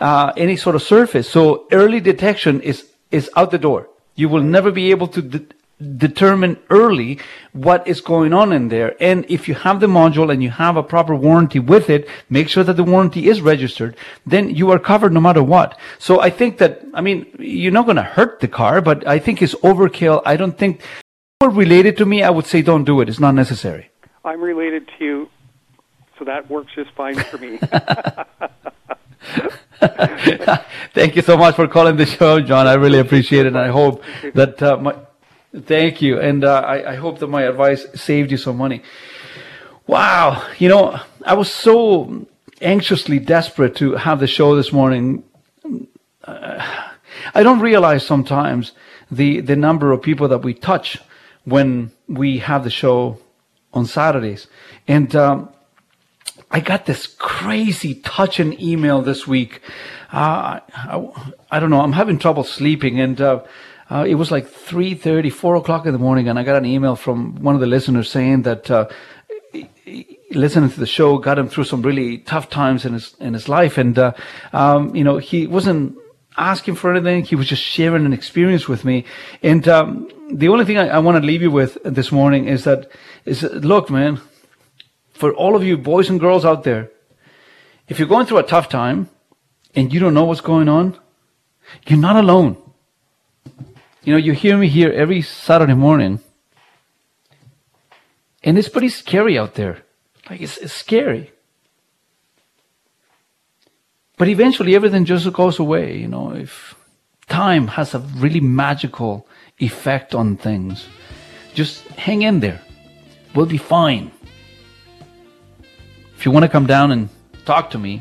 uh, 0.00 0.32
any 0.36 0.56
sort 0.56 0.74
of 0.74 0.82
surface. 0.82 1.30
So 1.30 1.66
early 1.70 2.00
detection 2.00 2.60
is 2.60 2.91
is 3.12 3.30
out 3.36 3.50
the 3.50 3.58
door. 3.58 3.88
You 4.14 4.28
will 4.28 4.42
never 4.42 4.70
be 4.70 4.90
able 4.90 5.08
to 5.08 5.22
de- 5.22 5.46
determine 5.82 6.58
early 6.70 7.18
what 7.52 7.86
is 7.86 8.00
going 8.00 8.32
on 8.32 8.52
in 8.52 8.68
there. 8.68 8.94
And 9.00 9.26
if 9.28 9.48
you 9.48 9.54
have 9.54 9.80
the 9.80 9.86
module 9.86 10.32
and 10.32 10.42
you 10.42 10.50
have 10.50 10.76
a 10.76 10.82
proper 10.82 11.14
warranty 11.14 11.58
with 11.58 11.90
it, 11.90 12.08
make 12.30 12.48
sure 12.48 12.64
that 12.64 12.76
the 12.76 12.84
warranty 12.84 13.28
is 13.28 13.40
registered, 13.40 13.96
then 14.26 14.50
you 14.50 14.70
are 14.70 14.78
covered 14.78 15.12
no 15.12 15.20
matter 15.20 15.42
what. 15.42 15.78
So 15.98 16.20
I 16.20 16.30
think 16.30 16.58
that, 16.58 16.82
I 16.94 17.00
mean, 17.00 17.26
you're 17.38 17.72
not 17.72 17.86
going 17.86 17.96
to 17.96 18.02
hurt 18.02 18.40
the 18.40 18.48
car, 18.48 18.80
but 18.80 19.06
I 19.06 19.18
think 19.18 19.42
it's 19.42 19.54
overkill. 19.56 20.22
I 20.24 20.36
don't 20.36 20.56
think, 20.56 20.82
or 21.40 21.50
related 21.50 21.96
to 21.98 22.06
me, 22.06 22.22
I 22.22 22.30
would 22.30 22.46
say 22.46 22.62
don't 22.62 22.84
do 22.84 23.00
it. 23.00 23.08
It's 23.08 23.20
not 23.20 23.34
necessary. 23.34 23.90
I'm 24.24 24.40
related 24.40 24.88
to 24.98 25.04
you, 25.04 25.28
so 26.18 26.24
that 26.24 26.48
works 26.48 26.72
just 26.74 26.92
fine 26.92 27.16
for 27.16 27.38
me. 27.38 27.58
thank 30.94 31.16
you 31.16 31.22
so 31.22 31.36
much 31.36 31.56
for 31.56 31.66
calling 31.66 31.96
the 31.96 32.06
show, 32.06 32.40
John. 32.40 32.68
I 32.68 32.74
really 32.74 32.98
appreciate 32.98 33.46
it, 33.46 33.48
and 33.48 33.58
I 33.58 33.68
hope 33.68 34.04
that 34.34 34.62
uh, 34.62 34.76
my 34.76 34.94
thank 35.52 36.00
you, 36.00 36.20
and 36.20 36.44
uh, 36.44 36.60
I, 36.60 36.92
I 36.92 36.94
hope 36.94 37.18
that 37.18 37.26
my 37.26 37.42
advice 37.42 37.84
saved 37.94 38.30
you 38.30 38.36
some 38.36 38.56
money. 38.56 38.82
Wow, 39.88 40.46
you 40.58 40.68
know, 40.68 41.00
I 41.26 41.34
was 41.34 41.50
so 41.50 42.26
anxiously 42.60 43.18
desperate 43.18 43.74
to 43.76 43.96
have 43.96 44.20
the 44.20 44.28
show 44.28 44.54
this 44.54 44.72
morning. 44.72 45.24
Uh, 46.22 46.88
I 47.34 47.42
don't 47.42 47.60
realize 47.60 48.06
sometimes 48.06 48.72
the 49.10 49.40
the 49.40 49.56
number 49.56 49.90
of 49.90 50.00
people 50.00 50.28
that 50.28 50.42
we 50.44 50.54
touch 50.54 50.98
when 51.44 51.90
we 52.06 52.38
have 52.38 52.62
the 52.62 52.70
show 52.70 53.18
on 53.72 53.86
Saturdays, 53.86 54.46
and. 54.86 55.16
Um, 55.16 55.48
I 56.52 56.60
got 56.60 56.84
this 56.84 57.06
crazy 57.06 57.94
touching 57.94 58.60
email 58.60 59.00
this 59.00 59.26
week. 59.26 59.62
Uh, 60.12 60.60
I, 60.74 61.34
I, 61.50 61.60
don't 61.60 61.70
know. 61.70 61.80
I'm 61.80 61.92
having 61.92 62.18
trouble 62.18 62.44
sleeping, 62.44 63.00
and 63.00 63.18
uh, 63.18 63.42
uh, 63.90 64.04
it 64.06 64.16
was 64.16 64.30
like 64.30 64.46
3:30, 64.46 65.32
4 65.32 65.56
o'clock 65.56 65.86
in 65.86 65.94
the 65.94 65.98
morning, 65.98 66.28
and 66.28 66.38
I 66.38 66.42
got 66.42 66.56
an 66.56 66.66
email 66.66 66.94
from 66.94 67.36
one 67.36 67.54
of 67.54 67.62
the 67.62 67.66
listeners 67.66 68.10
saying 68.10 68.42
that 68.42 68.70
uh, 68.70 68.88
listening 70.30 70.68
to 70.68 70.78
the 70.78 70.86
show 70.86 71.16
got 71.16 71.38
him 71.38 71.48
through 71.48 71.64
some 71.64 71.80
really 71.80 72.18
tough 72.18 72.50
times 72.50 72.84
in 72.84 72.92
his 72.92 73.16
in 73.18 73.32
his 73.32 73.48
life, 73.48 73.78
and 73.78 73.98
uh, 73.98 74.12
um, 74.52 74.94
you 74.94 75.04
know 75.04 75.16
he 75.16 75.46
wasn't 75.46 75.96
asking 76.36 76.74
for 76.74 76.94
anything. 76.94 77.24
He 77.24 77.34
was 77.34 77.46
just 77.46 77.62
sharing 77.62 78.04
an 78.04 78.12
experience 78.12 78.68
with 78.68 78.84
me, 78.84 79.06
and 79.42 79.66
um, 79.68 80.10
the 80.30 80.48
only 80.48 80.66
thing 80.66 80.76
I, 80.76 80.88
I 80.88 80.98
want 80.98 81.16
to 81.16 81.26
leave 81.26 81.40
you 81.40 81.50
with 81.50 81.78
this 81.82 82.12
morning 82.12 82.46
is 82.46 82.64
that 82.64 82.90
is 83.24 83.42
look, 83.42 83.88
man 83.88 84.20
for 85.22 85.32
all 85.34 85.54
of 85.54 85.62
you 85.62 85.78
boys 85.78 86.10
and 86.10 86.18
girls 86.18 86.44
out 86.44 86.64
there, 86.64 86.90
If 87.86 87.98
you're 87.98 88.08
going 88.08 88.26
through 88.26 88.38
a 88.38 88.52
tough 88.54 88.68
time 88.68 89.08
and 89.72 89.92
you 89.92 90.00
don't 90.00 90.14
know 90.14 90.24
what's 90.24 90.40
going 90.40 90.68
on, 90.68 90.98
you're 91.86 92.04
not 92.08 92.16
alone. 92.16 92.56
You 94.02 94.12
know, 94.12 94.18
you 94.26 94.32
hear 94.32 94.56
me 94.58 94.66
here 94.66 94.90
every 94.90 95.22
Saturday 95.22 95.74
morning, 95.74 96.18
and 98.42 98.58
it's 98.58 98.68
pretty 98.68 98.88
scary 98.88 99.38
out 99.38 99.54
there. 99.54 99.76
Like, 100.28 100.40
it's, 100.40 100.58
it's 100.58 100.72
scary. 100.72 101.30
But 104.16 104.26
eventually 104.26 104.74
everything 104.74 105.04
just 105.04 105.32
goes 105.32 105.60
away, 105.60 105.98
you 105.98 106.08
know, 106.08 106.32
if 106.34 106.74
time 107.28 107.68
has 107.78 107.94
a 107.94 108.00
really 108.24 108.40
magical 108.40 109.28
effect 109.58 110.16
on 110.16 110.36
things. 110.36 110.88
Just 111.54 111.86
hang 112.06 112.22
in 112.22 112.40
there. 112.40 112.60
We'll 113.36 113.46
be 113.46 113.62
fine. 113.78 114.10
If 116.22 116.26
you 116.26 116.30
want 116.30 116.44
to 116.44 116.48
come 116.48 116.68
down 116.68 116.92
and 116.92 117.08
talk 117.44 117.70
to 117.70 117.78
me 117.80 118.00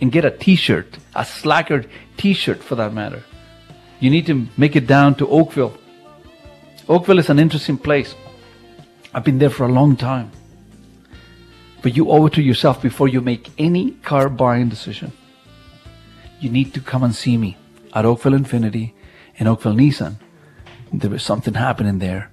and 0.00 0.10
get 0.10 0.24
a 0.24 0.30
t-shirt, 0.30 0.96
a 1.14 1.22
slacker 1.22 1.84
t-shirt 2.16 2.62
for 2.64 2.76
that 2.76 2.94
matter, 2.94 3.22
you 4.00 4.08
need 4.08 4.24
to 4.24 4.48
make 4.56 4.74
it 4.74 4.86
down 4.86 5.16
to 5.16 5.28
Oakville. 5.28 5.76
Oakville 6.88 7.18
is 7.18 7.28
an 7.28 7.38
interesting 7.38 7.76
place. 7.76 8.14
I've 9.12 9.24
been 9.24 9.38
there 9.38 9.50
for 9.50 9.66
a 9.66 9.68
long 9.68 9.96
time. 9.96 10.30
But 11.82 11.94
you 11.94 12.10
owe 12.10 12.24
it 12.24 12.32
to 12.32 12.42
yourself 12.42 12.80
before 12.80 13.08
you 13.08 13.20
make 13.20 13.50
any 13.58 13.90
car 14.00 14.30
buying 14.30 14.70
decision. 14.70 15.12
You 16.40 16.48
need 16.48 16.72
to 16.72 16.80
come 16.80 17.02
and 17.02 17.14
see 17.14 17.36
me 17.36 17.58
at 17.92 18.06
Oakville 18.06 18.32
Infiniti 18.32 18.94
and 19.38 19.46
Oakville 19.46 19.74
Nissan. 19.74 20.16
There 20.90 21.12
is 21.12 21.22
something 21.22 21.52
happening 21.52 21.98
there 21.98 22.30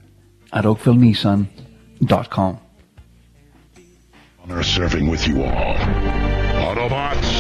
at 0.54 0.64
oakvillenissan.com. 0.64 2.60
Honor 4.50 4.64
serving 4.64 5.06
with 5.06 5.28
you 5.28 5.44
all. 5.44 5.76
Autobots. 5.76 7.39